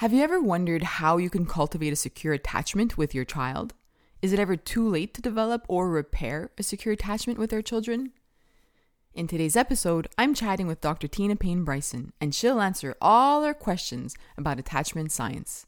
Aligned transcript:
Have 0.00 0.12
you 0.12 0.22
ever 0.22 0.38
wondered 0.38 0.82
how 0.82 1.16
you 1.16 1.30
can 1.30 1.46
cultivate 1.46 1.90
a 1.90 1.96
secure 1.96 2.34
attachment 2.34 2.98
with 2.98 3.14
your 3.14 3.24
child? 3.24 3.72
Is 4.20 4.34
it 4.34 4.38
ever 4.38 4.54
too 4.54 4.86
late 4.86 5.14
to 5.14 5.22
develop 5.22 5.64
or 5.68 5.88
repair 5.88 6.50
a 6.58 6.62
secure 6.62 6.92
attachment 6.92 7.38
with 7.38 7.50
our 7.50 7.62
children? 7.62 8.12
In 9.14 9.26
today's 9.26 9.56
episode, 9.56 10.06
I'm 10.18 10.34
chatting 10.34 10.66
with 10.66 10.82
Dr. 10.82 11.08
Tina 11.08 11.34
Payne 11.34 11.64
Bryson, 11.64 12.12
and 12.20 12.34
she'll 12.34 12.60
answer 12.60 12.94
all 13.00 13.42
our 13.42 13.54
questions 13.54 14.14
about 14.36 14.58
attachment 14.58 15.12
science. 15.12 15.64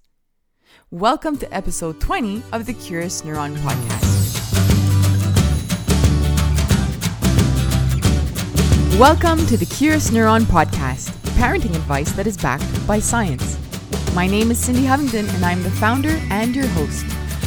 Welcome 0.91 1.39
to 1.39 1.51
episode 1.55 1.99
20 1.99 2.43
of 2.53 2.67
the 2.67 2.75
Curious 2.75 3.23
Neuron 3.23 3.57
podcast. 3.57 4.27
Welcome 8.99 9.47
to 9.47 9.57
the 9.57 9.65
Curious 9.65 10.11
Neuron 10.11 10.43
podcast, 10.43 11.13
parenting 11.39 11.75
advice 11.75 12.13
that 12.13 12.27
is 12.27 12.37
backed 12.37 12.87
by 12.87 13.01
science. 13.01 13.59
My 14.19 14.27
name 14.27 14.51
is 14.51 14.59
Cindy 14.59 14.83
Hovington, 14.83 15.33
and 15.33 15.45
I'm 15.45 15.63
the 15.63 15.71
founder 15.71 16.21
and 16.31 16.53
your 16.53 16.67
host. 16.67 17.05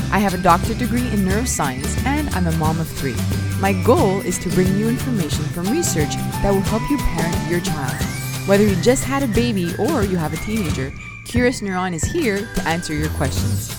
I 0.09 0.19
have 0.19 0.33
a 0.33 0.37
doctorate 0.37 0.77
degree 0.77 1.05
in 1.09 1.25
neuroscience, 1.25 2.01
and 2.05 2.29
I'm 2.29 2.47
a 2.47 2.51
mom 2.53 2.79
of 2.79 2.87
three. 2.87 3.17
My 3.59 3.73
goal 3.83 4.21
is 4.21 4.39
to 4.39 4.49
bring 4.51 4.77
you 4.77 4.87
information 4.87 5.43
from 5.43 5.67
research 5.67 6.15
that 6.41 6.49
will 6.49 6.61
help 6.61 6.81
you 6.89 6.97
parent 6.97 7.51
your 7.51 7.59
child. 7.59 8.01
Whether 8.47 8.65
you 8.65 8.77
just 8.77 9.03
had 9.03 9.21
a 9.21 9.27
baby 9.27 9.75
or 9.77 10.05
you 10.05 10.15
have 10.15 10.31
a 10.31 10.37
teenager, 10.45 10.93
Curious 11.25 11.61
Neuron 11.61 11.93
is 11.93 12.03
here 12.03 12.39
to 12.55 12.67
answer 12.67 12.93
your 12.93 13.09
questions. 13.09 13.71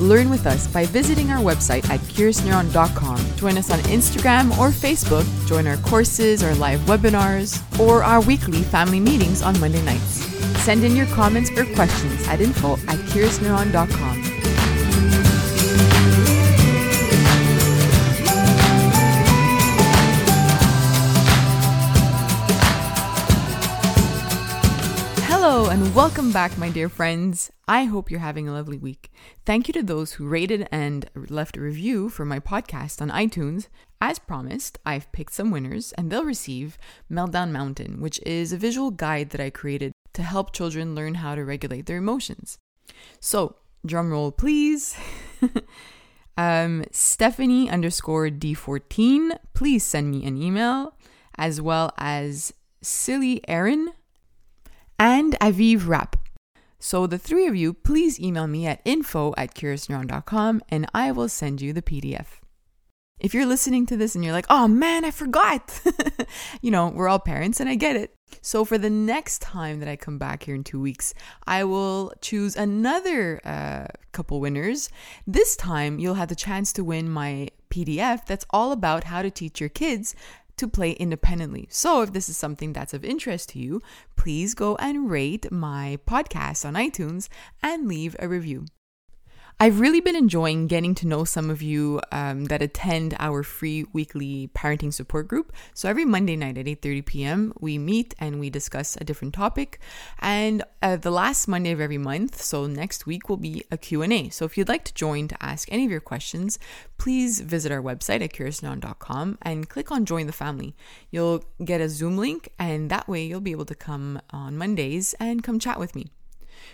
Learn 0.00 0.30
with 0.30 0.46
us 0.46 0.66
by 0.66 0.86
visiting 0.86 1.30
our 1.30 1.42
website 1.42 1.88
at 1.90 2.00
curiousneuron.com. 2.00 3.18
Join 3.36 3.58
us 3.58 3.70
on 3.70 3.78
Instagram 3.80 4.56
or 4.58 4.68
Facebook. 4.70 5.26
Join 5.46 5.66
our 5.66 5.76
courses 5.78 6.42
or 6.42 6.54
live 6.54 6.80
webinars 6.80 7.60
or 7.78 8.02
our 8.02 8.20
weekly 8.22 8.62
family 8.62 9.00
meetings 9.00 9.42
on 9.42 9.58
Monday 9.60 9.82
nights. 9.82 10.24
Send 10.64 10.84
in 10.84 10.96
your 10.96 11.06
comments 11.06 11.50
or 11.50 11.64
questions 11.74 12.26
at 12.28 12.40
info 12.40 12.74
at 12.74 12.98
curiousneuron.com. 13.10 14.29
and 25.70 25.94
welcome 25.94 26.32
back, 26.32 26.58
my 26.58 26.68
dear 26.68 26.88
friends. 26.88 27.48
I 27.68 27.84
hope 27.84 28.10
you're 28.10 28.18
having 28.18 28.48
a 28.48 28.52
lovely 28.52 28.76
week. 28.76 29.08
Thank 29.46 29.68
you 29.68 29.74
to 29.74 29.84
those 29.84 30.14
who 30.14 30.26
rated 30.26 30.66
and 30.72 31.08
left 31.14 31.56
a 31.56 31.60
review 31.60 32.08
for 32.08 32.24
my 32.24 32.40
podcast 32.40 33.00
on 33.00 33.08
iTunes. 33.10 33.68
As 34.00 34.18
promised, 34.18 34.80
I've 34.84 35.12
picked 35.12 35.32
some 35.32 35.52
winners 35.52 35.92
and 35.92 36.10
they'll 36.10 36.24
receive 36.24 36.76
Meltdown 37.08 37.52
Mountain, 37.52 38.00
which 38.00 38.18
is 38.26 38.52
a 38.52 38.56
visual 38.56 38.90
guide 38.90 39.30
that 39.30 39.40
I 39.40 39.50
created 39.50 39.92
to 40.14 40.24
help 40.24 40.52
children 40.52 40.96
learn 40.96 41.14
how 41.14 41.36
to 41.36 41.44
regulate 41.44 41.86
their 41.86 41.98
emotions. 41.98 42.58
So, 43.20 43.54
drum 43.86 44.10
roll, 44.10 44.32
please. 44.32 44.96
um, 46.36 46.84
Stephanie 46.90 47.70
underscore 47.70 48.28
D14, 48.28 49.38
please 49.54 49.84
send 49.84 50.10
me 50.10 50.26
an 50.26 50.36
email, 50.36 50.96
as 51.38 51.60
well 51.60 51.92
as 51.96 52.52
Silly 52.82 53.40
Aaron 53.46 53.92
and 55.00 55.32
Aviv 55.40 55.88
Rap. 55.88 56.14
So, 56.78 57.06
the 57.06 57.18
three 57.18 57.46
of 57.46 57.56
you, 57.56 57.72
please 57.72 58.20
email 58.20 58.46
me 58.46 58.66
at 58.66 58.80
info 58.84 59.34
at 59.36 59.54
curiousneuron.com 59.54 60.62
and 60.68 60.86
I 60.94 61.10
will 61.10 61.28
send 61.28 61.60
you 61.60 61.72
the 61.72 61.82
PDF. 61.82 62.26
If 63.18 63.34
you're 63.34 63.46
listening 63.46 63.84
to 63.86 63.98
this 63.98 64.14
and 64.14 64.24
you're 64.24 64.32
like, 64.32 64.46
oh 64.48 64.66
man, 64.68 65.04
I 65.04 65.10
forgot, 65.10 65.80
you 66.62 66.70
know, 66.70 66.88
we're 66.88 67.08
all 67.08 67.18
parents 67.18 67.60
and 67.60 67.68
I 67.68 67.74
get 67.74 67.96
it. 67.96 68.14
So, 68.42 68.64
for 68.64 68.78
the 68.78 68.90
next 68.90 69.42
time 69.42 69.80
that 69.80 69.88
I 69.88 69.96
come 69.96 70.18
back 70.18 70.44
here 70.44 70.54
in 70.54 70.64
two 70.64 70.80
weeks, 70.80 71.14
I 71.46 71.64
will 71.64 72.12
choose 72.20 72.54
another 72.56 73.40
uh, 73.44 73.86
couple 74.12 74.40
winners. 74.40 74.90
This 75.26 75.56
time, 75.56 75.98
you'll 75.98 76.14
have 76.14 76.28
the 76.28 76.34
chance 76.34 76.72
to 76.74 76.84
win 76.84 77.10
my 77.10 77.48
PDF 77.70 78.26
that's 78.26 78.46
all 78.50 78.72
about 78.72 79.04
how 79.04 79.22
to 79.22 79.30
teach 79.30 79.60
your 79.60 79.68
kids 79.68 80.14
to 80.60 80.68
play 80.68 80.92
independently. 80.92 81.66
So, 81.70 82.02
if 82.02 82.12
this 82.12 82.28
is 82.28 82.36
something 82.36 82.72
that's 82.72 82.94
of 82.94 83.04
interest 83.04 83.50
to 83.50 83.58
you, 83.58 83.82
please 84.16 84.54
go 84.54 84.76
and 84.76 85.10
rate 85.10 85.50
my 85.50 85.98
podcast 86.06 86.64
on 86.64 86.74
iTunes 86.74 87.28
and 87.62 87.88
leave 87.88 88.14
a 88.18 88.28
review. 88.28 88.66
I've 89.62 89.78
really 89.78 90.00
been 90.00 90.16
enjoying 90.16 90.68
getting 90.68 90.94
to 90.94 91.06
know 91.06 91.24
some 91.24 91.50
of 91.50 91.60
you 91.60 92.00
um, 92.12 92.46
that 92.46 92.62
attend 92.62 93.14
our 93.18 93.42
free 93.42 93.84
weekly 93.92 94.48
parenting 94.54 94.90
support 94.90 95.28
group. 95.28 95.52
So 95.74 95.86
every 95.86 96.06
Monday 96.06 96.34
night 96.34 96.56
at 96.56 96.64
8:30 96.64 97.04
p.m. 97.04 97.52
we 97.60 97.76
meet 97.76 98.14
and 98.18 98.40
we 98.40 98.48
discuss 98.48 98.96
a 98.96 99.04
different 99.04 99.34
topic. 99.34 99.78
And 100.18 100.64
uh, 100.80 100.96
the 100.96 101.10
last 101.10 101.46
Monday 101.46 101.72
of 101.72 101.80
every 101.80 101.98
month, 101.98 102.40
so 102.40 102.66
next 102.66 103.04
week 103.04 103.28
will 103.28 103.36
be 103.36 103.62
a 103.70 103.76
Q&A. 103.76 104.30
So 104.30 104.46
if 104.46 104.56
you'd 104.56 104.70
like 104.70 104.84
to 104.84 104.94
join 104.94 105.28
to 105.28 105.36
ask 105.44 105.70
any 105.70 105.84
of 105.84 105.90
your 105.90 106.00
questions, 106.00 106.58
please 106.96 107.40
visit 107.42 107.70
our 107.70 107.82
website 107.82 108.22
at 108.22 108.32
curiousneuron.com 108.32 109.36
and 109.42 109.68
click 109.68 109.92
on 109.92 110.06
join 110.06 110.26
the 110.26 110.32
family. 110.32 110.74
You'll 111.10 111.44
get 111.62 111.82
a 111.82 111.90
Zoom 111.90 112.16
link 112.16 112.48
and 112.58 112.90
that 112.90 113.08
way 113.08 113.26
you'll 113.26 113.42
be 113.42 113.52
able 113.52 113.66
to 113.66 113.74
come 113.74 114.22
on 114.30 114.56
Mondays 114.56 115.14
and 115.20 115.42
come 115.42 115.58
chat 115.58 115.78
with 115.78 115.94
me. 115.94 116.06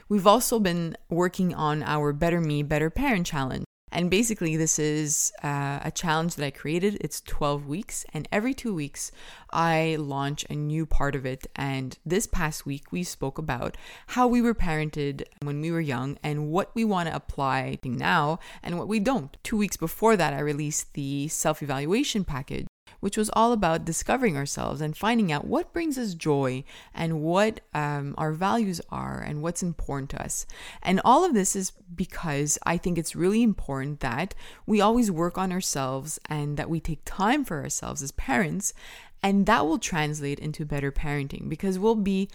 We've 0.08 0.26
also 0.26 0.58
been 0.58 0.96
working 1.08 1.54
on 1.54 1.82
our 1.82 2.12
Better 2.12 2.40
Me, 2.40 2.62
Better 2.62 2.90
Parent 2.90 3.26
challenge. 3.26 3.64
And 3.92 4.10
basically, 4.10 4.56
this 4.56 4.78
is 4.78 5.32
uh, 5.44 5.78
a 5.82 5.90
challenge 5.90 6.34
that 6.34 6.44
I 6.44 6.50
created. 6.50 6.98
It's 7.00 7.20
12 7.20 7.66
weeks, 7.66 8.04
and 8.12 8.28
every 8.32 8.52
two 8.52 8.74
weeks, 8.74 9.12
I 9.50 9.96
launch 9.98 10.44
a 10.50 10.54
new 10.54 10.86
part 10.86 11.14
of 11.14 11.24
it. 11.24 11.46
And 11.54 11.96
this 12.04 12.26
past 12.26 12.66
week, 12.66 12.90
we 12.90 13.04
spoke 13.04 13.38
about 13.38 13.76
how 14.08 14.26
we 14.26 14.42
were 14.42 14.54
parented 14.54 15.22
when 15.40 15.60
we 15.60 15.70
were 15.70 15.80
young 15.80 16.18
and 16.22 16.48
what 16.48 16.74
we 16.74 16.84
want 16.84 17.08
to 17.08 17.14
apply 17.14 17.78
now 17.84 18.40
and 18.62 18.76
what 18.76 18.88
we 18.88 18.98
don't. 19.00 19.36
Two 19.44 19.56
weeks 19.56 19.76
before 19.76 20.16
that, 20.16 20.34
I 20.34 20.40
released 20.40 20.94
the 20.94 21.28
self 21.28 21.62
evaluation 21.62 22.24
package 22.24 22.66
which 23.00 23.16
was 23.16 23.30
all 23.34 23.52
about 23.52 23.84
discovering 23.84 24.36
ourselves 24.36 24.80
and 24.80 24.96
finding 24.96 25.30
out 25.30 25.46
what 25.46 25.72
brings 25.72 25.98
us 25.98 26.14
joy 26.14 26.64
and 26.94 27.20
what 27.20 27.60
um, 27.74 28.14
our 28.18 28.32
values 28.32 28.80
are 28.90 29.20
and 29.20 29.42
what's 29.42 29.62
important 29.62 30.10
to 30.10 30.22
us. 30.22 30.46
And 30.82 31.00
all 31.04 31.24
of 31.24 31.34
this 31.34 31.54
is 31.54 31.72
because 31.94 32.58
I 32.64 32.76
think 32.76 32.98
it's 32.98 33.16
really 33.16 33.42
important 33.42 34.00
that 34.00 34.34
we 34.66 34.80
always 34.80 35.10
work 35.10 35.38
on 35.38 35.52
ourselves 35.52 36.18
and 36.28 36.56
that 36.56 36.70
we 36.70 36.80
take 36.80 37.00
time 37.04 37.44
for 37.44 37.62
ourselves 37.62 38.02
as 38.02 38.12
parents. 38.12 38.72
And 39.22 39.46
that 39.46 39.66
will 39.66 39.78
translate 39.78 40.38
into 40.38 40.64
better 40.64 40.92
parenting 40.92 41.48
because 41.48 41.78
we'll 41.78 41.96
be 41.96 42.28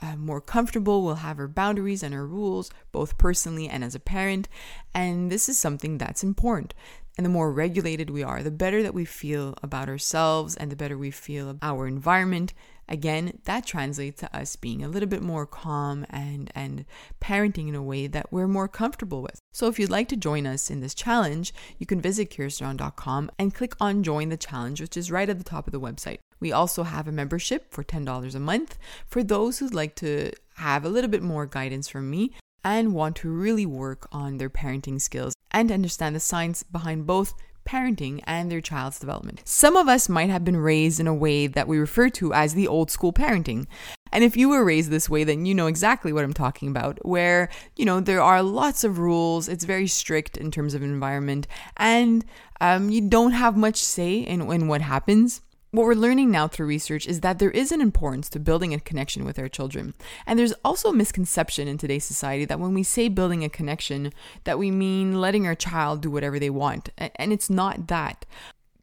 uh, 0.00 0.16
more 0.16 0.40
comfortable. 0.40 1.02
We'll 1.02 1.16
have 1.16 1.38
our 1.38 1.48
boundaries 1.48 2.02
and 2.02 2.14
our 2.14 2.26
rules, 2.26 2.70
both 2.92 3.18
personally 3.18 3.68
and 3.68 3.82
as 3.82 3.94
a 3.94 4.00
parent. 4.00 4.48
And 4.94 5.30
this 5.30 5.48
is 5.48 5.58
something 5.58 5.98
that's 5.98 6.22
important. 6.22 6.74
And 7.16 7.24
the 7.24 7.30
more 7.30 7.50
regulated 7.50 8.10
we 8.10 8.22
are, 8.22 8.42
the 8.42 8.50
better 8.50 8.82
that 8.82 8.94
we 8.94 9.04
feel 9.04 9.54
about 9.62 9.88
ourselves 9.88 10.54
and 10.54 10.70
the 10.70 10.76
better 10.76 10.98
we 10.98 11.10
feel 11.10 11.48
about 11.48 11.66
our 11.66 11.86
environment. 11.86 12.52
Again, 12.88 13.40
that 13.44 13.66
translates 13.66 14.20
to 14.20 14.36
us 14.36 14.54
being 14.54 14.84
a 14.84 14.88
little 14.88 15.08
bit 15.08 15.22
more 15.22 15.46
calm 15.46 16.06
and, 16.10 16.52
and 16.54 16.84
parenting 17.20 17.68
in 17.68 17.74
a 17.74 17.82
way 17.82 18.06
that 18.06 18.30
we're 18.30 18.46
more 18.46 18.68
comfortable 18.68 19.22
with. 19.22 19.40
So 19.52 19.66
if 19.66 19.78
you'd 19.78 19.90
like 19.90 20.08
to 20.08 20.16
join 20.16 20.46
us 20.46 20.70
in 20.70 20.80
this 20.80 20.94
challenge, 20.94 21.52
you 21.78 21.86
can 21.86 22.00
visit 22.00 22.30
curiousneuron.com 22.30 23.30
and 23.38 23.54
click 23.54 23.74
on 23.80 24.02
join 24.02 24.28
the 24.28 24.36
challenge, 24.36 24.80
which 24.80 24.96
is 24.96 25.10
right 25.10 25.28
at 25.28 25.38
the 25.38 25.44
top 25.44 25.66
of 25.66 25.72
the 25.72 25.80
website. 25.80 26.18
We 26.38 26.52
also 26.52 26.82
have 26.82 27.08
a 27.08 27.12
membership 27.12 27.72
for 27.72 27.82
$10 27.82 28.34
a 28.34 28.38
month 28.38 28.78
for 29.06 29.24
those 29.24 29.58
who'd 29.58 29.74
like 29.74 29.96
to 29.96 30.32
have 30.56 30.84
a 30.84 30.88
little 30.88 31.10
bit 31.10 31.22
more 31.22 31.46
guidance 31.46 31.88
from 31.88 32.10
me 32.10 32.32
and 32.66 32.92
want 32.92 33.14
to 33.14 33.30
really 33.30 33.64
work 33.64 34.08
on 34.10 34.38
their 34.38 34.50
parenting 34.50 35.00
skills 35.00 35.34
and 35.52 35.70
understand 35.70 36.16
the 36.16 36.20
science 36.20 36.64
behind 36.64 37.06
both 37.06 37.32
parenting 37.64 38.20
and 38.24 38.50
their 38.50 38.60
child's 38.60 38.98
development. 38.98 39.40
Some 39.44 39.76
of 39.76 39.88
us 39.88 40.08
might 40.08 40.30
have 40.30 40.44
been 40.44 40.56
raised 40.56 40.98
in 40.98 41.06
a 41.06 41.14
way 41.14 41.46
that 41.46 41.68
we 41.68 41.78
refer 41.78 42.08
to 42.10 42.34
as 42.34 42.54
the 42.54 42.66
old 42.66 42.90
school 42.90 43.12
parenting. 43.12 43.66
And 44.10 44.24
if 44.24 44.36
you 44.36 44.48
were 44.48 44.64
raised 44.64 44.90
this 44.90 45.08
way, 45.08 45.22
then 45.22 45.46
you 45.46 45.54
know 45.54 45.68
exactly 45.68 46.12
what 46.12 46.24
I'm 46.24 46.32
talking 46.32 46.68
about, 46.68 46.98
where, 47.06 47.50
you 47.76 47.84
know, 47.84 48.00
there 48.00 48.20
are 48.20 48.42
lots 48.42 48.82
of 48.82 48.98
rules, 48.98 49.48
it's 49.48 49.64
very 49.64 49.86
strict 49.86 50.36
in 50.36 50.50
terms 50.50 50.74
of 50.74 50.82
environment, 50.82 51.46
and 51.76 52.24
um, 52.60 52.90
you 52.90 53.08
don't 53.08 53.32
have 53.32 53.56
much 53.56 53.76
say 53.76 54.18
in, 54.18 54.50
in 54.50 54.66
what 54.66 54.80
happens. 54.80 55.40
What 55.76 55.84
we're 55.84 55.92
learning 55.92 56.30
now 56.30 56.48
through 56.48 56.68
research 56.68 57.06
is 57.06 57.20
that 57.20 57.38
there 57.38 57.50
is 57.50 57.70
an 57.70 57.82
importance 57.82 58.30
to 58.30 58.40
building 58.40 58.72
a 58.72 58.80
connection 58.80 59.26
with 59.26 59.38
our 59.38 59.46
children. 59.46 59.92
And 60.26 60.38
there's 60.38 60.54
also 60.64 60.88
a 60.88 60.94
misconception 60.94 61.68
in 61.68 61.76
today's 61.76 62.06
society 62.06 62.46
that 62.46 62.58
when 62.58 62.72
we 62.72 62.82
say 62.82 63.08
building 63.08 63.44
a 63.44 63.50
connection, 63.50 64.14
that 64.44 64.58
we 64.58 64.70
mean 64.70 65.20
letting 65.20 65.46
our 65.46 65.54
child 65.54 66.00
do 66.00 66.10
whatever 66.10 66.38
they 66.38 66.48
want. 66.48 66.88
And 66.96 67.30
it's 67.30 67.50
not 67.50 67.88
that. 67.88 68.24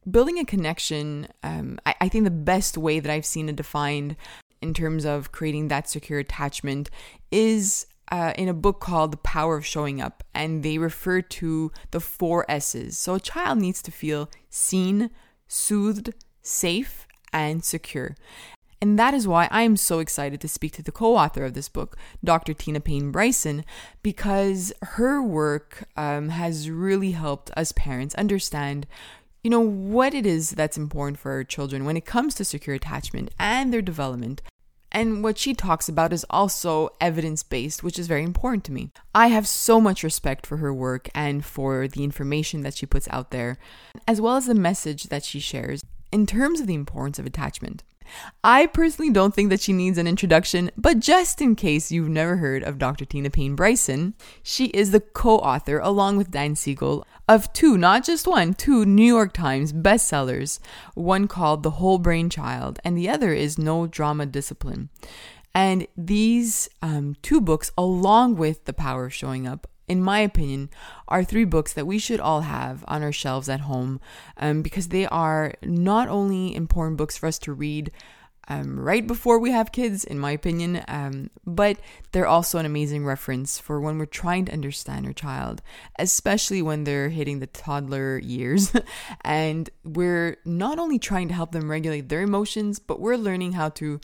Building 0.08 0.38
a 0.38 0.46
connection, 0.46 1.30
um, 1.42 1.80
I, 1.84 1.96
I 2.02 2.10
think 2.10 2.26
the 2.26 2.30
best 2.30 2.78
way 2.78 3.00
that 3.00 3.12
I've 3.12 3.26
seen 3.26 3.50
it 3.50 3.56
defined 3.56 4.16
in 4.62 4.76
terms 4.76 5.04
of 5.04 5.32
creating 5.32 5.70
that 5.70 5.90
secure 5.90 6.20
attachment 6.20 6.92
is 7.32 7.88
uh, 8.12 8.34
in 8.38 8.50
a 8.50 8.54
book 8.54 8.80
called 8.80 9.14
The 9.14 9.18
Power 9.18 9.58
of 9.58 9.66
Showing 9.66 10.00
Up, 10.00 10.24
and 10.36 10.62
they 10.62 10.78
refer 10.78 11.24
to 11.24 11.72
the 11.90 12.00
four 12.00 12.46
S's. 12.48 13.00
So 13.00 13.16
a 13.16 13.20
child 13.20 13.58
needs 13.58 13.82
to 13.82 13.90
feel 13.90 14.30
seen, 14.52 15.10
soothed, 15.48 16.14
safe, 16.44 17.08
and 17.34 17.64
secure. 17.64 18.16
And 18.80 19.00
that 19.00 19.14
is 19.14 19.28
why 19.28 19.48
I 19.50 19.62
am 19.62 19.78
so 19.78 20.00
excited 20.00 20.42
to 20.42 20.48
speak 20.50 20.74
to 20.74 20.84
the 20.84 20.92
co 20.92 21.16
author 21.16 21.46
of 21.46 21.54
this 21.54 21.70
book, 21.70 21.98
Dr. 22.24 22.54
Tina 22.54 22.82
Payne 22.82 23.12
Bryson, 23.12 23.64
because 24.04 24.74
her 24.82 25.24
work 25.24 25.86
um, 25.96 26.30
has 26.30 26.70
really 26.70 27.12
helped 27.12 27.50
us 27.56 27.72
parents 27.72 28.14
understand. 28.16 28.86
You 29.42 29.50
know, 29.50 29.62
what 29.62 30.14
it 30.14 30.26
is 30.26 30.52
that's 30.52 30.78
important 30.78 31.18
for 31.18 31.32
our 31.32 31.44
children 31.44 31.86
when 31.86 31.98
it 31.98 32.06
comes 32.06 32.36
to 32.36 32.46
secure 32.46 32.76
attachment 32.76 33.32
and 33.40 33.74
their 33.74 33.82
development, 33.82 34.42
and 34.92 35.24
what 35.24 35.38
she 35.38 35.54
talks 35.54 35.88
about 35.88 36.14
is 36.14 36.26
also 36.30 36.90
evidence 37.00 37.42
based, 37.42 37.84
which 37.84 37.98
is 37.98 38.08
very 38.08 38.24
important 38.24 38.66
to 38.66 38.72
me. 38.72 38.92
I 39.16 39.28
have 39.28 39.48
so 39.48 39.80
much 39.80 40.04
respect 40.04 40.46
for 40.46 40.58
her 40.58 40.74
work 40.74 41.10
and 41.16 41.44
for 41.44 41.88
the 41.88 42.04
information 42.04 42.64
that 42.64 42.76
she 42.76 42.86
puts 42.86 43.08
out 43.10 43.32
there, 43.32 43.58
as 44.08 44.20
well 44.20 44.36
as 44.36 44.46
the 44.46 44.56
message 44.56 45.06
that 45.06 45.24
she 45.24 45.40
shares 45.40 45.82
in 46.14 46.26
terms 46.26 46.62
of 46.62 46.68
the 46.68 46.76
importance 46.76 47.20
of 47.20 47.26
attachment. 47.26 47.84
I 48.44 48.68
personally 48.68 49.12
don't 49.12 49.34
think 49.34 49.50
that 49.50 49.62
she 49.62 49.74
needs 49.74 49.98
an 49.98 50.08
introduction, 50.08 50.72
but 50.78 51.00
just 51.00 51.42
in 51.42 51.56
case 51.56 51.92
you've 51.92 52.10
never 52.10 52.38
heard 52.38 52.64
of 52.64 52.78
Dr. 52.78 53.06
Tina 53.06 53.30
Payne 53.30 53.56
Bryson, 53.56 54.14
she 54.44 54.66
is 54.68 54.92
the 54.92 55.00
co 55.00 55.40
author, 55.40 55.80
along 55.80 56.18
with 56.18 56.32
Dan 56.32 56.56
Siegel, 56.56 57.06
of 57.28 57.52
two, 57.54 57.78
not 57.78 58.04
just 58.04 58.28
one, 58.28 58.54
two 58.54 58.86
New 58.86 59.06
York 59.06 59.34
Times 59.34 59.74
bestsellers. 59.74 60.60
One 60.94 61.28
called 61.28 61.64
The 61.64 61.72
Whole 61.72 61.98
Brain 61.98 62.30
Child, 62.30 62.80
and 62.84 62.98
the 62.98 63.10
other 63.10 63.34
is 63.34 63.58
No 63.58 63.88
Drama 63.88 64.26
Discipline. 64.26 64.90
And 65.56 65.88
these 65.96 66.70
um, 66.82 67.16
two 67.22 67.40
books, 67.40 67.72
along 67.78 68.36
with 68.36 68.66
The 68.66 68.74
Power 68.74 69.06
of 69.06 69.14
Showing 69.14 69.48
Up, 69.48 69.68
in 69.88 70.02
my 70.02 70.20
opinion, 70.20 70.70
are 71.08 71.24
three 71.24 71.46
books 71.46 71.74
that 71.74 71.88
we 71.88 72.00
should 72.00 72.20
all 72.20 72.42
have 72.42 72.84
on 72.88 73.04
our 73.04 73.12
shelves 73.12 73.50
at 73.50 73.62
home 73.62 74.00
um, 74.38 74.62
because 74.62 74.90
they 74.90 75.06
are 75.08 75.54
not 75.64 76.08
only 76.08 76.56
important 76.56 76.98
books 76.98 77.18
for 77.18 77.28
us 77.28 77.38
to 77.40 77.54
read 77.54 77.92
um, 78.50 78.78
right 78.78 79.06
before 79.06 79.40
we 79.40 79.52
have 79.52 79.72
kids, 79.72 80.04
in 80.04 80.20
my 80.20 80.32
opinion, 80.32 80.84
um, 80.88 81.30
but 81.46 81.78
they're 82.12 82.28
also 82.28 82.58
an 82.60 82.66
amazing 82.66 83.06
reference 83.06 83.58
for 83.58 83.80
when 83.80 83.98
we're 83.98 84.06
trying 84.06 84.46
to 84.46 84.52
understand 84.52 85.06
our 85.06 85.14
child, 85.14 85.62
especially 85.98 86.62
when 86.62 86.84
they're 86.84 87.10
hitting 87.10 87.40
the 87.40 87.48
toddler 87.48 88.18
years. 88.18 88.74
and 89.22 89.70
we're 89.86 90.38
not 90.44 90.78
only 90.78 91.00
trying 91.00 91.30
to 91.30 91.34
help 91.34 91.54
them 91.54 91.72
regulate 91.72 92.10
their 92.10 92.22
emotions, 92.22 92.80
but 92.80 93.00
we're 93.00 93.16
learning 93.16 93.54
how 93.54 93.70
to 93.70 94.02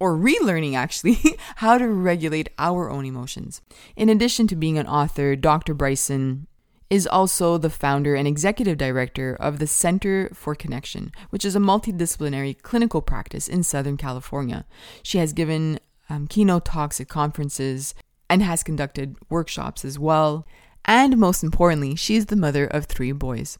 or 0.00 0.16
relearning 0.16 0.74
actually, 0.74 1.18
how 1.56 1.78
to 1.78 1.86
regulate 1.86 2.48
our 2.58 2.90
own 2.90 3.04
emotions. 3.04 3.60
In 3.94 4.08
addition 4.08 4.46
to 4.48 4.56
being 4.56 4.78
an 4.78 4.86
author, 4.86 5.36
Dr. 5.36 5.74
Bryson 5.74 6.46
is 6.88 7.06
also 7.06 7.56
the 7.56 7.70
founder 7.70 8.16
and 8.16 8.26
executive 8.26 8.76
director 8.76 9.36
of 9.38 9.60
the 9.60 9.66
Center 9.66 10.28
for 10.34 10.56
Connection, 10.56 11.12
which 11.30 11.44
is 11.44 11.54
a 11.54 11.60
multidisciplinary 11.60 12.60
clinical 12.60 13.00
practice 13.00 13.46
in 13.46 13.62
Southern 13.62 13.96
California. 13.96 14.66
She 15.04 15.18
has 15.18 15.32
given 15.32 15.78
um, 16.08 16.26
keynote 16.26 16.64
talks 16.64 17.00
at 17.00 17.08
conferences 17.08 17.94
and 18.28 18.42
has 18.42 18.64
conducted 18.64 19.14
workshops 19.28 19.84
as 19.84 19.98
well. 19.98 20.46
And 20.84 21.16
most 21.16 21.44
importantly, 21.44 21.94
she 21.94 22.16
is 22.16 22.26
the 22.26 22.36
mother 22.36 22.66
of 22.66 22.86
three 22.86 23.12
boys. 23.12 23.58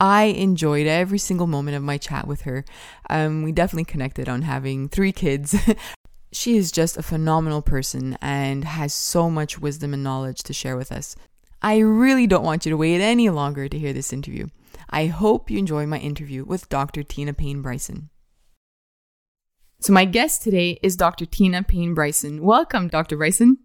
I 0.00 0.24
enjoyed 0.24 0.86
every 0.86 1.18
single 1.18 1.46
moment 1.46 1.76
of 1.76 1.82
my 1.82 1.98
chat 1.98 2.26
with 2.26 2.42
her. 2.42 2.64
Um, 3.10 3.42
we 3.42 3.52
definitely 3.52 3.84
connected 3.84 4.30
on 4.30 4.42
having 4.42 4.88
three 4.88 5.12
kids. 5.12 5.54
she 6.32 6.56
is 6.56 6.72
just 6.72 6.96
a 6.96 7.02
phenomenal 7.02 7.60
person 7.60 8.16
and 8.22 8.64
has 8.64 8.94
so 8.94 9.28
much 9.28 9.58
wisdom 9.58 9.92
and 9.92 10.02
knowledge 10.02 10.42
to 10.44 10.54
share 10.54 10.76
with 10.76 10.90
us. 10.90 11.16
I 11.60 11.78
really 11.78 12.26
don't 12.26 12.44
want 12.44 12.64
you 12.64 12.70
to 12.70 12.78
wait 12.78 13.02
any 13.02 13.28
longer 13.28 13.68
to 13.68 13.78
hear 13.78 13.92
this 13.92 14.12
interview. 14.12 14.46
I 14.88 15.06
hope 15.06 15.50
you 15.50 15.58
enjoy 15.58 15.84
my 15.86 15.98
interview 15.98 16.44
with 16.44 16.70
Dr. 16.70 17.02
Tina 17.02 17.34
Payne 17.34 17.60
Bryson. 17.60 18.08
So, 19.80 19.92
my 19.92 20.04
guest 20.06 20.42
today 20.42 20.78
is 20.82 20.96
Dr. 20.96 21.26
Tina 21.26 21.62
Payne 21.62 21.94
Bryson. 21.94 22.42
Welcome, 22.42 22.88
Dr. 22.88 23.16
Bryson. 23.16 23.58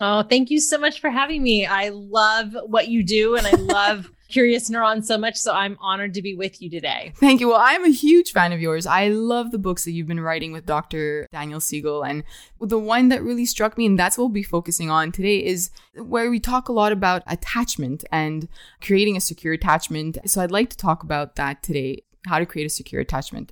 Oh, 0.00 0.22
thank 0.22 0.50
you 0.50 0.60
so 0.60 0.78
much 0.78 1.00
for 1.00 1.10
having 1.10 1.42
me. 1.42 1.66
I 1.66 1.90
love 1.90 2.56
what 2.66 2.88
you 2.88 3.02
do 3.04 3.36
and 3.36 3.46
I 3.46 3.52
love 3.52 4.10
Curious 4.30 4.70
Neuron 4.70 5.04
so 5.04 5.18
much. 5.18 5.36
So 5.36 5.52
I'm 5.52 5.76
honored 5.80 6.14
to 6.14 6.22
be 6.22 6.34
with 6.34 6.60
you 6.62 6.70
today. 6.70 7.12
Thank 7.16 7.40
you. 7.40 7.48
Well, 7.48 7.60
I'm 7.60 7.84
a 7.84 7.90
huge 7.90 8.32
fan 8.32 8.52
of 8.52 8.60
yours. 8.60 8.86
I 8.86 9.08
love 9.08 9.50
the 9.50 9.58
books 9.58 9.84
that 9.84 9.92
you've 9.92 10.06
been 10.06 10.20
writing 10.20 10.52
with 10.52 10.66
Dr. 10.66 11.26
Daniel 11.32 11.60
Siegel. 11.60 12.04
And 12.04 12.24
the 12.60 12.78
one 12.78 13.08
that 13.08 13.22
really 13.22 13.46
struck 13.46 13.76
me, 13.76 13.86
and 13.86 13.98
that's 13.98 14.16
what 14.16 14.24
we'll 14.24 14.30
be 14.30 14.42
focusing 14.42 14.90
on 14.90 15.12
today, 15.12 15.44
is 15.44 15.70
where 15.94 16.30
we 16.30 16.40
talk 16.40 16.68
a 16.68 16.72
lot 16.72 16.92
about 16.92 17.22
attachment 17.26 18.04
and 18.12 18.48
creating 18.80 19.16
a 19.16 19.20
secure 19.20 19.52
attachment. 19.52 20.18
So 20.26 20.40
I'd 20.40 20.50
like 20.50 20.70
to 20.70 20.76
talk 20.76 21.02
about 21.02 21.36
that 21.36 21.62
today 21.62 22.04
how 22.26 22.38
to 22.38 22.44
create 22.44 22.66
a 22.66 22.70
secure 22.70 23.00
attachment. 23.00 23.50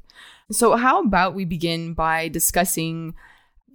So, 0.53 0.77
how 0.77 1.03
about 1.03 1.35
we 1.35 1.47
begin 1.47 1.95
by 1.95 2.29
discussing 2.29 3.15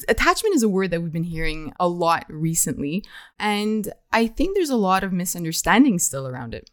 attachment 0.07 0.56
is 0.56 0.63
a 0.63 0.69
word 0.69 0.91
that 0.91 1.01
we've 1.01 1.11
been 1.11 1.23
hearing 1.23 1.73
a 1.79 1.88
lot 1.88 2.25
recently. 2.29 3.03
And 3.39 3.91
I 4.11 4.27
think 4.27 4.56
there's 4.56 4.69
a 4.69 4.75
lot 4.75 5.03
of 5.03 5.13
misunderstanding 5.13 5.99
still 5.99 6.27
around 6.27 6.53
it. 6.53 6.69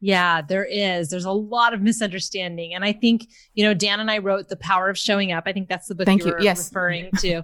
Yeah, 0.00 0.42
there 0.42 0.64
is. 0.64 1.08
There's 1.08 1.24
a 1.24 1.30
lot 1.30 1.72
of 1.72 1.80
misunderstanding. 1.80 2.74
And 2.74 2.84
I 2.84 2.92
think, 2.92 3.28
you 3.54 3.64
know, 3.64 3.74
Dan 3.74 4.00
and 4.00 4.10
I 4.10 4.18
wrote 4.18 4.48
The 4.48 4.56
Power 4.56 4.90
of 4.90 4.98
Showing 4.98 5.32
Up. 5.32 5.44
I 5.46 5.52
think 5.52 5.68
that's 5.68 5.88
the 5.88 5.94
book 5.94 6.06
Thank 6.06 6.24
you 6.24 6.32
were 6.32 6.40
yes. 6.40 6.68
referring 6.68 7.10
to. 7.18 7.42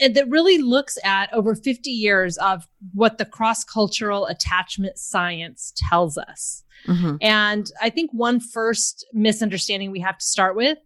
And 0.00 0.14
that 0.16 0.28
really 0.28 0.58
looks 0.58 0.98
at 1.04 1.32
over 1.32 1.54
50 1.54 1.90
years 1.90 2.38
of 2.38 2.66
what 2.92 3.18
the 3.18 3.24
cross 3.24 3.62
cultural 3.62 4.26
attachment 4.26 4.98
science 4.98 5.72
tells 5.76 6.16
us. 6.16 6.64
Mm-hmm. 6.86 7.16
And 7.20 7.70
I 7.80 7.90
think 7.90 8.10
one 8.12 8.40
first 8.40 9.06
misunderstanding 9.12 9.90
we 9.90 10.00
have 10.00 10.18
to 10.18 10.24
start 10.24 10.56
with 10.56 10.78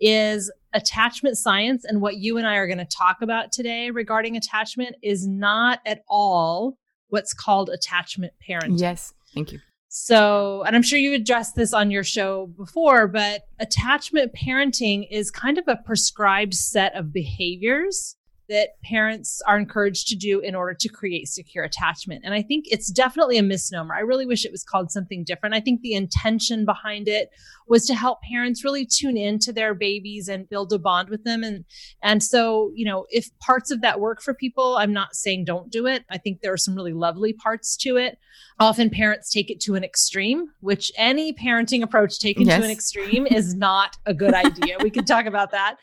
is 0.00 0.52
attachment 0.72 1.36
science 1.36 1.84
and 1.84 2.00
what 2.00 2.16
you 2.16 2.38
and 2.38 2.46
I 2.46 2.56
are 2.56 2.66
going 2.66 2.78
to 2.78 2.84
talk 2.84 3.22
about 3.22 3.50
today 3.50 3.90
regarding 3.90 4.36
attachment 4.36 4.96
is 5.02 5.26
not 5.26 5.80
at 5.84 6.04
all 6.08 6.78
what's 7.08 7.34
called 7.34 7.70
attachment 7.70 8.32
parenting. 8.46 8.80
Yes, 8.80 9.12
thank 9.34 9.52
you. 9.52 9.58
So, 9.92 10.62
and 10.62 10.76
I'm 10.76 10.84
sure 10.84 11.00
you 11.00 11.14
addressed 11.14 11.56
this 11.56 11.72
on 11.74 11.90
your 11.90 12.04
show 12.04 12.46
before, 12.56 13.08
but 13.08 13.42
attachment 13.58 14.32
parenting 14.32 15.08
is 15.10 15.32
kind 15.32 15.58
of 15.58 15.64
a 15.66 15.80
prescribed 15.84 16.54
set 16.54 16.94
of 16.94 17.12
behaviors 17.12 18.14
that 18.50 18.80
parents 18.82 19.40
are 19.46 19.56
encouraged 19.56 20.08
to 20.08 20.16
do 20.16 20.40
in 20.40 20.56
order 20.56 20.74
to 20.74 20.88
create 20.88 21.28
secure 21.28 21.62
attachment. 21.62 22.22
And 22.24 22.34
I 22.34 22.42
think 22.42 22.66
it's 22.68 22.90
definitely 22.90 23.38
a 23.38 23.44
misnomer. 23.44 23.94
I 23.94 24.00
really 24.00 24.26
wish 24.26 24.44
it 24.44 24.50
was 24.50 24.64
called 24.64 24.90
something 24.90 25.22
different. 25.22 25.54
I 25.54 25.60
think 25.60 25.80
the 25.80 25.94
intention 25.94 26.64
behind 26.64 27.06
it 27.06 27.30
was 27.68 27.86
to 27.86 27.94
help 27.94 28.20
parents 28.22 28.64
really 28.64 28.84
tune 28.84 29.16
into 29.16 29.52
their 29.52 29.72
babies 29.72 30.28
and 30.28 30.48
build 30.48 30.72
a 30.72 30.80
bond 30.80 31.10
with 31.10 31.22
them. 31.22 31.44
And, 31.44 31.64
and 32.02 32.20
so, 32.22 32.72
you 32.74 32.84
know, 32.84 33.06
if 33.10 33.30
parts 33.38 33.70
of 33.70 33.82
that 33.82 34.00
work 34.00 34.20
for 34.20 34.34
people, 34.34 34.76
I'm 34.76 34.92
not 34.92 35.14
saying 35.14 35.44
don't 35.44 35.70
do 35.70 35.86
it. 35.86 36.04
I 36.10 36.18
think 36.18 36.40
there 36.40 36.52
are 36.52 36.58
some 36.58 36.74
really 36.74 36.92
lovely 36.92 37.32
parts 37.32 37.76
to 37.78 37.96
it. 37.96 38.18
Often 38.58 38.90
parents 38.90 39.30
take 39.30 39.50
it 39.50 39.60
to 39.60 39.76
an 39.76 39.84
extreme, 39.84 40.48
which 40.58 40.90
any 40.96 41.32
parenting 41.32 41.82
approach 41.82 42.18
taken 42.18 42.48
yes. 42.48 42.58
to 42.58 42.64
an 42.64 42.70
extreme 42.70 43.26
is 43.28 43.54
not 43.54 43.96
a 44.06 44.12
good 44.12 44.34
idea. 44.34 44.76
we 44.82 44.90
could 44.90 45.06
talk 45.06 45.26
about 45.26 45.52
that. 45.52 45.76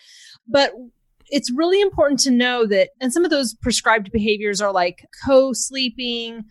But 0.49 0.73
it's 1.29 1.51
really 1.51 1.81
important 1.81 2.19
to 2.21 2.31
know 2.31 2.65
that, 2.67 2.89
and 3.01 3.11
some 3.13 3.25
of 3.25 3.31
those 3.31 3.53
prescribed 3.55 4.11
behaviors 4.11 4.61
are 4.61 4.71
like 4.71 5.05
co 5.25 5.53
sleeping, 5.53 6.45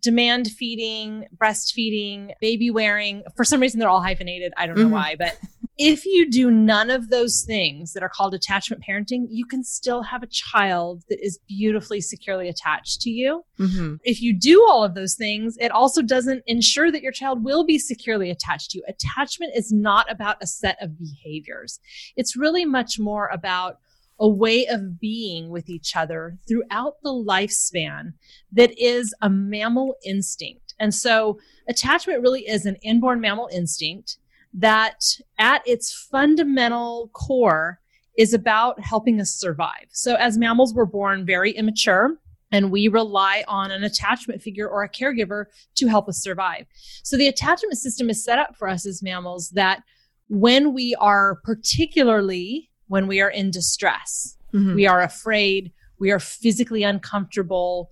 demand 0.00 0.48
feeding, 0.48 1.26
breastfeeding, 1.36 2.32
baby 2.40 2.70
wearing. 2.70 3.22
For 3.36 3.44
some 3.44 3.60
reason, 3.60 3.80
they're 3.80 3.88
all 3.88 4.02
hyphenated. 4.02 4.52
I 4.56 4.66
don't 4.66 4.76
know 4.76 4.84
mm-hmm. 4.84 4.92
why, 4.92 5.16
but 5.18 5.38
if 5.76 6.06
you 6.06 6.30
do 6.30 6.50
none 6.50 6.88
of 6.88 7.10
those 7.10 7.42
things 7.42 7.94
that 7.94 8.02
are 8.02 8.08
called 8.08 8.32
attachment 8.32 8.84
parenting, 8.88 9.26
you 9.28 9.44
can 9.44 9.64
still 9.64 10.02
have 10.02 10.22
a 10.22 10.28
child 10.28 11.02
that 11.08 11.18
is 11.24 11.40
beautifully 11.48 12.00
securely 12.00 12.48
attached 12.48 13.00
to 13.00 13.10
you. 13.10 13.44
Mm-hmm. 13.58 13.96
If 14.04 14.22
you 14.22 14.38
do 14.38 14.64
all 14.68 14.84
of 14.84 14.94
those 14.94 15.14
things, 15.14 15.56
it 15.58 15.72
also 15.72 16.00
doesn't 16.00 16.44
ensure 16.46 16.92
that 16.92 17.02
your 17.02 17.10
child 17.10 17.42
will 17.42 17.64
be 17.64 17.78
securely 17.78 18.30
attached 18.30 18.70
to 18.70 18.78
you. 18.78 18.84
Attachment 18.86 19.52
is 19.56 19.72
not 19.72 20.10
about 20.10 20.36
a 20.40 20.46
set 20.46 20.80
of 20.80 20.96
behaviors. 20.96 21.80
It's 22.16 22.36
really 22.36 22.64
much 22.64 23.00
more 23.00 23.28
about 23.32 23.78
a 24.24 24.28
way 24.28 24.66
of 24.66 24.98
being 24.98 25.50
with 25.50 25.68
each 25.68 25.94
other 25.94 26.38
throughout 26.48 26.94
the 27.02 27.10
lifespan 27.10 28.14
that 28.50 28.72
is 28.82 29.14
a 29.20 29.28
mammal 29.28 29.96
instinct. 30.02 30.72
And 30.80 30.94
so 30.94 31.38
attachment 31.68 32.22
really 32.22 32.48
is 32.48 32.64
an 32.64 32.76
inborn 32.76 33.20
mammal 33.20 33.50
instinct 33.52 34.16
that 34.54 35.04
at 35.38 35.60
its 35.66 35.92
fundamental 35.92 37.10
core 37.12 37.80
is 38.16 38.32
about 38.32 38.80
helping 38.80 39.20
us 39.20 39.30
survive. 39.30 39.88
So 39.90 40.14
as 40.14 40.38
mammals, 40.38 40.72
we're 40.72 40.86
born 40.86 41.26
very 41.26 41.50
immature 41.50 42.16
and 42.50 42.70
we 42.70 42.88
rely 42.88 43.44
on 43.46 43.70
an 43.70 43.84
attachment 43.84 44.40
figure 44.40 44.66
or 44.66 44.84
a 44.84 44.88
caregiver 44.88 45.46
to 45.74 45.86
help 45.86 46.08
us 46.08 46.22
survive. 46.22 46.64
So 47.02 47.18
the 47.18 47.28
attachment 47.28 47.76
system 47.76 48.08
is 48.08 48.24
set 48.24 48.38
up 48.38 48.56
for 48.56 48.68
us 48.68 48.86
as 48.86 49.02
mammals 49.02 49.50
that 49.50 49.82
when 50.28 50.72
we 50.72 50.94
are 50.94 51.40
particularly 51.44 52.70
when 52.94 53.08
we 53.08 53.20
are 53.20 53.28
in 53.28 53.50
distress. 53.50 54.36
Mm-hmm. 54.52 54.76
We 54.76 54.86
are 54.86 55.02
afraid, 55.02 55.72
we 55.98 56.12
are 56.12 56.20
physically 56.20 56.84
uncomfortable, 56.84 57.90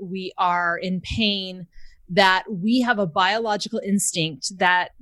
we 0.00 0.32
are 0.38 0.78
in 0.78 1.00
pain, 1.00 1.66
that 2.08 2.44
we 2.48 2.80
have 2.82 3.00
a 3.00 3.06
biological 3.06 3.80
instinct 3.84 4.56
that 4.60 4.92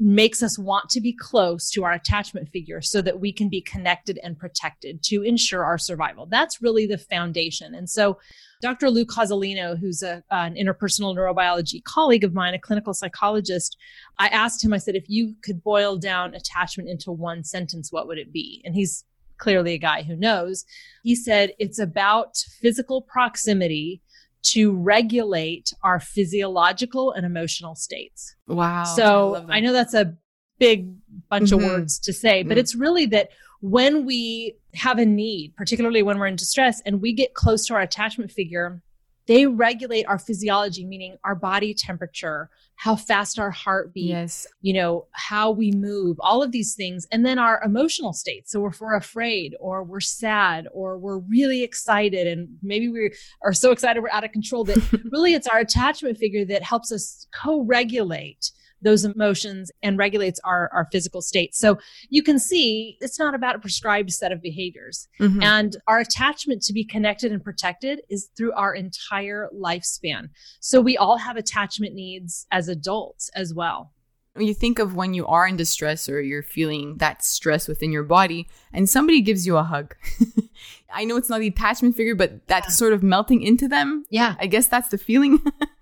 makes 0.00 0.42
us 0.42 0.58
want 0.58 0.88
to 0.88 1.00
be 1.00 1.12
close 1.12 1.70
to 1.70 1.84
our 1.84 1.92
attachment 1.92 2.48
figure 2.48 2.80
so 2.80 3.02
that 3.02 3.20
we 3.20 3.30
can 3.30 3.50
be 3.50 3.60
connected 3.60 4.18
and 4.22 4.38
protected 4.38 5.02
to 5.02 5.22
ensure 5.22 5.62
our 5.62 5.76
survival. 5.76 6.24
That's 6.24 6.62
really 6.62 6.86
the 6.86 6.96
foundation. 6.96 7.74
And 7.74 7.88
so 7.88 8.18
Dr. 8.62 8.90
Lou 8.90 9.04
Cozolino, 9.04 9.78
who's 9.78 10.02
a, 10.02 10.24
an 10.30 10.54
interpersonal 10.54 11.14
neurobiology 11.14 11.84
colleague 11.84 12.24
of 12.24 12.32
mine, 12.32 12.54
a 12.54 12.58
clinical 12.58 12.94
psychologist, 12.94 13.76
I 14.18 14.28
asked 14.28 14.64
him, 14.64 14.72
I 14.72 14.78
said, 14.78 14.96
if 14.96 15.08
you 15.08 15.34
could 15.42 15.62
boil 15.62 15.98
down 15.98 16.34
attachment 16.34 16.88
into 16.88 17.12
one 17.12 17.44
sentence, 17.44 17.92
what 17.92 18.06
would 18.06 18.18
it 18.18 18.32
be? 18.32 18.62
And 18.64 18.74
he's 18.74 19.04
clearly 19.36 19.74
a 19.74 19.78
guy 19.78 20.02
who 20.02 20.16
knows. 20.16 20.64
He 21.02 21.14
said, 21.14 21.52
it's 21.58 21.78
about 21.78 22.36
physical 22.60 23.02
proximity 23.02 24.00
to 24.42 24.72
regulate 24.72 25.72
our 25.82 26.00
physiological 26.00 27.12
and 27.12 27.26
emotional 27.26 27.74
states. 27.74 28.34
Wow. 28.46 28.84
So 28.84 29.46
I, 29.48 29.58
I 29.58 29.60
know 29.60 29.72
that's 29.72 29.94
a 29.94 30.16
big 30.58 30.92
bunch 31.28 31.50
mm-hmm. 31.50 31.64
of 31.64 31.70
words 31.70 31.98
to 32.00 32.12
say, 32.12 32.42
but 32.42 32.52
mm-hmm. 32.52 32.58
it's 32.58 32.74
really 32.74 33.06
that 33.06 33.30
when 33.60 34.06
we 34.06 34.54
have 34.74 34.98
a 34.98 35.04
need, 35.04 35.54
particularly 35.56 36.02
when 36.02 36.18
we're 36.18 36.26
in 36.26 36.36
distress 36.36 36.80
and 36.86 37.00
we 37.00 37.12
get 37.12 37.34
close 37.34 37.66
to 37.66 37.74
our 37.74 37.80
attachment 37.80 38.30
figure, 38.30 38.82
they 39.30 39.46
regulate 39.46 40.06
our 40.06 40.18
physiology, 40.18 40.84
meaning 40.84 41.16
our 41.22 41.36
body 41.36 41.72
temperature, 41.72 42.50
how 42.74 42.96
fast 42.96 43.38
our 43.38 43.52
heart 43.52 43.94
beats, 43.94 44.08
yes. 44.08 44.46
you 44.60 44.72
know, 44.72 45.06
how 45.12 45.52
we 45.52 45.70
move, 45.70 46.16
all 46.18 46.42
of 46.42 46.50
these 46.50 46.74
things. 46.74 47.06
And 47.12 47.24
then 47.24 47.38
our 47.38 47.62
emotional 47.64 48.12
state. 48.12 48.50
So 48.50 48.66
if 48.66 48.80
we're 48.80 48.96
afraid 48.96 49.54
or 49.60 49.84
we're 49.84 50.00
sad 50.00 50.66
or 50.72 50.98
we're 50.98 51.18
really 51.18 51.62
excited 51.62 52.26
and 52.26 52.48
maybe 52.60 52.88
we 52.88 53.14
are 53.44 53.52
so 53.52 53.70
excited 53.70 54.02
we're 54.02 54.10
out 54.10 54.24
of 54.24 54.32
control 54.32 54.64
that 54.64 55.00
really 55.12 55.34
it's 55.34 55.46
our 55.46 55.60
attachment 55.60 56.18
figure 56.18 56.44
that 56.46 56.64
helps 56.64 56.90
us 56.90 57.28
co-regulate 57.32 58.50
those 58.82 59.04
emotions 59.04 59.70
and 59.82 59.98
regulates 59.98 60.40
our, 60.44 60.70
our 60.72 60.88
physical 60.90 61.22
state. 61.22 61.54
So 61.54 61.78
you 62.08 62.22
can 62.22 62.38
see 62.38 62.96
it's 63.00 63.18
not 63.18 63.34
about 63.34 63.56
a 63.56 63.58
prescribed 63.58 64.12
set 64.12 64.32
of 64.32 64.40
behaviors. 64.42 65.08
Mm-hmm. 65.20 65.42
And 65.42 65.76
our 65.86 65.98
attachment 65.98 66.62
to 66.62 66.72
be 66.72 66.84
connected 66.84 67.32
and 67.32 67.42
protected 67.42 68.02
is 68.08 68.30
through 68.36 68.52
our 68.52 68.74
entire 68.74 69.48
lifespan. 69.54 70.30
So 70.60 70.80
we 70.80 70.96
all 70.96 71.18
have 71.18 71.36
attachment 71.36 71.94
needs 71.94 72.46
as 72.50 72.68
adults 72.68 73.30
as 73.34 73.54
well. 73.54 73.92
You 74.38 74.54
think 74.54 74.78
of 74.78 74.94
when 74.94 75.12
you 75.12 75.26
are 75.26 75.46
in 75.46 75.56
distress 75.56 76.08
or 76.08 76.20
you're 76.20 76.44
feeling 76.44 76.98
that 76.98 77.24
stress 77.24 77.66
within 77.66 77.90
your 77.90 78.04
body 78.04 78.48
and 78.72 78.88
somebody 78.88 79.20
gives 79.20 79.44
you 79.44 79.56
a 79.56 79.64
hug. 79.64 79.96
I 80.92 81.04
know 81.04 81.16
it's 81.16 81.28
not 81.28 81.40
the 81.40 81.48
attachment 81.48 81.96
figure, 81.96 82.14
but 82.14 82.46
that 82.46 82.64
yeah. 82.64 82.70
sort 82.70 82.92
of 82.92 83.02
melting 83.02 83.42
into 83.42 83.66
them. 83.66 84.04
Yeah. 84.08 84.36
I 84.38 84.46
guess 84.46 84.68
that's 84.68 84.88
the 84.88 84.98
feeling. 84.98 85.40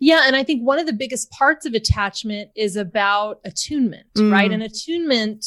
Yeah. 0.00 0.22
And 0.26 0.36
I 0.36 0.42
think 0.42 0.62
one 0.62 0.78
of 0.78 0.86
the 0.86 0.92
biggest 0.92 1.30
parts 1.30 1.66
of 1.66 1.74
attachment 1.74 2.50
is 2.56 2.76
about 2.76 3.40
attunement, 3.44 4.06
mm. 4.14 4.30
right? 4.30 4.50
And 4.50 4.62
attunement, 4.62 5.46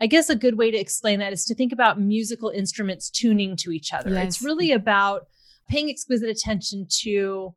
I 0.00 0.06
guess 0.06 0.28
a 0.28 0.36
good 0.36 0.58
way 0.58 0.70
to 0.70 0.78
explain 0.78 1.18
that 1.20 1.32
is 1.32 1.44
to 1.46 1.54
think 1.54 1.72
about 1.72 2.00
musical 2.00 2.50
instruments 2.50 3.10
tuning 3.10 3.56
to 3.56 3.70
each 3.70 3.92
other. 3.92 4.10
Yes. 4.10 4.26
It's 4.26 4.42
really 4.42 4.72
about 4.72 5.26
paying 5.68 5.90
exquisite 5.90 6.28
attention 6.28 6.86
to 7.02 7.54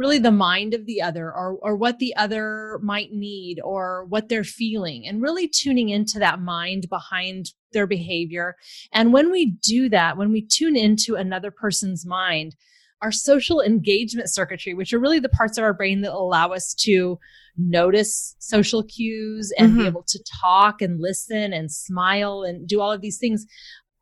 really 0.00 0.18
the 0.18 0.30
mind 0.30 0.72
of 0.72 0.86
the 0.86 1.02
other 1.02 1.26
or, 1.26 1.58
or 1.60 1.76
what 1.76 1.98
the 1.98 2.16
other 2.16 2.80
might 2.82 3.12
need 3.12 3.60
or 3.62 4.06
what 4.06 4.30
they're 4.30 4.42
feeling 4.42 5.06
and 5.06 5.20
really 5.20 5.46
tuning 5.46 5.90
into 5.90 6.18
that 6.18 6.40
mind 6.40 6.88
behind 6.88 7.52
their 7.74 7.86
behavior. 7.86 8.56
And 8.92 9.12
when 9.12 9.30
we 9.30 9.46
do 9.62 9.90
that, 9.90 10.16
when 10.16 10.32
we 10.32 10.40
tune 10.40 10.74
into 10.74 11.16
another 11.16 11.50
person's 11.50 12.06
mind, 12.06 12.56
our 13.02 13.12
social 13.12 13.60
engagement 13.60 14.30
circuitry, 14.30 14.74
which 14.74 14.92
are 14.92 14.98
really 14.98 15.20
the 15.20 15.28
parts 15.28 15.56
of 15.58 15.64
our 15.64 15.72
brain 15.72 16.02
that 16.02 16.12
allow 16.12 16.48
us 16.48 16.74
to 16.74 17.18
notice 17.56 18.36
social 18.38 18.82
cues 18.82 19.52
and 19.58 19.70
mm-hmm. 19.70 19.80
be 19.80 19.86
able 19.86 20.04
to 20.04 20.22
talk 20.40 20.80
and 20.82 21.00
listen 21.00 21.52
and 21.52 21.70
smile 21.70 22.42
and 22.42 22.66
do 22.68 22.80
all 22.80 22.92
of 22.92 23.00
these 23.00 23.18
things. 23.18 23.46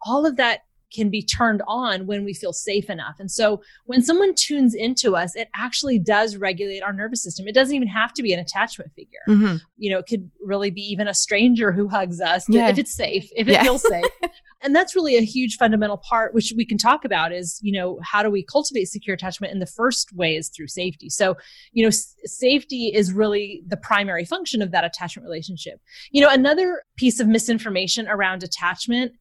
All 0.02 0.26
of 0.26 0.36
that 0.36 0.60
can 0.92 1.10
be 1.10 1.22
turned 1.22 1.62
on 1.66 2.06
when 2.06 2.24
we 2.24 2.32
feel 2.32 2.52
safe 2.52 2.88
enough. 2.88 3.16
And 3.18 3.30
so 3.30 3.60
when 3.84 4.02
someone 4.02 4.34
tunes 4.34 4.74
into 4.74 5.16
us, 5.16 5.36
it 5.36 5.48
actually 5.54 5.98
does 5.98 6.36
regulate 6.36 6.82
our 6.82 6.92
nervous 6.92 7.22
system. 7.22 7.46
It 7.46 7.54
doesn't 7.54 7.74
even 7.74 7.88
have 7.88 8.14
to 8.14 8.22
be 8.22 8.32
an 8.32 8.40
attachment 8.40 8.92
figure. 8.94 9.18
Mm-hmm. 9.28 9.56
You 9.76 9.90
know, 9.90 9.98
it 9.98 10.06
could 10.06 10.30
really 10.40 10.70
be 10.70 10.80
even 10.80 11.06
a 11.06 11.14
stranger 11.14 11.72
who 11.72 11.88
hugs 11.88 12.20
us 12.20 12.46
yeah. 12.48 12.68
if 12.68 12.78
it's 12.78 12.94
safe, 12.94 13.28
if 13.36 13.48
it 13.48 13.52
yeah. 13.52 13.62
feels 13.62 13.86
safe. 13.86 14.04
and 14.62 14.74
that's 14.74 14.96
really 14.96 15.16
a 15.16 15.22
huge 15.22 15.56
fundamental 15.56 15.98
part, 15.98 16.34
which 16.34 16.52
we 16.56 16.66
can 16.66 16.78
talk 16.78 17.04
about 17.04 17.32
is, 17.32 17.58
you 17.62 17.72
know, 17.72 17.98
how 18.02 18.22
do 18.22 18.30
we 18.30 18.42
cultivate 18.42 18.86
secure 18.86 19.14
attachment? 19.14 19.52
And 19.52 19.62
the 19.62 19.66
first 19.66 20.12
way 20.14 20.36
is 20.36 20.48
through 20.48 20.68
safety. 20.68 21.08
So, 21.08 21.36
you 21.72 21.84
know, 21.84 21.88
s- 21.88 22.14
safety 22.24 22.92
is 22.94 23.12
really 23.12 23.62
the 23.66 23.76
primary 23.76 24.24
function 24.24 24.60
of 24.60 24.72
that 24.72 24.84
attachment 24.84 25.24
relationship. 25.24 25.80
You 26.10 26.22
know, 26.22 26.30
another 26.30 26.82
piece 26.96 27.20
of 27.20 27.28
misinformation 27.28 28.08
around 28.08 28.42
attachment 28.42 29.12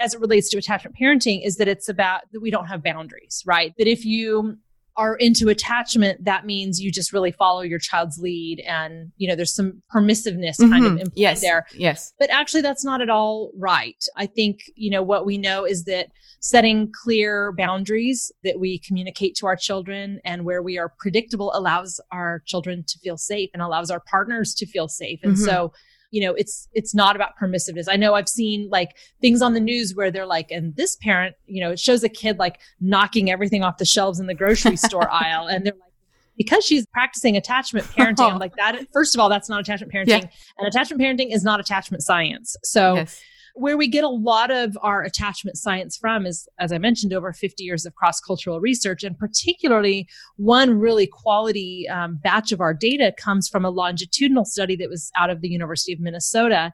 as 0.00 0.14
it 0.14 0.20
relates 0.20 0.48
to 0.50 0.58
attachment 0.58 0.96
parenting 1.00 1.44
is 1.44 1.56
that 1.56 1.68
it's 1.68 1.88
about 1.88 2.22
that 2.32 2.40
we 2.40 2.50
don't 2.50 2.66
have 2.66 2.82
boundaries, 2.82 3.42
right? 3.46 3.74
That 3.78 3.86
if 3.86 4.04
you 4.04 4.58
are 4.96 5.16
into 5.16 5.48
attachment, 5.48 6.24
that 6.24 6.46
means 6.46 6.80
you 6.80 6.92
just 6.92 7.12
really 7.12 7.32
follow 7.32 7.62
your 7.62 7.78
child's 7.78 8.18
lead 8.18 8.60
and, 8.60 9.10
you 9.16 9.26
know, 9.26 9.34
there's 9.34 9.54
some 9.54 9.82
permissiveness 9.92 10.60
mm-hmm. 10.60 10.70
kind 10.70 10.86
of 10.86 10.92
implied 10.92 11.12
yes. 11.16 11.40
there. 11.40 11.66
Yes. 11.74 12.12
But 12.18 12.30
actually 12.30 12.62
that's 12.62 12.84
not 12.84 13.00
at 13.00 13.10
all 13.10 13.50
right. 13.56 14.02
I 14.16 14.26
think, 14.26 14.60
you 14.76 14.90
know, 14.90 15.02
what 15.02 15.26
we 15.26 15.36
know 15.36 15.64
is 15.64 15.84
that 15.84 16.10
setting 16.40 16.92
clear 17.02 17.52
boundaries 17.56 18.30
that 18.44 18.60
we 18.60 18.78
communicate 18.78 19.34
to 19.36 19.46
our 19.46 19.56
children 19.56 20.20
and 20.24 20.44
where 20.44 20.62
we 20.62 20.78
are 20.78 20.92
predictable 20.98 21.52
allows 21.54 22.00
our 22.12 22.42
children 22.46 22.84
to 22.86 22.98
feel 22.98 23.16
safe 23.16 23.50
and 23.52 23.62
allows 23.62 23.90
our 23.90 24.00
partners 24.00 24.54
to 24.54 24.66
feel 24.66 24.86
safe. 24.86 25.18
And 25.22 25.34
mm-hmm. 25.34 25.44
so 25.44 25.72
you 26.14 26.20
know 26.20 26.32
it's 26.34 26.68
it's 26.72 26.94
not 26.94 27.16
about 27.16 27.36
permissiveness. 27.40 27.86
I 27.90 27.96
know 27.96 28.14
i've 28.14 28.28
seen 28.28 28.68
like 28.70 28.96
things 29.20 29.42
on 29.42 29.52
the 29.52 29.60
news 29.60 29.94
where 29.94 30.10
they're 30.10 30.26
like 30.26 30.50
and 30.50 30.74
this 30.76 30.96
parent 30.96 31.34
you 31.46 31.60
know 31.60 31.72
it 31.72 31.80
shows 31.80 32.04
a 32.04 32.08
kid 32.08 32.38
like 32.38 32.60
knocking 32.80 33.30
everything 33.30 33.64
off 33.64 33.78
the 33.78 33.84
shelves 33.84 34.20
in 34.20 34.26
the 34.26 34.34
grocery 34.34 34.76
store 34.76 35.10
aisle 35.24 35.48
and 35.48 35.66
they're 35.66 35.74
like 35.74 35.92
because 36.36 36.64
she's 36.64 36.86
practicing 36.86 37.36
attachment 37.36 37.86
oh. 37.90 38.00
parenting 38.00 38.32
i'm 38.32 38.38
like 38.38 38.54
that 38.56 38.86
first 38.92 39.14
of 39.14 39.20
all 39.20 39.28
that's 39.28 39.48
not 39.48 39.60
attachment 39.60 39.92
parenting 39.92 40.22
yeah. 40.22 40.28
and 40.58 40.68
attachment 40.68 41.02
parenting 41.02 41.34
is 41.34 41.42
not 41.42 41.58
attachment 41.60 42.02
science. 42.02 42.56
So 42.62 42.94
yes 42.94 43.20
where 43.54 43.76
we 43.76 43.86
get 43.86 44.02
a 44.02 44.08
lot 44.08 44.50
of 44.50 44.76
our 44.82 45.02
attachment 45.02 45.56
science 45.56 45.96
from 45.96 46.26
is, 46.26 46.48
as 46.58 46.72
I 46.72 46.78
mentioned, 46.78 47.12
over 47.12 47.32
50 47.32 47.62
years 47.62 47.86
of 47.86 47.94
cross 47.94 48.20
cultural 48.20 48.60
research. 48.60 49.04
And 49.04 49.16
particularly, 49.16 50.08
one 50.36 50.78
really 50.78 51.06
quality 51.06 51.88
um, 51.88 52.18
batch 52.22 52.50
of 52.50 52.60
our 52.60 52.74
data 52.74 53.14
comes 53.16 53.48
from 53.48 53.64
a 53.64 53.70
longitudinal 53.70 54.44
study 54.44 54.74
that 54.76 54.90
was 54.90 55.10
out 55.16 55.30
of 55.30 55.40
the 55.40 55.48
University 55.48 55.92
of 55.92 56.00
Minnesota 56.00 56.72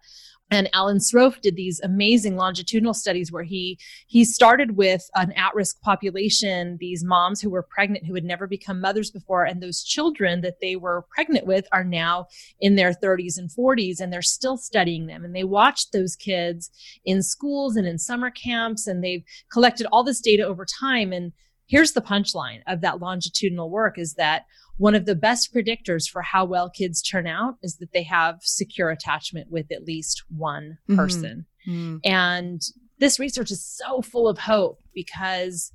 and 0.50 0.69
Alan 0.73 0.99
Sroufe 0.99 1.40
did 1.40 1.57
these 1.57 1.80
amazing 1.80 2.37
longitudinal 2.37 2.95
studies 2.95 3.30
where 3.30 3.45
he 3.45 3.78
he 4.07 4.25
started 4.25 4.76
with 4.76 5.09
an 5.14 5.33
at-risk 5.33 5.80
population, 5.80 6.76
these 6.80 7.04
moms 7.04 7.40
who 7.40 7.50
were 7.50 7.62
pregnant 7.62 8.07
who 8.07 8.14
had 8.14 8.25
never 8.25 8.47
become 8.47 8.80
mothers 8.80 9.11
before, 9.11 9.45
and 9.45 9.62
those 9.62 9.83
children 9.83 10.40
that 10.40 10.61
they 10.61 10.76
were 10.76 11.07
pregnant 11.14 11.47
with 11.47 11.66
are 11.73 11.85
now 11.85 12.26
in 12.61 12.75
their 12.75 12.92
30s 12.92 13.38
and 13.38 13.50
40s, 13.50 14.00
and 14.00 14.12
they're 14.12 14.23
still 14.23 14.57
studying 14.57 15.07
them. 15.07 15.25
And 15.25 15.35
they 15.35 15.45
watched 15.45 15.92
those 15.92 16.16
kids 16.16 16.71
in 17.04 17.23
schools 17.23 17.76
and 17.76 17.87
in 17.87 17.99
summer 17.99 18.30
camps, 18.30 18.87
and 18.87 19.04
they've 19.04 19.25
collected 19.52 19.87
all 19.92 20.02
this 20.02 20.21
data 20.21 20.42
over 20.42 20.64
time. 20.64 21.12
And 21.12 21.33
here's 21.66 21.92
the 21.92 22.02
punchline 22.02 22.62
of 22.66 22.80
that 22.80 23.00
longitudinal 23.00 23.71
work 23.71 23.99
is 23.99 24.14
that 24.14 24.47
one 24.80 24.94
of 24.94 25.04
the 25.04 25.14
best 25.14 25.54
predictors 25.54 26.08
for 26.08 26.22
how 26.22 26.42
well 26.42 26.70
kids 26.70 27.02
turn 27.02 27.26
out 27.26 27.56
is 27.62 27.76
that 27.76 27.92
they 27.92 28.02
have 28.02 28.38
secure 28.40 28.88
attachment 28.88 29.50
with 29.50 29.70
at 29.70 29.84
least 29.84 30.25
one 30.34 30.78
mm-hmm. 30.88 30.96
person. 30.96 31.44
Mm-hmm. 31.68 31.99
And 32.02 32.62
this 32.99 33.20
research 33.20 33.50
is 33.50 33.62
so 33.62 34.00
full 34.00 34.26
of 34.26 34.38
hope 34.38 34.80
because 34.94 35.70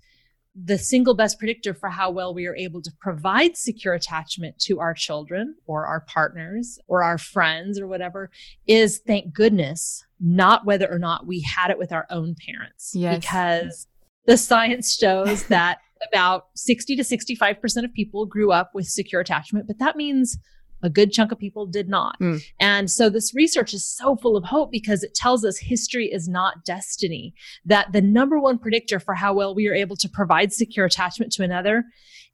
the 0.55 0.79
single 0.79 1.13
best 1.13 1.37
predictor 1.37 1.75
for 1.75 1.89
how 1.89 2.09
well 2.09 2.33
we 2.33 2.47
are 2.47 2.55
able 2.55 2.81
to 2.81 2.91
provide 2.99 3.55
secure 3.55 3.93
attachment 3.93 4.57
to 4.61 4.79
our 4.79 4.95
children 4.95 5.53
or 5.67 5.85
our 5.85 5.99
partners 5.99 6.79
or 6.87 7.03
our 7.03 7.19
friends 7.19 7.79
or 7.79 7.85
whatever 7.85 8.31
is 8.65 9.01
thank 9.05 9.35
goodness 9.35 10.03
not 10.19 10.65
whether 10.65 10.91
or 10.91 10.97
not 10.97 11.27
we 11.27 11.41
had 11.41 11.69
it 11.69 11.77
with 11.77 11.91
our 11.91 12.07
own 12.09 12.35
parents 12.43 12.93
yes. 12.95 13.19
because 13.19 13.87
the 14.25 14.37
science 14.37 14.95
shows 14.95 15.43
that 15.47 15.77
about 16.07 16.47
60 16.55 16.95
to 16.95 17.03
65% 17.03 17.83
of 17.83 17.93
people 17.93 18.25
grew 18.25 18.51
up 18.51 18.71
with 18.73 18.87
secure 18.87 19.21
attachment, 19.21 19.67
but 19.67 19.79
that 19.79 19.95
means 19.95 20.37
a 20.83 20.89
good 20.89 21.11
chunk 21.11 21.31
of 21.31 21.39
people 21.39 21.65
did 21.65 21.89
not. 21.89 22.19
Mm. 22.19 22.43
And 22.59 22.91
so 22.91 23.09
this 23.09 23.33
research 23.33 23.73
is 23.73 23.87
so 23.87 24.15
full 24.17 24.37
of 24.37 24.43
hope 24.43 24.71
because 24.71 25.03
it 25.03 25.15
tells 25.15 25.43
us 25.43 25.57
history 25.57 26.05
is 26.11 26.27
not 26.27 26.63
destiny, 26.65 27.33
that 27.65 27.91
the 27.91 28.01
number 28.01 28.39
one 28.39 28.59
predictor 28.59 28.99
for 28.99 29.15
how 29.15 29.33
well 29.33 29.55
we 29.55 29.67
are 29.67 29.73
able 29.73 29.95
to 29.97 30.09
provide 30.09 30.53
secure 30.53 30.85
attachment 30.85 31.31
to 31.33 31.43
another 31.43 31.85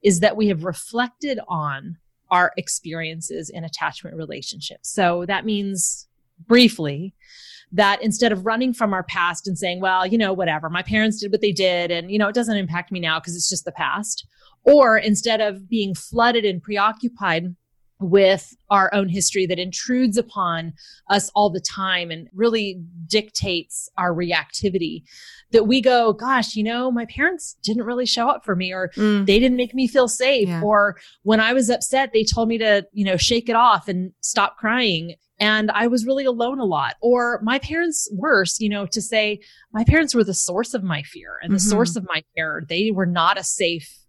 is 0.04 0.20
that 0.20 0.36
we 0.36 0.48
have 0.48 0.64
reflected 0.64 1.40
on 1.48 1.98
our 2.30 2.52
experiences 2.58 3.50
in 3.50 3.64
attachment 3.64 4.16
relationships. 4.16 4.92
So 4.92 5.26
that 5.28 5.46
means 5.46 6.08
briefly 6.48 7.14
that 7.72 8.02
instead 8.02 8.32
of 8.32 8.46
running 8.46 8.74
from 8.74 8.94
our 8.94 9.04
past 9.04 9.48
and 9.48 9.58
saying, 9.58 9.80
well, 9.80 10.06
you 10.06 10.18
know, 10.18 10.34
whatever, 10.34 10.70
my 10.70 10.84
parents 10.84 11.20
did 11.20 11.32
what 11.32 11.42
they 11.42 11.52
did 11.52 11.92
and, 11.92 12.12
you 12.12 12.18
know, 12.18 12.28
it 12.28 12.36
doesn't 12.36 12.58
impact 12.58 12.92
me 12.92 13.00
now 13.00 13.20
because 13.20 13.36
it's 13.36 13.50
just 13.50 13.66
the 13.66 13.72
past. 13.72 14.28
Or 14.64 14.98
instead 14.98 15.42
of 15.42 15.70
being 15.70 15.96
flooded 15.96 16.46
and 16.46 16.62
preoccupied 16.62 17.56
with 18.02 18.56
our 18.70 18.94
own 18.94 19.10
history 19.10 19.46
that 19.46 19.60
intrudes 19.60 20.18
upon 20.18 20.74
us 21.10 21.30
all 21.36 21.50
the 21.50 21.62
time 21.62 22.12
and 22.12 22.28
really 22.34 22.82
dictates 23.08 23.90
our 23.98 24.14
reactivity 24.14 25.04
that 25.52 25.68
we 25.68 25.82
go 25.82 26.14
gosh 26.14 26.56
you 26.56 26.64
know 26.64 26.92
my 26.92 27.06
parents 27.06 27.56
didn't 27.64 27.84
really 27.84 28.06
show 28.06 28.28
up 28.28 28.44
for 28.44 28.56
me 28.56 28.74
or 28.74 28.90
mm. 28.96 29.26
they 29.26 29.40
didn't 29.40 29.58
make 29.58 29.74
me 29.74 29.88
feel 29.88 30.08
safe 30.08 30.48
yeah. 30.48 30.62
or 30.62 30.98
when 31.24 31.40
i 31.40 31.54
was 31.54 31.70
upset 31.70 32.12
they 32.14 32.24
told 32.24 32.48
me 32.48 32.58
to 32.58 32.86
you 32.94 33.06
know 33.06 33.18
shake 33.18 33.50
it 33.50 33.56
off 33.56 33.88
and 33.88 34.12
stop 34.22 34.58
crying 34.58 35.16
and 35.40 35.70
i 35.72 35.88
was 35.88 36.06
really 36.06 36.26
alone 36.26 36.60
a 36.60 36.66
lot 36.66 36.96
or 37.02 37.40
my 37.44 37.60
parents 37.60 38.10
worse 38.14 38.60
you 38.60 38.70
know 38.70 38.86
to 38.86 39.02
say 39.02 39.40
my 39.74 39.84
parents 39.84 40.16
were 40.16 40.24
the 40.24 40.34
source 40.34 40.74
of 40.74 40.84
my 40.84 41.04
fear 41.04 41.38
and 41.42 41.52
the 41.52 41.58
mm-hmm. 41.58 41.70
source 41.70 41.96
of 41.96 42.06
my 42.08 42.24
terror 42.36 42.64
they 42.68 42.92
were 42.92 43.06
not 43.06 43.38
a 43.38 43.44
safe 43.44 44.01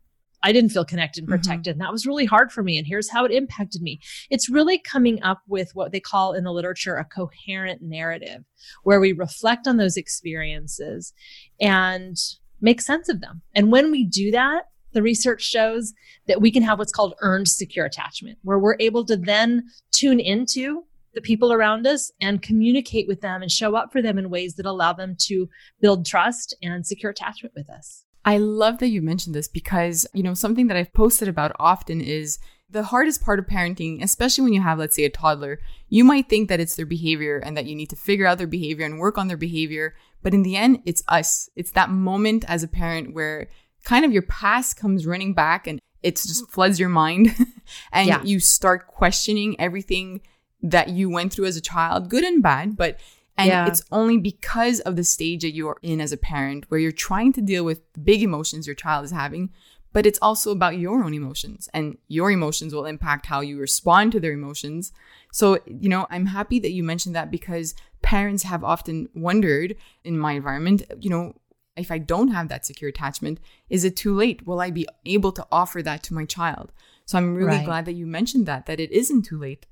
I 0.42 0.52
didn't 0.52 0.70
feel 0.70 0.84
connected 0.84 1.22
and 1.22 1.28
mm-hmm. 1.28 1.40
protected. 1.40 1.74
Mm-hmm. 1.74 1.80
And 1.80 1.86
that 1.86 1.92
was 1.92 2.06
really 2.06 2.24
hard 2.24 2.52
for 2.52 2.62
me. 2.62 2.78
And 2.78 2.86
here's 2.86 3.10
how 3.10 3.24
it 3.24 3.32
impacted 3.32 3.82
me. 3.82 4.00
It's 4.30 4.48
really 4.48 4.78
coming 4.78 5.22
up 5.22 5.40
with 5.48 5.70
what 5.74 5.92
they 5.92 6.00
call 6.00 6.32
in 6.32 6.44
the 6.44 6.52
literature 6.52 6.96
a 6.96 7.04
coherent 7.04 7.82
narrative, 7.82 8.44
where 8.82 9.00
we 9.00 9.12
reflect 9.12 9.66
on 9.66 9.76
those 9.76 9.96
experiences 9.96 11.12
and 11.60 12.16
make 12.60 12.80
sense 12.80 13.08
of 13.08 13.20
them. 13.20 13.42
And 13.54 13.72
when 13.72 13.90
we 13.90 14.04
do 14.04 14.30
that, 14.30 14.64
the 14.92 15.02
research 15.02 15.42
shows 15.42 15.94
that 16.26 16.40
we 16.40 16.50
can 16.50 16.62
have 16.62 16.78
what's 16.78 16.92
called 16.92 17.14
earned 17.20 17.48
secure 17.48 17.86
attachment, 17.86 18.38
where 18.42 18.58
we're 18.58 18.76
able 18.78 19.04
to 19.06 19.16
then 19.16 19.64
tune 19.90 20.20
into 20.20 20.84
the 21.14 21.20
people 21.20 21.52
around 21.52 21.86
us 21.86 22.10
and 22.20 22.42
communicate 22.42 23.06
with 23.08 23.20
them 23.20 23.42
and 23.42 23.50
show 23.50 23.74
up 23.74 23.92
for 23.92 24.00
them 24.00 24.18
in 24.18 24.30
ways 24.30 24.54
that 24.54 24.66
allow 24.66 24.92
them 24.92 25.14
to 25.18 25.48
build 25.80 26.06
trust 26.06 26.56
and 26.62 26.86
secure 26.86 27.10
attachment 27.10 27.54
with 27.54 27.68
us. 27.68 28.04
I 28.24 28.38
love 28.38 28.78
that 28.78 28.88
you 28.88 29.02
mentioned 29.02 29.34
this 29.34 29.48
because, 29.48 30.06
you 30.12 30.22
know, 30.22 30.34
something 30.34 30.68
that 30.68 30.76
I've 30.76 30.92
posted 30.92 31.28
about 31.28 31.56
often 31.58 32.00
is 32.00 32.38
the 32.70 32.84
hardest 32.84 33.22
part 33.22 33.38
of 33.38 33.46
parenting, 33.46 34.02
especially 34.02 34.44
when 34.44 34.52
you 34.52 34.62
have, 34.62 34.78
let's 34.78 34.96
say, 34.96 35.04
a 35.04 35.10
toddler, 35.10 35.60
you 35.88 36.04
might 36.04 36.28
think 36.28 36.48
that 36.48 36.60
it's 36.60 36.74
their 36.74 36.86
behavior 36.86 37.38
and 37.38 37.56
that 37.56 37.66
you 37.66 37.74
need 37.76 37.90
to 37.90 37.96
figure 37.96 38.26
out 38.26 38.38
their 38.38 38.46
behavior 38.46 38.86
and 38.86 38.98
work 38.98 39.18
on 39.18 39.28
their 39.28 39.36
behavior. 39.36 39.94
But 40.22 40.34
in 40.34 40.42
the 40.42 40.56
end, 40.56 40.80
it's 40.86 41.02
us. 41.08 41.50
It's 41.54 41.72
that 41.72 41.90
moment 41.90 42.44
as 42.48 42.62
a 42.62 42.68
parent 42.68 43.14
where 43.14 43.48
kind 43.84 44.04
of 44.04 44.12
your 44.12 44.22
past 44.22 44.76
comes 44.76 45.06
running 45.06 45.34
back 45.34 45.66
and 45.66 45.80
it 46.02 46.16
just 46.16 46.50
floods 46.50 46.80
your 46.80 46.88
mind 46.88 47.34
and 47.92 48.08
yeah. 48.08 48.22
you 48.22 48.40
start 48.40 48.86
questioning 48.86 49.60
everything 49.60 50.20
that 50.62 50.88
you 50.88 51.10
went 51.10 51.32
through 51.32 51.46
as 51.46 51.56
a 51.56 51.60
child, 51.60 52.08
good 52.08 52.24
and 52.24 52.42
bad. 52.42 52.76
But 52.76 52.98
and 53.36 53.48
yeah. 53.48 53.66
it's 53.66 53.82
only 53.90 54.18
because 54.18 54.80
of 54.80 54.96
the 54.96 55.04
stage 55.04 55.42
that 55.42 55.54
you're 55.54 55.78
in 55.82 56.00
as 56.00 56.12
a 56.12 56.16
parent 56.16 56.66
where 56.68 56.80
you're 56.80 56.92
trying 56.92 57.32
to 57.32 57.40
deal 57.40 57.64
with 57.64 57.80
big 58.04 58.22
emotions 58.22 58.66
your 58.66 58.76
child 58.76 59.04
is 59.04 59.10
having, 59.10 59.50
but 59.92 60.06
it's 60.06 60.18
also 60.20 60.50
about 60.50 60.78
your 60.78 61.02
own 61.02 61.14
emotions 61.14 61.68
and 61.72 61.96
your 62.08 62.30
emotions 62.30 62.74
will 62.74 62.86
impact 62.86 63.26
how 63.26 63.40
you 63.40 63.58
respond 63.58 64.12
to 64.12 64.20
their 64.20 64.32
emotions. 64.32 64.92
So, 65.32 65.58
you 65.66 65.88
know, 65.88 66.06
I'm 66.10 66.26
happy 66.26 66.58
that 66.60 66.72
you 66.72 66.82
mentioned 66.82 67.14
that 67.14 67.30
because 67.30 67.74
parents 68.02 68.42
have 68.42 68.64
often 68.64 69.08
wondered 69.14 69.76
in 70.04 70.18
my 70.18 70.32
environment, 70.32 70.82
you 71.00 71.10
know, 71.10 71.34
if 71.76 71.90
I 71.90 71.98
don't 71.98 72.28
have 72.28 72.48
that 72.48 72.66
secure 72.66 72.90
attachment, 72.90 73.40
is 73.70 73.84
it 73.84 73.96
too 73.96 74.14
late? 74.14 74.46
Will 74.46 74.60
I 74.60 74.70
be 74.70 74.86
able 75.06 75.32
to 75.32 75.46
offer 75.50 75.82
that 75.82 76.02
to 76.04 76.14
my 76.14 76.26
child? 76.26 76.70
So 77.06 77.16
I'm 77.16 77.34
really 77.34 77.56
right. 77.58 77.64
glad 77.64 77.84
that 77.86 77.94
you 77.94 78.06
mentioned 78.06 78.46
that, 78.46 78.66
that 78.66 78.80
it 78.80 78.90
isn't 78.92 79.22
too 79.22 79.38
late. 79.38 79.66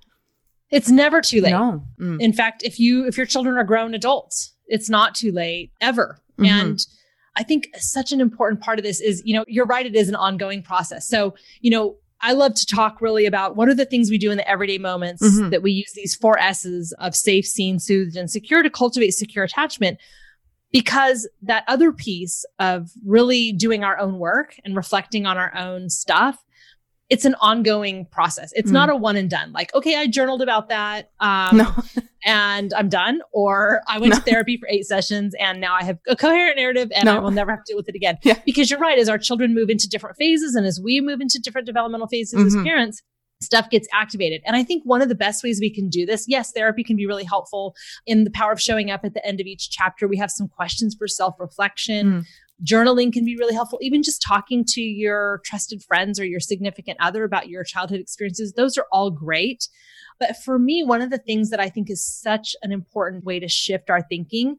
It's 0.70 0.90
never 0.90 1.20
too 1.20 1.40
late. 1.40 1.50
No. 1.50 1.84
Mm. 1.98 2.20
In 2.20 2.32
fact, 2.32 2.62
if 2.62 2.78
you 2.78 3.06
if 3.06 3.16
your 3.16 3.26
children 3.26 3.56
are 3.56 3.64
grown 3.64 3.94
adults, 3.94 4.54
it's 4.66 4.88
not 4.88 5.14
too 5.14 5.32
late 5.32 5.72
ever. 5.80 6.20
Mm-hmm. 6.38 6.44
And 6.46 6.86
I 7.36 7.42
think 7.42 7.68
such 7.76 8.12
an 8.12 8.20
important 8.20 8.60
part 8.60 8.78
of 8.78 8.84
this 8.84 9.00
is, 9.00 9.22
you 9.24 9.34
know, 9.34 9.44
you're 9.48 9.66
right, 9.66 9.86
it 9.86 9.94
is 9.94 10.08
an 10.08 10.14
ongoing 10.14 10.62
process. 10.62 11.08
So, 11.08 11.34
you 11.60 11.70
know, 11.70 11.96
I 12.20 12.32
love 12.32 12.54
to 12.54 12.66
talk 12.66 13.00
really 13.00 13.24
about 13.26 13.56
what 13.56 13.68
are 13.68 13.74
the 13.74 13.86
things 13.86 14.10
we 14.10 14.18
do 14.18 14.30
in 14.30 14.36
the 14.36 14.48
everyday 14.48 14.78
moments 14.78 15.22
mm-hmm. 15.22 15.50
that 15.50 15.62
we 15.62 15.72
use 15.72 15.92
these 15.94 16.14
four 16.14 16.38
S's 16.38 16.92
of 16.98 17.14
safe, 17.16 17.46
seen, 17.46 17.78
soothed, 17.78 18.16
and 18.16 18.30
secure 18.30 18.62
to 18.62 18.70
cultivate 18.70 19.12
secure 19.12 19.44
attachment. 19.44 19.98
Because 20.72 21.28
that 21.42 21.64
other 21.66 21.90
piece 21.90 22.44
of 22.60 22.90
really 23.04 23.50
doing 23.52 23.82
our 23.82 23.98
own 23.98 24.18
work 24.20 24.54
and 24.64 24.76
reflecting 24.76 25.26
on 25.26 25.36
our 25.36 25.52
own 25.56 25.88
stuff 25.88 26.44
it's 27.10 27.24
an 27.24 27.34
ongoing 27.40 28.06
process. 28.06 28.52
It's 28.54 28.70
mm. 28.70 28.74
not 28.74 28.88
a 28.88 28.96
one 28.96 29.16
and 29.16 29.28
done. 29.28 29.52
Like, 29.52 29.74
okay, 29.74 29.96
I 29.96 30.06
journaled 30.06 30.42
about 30.42 30.68
that. 30.68 31.10
Um, 31.18 31.56
no. 31.58 31.74
and 32.24 32.72
I'm 32.72 32.88
done. 32.88 33.20
Or 33.32 33.82
I 33.88 33.98
went 33.98 34.12
no. 34.12 34.18
to 34.20 34.22
therapy 34.22 34.56
for 34.56 34.68
eight 34.68 34.86
sessions 34.86 35.34
and 35.38 35.60
now 35.60 35.74
I 35.74 35.82
have 35.82 35.98
a 36.06 36.14
coherent 36.14 36.56
narrative 36.56 36.90
and 36.94 37.06
no. 37.06 37.16
I 37.16 37.18
will 37.18 37.32
never 37.32 37.50
have 37.50 37.64
to 37.64 37.72
deal 37.72 37.76
with 37.76 37.88
it 37.88 37.96
again. 37.96 38.18
Yeah. 38.22 38.38
Because 38.46 38.70
you're 38.70 38.78
right. 38.78 38.98
As 38.98 39.08
our 39.08 39.18
children 39.18 39.54
move 39.54 39.70
into 39.70 39.88
different 39.88 40.16
phases 40.16 40.54
and 40.54 40.64
as 40.64 40.80
we 40.82 41.00
move 41.00 41.20
into 41.20 41.40
different 41.42 41.66
developmental 41.66 42.06
phases 42.06 42.38
mm-hmm. 42.38 42.58
as 42.58 42.64
parents, 42.64 43.02
stuff 43.42 43.70
gets 43.70 43.88
activated. 43.92 44.42
And 44.44 44.54
I 44.54 44.62
think 44.62 44.84
one 44.84 45.02
of 45.02 45.08
the 45.08 45.14
best 45.14 45.42
ways 45.42 45.60
we 45.60 45.72
can 45.72 45.88
do 45.88 46.06
this, 46.06 46.26
yes, 46.28 46.52
therapy 46.52 46.84
can 46.84 46.96
be 46.96 47.06
really 47.06 47.24
helpful 47.24 47.74
in 48.06 48.24
the 48.24 48.30
power 48.30 48.52
of 48.52 48.60
showing 48.60 48.90
up 48.90 49.00
at 49.02 49.14
the 49.14 49.26
end 49.26 49.40
of 49.40 49.46
each 49.46 49.70
chapter. 49.70 50.06
We 50.06 50.18
have 50.18 50.30
some 50.30 50.46
questions 50.46 50.94
for 50.94 51.08
self 51.08 51.34
reflection. 51.38 52.06
Mm. 52.06 52.24
Journaling 52.64 53.12
can 53.12 53.24
be 53.24 53.36
really 53.36 53.54
helpful. 53.54 53.78
Even 53.82 54.02
just 54.02 54.22
talking 54.22 54.64
to 54.68 54.80
your 54.80 55.40
trusted 55.44 55.82
friends 55.82 56.20
or 56.20 56.24
your 56.24 56.40
significant 56.40 56.98
other 57.00 57.24
about 57.24 57.48
your 57.48 57.64
childhood 57.64 58.00
experiences, 58.00 58.52
those 58.52 58.76
are 58.76 58.86
all 58.92 59.10
great. 59.10 59.68
But 60.18 60.36
for 60.36 60.58
me, 60.58 60.82
one 60.82 61.00
of 61.00 61.10
the 61.10 61.18
things 61.18 61.50
that 61.50 61.60
I 61.60 61.70
think 61.70 61.90
is 61.90 62.04
such 62.04 62.54
an 62.62 62.72
important 62.72 63.24
way 63.24 63.40
to 63.40 63.48
shift 63.48 63.88
our 63.88 64.02
thinking 64.02 64.58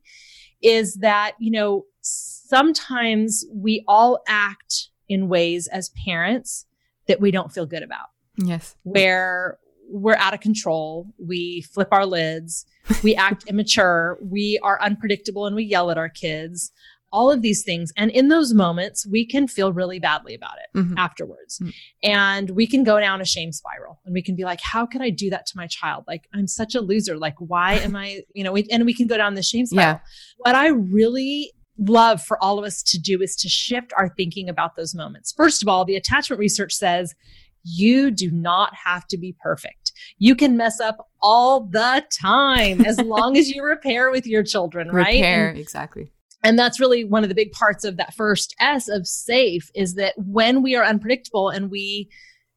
is 0.61 0.95
that, 0.95 1.33
you 1.39 1.51
know, 1.51 1.85
sometimes 2.01 3.45
we 3.53 3.83
all 3.87 4.21
act 4.27 4.89
in 5.07 5.27
ways 5.27 5.67
as 5.67 5.89
parents 6.05 6.65
that 7.07 7.19
we 7.21 7.31
don't 7.31 7.51
feel 7.51 7.65
good 7.65 7.83
about. 7.83 8.07
Yes. 8.37 8.75
Where 8.83 9.59
we're 9.91 10.15
out 10.15 10.33
of 10.33 10.39
control. 10.39 11.07
We 11.17 11.61
flip 11.61 11.89
our 11.91 12.05
lids. 12.05 12.65
We 13.03 13.15
act 13.15 13.43
immature. 13.47 14.17
We 14.21 14.57
are 14.63 14.81
unpredictable 14.81 15.45
and 15.45 15.55
we 15.55 15.65
yell 15.65 15.91
at 15.91 15.97
our 15.97 16.09
kids 16.09 16.71
all 17.12 17.32
of 17.32 17.41
these 17.41 17.63
things. 17.63 17.91
And 17.97 18.10
in 18.12 18.30
those 18.30 18.54
moments, 18.54 19.06
we 19.06 19.26
can 19.26 19.47
feel 19.47 19.74
really 19.74 20.00
badly 20.00 20.34
about 20.34 20.56
it 20.58 20.78
mm-hmm. 20.78 20.97
afterwards. 20.97 21.60
Mm-hmm. 21.60 21.69
And 22.04 22.50
we 22.52 22.65
can 22.65 22.84
go 22.84 23.00
down 23.00 23.21
a 23.21 23.26
shame 23.26 23.52
spiral 23.52 24.00
and 24.06 24.13
we 24.13 24.21
can 24.21 24.36
be 24.36 24.43
like, 24.43 24.62
how 24.62 24.86
could 24.86 25.02
I 25.02 25.10
do 25.10 25.30
that 25.30 25.45
to 25.47 25.58
my 25.58 25.67
child? 25.67 26.06
Like, 26.08 26.28
I'm 26.34 26.47
such 26.47 26.76
a 26.76 26.82
loser. 26.82 27.17
Like, 27.17 27.36
why 27.39 27.74
am 27.74 27.95
I, 27.95 28.21
you 28.34 28.43
know, 28.43 28.52
we, 28.52 28.67
and 28.71 28.86
we 28.86 28.93
can 28.93 29.08
go 29.08 29.17
down 29.17 29.36
the 29.36 29.43
shame 29.43 29.65
spiral. 29.65 29.95
Yeah. 29.95 30.00
What 30.38 30.56
I 30.56 30.67
really 30.67 31.54
love 31.78 32.21
for 32.21 32.41
all 32.43 32.60
of 32.60 32.65
us 32.65 32.84
to 32.84 33.00
do 33.00 33.21
is 33.21 33.36
to 33.38 33.50
shift 33.50 33.91
our 33.97 34.10
thinking 34.10 34.47
about 34.47 34.76
those 34.76 34.93
moments. 34.93 35.34
First 35.36 35.62
of 35.62 35.67
all, 35.67 35.84
the 35.84 35.95
attachment 35.95 36.39
research 36.39 36.74
says 36.74 37.15
you 37.63 38.12
do 38.12 38.32
not 38.32 38.74
have 38.86 39.08
to 39.08 39.17
be 39.17 39.36
perfect. 39.41 39.91
You 40.17 40.36
can 40.36 40.58
mess 40.58 40.80
up 40.80 41.10
all 41.21 41.62
the 41.62 42.04
time 42.12 42.86
as 42.86 43.00
long 43.02 43.38
as 43.38 43.50
you 43.50 43.63
repair 43.63 44.12
with 44.12 44.26
your 44.26 44.43
children, 44.43 44.89
right? 44.89 45.15
Repair, 45.15 45.50
and, 45.50 45.60
exactly 45.60 46.12
and 46.43 46.58
that's 46.58 46.80
really 46.80 47.04
one 47.04 47.23
of 47.23 47.30
the 47.30 47.36
big 47.36 47.51
parts 47.51 47.84
of 47.84 47.97
that 47.97 48.13
first 48.13 48.56
S 48.60 48.88
of 48.88 49.08
safe 49.08 49.69
is 49.75 49.95
that 49.95 50.13
when 50.17 50.62
we 50.62 50.75
are 50.75 50.84
unpredictable 50.84 51.49
and 51.49 51.69
we 51.69 52.10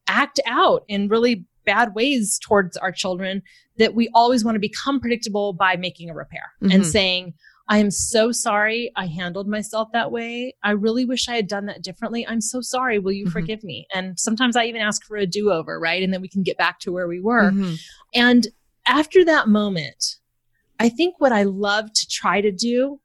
act 0.07 0.39
out 0.45 0.83
in 0.87 1.07
really 1.07 1.45
bad 1.65 1.95
ways 1.95 2.39
towards 2.39 2.77
our 2.77 2.91
children, 2.91 3.41
that 3.77 3.95
we 3.95 4.09
always 4.13 4.43
want 4.43 4.55
to 4.55 4.59
become 4.59 4.99
predictable 4.99 5.53
by 5.53 5.75
making 5.75 6.09
a 6.09 6.15
repair 6.15 6.53
mm-hmm. 6.61 6.71
and 6.71 6.85
saying, 6.85 7.33
I 7.67 7.79
am 7.79 7.89
so 7.89 8.31
sorry 8.31 8.91
I 8.95 9.07
handled 9.07 9.47
myself 9.47 9.89
that 9.93 10.11
way. 10.11 10.55
I 10.63 10.71
really 10.71 11.03
wish 11.03 11.27
I 11.27 11.35
had 11.35 11.47
done 11.47 11.65
that 11.65 11.81
differently. 11.81 12.25
I'm 12.27 12.41
so 12.41 12.61
sorry. 12.61 12.99
Will 12.99 13.11
you 13.11 13.25
mm-hmm. 13.25 13.31
forgive 13.31 13.63
me? 13.63 13.87
And 13.93 14.19
sometimes 14.19 14.55
I 14.55 14.65
even 14.65 14.81
ask 14.81 15.03
for 15.03 15.17
a 15.17 15.25
do 15.25 15.51
over, 15.51 15.79
right? 15.79 16.03
And 16.03 16.13
then 16.13 16.21
we 16.21 16.29
can 16.29 16.43
get 16.43 16.57
back 16.57 16.79
to 16.81 16.91
where 16.91 17.07
we 17.07 17.19
were. 17.19 17.51
Mm-hmm. 17.51 17.73
And 18.13 18.47
after 18.87 19.25
that 19.25 19.47
moment, 19.47 20.17
I 20.79 20.89
think 20.89 21.15
what 21.17 21.31
I 21.31 21.43
love 21.43 21.91
to 21.91 22.07
try 22.07 22.41
to 22.41 22.51
do 22.51 22.99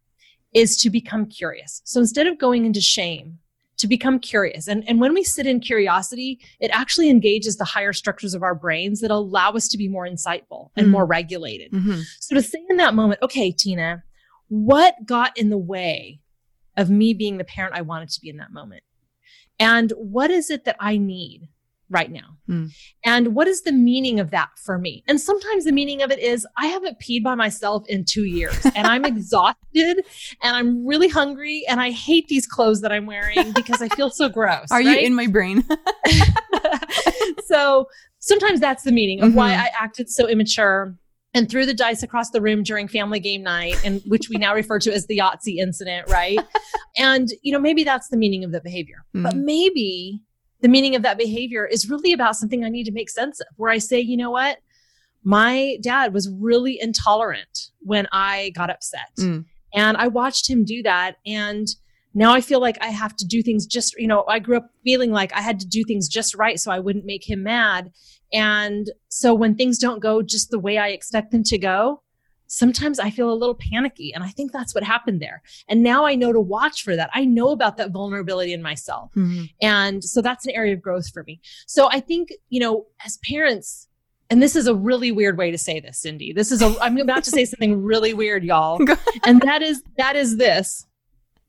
is 0.52 0.76
to 0.78 0.90
become 0.90 1.26
curious. 1.26 1.82
So 1.84 2.00
instead 2.00 2.26
of 2.26 2.38
going 2.38 2.64
into 2.64 2.80
shame, 2.80 3.38
to 3.80 3.88
become 3.88 4.18
curious. 4.18 4.68
And, 4.68 4.86
and 4.86 5.00
when 5.00 5.14
we 5.14 5.24
sit 5.24 5.46
in 5.46 5.58
curiosity, 5.58 6.38
it 6.60 6.70
actually 6.70 7.08
engages 7.08 7.56
the 7.56 7.64
higher 7.64 7.94
structures 7.94 8.34
of 8.34 8.42
our 8.42 8.54
brains 8.54 9.00
that 9.00 9.10
allow 9.10 9.52
us 9.52 9.68
to 9.68 9.78
be 9.78 9.88
more 9.88 10.06
insightful 10.06 10.70
and 10.76 10.86
mm 10.86 10.90
more 10.90 11.06
regulated. 11.06 11.70
Mm-hmm. 11.70 12.00
So 12.18 12.34
to 12.34 12.42
say 12.42 12.62
in 12.68 12.76
that 12.78 12.94
moment, 12.94 13.22
okay, 13.22 13.52
Tina, 13.52 14.02
what 14.48 14.96
got 15.06 15.36
in 15.38 15.48
the 15.48 15.56
way 15.56 16.20
of 16.76 16.90
me 16.90 17.14
being 17.14 17.38
the 17.38 17.44
parent 17.44 17.76
I 17.76 17.82
wanted 17.82 18.08
to 18.10 18.20
be 18.20 18.28
in 18.28 18.38
that 18.38 18.52
moment? 18.52 18.82
And 19.60 19.92
what 19.92 20.32
is 20.32 20.50
it 20.50 20.64
that 20.64 20.74
I 20.80 20.96
need 20.96 21.48
right 21.90 22.10
now? 22.10 22.36
Mm. 22.48 22.70
And 23.04 23.34
what 23.34 23.48
is 23.48 23.62
the 23.62 23.72
meaning 23.72 24.20
of 24.20 24.30
that 24.30 24.48
for 24.64 24.78
me? 24.78 25.04
And 25.06 25.20
sometimes 25.20 25.64
the 25.64 25.72
meaning 25.72 26.02
of 26.02 26.10
it 26.10 26.18
is 26.18 26.46
I 26.56 26.66
haven't 26.66 26.98
peed 27.00 27.22
by 27.22 27.34
myself 27.34 27.86
in 27.88 28.04
two 28.04 28.24
years 28.24 28.58
and 28.74 28.86
I'm 28.86 29.04
exhausted 29.04 30.04
and 30.42 30.56
I'm 30.56 30.86
really 30.86 31.08
hungry 31.08 31.64
and 31.68 31.80
I 31.80 31.90
hate 31.90 32.28
these 32.28 32.46
clothes 32.46 32.80
that 32.80 32.92
I'm 32.92 33.06
wearing 33.06 33.52
because 33.52 33.82
I 33.82 33.88
feel 33.88 34.10
so 34.10 34.28
gross. 34.28 34.70
Are 34.70 34.78
right? 34.78 35.00
you 35.00 35.06
in 35.06 35.14
my 35.14 35.26
brain? 35.26 35.64
so 37.46 37.88
sometimes 38.20 38.60
that's 38.60 38.84
the 38.84 38.92
meaning 38.92 39.20
of 39.20 39.28
mm-hmm. 39.28 39.36
why 39.36 39.52
I 39.52 39.70
acted 39.78 40.08
so 40.08 40.28
immature 40.28 40.96
and 41.32 41.48
threw 41.48 41.64
the 41.64 41.74
dice 41.74 42.02
across 42.02 42.30
the 42.30 42.40
room 42.40 42.62
during 42.62 42.88
family 42.88 43.20
game 43.20 43.42
night 43.42 43.80
and 43.84 44.02
which 44.06 44.28
we 44.28 44.36
now 44.36 44.54
refer 44.54 44.78
to 44.80 44.92
as 44.92 45.06
the 45.06 45.18
Yahtzee 45.18 45.58
incident, 45.58 46.08
right? 46.08 46.40
and 46.96 47.28
you 47.42 47.52
know, 47.52 47.60
maybe 47.60 47.84
that's 47.84 48.08
the 48.08 48.16
meaning 48.16 48.44
of 48.44 48.52
the 48.52 48.60
behavior. 48.60 49.04
Mm-hmm. 49.14 49.22
But 49.22 49.36
maybe 49.36 50.20
the 50.62 50.68
meaning 50.68 50.94
of 50.94 51.02
that 51.02 51.18
behavior 51.18 51.66
is 51.66 51.88
really 51.88 52.12
about 52.12 52.36
something 52.36 52.64
I 52.64 52.68
need 52.68 52.84
to 52.84 52.92
make 52.92 53.10
sense 53.10 53.40
of, 53.40 53.46
where 53.56 53.70
I 53.70 53.78
say, 53.78 54.00
you 54.00 54.16
know 54.16 54.30
what? 54.30 54.58
My 55.22 55.78
dad 55.82 56.14
was 56.14 56.30
really 56.30 56.78
intolerant 56.80 57.70
when 57.80 58.06
I 58.12 58.52
got 58.54 58.70
upset. 58.70 59.10
Mm. 59.18 59.44
And 59.74 59.96
I 59.96 60.08
watched 60.08 60.48
him 60.48 60.64
do 60.64 60.82
that. 60.82 61.16
And 61.26 61.68
now 62.14 62.32
I 62.32 62.40
feel 62.40 62.60
like 62.60 62.78
I 62.80 62.88
have 62.88 63.14
to 63.16 63.26
do 63.26 63.42
things 63.42 63.66
just, 63.66 63.94
you 63.98 64.08
know, 64.08 64.24
I 64.26 64.38
grew 64.38 64.56
up 64.56 64.70
feeling 64.82 65.12
like 65.12 65.32
I 65.32 65.40
had 65.40 65.60
to 65.60 65.66
do 65.66 65.84
things 65.84 66.08
just 66.08 66.34
right 66.34 66.58
so 66.58 66.72
I 66.72 66.80
wouldn't 66.80 67.04
make 67.04 67.28
him 67.28 67.42
mad. 67.42 67.92
And 68.32 68.90
so 69.08 69.34
when 69.34 69.54
things 69.54 69.78
don't 69.78 70.02
go 70.02 70.22
just 70.22 70.50
the 70.50 70.58
way 70.58 70.78
I 70.78 70.88
expect 70.88 71.30
them 71.32 71.42
to 71.44 71.58
go, 71.58 72.02
sometimes 72.50 72.98
I 72.98 73.10
feel 73.10 73.32
a 73.32 73.32
little 73.32 73.54
panicky. 73.54 74.12
And 74.12 74.24
I 74.24 74.28
think 74.28 74.50
that's 74.50 74.74
what 74.74 74.82
happened 74.82 75.22
there. 75.22 75.40
And 75.68 75.82
now 75.82 76.04
I 76.04 76.16
know 76.16 76.32
to 76.32 76.40
watch 76.40 76.82
for 76.82 76.96
that. 76.96 77.08
I 77.14 77.24
know 77.24 77.50
about 77.50 77.76
that 77.76 77.92
vulnerability 77.92 78.52
in 78.52 78.60
myself. 78.60 79.12
Mm-hmm. 79.14 79.44
And 79.62 80.02
so 80.02 80.20
that's 80.20 80.46
an 80.46 80.52
area 80.52 80.74
of 80.74 80.82
growth 80.82 81.10
for 81.10 81.22
me. 81.22 81.40
So 81.66 81.88
I 81.90 82.00
think, 82.00 82.32
you 82.48 82.58
know, 82.58 82.86
as 83.06 83.18
parents, 83.18 83.86
and 84.30 84.42
this 84.42 84.56
is 84.56 84.66
a 84.66 84.74
really 84.74 85.12
weird 85.12 85.38
way 85.38 85.52
to 85.52 85.58
say 85.58 85.78
this, 85.78 86.00
Cindy. 86.00 86.32
This 86.32 86.50
is 86.50 86.60
a, 86.60 86.74
I'm 86.82 86.98
about 86.98 87.22
to 87.24 87.30
say 87.30 87.44
something 87.44 87.82
really 87.82 88.14
weird, 88.14 88.42
y'all. 88.42 88.80
and 89.24 89.40
that 89.42 89.62
is, 89.62 89.82
that 89.96 90.16
is 90.16 90.36
this 90.36 90.86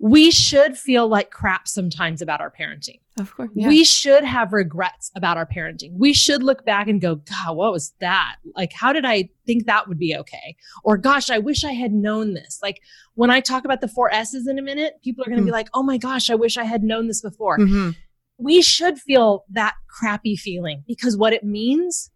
we 0.02 0.32
should 0.32 0.76
feel 0.78 1.08
like 1.08 1.30
crap 1.30 1.68
sometimes 1.68 2.24
about 2.24 2.42
our 2.42 2.52
parenting. 2.52 3.00
Of 3.22 3.36
course. 3.36 3.50
Yeah. 3.54 3.68
We 3.68 3.84
should 3.84 4.24
have 4.24 4.54
regrets 4.54 5.12
about 5.16 5.38
our 5.38 5.46
parenting. 5.46 5.94
We 5.94 6.14
should 6.14 6.44
look 6.44 6.66
back 6.66 6.88
and 6.88 7.00
go, 7.00 7.16
God, 7.16 7.56
what 7.56 7.72
was 7.72 7.94
that? 8.02 8.38
Like, 8.56 8.74
how 8.74 8.92
did 8.92 9.06
I 9.06 9.30
think 9.46 9.66
that 9.66 9.88
would 9.88 10.00
be 10.00 10.16
okay? 10.18 10.56
Or, 10.84 10.98
gosh, 10.98 11.30
I 11.30 11.40
wish 11.40 11.64
I 11.64 11.74
had 11.74 11.94
known 11.94 12.34
this. 12.34 12.60
Like, 12.62 12.82
when 13.16 13.30
I 13.30 13.40
talk 13.40 13.66
about 13.66 13.82
the 13.82 13.88
four 13.88 14.14
S's 14.14 14.48
in 14.48 14.60
a 14.60 14.62
minute, 14.62 14.96
people 15.04 15.24
are 15.24 15.26
going 15.26 15.38
to 15.38 15.42
mm-hmm. 15.42 15.48
be 15.48 15.52
like, 15.52 15.70
oh 15.74 15.84
my 15.84 15.98
gosh, 15.98 16.30
I 16.30 16.36
wish 16.36 16.58
I 16.58 16.64
had 16.64 16.84
known 16.84 17.08
this 17.08 17.22
before. 17.22 17.58
Mm-hmm. 17.58 17.92
We 18.38 18.62
should 18.62 19.00
feel 19.00 19.46
that 19.52 19.76
crappy 19.88 20.36
feeling 20.36 20.84
because 20.88 21.16
what 21.16 21.34
it 21.34 21.44
means 21.44 22.10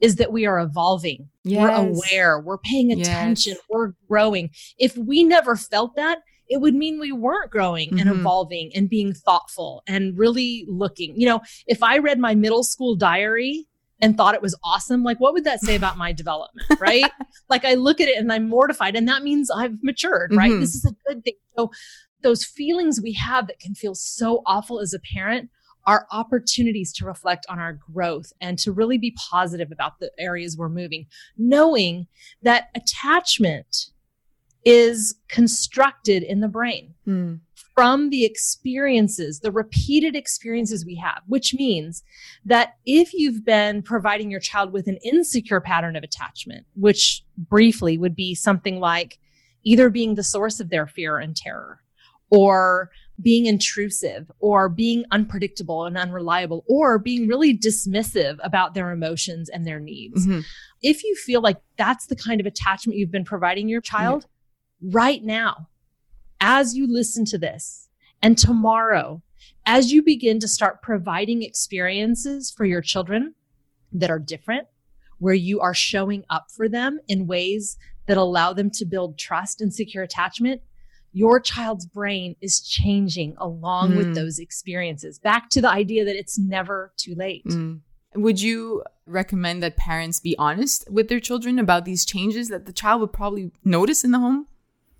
is 0.00 0.16
that 0.16 0.32
we 0.32 0.46
are 0.46 0.58
evolving. 0.58 1.28
Yes. 1.44 1.62
We're 1.62 1.70
aware. 1.70 2.40
We're 2.40 2.58
paying 2.58 2.92
attention. 2.92 3.52
Yes. 3.52 3.62
We're 3.68 3.92
growing. 4.08 4.50
If 4.78 4.96
we 4.96 5.24
never 5.24 5.56
felt 5.56 5.96
that, 5.96 6.18
it 6.50 6.60
would 6.60 6.74
mean 6.74 6.98
we 6.98 7.12
weren't 7.12 7.50
growing 7.50 7.90
mm-hmm. 7.90 8.00
and 8.00 8.10
evolving 8.10 8.72
and 8.74 8.90
being 8.90 9.14
thoughtful 9.14 9.82
and 9.86 10.18
really 10.18 10.66
looking. 10.68 11.18
You 11.18 11.26
know, 11.26 11.40
if 11.66 11.82
I 11.82 11.98
read 11.98 12.18
my 12.18 12.34
middle 12.34 12.64
school 12.64 12.96
diary 12.96 13.68
and 14.02 14.16
thought 14.16 14.34
it 14.34 14.42
was 14.42 14.58
awesome, 14.64 15.04
like 15.04 15.20
what 15.20 15.32
would 15.32 15.44
that 15.44 15.60
say 15.60 15.76
about 15.76 15.96
my 15.96 16.12
development, 16.12 16.66
right? 16.80 17.10
like 17.48 17.64
I 17.64 17.74
look 17.74 18.00
at 18.00 18.08
it 18.08 18.18
and 18.18 18.32
I'm 18.32 18.48
mortified 18.48 18.96
and 18.96 19.08
that 19.08 19.22
means 19.22 19.48
I've 19.50 19.82
matured, 19.82 20.34
right? 20.34 20.50
Mm-hmm. 20.50 20.60
This 20.60 20.74
is 20.74 20.84
a 20.84 20.94
good 21.08 21.24
thing. 21.24 21.34
So 21.56 21.70
those 22.22 22.44
feelings 22.44 23.00
we 23.00 23.12
have 23.12 23.46
that 23.46 23.60
can 23.60 23.74
feel 23.74 23.94
so 23.94 24.42
awful 24.44 24.80
as 24.80 24.92
a 24.92 24.98
parent 25.14 25.50
are 25.86 26.06
opportunities 26.10 26.92
to 26.92 27.06
reflect 27.06 27.46
on 27.48 27.58
our 27.58 27.72
growth 27.72 28.32
and 28.40 28.58
to 28.58 28.72
really 28.72 28.98
be 28.98 29.16
positive 29.30 29.70
about 29.72 29.98
the 29.98 30.10
areas 30.18 30.56
we're 30.56 30.68
moving, 30.68 31.06
knowing 31.38 32.06
that 32.42 32.68
attachment 32.74 33.86
is 34.64 35.14
constructed 35.28 36.22
in 36.22 36.40
the 36.40 36.48
brain 36.48 36.94
hmm. 37.04 37.34
from 37.74 38.10
the 38.10 38.24
experiences, 38.24 39.40
the 39.40 39.52
repeated 39.52 40.14
experiences 40.14 40.84
we 40.84 40.96
have, 40.96 41.22
which 41.26 41.54
means 41.54 42.02
that 42.44 42.74
if 42.84 43.14
you've 43.14 43.44
been 43.44 43.82
providing 43.82 44.30
your 44.30 44.40
child 44.40 44.72
with 44.72 44.86
an 44.86 44.98
insecure 44.98 45.60
pattern 45.60 45.96
of 45.96 46.02
attachment, 46.02 46.66
which 46.74 47.24
briefly 47.36 47.96
would 47.96 48.14
be 48.14 48.34
something 48.34 48.80
like 48.80 49.18
either 49.62 49.90
being 49.90 50.14
the 50.14 50.22
source 50.22 50.60
of 50.60 50.70
their 50.70 50.86
fear 50.86 51.18
and 51.18 51.36
terror 51.36 51.80
or 52.30 52.90
being 53.20 53.46
intrusive 53.46 54.30
or 54.38 54.68
being 54.68 55.04
unpredictable 55.10 55.84
and 55.84 55.98
unreliable 55.98 56.64
or 56.68 56.98
being 56.98 57.28
really 57.28 57.56
dismissive 57.56 58.38
about 58.42 58.74
their 58.74 58.90
emotions 58.90 59.48
and 59.48 59.66
their 59.66 59.80
needs. 59.80 60.26
Mm-hmm. 60.26 60.40
If 60.82 61.04
you 61.04 61.14
feel 61.16 61.42
like 61.42 61.58
that's 61.76 62.06
the 62.06 62.16
kind 62.16 62.40
of 62.40 62.46
attachment 62.46 62.98
you've 62.98 63.10
been 63.10 63.24
providing 63.24 63.68
your 63.68 63.82
child, 63.82 64.26
right 64.82 65.22
now, 65.22 65.68
as 66.40 66.74
you 66.74 66.86
listen 66.86 67.24
to 67.26 67.38
this 67.38 67.88
and 68.22 68.36
tomorrow, 68.36 69.22
as 69.66 69.92
you 69.92 70.02
begin 70.02 70.40
to 70.40 70.48
start 70.48 70.82
providing 70.82 71.42
experiences 71.42 72.50
for 72.50 72.64
your 72.64 72.80
children 72.80 73.34
that 73.92 74.10
are 74.10 74.18
different, 74.18 74.66
where 75.18 75.34
you 75.34 75.60
are 75.60 75.74
showing 75.74 76.24
up 76.30 76.46
for 76.50 76.68
them 76.68 76.98
in 77.08 77.26
ways 77.26 77.76
that 78.06 78.16
allow 78.16 78.52
them 78.52 78.70
to 78.70 78.84
build 78.84 79.18
trust 79.18 79.60
and 79.60 79.72
secure 79.72 80.02
attachment, 80.02 80.62
your 81.12 81.40
child's 81.40 81.86
brain 81.86 82.36
is 82.40 82.60
changing 82.60 83.34
along 83.38 83.92
mm. 83.92 83.96
with 83.96 84.14
those 84.14 84.38
experiences. 84.38 85.18
Back 85.18 85.50
to 85.50 85.60
the 85.60 85.68
idea 85.68 86.04
that 86.04 86.16
it's 86.16 86.38
never 86.38 86.92
too 86.96 87.14
late. 87.14 87.44
Mm. 87.46 87.80
Would 88.14 88.40
you 88.40 88.82
recommend 89.06 89.62
that 89.62 89.76
parents 89.76 90.20
be 90.20 90.36
honest 90.38 90.90
with 90.90 91.08
their 91.08 91.20
children 91.20 91.58
about 91.58 91.84
these 91.84 92.04
changes 92.04 92.48
that 92.48 92.66
the 92.66 92.72
child 92.72 93.00
would 93.00 93.12
probably 93.12 93.50
notice 93.64 94.04
in 94.04 94.10
the 94.10 94.18
home? 94.18 94.46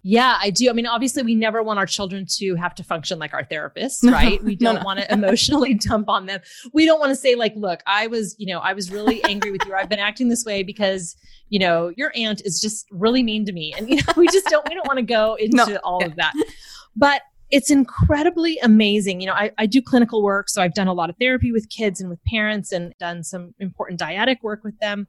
Yeah, 0.02 0.38
I 0.40 0.50
do. 0.50 0.70
I 0.70 0.72
mean, 0.72 0.86
obviously, 0.86 1.22
we 1.22 1.34
never 1.34 1.62
want 1.62 1.78
our 1.78 1.86
children 1.86 2.24
to 2.38 2.54
have 2.54 2.74
to 2.76 2.84
function 2.84 3.18
like 3.18 3.34
our 3.34 3.44
therapists, 3.44 4.02
right? 4.10 4.42
We 4.42 4.56
don't 4.56 4.76
no, 4.76 4.80
no. 4.80 4.84
want 4.84 5.00
to 5.00 5.12
emotionally 5.12 5.74
dump 5.88 6.08
on 6.08 6.26
them. 6.26 6.40
We 6.72 6.86
don't 6.86 6.98
want 6.98 7.10
to 7.10 7.16
say, 7.16 7.34
like, 7.34 7.52
look, 7.54 7.80
I 7.86 8.06
was, 8.06 8.34
you 8.38 8.46
know, 8.46 8.60
I 8.60 8.72
was 8.72 8.90
really 8.90 9.22
angry 9.24 9.50
with 9.50 9.62
you. 9.66 9.74
I've 9.74 9.90
been 9.90 9.98
acting 9.98 10.28
this 10.28 10.44
way 10.44 10.62
because, 10.62 11.16
you 11.50 11.58
know, 11.58 11.92
your 11.96 12.12
aunt 12.16 12.40
is 12.44 12.60
just 12.60 12.86
really 12.90 13.22
mean 13.22 13.44
to 13.44 13.52
me. 13.52 13.74
And, 13.76 13.90
you 13.90 13.96
know, 13.96 14.12
we 14.16 14.26
just 14.28 14.46
don't, 14.46 14.66
we 14.68 14.74
don't 14.74 14.86
want 14.86 14.98
to 14.98 15.04
go 15.04 15.34
into 15.38 15.78
all 15.82 16.04
of 16.04 16.16
that. 16.16 16.32
But 16.96 17.22
it's 17.50 17.70
incredibly 17.70 18.58
amazing. 18.60 19.20
You 19.20 19.26
know, 19.26 19.34
I, 19.34 19.50
I 19.58 19.66
do 19.66 19.82
clinical 19.82 20.22
work. 20.22 20.48
So 20.48 20.62
I've 20.62 20.74
done 20.74 20.86
a 20.86 20.94
lot 20.94 21.10
of 21.10 21.16
therapy 21.18 21.52
with 21.52 21.68
kids 21.68 22.00
and 22.00 22.08
with 22.08 22.22
parents 22.24 22.72
and 22.72 22.94
done 22.98 23.22
some 23.22 23.54
important 23.58 24.00
dyadic 24.00 24.36
work 24.42 24.64
with 24.64 24.78
them. 24.78 25.08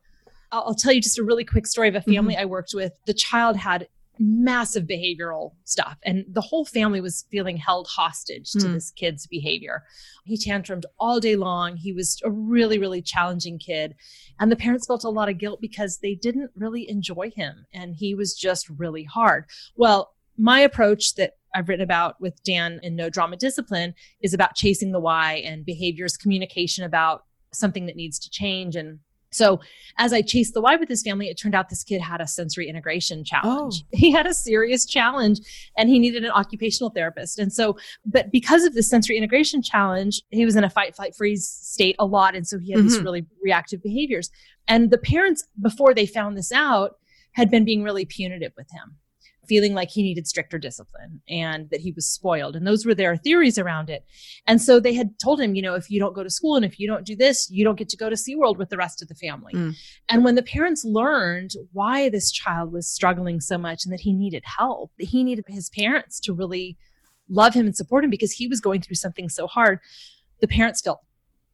I'll, 0.51 0.63
I'll 0.67 0.75
tell 0.75 0.91
you 0.91 0.99
just 0.99 1.17
a 1.17 1.23
really 1.23 1.45
quick 1.45 1.65
story 1.65 1.88
of 1.88 1.95
a 1.95 2.01
family 2.01 2.34
mm-hmm. 2.34 2.41
I 2.41 2.45
worked 2.45 2.71
with. 2.73 2.91
The 3.06 3.13
child 3.13 3.56
had 3.56 3.88
massive 4.21 4.86
behavioral 4.86 5.55
stuff. 5.63 5.97
And 6.03 6.25
the 6.29 6.41
whole 6.41 6.63
family 6.63 7.01
was 7.01 7.25
feeling 7.31 7.57
held 7.57 7.88
hostage 7.88 8.51
to 8.51 8.60
mm. 8.60 8.73
this 8.73 8.91
kid's 8.91 9.25
behavior. 9.25 9.84
He 10.25 10.38
tantrumed 10.38 10.84
all 10.99 11.19
day 11.19 11.36
long. 11.36 11.75
He 11.75 11.91
was 11.91 12.21
a 12.23 12.29
really, 12.29 12.77
really 12.77 13.01
challenging 13.01 13.57
kid. 13.57 13.95
And 14.39 14.51
the 14.51 14.55
parents 14.55 14.86
felt 14.86 15.03
a 15.03 15.10
lot 15.10 15.27
of 15.27 15.39
guilt 15.39 15.60
because 15.60 15.99
they 15.99 16.13
didn't 16.13 16.51
really 16.55 16.88
enjoy 16.88 17.31
him 17.31 17.65
and 17.73 17.95
he 17.95 18.13
was 18.13 18.36
just 18.36 18.69
really 18.69 19.03
hard. 19.03 19.45
Well, 19.75 20.13
my 20.38 20.60
approach 20.60 21.15
that 21.15 21.34
I've 21.55 21.67
written 21.67 21.84
about 21.84 22.21
with 22.21 22.41
Dan 22.43 22.79
in 22.84 22.95
No 22.95 23.10
Drama 23.10 23.38
Discipline 23.38 23.95
is 24.21 24.34
about 24.34 24.55
chasing 24.55 24.91
the 24.91 24.99
why 24.99 25.36
and 25.45 25.65
behaviors 25.65 26.15
communication 26.15 26.86
about 26.86 27.25
something 27.53 27.88
that 27.88 27.95
needs 27.95 28.19
to 28.19 28.29
change 28.29 28.75
and 28.75 28.99
so 29.32 29.62
as 29.98 30.13
I 30.13 30.22
chased 30.22 30.54
the 30.54 30.62
why 30.62 30.76
with 30.76 30.89
this 30.89 31.04
family, 31.04 31.28
it 31.28 31.38
turned 31.38 31.56
out 31.56 31.70
this 31.70 31.84
kid 31.84 32.02
had 32.02 32.22
a 32.22 32.28
sensory 32.28 32.67
integration 32.67 33.24
challenge. 33.24 33.84
Oh. 33.84 33.88
He 33.91 34.12
had 34.12 34.28
a 34.28 34.34
serious 34.34 34.86
challenge 34.86 35.39
and 35.78 35.89
he 35.89 36.00
needed 36.00 36.24
an 36.24 36.32
occupational 36.32 36.89
therapist. 36.89 37.39
And 37.39 37.52
so, 37.52 37.78
but 38.06 38.32
because 38.32 38.63
of 38.63 38.74
the 38.74 38.84
sensory 38.84 39.17
integration 39.17 39.62
challenge, 39.62 40.22
he 40.30 40.46
was 40.46 40.56
in 40.56 40.63
a 40.63 40.70
fight, 40.70 40.96
flight, 40.96 41.15
freeze 41.15 41.48
state 41.48 41.96
a 42.00 42.06
lot. 42.06 42.36
And 42.36 42.46
so 42.46 42.60
he 42.60 42.72
had 42.72 42.80
mm-hmm. 42.80 42.88
these 42.88 43.02
really 43.02 43.26
reactive 43.41 43.82
behaviors. 43.82 44.30
And 44.67 44.91
the 44.91 44.98
parents, 44.98 45.46
before 45.62 45.94
they 45.94 46.06
found 46.06 46.38
this 46.38 46.52
out, 46.52 46.98
had 47.34 47.50
been 47.50 47.63
being 47.63 47.84
really 47.84 48.06
punitive 48.06 48.52
with 48.58 48.70
him 48.72 48.98
feeling 49.47 49.73
like 49.73 49.89
he 49.89 50.04
needed 50.04 50.27
stricter 50.27 50.58
discipline 50.58 51.21
and 51.27 51.69
that 51.71 51.82
he 51.82 51.91
was 51.91 52.08
spoiled. 52.08 52.56
And 52.56 52.65
those 52.65 52.86
were 52.86 52.93
their 52.93 53.17
theories 53.17 53.58
around 53.58 53.89
it. 53.89 54.06
And 54.45 54.62
so 54.62 54.80
they 54.80 54.93
had 54.93 55.17
told 55.19 55.41
him, 55.41 55.56
you 55.56 55.62
know, 55.62 55.75
if 55.75 55.89
you 55.89 55.99
don't 55.99 56.15
go 56.15 56.23
to 56.23 56.30
school 56.30 56.56
and 56.56 56.63
if 56.63 56.80
you 56.80 56.88
don't 56.88 57.06
do 57.06 57.15
this, 57.15 57.49
you 57.49 57.63
don't 57.63 57.77
get 57.77 57.89
to 57.89 57.97
go 57.97 58.10
to 58.10 58.15
SeaWorld 58.15 58.58
with 58.58 58.69
the 58.69 58.77
rest 58.77 59.01
of 59.01 59.08
the 59.08 59.15
family. 59.15 59.54
Mm. 59.54 59.75
And 60.10 60.23
when 60.23 60.36
the 60.36 60.43
parents 60.43 60.86
learned 60.86 61.51
why 61.73 62.10
this 62.10 62.32
child 62.32 62.71
was 62.71 62.88
struggling 62.88 63.41
so 63.41 63.58
much 63.58 63.84
and 63.84 63.91
that 63.91 64.01
he 64.01 64.13
needed 64.13 64.43
help, 64.45 64.91
that 64.99 65.08
he 65.08 65.23
needed 65.23 65.45
his 65.47 65.69
parents 65.69 66.19
to 66.21 66.34
really 66.34 66.77
love 67.30 67.54
him 67.54 67.65
and 67.65 67.75
support 67.75 68.04
him 68.04 68.10
because 68.10 68.34
he 68.34 68.47
was 68.47 68.60
going 68.60 68.82
through 68.82 68.95
something 68.95 69.30
so 69.30 69.47
hard, 69.47 69.80
the 70.39 70.47
parents 70.47 70.82
felt 70.82 70.99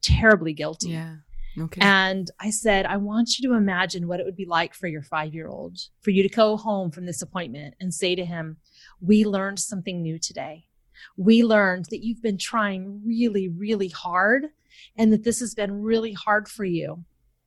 terribly 0.02 0.54
guilty. 0.54 0.90
Yeah. 0.90 1.16
Okay. 1.60 1.82
And 1.82 2.30
I 2.40 2.52
said, 2.52 2.86
I 2.86 2.98
want 2.98 3.38
you 3.38 3.50
to 3.50 3.56
imagine 3.56 4.08
what 4.08 4.20
it 4.20 4.26
would 4.26 4.36
be 4.36 4.46
like 4.46 4.74
for 4.74 4.88
your 4.88 5.02
five 5.02 5.34
year 5.34 5.48
old, 5.48 5.78
for 6.02 6.12
you 6.12 6.24
to 6.24 6.30
go 6.30 6.58
home 6.58 6.92
from 6.92 7.06
this 7.06 7.22
appointment 7.22 7.76
and 7.80 7.94
say 7.94 8.16
to 8.16 8.26
him, 8.26 8.58
We 9.02 9.26
learned 9.26 9.60
something 9.60 10.02
new 10.02 10.20
today. 10.20 10.66
We 11.16 11.44
learned 11.44 11.86
that 11.90 12.04
you've 12.04 12.22
been 12.22 12.38
trying 12.38 13.02
really, 13.06 13.50
really 13.50 13.90
hard 13.90 14.48
and 14.98 15.12
that 15.14 15.24
this 15.24 15.40
has 15.40 15.54
been 15.54 15.82
really 15.82 16.14
hard 16.14 16.48
for 16.48 16.66
you. 16.66 17.04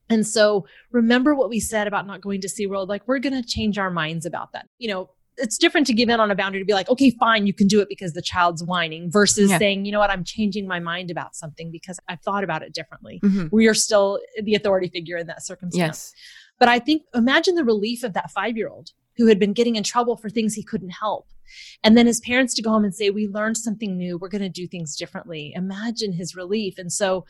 And 0.09 0.27
so 0.27 0.65
remember 0.91 1.33
what 1.33 1.49
we 1.49 1.61
said 1.61 1.87
about 1.87 2.05
not 2.05 2.21
going 2.21 2.41
to 2.41 2.49
SeaWorld. 2.49 2.89
Like, 2.89 3.07
we're 3.07 3.19
going 3.19 3.41
to 3.41 3.47
change 3.47 3.77
our 3.77 3.89
minds 3.91 4.25
about 4.25 4.51
that. 4.51 4.67
You 4.77 4.89
know, 4.89 5.09
it's 5.37 5.57
different 5.57 5.87
to 5.87 5.93
give 5.93 6.09
in 6.09 6.19
on 6.19 6.29
a 6.29 6.35
boundary 6.35 6.61
to 6.61 6.65
be 6.65 6.73
like, 6.73 6.89
okay, 6.89 7.09
fine, 7.11 7.47
you 7.47 7.53
can 7.53 7.67
do 7.67 7.79
it 7.79 7.89
because 7.89 8.13
the 8.13 8.21
child's 8.21 8.63
whining 8.63 9.09
versus 9.09 9.49
yeah. 9.49 9.57
saying, 9.57 9.85
you 9.85 9.91
know 9.91 9.99
what, 9.99 10.09
I'm 10.09 10.23
changing 10.23 10.67
my 10.67 10.79
mind 10.79 11.09
about 11.09 11.35
something 11.35 11.71
because 11.71 11.99
I've 12.07 12.21
thought 12.21 12.43
about 12.43 12.63
it 12.63 12.73
differently. 12.73 13.19
Mm-hmm. 13.23 13.47
We 13.51 13.67
are 13.67 13.73
still 13.73 14.19
the 14.41 14.55
authority 14.55 14.89
figure 14.89 15.17
in 15.17 15.27
that 15.27 15.43
circumstance. 15.45 16.13
Yes. 16.13 16.13
But 16.59 16.69
I 16.69 16.79
think 16.79 17.03
imagine 17.15 17.55
the 17.55 17.63
relief 17.63 18.03
of 18.03 18.13
that 18.13 18.29
five 18.31 18.57
year 18.57 18.69
old 18.69 18.91
who 19.17 19.27
had 19.27 19.39
been 19.39 19.53
getting 19.53 19.75
in 19.75 19.83
trouble 19.83 20.15
for 20.15 20.29
things 20.29 20.53
he 20.53 20.63
couldn't 20.63 20.91
help. 20.91 21.27
And 21.83 21.97
then 21.97 22.05
his 22.05 22.21
parents 22.21 22.53
to 22.55 22.61
go 22.61 22.69
home 22.69 22.83
and 22.83 22.95
say, 22.95 23.09
We 23.09 23.27
learned 23.27 23.57
something 23.57 23.97
new. 23.97 24.17
We're 24.17 24.29
going 24.29 24.41
to 24.41 24.49
do 24.49 24.67
things 24.67 24.95
differently. 24.95 25.53
Imagine 25.55 26.13
his 26.13 26.35
relief. 26.35 26.77
And 26.77 26.91
so 26.91 27.25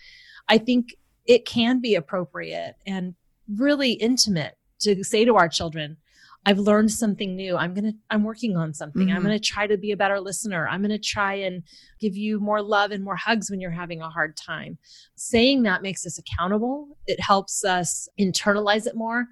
I 0.47 0.57
think 0.57 0.95
it 1.25 1.45
can 1.45 1.79
be 1.79 1.95
appropriate 1.95 2.75
and 2.85 3.15
really 3.55 3.93
intimate 3.93 4.57
to 4.81 5.03
say 5.03 5.25
to 5.25 5.35
our 5.35 5.47
children, 5.47 5.97
I've 6.45 6.57
learned 6.57 6.91
something 6.91 7.35
new. 7.35 7.55
I'm 7.55 7.73
going 7.73 7.85
to, 7.85 7.93
I'm 8.09 8.23
working 8.23 8.57
on 8.57 8.73
something. 8.73 9.07
Mm-hmm. 9.07 9.15
I'm 9.15 9.23
going 9.23 9.37
to 9.37 9.43
try 9.43 9.67
to 9.67 9.77
be 9.77 9.91
a 9.91 9.97
better 9.97 10.19
listener. 10.19 10.67
I'm 10.67 10.81
going 10.81 10.89
to 10.89 10.97
try 10.97 11.35
and 11.35 11.63
give 11.99 12.15
you 12.15 12.39
more 12.39 12.61
love 12.63 12.91
and 12.91 13.03
more 13.03 13.15
hugs 13.15 13.51
when 13.51 13.61
you're 13.61 13.69
having 13.69 14.01
a 14.01 14.09
hard 14.09 14.35
time. 14.35 14.79
Saying 15.15 15.63
that 15.63 15.83
makes 15.83 16.05
us 16.05 16.17
accountable. 16.17 16.97
It 17.05 17.19
helps 17.19 17.63
us 17.63 18.09
internalize 18.19 18.87
it 18.87 18.95
more, 18.95 19.27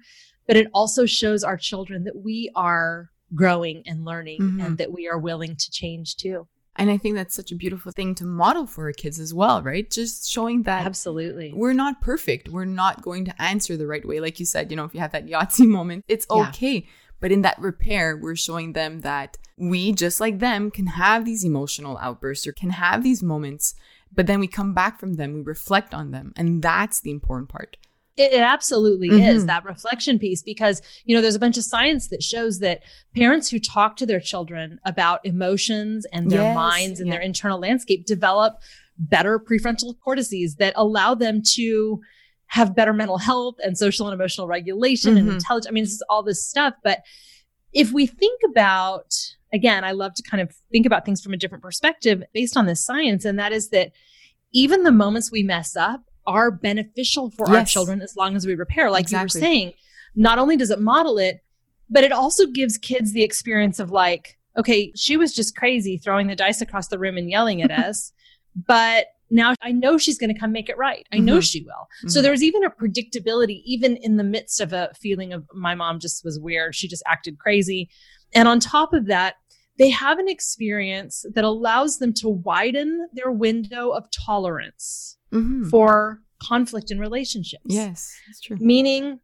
but 0.46 0.56
it 0.56 0.68
also 0.72 1.04
shows 1.04 1.42
our 1.42 1.56
children 1.56 2.04
that 2.04 2.16
we 2.16 2.50
are 2.54 3.10
growing 3.34 3.82
and 3.86 4.04
learning 4.04 4.40
mm-hmm. 4.40 4.60
and 4.60 4.78
that 4.78 4.92
we 4.92 5.08
are 5.08 5.18
willing 5.18 5.56
to 5.56 5.70
change 5.70 6.16
too. 6.16 6.46
And 6.76 6.90
I 6.90 6.96
think 6.96 7.16
that's 7.16 7.34
such 7.34 7.52
a 7.52 7.56
beautiful 7.56 7.92
thing 7.92 8.14
to 8.16 8.24
model 8.24 8.66
for 8.66 8.84
our 8.84 8.92
kids 8.92 9.18
as 9.18 9.34
well, 9.34 9.60
right? 9.62 9.90
Just 9.90 10.30
showing 10.30 10.62
that 10.62 10.86
absolutely 10.86 11.52
we're 11.54 11.72
not 11.72 12.00
perfect. 12.00 12.48
We're 12.48 12.64
not 12.64 13.02
going 13.02 13.24
to 13.26 13.42
answer 13.42 13.76
the 13.76 13.86
right 13.86 14.06
way. 14.06 14.20
Like 14.20 14.38
you 14.38 14.46
said, 14.46 14.70
you 14.70 14.76
know, 14.76 14.84
if 14.84 14.94
you 14.94 15.00
have 15.00 15.12
that 15.12 15.26
Yahtzee 15.26 15.66
moment, 15.78 16.04
it's 16.08 16.26
okay. 16.30 16.74
Yeah. 16.74 16.90
But 17.20 17.32
in 17.32 17.42
that 17.42 17.58
repair, 17.58 18.16
we're 18.16 18.36
showing 18.36 18.72
them 18.72 19.00
that 19.00 19.36
we, 19.58 19.92
just 19.92 20.20
like 20.20 20.38
them, 20.38 20.70
can 20.70 20.86
have 20.86 21.26
these 21.26 21.44
emotional 21.44 21.98
outbursts 21.98 22.46
or 22.46 22.52
can 22.52 22.70
have 22.70 23.02
these 23.02 23.22
moments, 23.22 23.74
but 24.12 24.26
then 24.26 24.40
we 24.40 24.46
come 24.46 24.72
back 24.72 24.98
from 24.98 25.14
them, 25.14 25.34
we 25.34 25.42
reflect 25.42 25.92
on 25.92 26.12
them. 26.12 26.32
And 26.34 26.62
that's 26.62 27.00
the 27.00 27.10
important 27.10 27.50
part. 27.50 27.76
It, 28.20 28.32
it 28.34 28.42
absolutely 28.42 29.08
mm-hmm. 29.08 29.28
is 29.28 29.46
that 29.46 29.64
reflection 29.64 30.18
piece 30.18 30.42
because, 30.42 30.82
you 31.04 31.14
know, 31.14 31.22
there's 31.22 31.34
a 31.34 31.40
bunch 31.40 31.56
of 31.56 31.64
science 31.64 32.08
that 32.08 32.22
shows 32.22 32.58
that 32.58 32.82
parents 33.14 33.48
who 33.50 33.58
talk 33.58 33.96
to 33.96 34.06
their 34.06 34.20
children 34.20 34.78
about 34.84 35.24
emotions 35.24 36.06
and 36.12 36.30
their 36.30 36.42
yes, 36.42 36.54
minds 36.54 37.00
and 37.00 37.08
yeah. 37.08 37.14
their 37.14 37.22
internal 37.22 37.58
landscape 37.58 38.04
develop 38.06 38.58
better 38.98 39.38
prefrontal 39.38 39.94
cortices 40.04 40.56
that 40.56 40.74
allow 40.76 41.14
them 41.14 41.42
to 41.54 42.00
have 42.48 42.74
better 42.74 42.92
mental 42.92 43.16
health 43.16 43.54
and 43.64 43.78
social 43.78 44.08
and 44.08 44.14
emotional 44.14 44.46
regulation 44.46 45.14
mm-hmm. 45.14 45.28
and 45.28 45.34
intelligence. 45.34 45.68
I 45.68 45.72
mean, 45.72 45.84
this 45.84 45.92
is 45.92 46.02
all 46.10 46.22
this 46.22 46.44
stuff. 46.44 46.74
But 46.82 47.00
if 47.72 47.92
we 47.92 48.06
think 48.06 48.40
about, 48.50 49.14
again, 49.52 49.84
I 49.84 49.92
love 49.92 50.14
to 50.14 50.22
kind 50.22 50.40
of 50.40 50.54
think 50.72 50.84
about 50.84 51.04
things 51.04 51.22
from 51.22 51.32
a 51.32 51.36
different 51.36 51.62
perspective 51.62 52.22
based 52.34 52.56
on 52.56 52.66
this 52.66 52.84
science, 52.84 53.24
and 53.24 53.38
that 53.38 53.52
is 53.52 53.70
that 53.70 53.92
even 54.52 54.82
the 54.82 54.92
moments 54.92 55.30
we 55.30 55.44
mess 55.44 55.76
up 55.76 56.02
are 56.26 56.50
beneficial 56.50 57.30
for 57.30 57.46
yes. 57.48 57.56
our 57.56 57.64
children 57.64 58.02
as 58.02 58.16
long 58.16 58.36
as 58.36 58.46
we 58.46 58.54
repair. 58.54 58.90
Like 58.90 59.02
exactly. 59.02 59.40
you 59.40 59.42
were 59.42 59.46
saying, 59.46 59.72
not 60.14 60.38
only 60.38 60.56
does 60.56 60.70
it 60.70 60.80
model 60.80 61.18
it, 61.18 61.42
but 61.88 62.04
it 62.04 62.12
also 62.12 62.46
gives 62.46 62.78
kids 62.78 63.12
the 63.12 63.22
experience 63.22 63.78
of 63.78 63.90
like, 63.90 64.38
okay, 64.56 64.92
she 64.96 65.16
was 65.16 65.34
just 65.34 65.56
crazy 65.56 65.98
throwing 65.98 66.26
the 66.26 66.36
dice 66.36 66.60
across 66.60 66.88
the 66.88 66.98
room 66.98 67.16
and 67.16 67.30
yelling 67.30 67.62
at 67.62 67.70
us, 67.86 68.12
but 68.54 69.06
now 69.30 69.54
I 69.62 69.72
know 69.72 69.96
she's 69.96 70.18
going 70.18 70.32
to 70.32 70.38
come 70.38 70.52
make 70.52 70.68
it 70.68 70.76
right. 70.76 71.06
I 71.12 71.18
know 71.18 71.34
mm-hmm. 71.34 71.40
she 71.40 71.62
will. 71.62 71.70
Mm-hmm. 71.70 72.08
So 72.08 72.20
there's 72.20 72.42
even 72.42 72.64
a 72.64 72.70
predictability, 72.70 73.62
even 73.64 73.96
in 73.96 74.16
the 74.16 74.24
midst 74.24 74.60
of 74.60 74.72
a 74.72 74.90
feeling 75.00 75.32
of 75.32 75.46
my 75.54 75.74
mom 75.74 76.00
just 76.00 76.24
was 76.24 76.38
weird. 76.38 76.74
She 76.74 76.88
just 76.88 77.02
acted 77.06 77.38
crazy. 77.38 77.88
And 78.34 78.48
on 78.48 78.58
top 78.58 78.92
of 78.92 79.06
that, 79.06 79.36
they 79.78 79.88
have 79.90 80.18
an 80.18 80.28
experience 80.28 81.24
that 81.34 81.44
allows 81.44 81.98
them 81.98 82.12
to 82.14 82.28
widen 82.28 83.08
their 83.14 83.30
window 83.30 83.90
of 83.90 84.10
tolerance 84.10 85.16
mm-hmm. 85.32 85.68
for 85.68 86.20
conflict 86.42 86.90
in 86.90 86.98
relationships. 86.98 87.64
Yes, 87.66 88.14
that's 88.26 88.40
true. 88.40 88.56
Meaning 88.60 89.20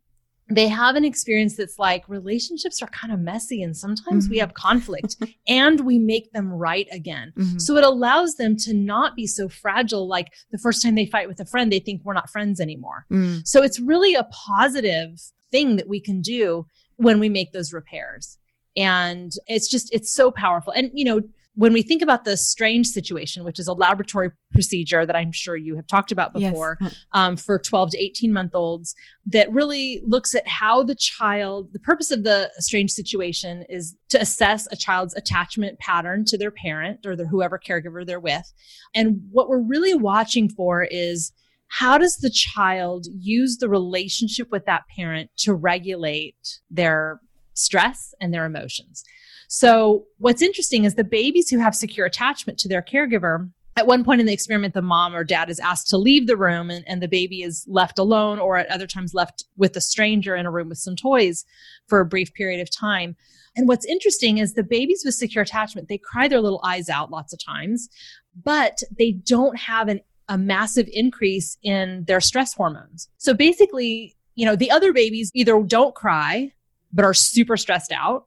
they 0.48 0.68
have 0.68 0.94
an 0.94 1.04
experience 1.04 1.56
that's 1.56 1.78
like 1.78 2.08
relationships 2.08 2.80
are 2.80 2.86
kind 2.88 3.12
of 3.12 3.18
messy 3.18 3.62
and 3.62 3.76
sometimes 3.76 4.24
mm-hmm. 4.24 4.32
we 4.32 4.38
have 4.38 4.54
conflict 4.54 5.16
and 5.48 5.80
we 5.80 5.98
make 5.98 6.30
them 6.32 6.52
right 6.52 6.86
again. 6.92 7.32
Mm-hmm. 7.36 7.58
So 7.58 7.76
it 7.76 7.84
allows 7.84 8.36
them 8.36 8.56
to 8.58 8.72
not 8.72 9.16
be 9.16 9.26
so 9.26 9.48
fragile. 9.48 10.06
Like 10.06 10.32
the 10.52 10.58
first 10.58 10.82
time 10.82 10.94
they 10.94 11.06
fight 11.06 11.26
with 11.26 11.40
a 11.40 11.46
friend, 11.46 11.72
they 11.72 11.80
think 11.80 12.02
we're 12.04 12.14
not 12.14 12.30
friends 12.30 12.60
anymore. 12.60 13.06
Mm. 13.10 13.46
So 13.46 13.62
it's 13.62 13.80
really 13.80 14.14
a 14.14 14.24
positive 14.24 15.20
thing 15.50 15.76
that 15.76 15.88
we 15.88 16.00
can 16.00 16.20
do 16.20 16.66
when 16.96 17.18
we 17.18 17.28
make 17.28 17.52
those 17.52 17.72
repairs. 17.72 18.38
And 18.76 19.32
it's 19.48 19.68
just, 19.68 19.92
it's 19.92 20.12
so 20.12 20.30
powerful. 20.30 20.72
And, 20.72 20.90
you 20.94 21.04
know, 21.04 21.22
when 21.56 21.72
we 21.72 21.82
think 21.82 22.02
about 22.02 22.24
the 22.24 22.36
strange 22.36 22.86
situation, 22.86 23.42
which 23.42 23.58
is 23.58 23.66
a 23.66 23.72
laboratory 23.72 24.30
procedure 24.52 25.06
that 25.06 25.16
I'm 25.16 25.32
sure 25.32 25.56
you 25.56 25.74
have 25.76 25.86
talked 25.86 26.12
about 26.12 26.34
before 26.34 26.76
yes. 26.80 26.94
um, 27.12 27.36
for 27.36 27.58
12 27.58 27.92
to 27.92 27.98
18 27.98 28.30
month 28.30 28.54
olds, 28.54 28.94
that 29.24 29.50
really 29.50 30.02
looks 30.06 30.34
at 30.34 30.46
how 30.46 30.82
the 30.82 30.94
child, 30.94 31.72
the 31.72 31.78
purpose 31.78 32.10
of 32.10 32.24
the 32.24 32.50
strange 32.58 32.90
situation 32.90 33.64
is 33.70 33.96
to 34.10 34.20
assess 34.20 34.68
a 34.70 34.76
child's 34.76 35.14
attachment 35.14 35.78
pattern 35.78 36.26
to 36.26 36.36
their 36.36 36.50
parent 36.50 37.06
or 37.06 37.16
their 37.16 37.26
whoever 37.26 37.58
caregiver 37.58 38.06
they're 38.06 38.20
with. 38.20 38.52
And 38.94 39.22
what 39.32 39.48
we're 39.48 39.66
really 39.66 39.94
watching 39.94 40.50
for 40.50 40.84
is 40.84 41.32
how 41.68 41.96
does 41.96 42.18
the 42.18 42.30
child 42.30 43.06
use 43.18 43.56
the 43.56 43.68
relationship 43.70 44.48
with 44.50 44.66
that 44.66 44.84
parent 44.94 45.30
to 45.38 45.54
regulate 45.54 46.60
their 46.70 47.20
stress 47.54 48.14
and 48.20 48.32
their 48.32 48.44
emotions? 48.44 49.04
So 49.48 50.04
what's 50.18 50.42
interesting 50.42 50.84
is 50.84 50.94
the 50.94 51.04
babies 51.04 51.48
who 51.48 51.58
have 51.58 51.74
secure 51.74 52.06
attachment 52.06 52.58
to 52.60 52.68
their 52.68 52.82
caregiver 52.82 53.48
at 53.76 53.86
one 53.86 54.04
point 54.04 54.20
in 54.20 54.26
the 54.26 54.32
experiment, 54.32 54.72
the 54.72 54.80
mom 54.80 55.14
or 55.14 55.22
dad 55.22 55.50
is 55.50 55.60
asked 55.60 55.88
to 55.88 55.98
leave 55.98 56.26
the 56.26 56.36
room 56.36 56.70
and, 56.70 56.82
and, 56.88 57.02
the 57.02 57.08
baby 57.08 57.42
is 57.42 57.64
left 57.68 57.98
alone 57.98 58.38
or 58.38 58.56
at 58.56 58.70
other 58.70 58.86
times 58.86 59.12
left 59.12 59.44
with 59.58 59.76
a 59.76 59.82
stranger 59.82 60.34
in 60.34 60.46
a 60.46 60.50
room 60.50 60.70
with 60.70 60.78
some 60.78 60.96
toys 60.96 61.44
for 61.86 62.00
a 62.00 62.06
brief 62.06 62.32
period 62.32 62.60
of 62.60 62.74
time. 62.74 63.14
And 63.54 63.68
what's 63.68 63.84
interesting 63.84 64.38
is 64.38 64.54
the 64.54 64.62
babies 64.62 65.02
with 65.04 65.14
secure 65.14 65.42
attachment, 65.42 65.88
they 65.88 65.98
cry 65.98 66.26
their 66.26 66.40
little 66.40 66.60
eyes 66.64 66.88
out 66.88 67.10
lots 67.10 67.34
of 67.34 67.44
times, 67.44 67.88
but 68.42 68.78
they 68.98 69.12
don't 69.12 69.58
have 69.58 69.88
an, 69.88 70.00
a 70.28 70.38
massive 70.38 70.88
increase 70.90 71.58
in 71.62 72.04
their 72.06 72.20
stress 72.20 72.54
hormones. 72.54 73.08
So 73.18 73.34
basically, 73.34 74.16
you 74.36 74.46
know, 74.46 74.56
the 74.56 74.70
other 74.70 74.92
babies 74.94 75.30
either 75.34 75.62
don't 75.62 75.94
cry, 75.94 76.52
but 76.92 77.04
are 77.04 77.14
super 77.14 77.58
stressed 77.58 77.92
out 77.92 78.24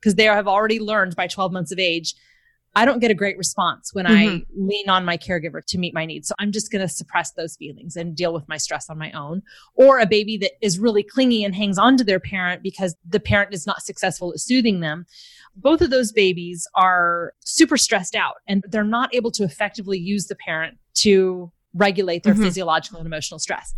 because 0.00 0.14
they 0.14 0.24
have 0.24 0.48
already 0.48 0.80
learned 0.80 1.14
by 1.16 1.26
12 1.26 1.52
months 1.52 1.72
of 1.72 1.78
age 1.78 2.14
I 2.76 2.84
don't 2.84 3.00
get 3.00 3.10
a 3.10 3.14
great 3.14 3.36
response 3.36 3.92
when 3.92 4.06
mm-hmm. 4.06 4.36
I 4.36 4.46
lean 4.54 4.88
on 4.88 5.04
my 5.04 5.16
caregiver 5.16 5.64
to 5.66 5.78
meet 5.78 5.92
my 5.92 6.06
needs. 6.06 6.28
So 6.28 6.34
I'm 6.38 6.52
just 6.52 6.70
going 6.70 6.86
to 6.86 6.88
suppress 6.88 7.32
those 7.32 7.56
feelings 7.56 7.96
and 7.96 8.14
deal 8.14 8.32
with 8.32 8.48
my 8.48 8.58
stress 8.58 8.88
on 8.88 8.96
my 8.96 9.10
own. 9.12 9.42
Or 9.74 9.98
a 9.98 10.06
baby 10.06 10.36
that 10.38 10.52
is 10.60 10.78
really 10.78 11.02
clingy 11.02 11.42
and 11.42 11.54
hangs 11.54 11.78
on 11.78 11.96
to 11.96 12.04
their 12.04 12.20
parent 12.20 12.62
because 12.62 12.94
the 13.08 13.18
parent 13.18 13.52
is 13.52 13.66
not 13.66 13.82
successful 13.82 14.32
at 14.32 14.38
soothing 14.38 14.80
them. 14.80 15.04
Both 15.56 15.80
of 15.80 15.90
those 15.90 16.12
babies 16.12 16.68
are 16.76 17.32
super 17.40 17.76
stressed 17.76 18.14
out 18.14 18.36
and 18.46 18.64
they're 18.68 18.84
not 18.84 19.12
able 19.14 19.32
to 19.32 19.42
effectively 19.42 19.98
use 19.98 20.26
the 20.26 20.36
parent 20.36 20.78
to 20.94 21.50
regulate 21.74 22.22
their 22.22 22.34
mm-hmm. 22.34 22.44
physiological 22.44 22.98
and 22.98 23.06
emotional 23.06 23.40
stress. 23.40 23.74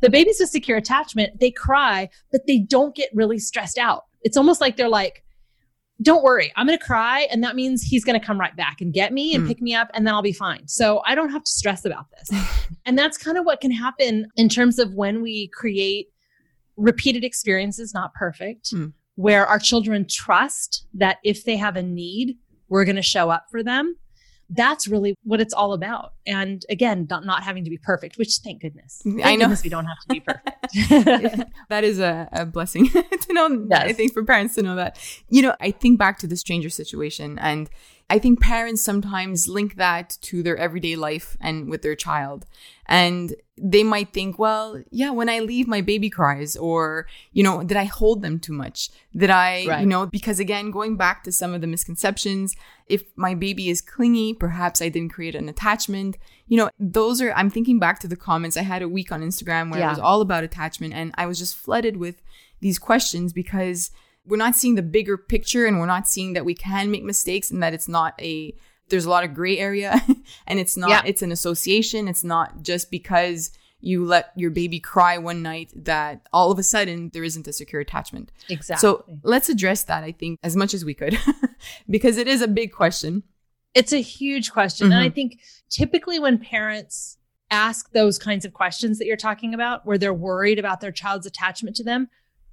The 0.00 0.08
babies 0.08 0.38
with 0.40 0.48
secure 0.48 0.78
attachment, 0.78 1.40
they 1.40 1.50
cry, 1.50 2.08
but 2.32 2.46
they 2.46 2.58
don't 2.58 2.94
get 2.94 3.10
really 3.12 3.38
stressed 3.38 3.76
out. 3.76 4.06
It's 4.22 4.38
almost 4.38 4.62
like 4.62 4.78
they're 4.78 4.88
like, 4.88 5.24
don't 6.02 6.22
worry, 6.22 6.52
I'm 6.56 6.66
going 6.66 6.78
to 6.78 6.84
cry. 6.84 7.28
And 7.30 7.42
that 7.44 7.56
means 7.56 7.82
he's 7.82 8.04
going 8.04 8.18
to 8.18 8.24
come 8.24 8.40
right 8.40 8.56
back 8.56 8.80
and 8.80 8.92
get 8.92 9.12
me 9.12 9.34
and 9.34 9.44
mm. 9.44 9.48
pick 9.48 9.60
me 9.60 9.74
up, 9.74 9.90
and 9.94 10.06
then 10.06 10.14
I'll 10.14 10.22
be 10.22 10.32
fine. 10.32 10.66
So 10.66 11.02
I 11.06 11.14
don't 11.14 11.30
have 11.30 11.44
to 11.44 11.50
stress 11.50 11.84
about 11.84 12.06
this. 12.10 12.40
and 12.86 12.98
that's 12.98 13.18
kind 13.18 13.36
of 13.36 13.44
what 13.44 13.60
can 13.60 13.70
happen 13.70 14.26
in 14.36 14.48
terms 14.48 14.78
of 14.78 14.94
when 14.94 15.22
we 15.22 15.48
create 15.48 16.08
repeated 16.76 17.24
experiences, 17.24 17.92
not 17.92 18.14
perfect, 18.14 18.72
mm. 18.72 18.92
where 19.16 19.46
our 19.46 19.58
children 19.58 20.06
trust 20.08 20.86
that 20.94 21.18
if 21.24 21.44
they 21.44 21.56
have 21.56 21.76
a 21.76 21.82
need, 21.82 22.36
we're 22.68 22.84
going 22.84 22.96
to 22.96 23.02
show 23.02 23.30
up 23.30 23.46
for 23.50 23.62
them 23.62 23.96
that's 24.50 24.88
really 24.88 25.14
what 25.22 25.40
it's 25.40 25.54
all 25.54 25.72
about. 25.72 26.12
And 26.26 26.64
again, 26.68 27.06
not, 27.08 27.24
not 27.24 27.42
having 27.42 27.64
to 27.64 27.70
be 27.70 27.78
perfect, 27.78 28.18
which 28.18 28.38
thank 28.38 28.60
goodness. 28.60 29.00
Mm-hmm. 29.06 29.18
Thank 29.18 29.26
I 29.26 29.36
know 29.36 29.44
goodness 29.44 29.64
we 29.64 29.70
don't 29.70 29.86
have 29.86 29.98
to 30.00 30.08
be 30.08 30.20
perfect. 30.26 31.50
that 31.68 31.84
is 31.84 31.98
a, 31.98 32.28
a 32.32 32.44
blessing 32.44 32.88
to 32.90 33.32
know. 33.32 33.66
Yes. 33.70 33.82
I 33.84 33.92
think 33.92 34.12
for 34.12 34.24
parents 34.24 34.56
to 34.56 34.62
know 34.62 34.76
that. 34.76 34.98
You 35.28 35.42
know, 35.42 35.54
I 35.60 35.70
think 35.70 35.98
back 35.98 36.18
to 36.18 36.26
the 36.26 36.36
stranger 36.36 36.70
situation 36.70 37.38
and 37.38 37.70
I 38.10 38.18
think 38.18 38.40
parents 38.40 38.82
sometimes 38.82 39.46
link 39.46 39.76
that 39.76 40.18
to 40.22 40.42
their 40.42 40.56
everyday 40.56 40.96
life 40.96 41.36
and 41.40 41.70
with 41.70 41.82
their 41.82 41.94
child. 41.94 42.44
And 42.86 43.36
they 43.56 43.84
might 43.84 44.12
think, 44.12 44.36
well, 44.36 44.82
yeah, 44.90 45.10
when 45.10 45.28
I 45.28 45.38
leave, 45.38 45.68
my 45.68 45.80
baby 45.80 46.10
cries, 46.10 46.56
or, 46.56 47.06
you 47.32 47.44
know, 47.44 47.62
did 47.62 47.76
I 47.76 47.84
hold 47.84 48.20
them 48.20 48.40
too 48.40 48.52
much? 48.52 48.90
Did 49.16 49.30
I, 49.30 49.64
right. 49.68 49.80
you 49.80 49.86
know, 49.86 50.06
because 50.06 50.40
again, 50.40 50.72
going 50.72 50.96
back 50.96 51.22
to 51.22 51.30
some 51.30 51.54
of 51.54 51.60
the 51.60 51.68
misconceptions, 51.68 52.56
if 52.86 53.04
my 53.14 53.34
baby 53.34 53.70
is 53.70 53.80
clingy, 53.80 54.34
perhaps 54.34 54.82
I 54.82 54.88
didn't 54.88 55.12
create 55.12 55.36
an 55.36 55.48
attachment. 55.48 56.18
You 56.48 56.56
know, 56.56 56.70
those 56.80 57.22
are, 57.22 57.32
I'm 57.34 57.50
thinking 57.50 57.78
back 57.78 58.00
to 58.00 58.08
the 58.08 58.16
comments. 58.16 58.56
I 58.56 58.62
had 58.62 58.82
a 58.82 58.88
week 58.88 59.12
on 59.12 59.22
Instagram 59.22 59.70
where 59.70 59.78
yeah. 59.78 59.86
it 59.86 59.90
was 59.90 60.00
all 60.00 60.20
about 60.20 60.42
attachment, 60.42 60.94
and 60.94 61.14
I 61.16 61.26
was 61.26 61.38
just 61.38 61.56
flooded 61.56 61.96
with 61.96 62.20
these 62.58 62.80
questions 62.80 63.32
because 63.32 63.92
we're 64.30 64.36
not 64.36 64.54
seeing 64.54 64.76
the 64.76 64.82
bigger 64.82 65.18
picture 65.18 65.66
and 65.66 65.78
we're 65.78 65.86
not 65.86 66.08
seeing 66.08 66.32
that 66.32 66.44
we 66.44 66.54
can 66.54 66.90
make 66.90 67.04
mistakes 67.04 67.50
and 67.50 67.62
that 67.62 67.74
it's 67.74 67.88
not 67.88 68.14
a 68.20 68.54
there's 68.88 69.04
a 69.04 69.10
lot 69.10 69.24
of 69.24 69.34
gray 69.34 69.58
area 69.58 70.00
and 70.46 70.58
it's 70.58 70.76
not 70.76 70.90
yeah. 70.90 71.02
it's 71.04 71.22
an 71.22 71.32
association 71.32 72.08
it's 72.08 72.24
not 72.24 72.62
just 72.62 72.90
because 72.90 73.50
you 73.80 74.04
let 74.04 74.32
your 74.36 74.50
baby 74.50 74.78
cry 74.78 75.18
one 75.18 75.42
night 75.42 75.72
that 75.74 76.26
all 76.32 76.50
of 76.50 76.58
a 76.58 76.62
sudden 76.62 77.10
there 77.12 77.24
isn't 77.24 77.48
a 77.48 77.52
secure 77.52 77.80
attachment. 77.80 78.30
Exactly. 78.48 78.80
So 78.80 79.04
let's 79.22 79.48
address 79.48 79.84
that, 79.84 80.04
I 80.04 80.12
think, 80.12 80.38
as 80.42 80.54
much 80.54 80.74
as 80.74 80.84
we 80.84 80.94
could, 80.94 81.18
because 81.90 82.18
it 82.18 82.28
is 82.28 82.42
a 82.42 82.48
big 82.48 82.72
question. 82.72 83.22
It's 83.74 83.92
a 83.92 84.02
huge 84.02 84.52
question. 84.52 84.86
Mm-hmm. 84.88 84.92
And 84.92 85.00
I 85.00 85.06
mm-hmm. 85.06 85.14
think 85.14 85.40
typically 85.70 86.18
when 86.18 86.38
parents 86.38 87.16
ask 87.50 87.90
those 87.92 88.18
kinds 88.18 88.44
of 88.44 88.52
questions 88.52 88.98
that 88.98 89.06
you're 89.06 89.16
talking 89.16 89.54
about, 89.54 89.86
where 89.86 89.98
they're 89.98 90.14
worried 90.14 90.58
about 90.58 90.80
their 90.80 90.92
child's 90.92 91.26
attachment 91.26 91.76
to 91.76 91.84
them, 91.84 92.08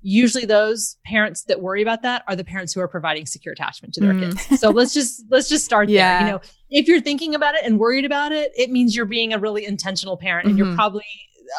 usually 0.08 0.46
those 0.46 0.96
parents 1.06 1.43
that 1.43 1.62
worry 1.62 1.82
about 1.82 2.02
that 2.02 2.24
are 2.30 2.36
the 2.36 2.43
parents 2.43 2.72
who 2.74 2.80
are 2.80 2.88
providing 2.88 3.26
secure 3.26 3.52
attachment 3.52 3.93
to 3.93 4.00
their 4.00 4.13
mm. 4.13 4.32
kids. 4.32 4.62
So 4.62 4.70
let's 4.70 4.93
just 4.93 5.26
let's 5.30 5.50
just 5.50 5.65
start 5.65 5.89
yeah. 5.89 6.20
there. 6.20 6.28
You 6.28 6.34
know, 6.34 6.41
if 6.70 6.88
you're 6.88 7.02
thinking 7.02 7.36
about 7.36 7.56
it 7.56 7.62
and 7.65 7.78
worried 7.78 8.06
about 8.06 8.32
it, 8.32 8.54
it 8.56 8.72
means 8.72 8.96
you're 8.96 9.06
being 9.06 9.34
a 9.34 9.38
really 9.38 9.65
intentional 9.65 10.15
parent 10.15 10.43
mm-hmm. 10.46 10.50
and 10.52 10.58
you're 10.58 10.67
mm-hmm. 10.67 10.76
probably 10.78 11.04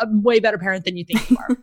a 0.01 0.07
way 0.11 0.41
better 0.41 0.59
parent 0.59 0.85
than 0.85 0.97
you 0.97 1.05
think 1.05 1.31
you 1.31 1.37
are. 1.37 1.57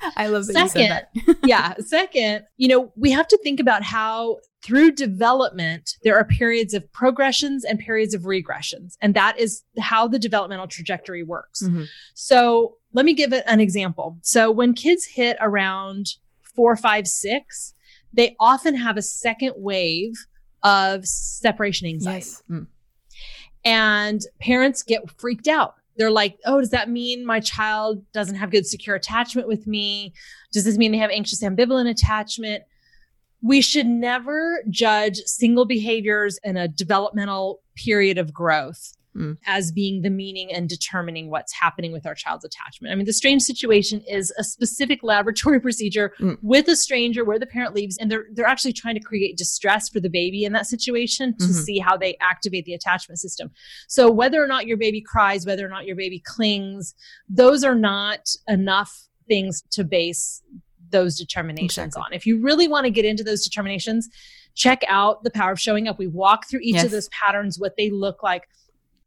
I 0.16 0.28
love 0.28 0.46
that 0.46 0.70
second, 0.70 1.36
yeah. 1.44 1.74
Second, 1.78 2.44
you 2.56 2.68
know, 2.68 2.92
we 2.96 3.10
have 3.10 3.28
to 3.28 3.38
think 3.38 3.60
about 3.60 3.82
how 3.82 4.38
through 4.62 4.92
development, 4.92 5.96
there 6.02 6.16
are 6.16 6.24
periods 6.24 6.74
of 6.74 6.90
progressions 6.92 7.64
and 7.64 7.78
periods 7.78 8.14
of 8.14 8.22
regressions. 8.22 8.96
And 9.00 9.14
that 9.14 9.38
is 9.38 9.62
how 9.78 10.08
the 10.08 10.18
developmental 10.18 10.66
trajectory 10.66 11.22
works. 11.22 11.62
Mm-hmm. 11.62 11.84
So 12.14 12.76
let 12.92 13.04
me 13.04 13.14
give 13.14 13.32
it 13.32 13.44
an 13.46 13.60
example. 13.60 14.18
So 14.22 14.50
when 14.50 14.74
kids 14.74 15.04
hit 15.04 15.36
around 15.40 16.06
four, 16.42 16.74
five, 16.74 17.06
six, 17.06 17.74
they 18.12 18.34
often 18.40 18.74
have 18.74 18.96
a 18.96 19.02
second 19.02 19.52
wave 19.56 20.14
of 20.62 21.06
separation 21.06 21.86
anxiety. 21.86 22.26
Yes. 22.26 22.42
Mm. 22.50 22.66
And 23.64 24.20
parents 24.40 24.82
get 24.82 25.10
freaked 25.18 25.48
out 25.48 25.74
they're 25.96 26.10
like, 26.10 26.38
oh, 26.44 26.60
does 26.60 26.70
that 26.70 26.90
mean 26.90 27.24
my 27.24 27.40
child 27.40 28.04
doesn't 28.12 28.36
have 28.36 28.50
good 28.50 28.66
secure 28.66 28.96
attachment 28.96 29.48
with 29.48 29.66
me? 29.66 30.12
Does 30.52 30.64
this 30.64 30.76
mean 30.76 30.92
they 30.92 30.98
have 30.98 31.10
anxious 31.10 31.42
ambivalent 31.42 31.88
attachment? 31.88 32.64
We 33.42 33.60
should 33.60 33.86
never 33.86 34.62
judge 34.70 35.18
single 35.26 35.64
behaviors 35.64 36.38
in 36.42 36.56
a 36.56 36.68
developmental 36.68 37.60
period 37.76 38.18
of 38.18 38.32
growth 38.32 38.92
mm. 39.16 39.36
as 39.46 39.72
being 39.72 40.02
the 40.02 40.10
meaning 40.10 40.52
and 40.52 40.68
determining 40.68 41.30
what's 41.30 41.52
happening 41.52 41.92
with 41.92 42.06
our 42.06 42.14
child's 42.14 42.44
attachment. 42.44 42.92
I 42.92 42.96
mean, 42.96 43.06
the 43.06 43.12
strange 43.12 43.42
situation 43.42 44.02
is 44.08 44.32
a 44.38 44.44
specific 44.44 45.02
laboratory 45.02 45.60
procedure 45.66 46.12
mm. 46.20 46.36
with 46.42 46.68
a 46.68 46.76
stranger 46.76 47.24
where 47.24 47.38
the 47.38 47.46
parent 47.46 47.74
leaves 47.74 47.96
and 47.98 48.10
they're 48.10 48.26
they're 48.32 48.46
actually 48.46 48.72
trying 48.72 48.94
to 48.94 49.00
create 49.00 49.36
distress 49.36 49.88
for 49.88 50.00
the 50.00 50.10
baby 50.10 50.44
in 50.44 50.52
that 50.52 50.66
situation 50.66 51.36
to 51.38 51.44
mm-hmm. 51.44 51.52
see 51.52 51.78
how 51.78 51.96
they 51.96 52.16
activate 52.20 52.64
the 52.64 52.74
attachment 52.74 53.18
system. 53.18 53.50
So 53.88 54.10
whether 54.10 54.42
or 54.42 54.46
not 54.46 54.66
your 54.66 54.76
baby 54.76 55.00
cries, 55.00 55.46
whether 55.46 55.64
or 55.64 55.70
not 55.70 55.86
your 55.86 55.96
baby 55.96 56.22
clings, 56.24 56.94
those 57.28 57.64
are 57.64 57.74
not 57.74 58.28
enough 58.48 59.08
things 59.28 59.62
to 59.70 59.84
base 59.84 60.42
those 60.90 61.18
determinations 61.18 61.86
exactly. 61.86 62.02
on. 62.06 62.12
If 62.12 62.26
you 62.26 62.40
really 62.40 62.68
want 62.68 62.84
to 62.84 62.90
get 62.90 63.04
into 63.04 63.24
those 63.24 63.42
determinations, 63.42 64.08
check 64.54 64.82
out 64.88 65.22
the 65.24 65.30
power 65.30 65.52
of 65.52 65.60
showing 65.60 65.88
up. 65.88 65.98
We 65.98 66.06
walk 66.06 66.48
through 66.48 66.60
each 66.62 66.76
yes. 66.76 66.84
of 66.84 66.90
those 66.90 67.08
patterns, 67.08 67.58
what 67.58 67.76
they 67.76 67.90
look 67.90 68.22
like. 68.22 68.48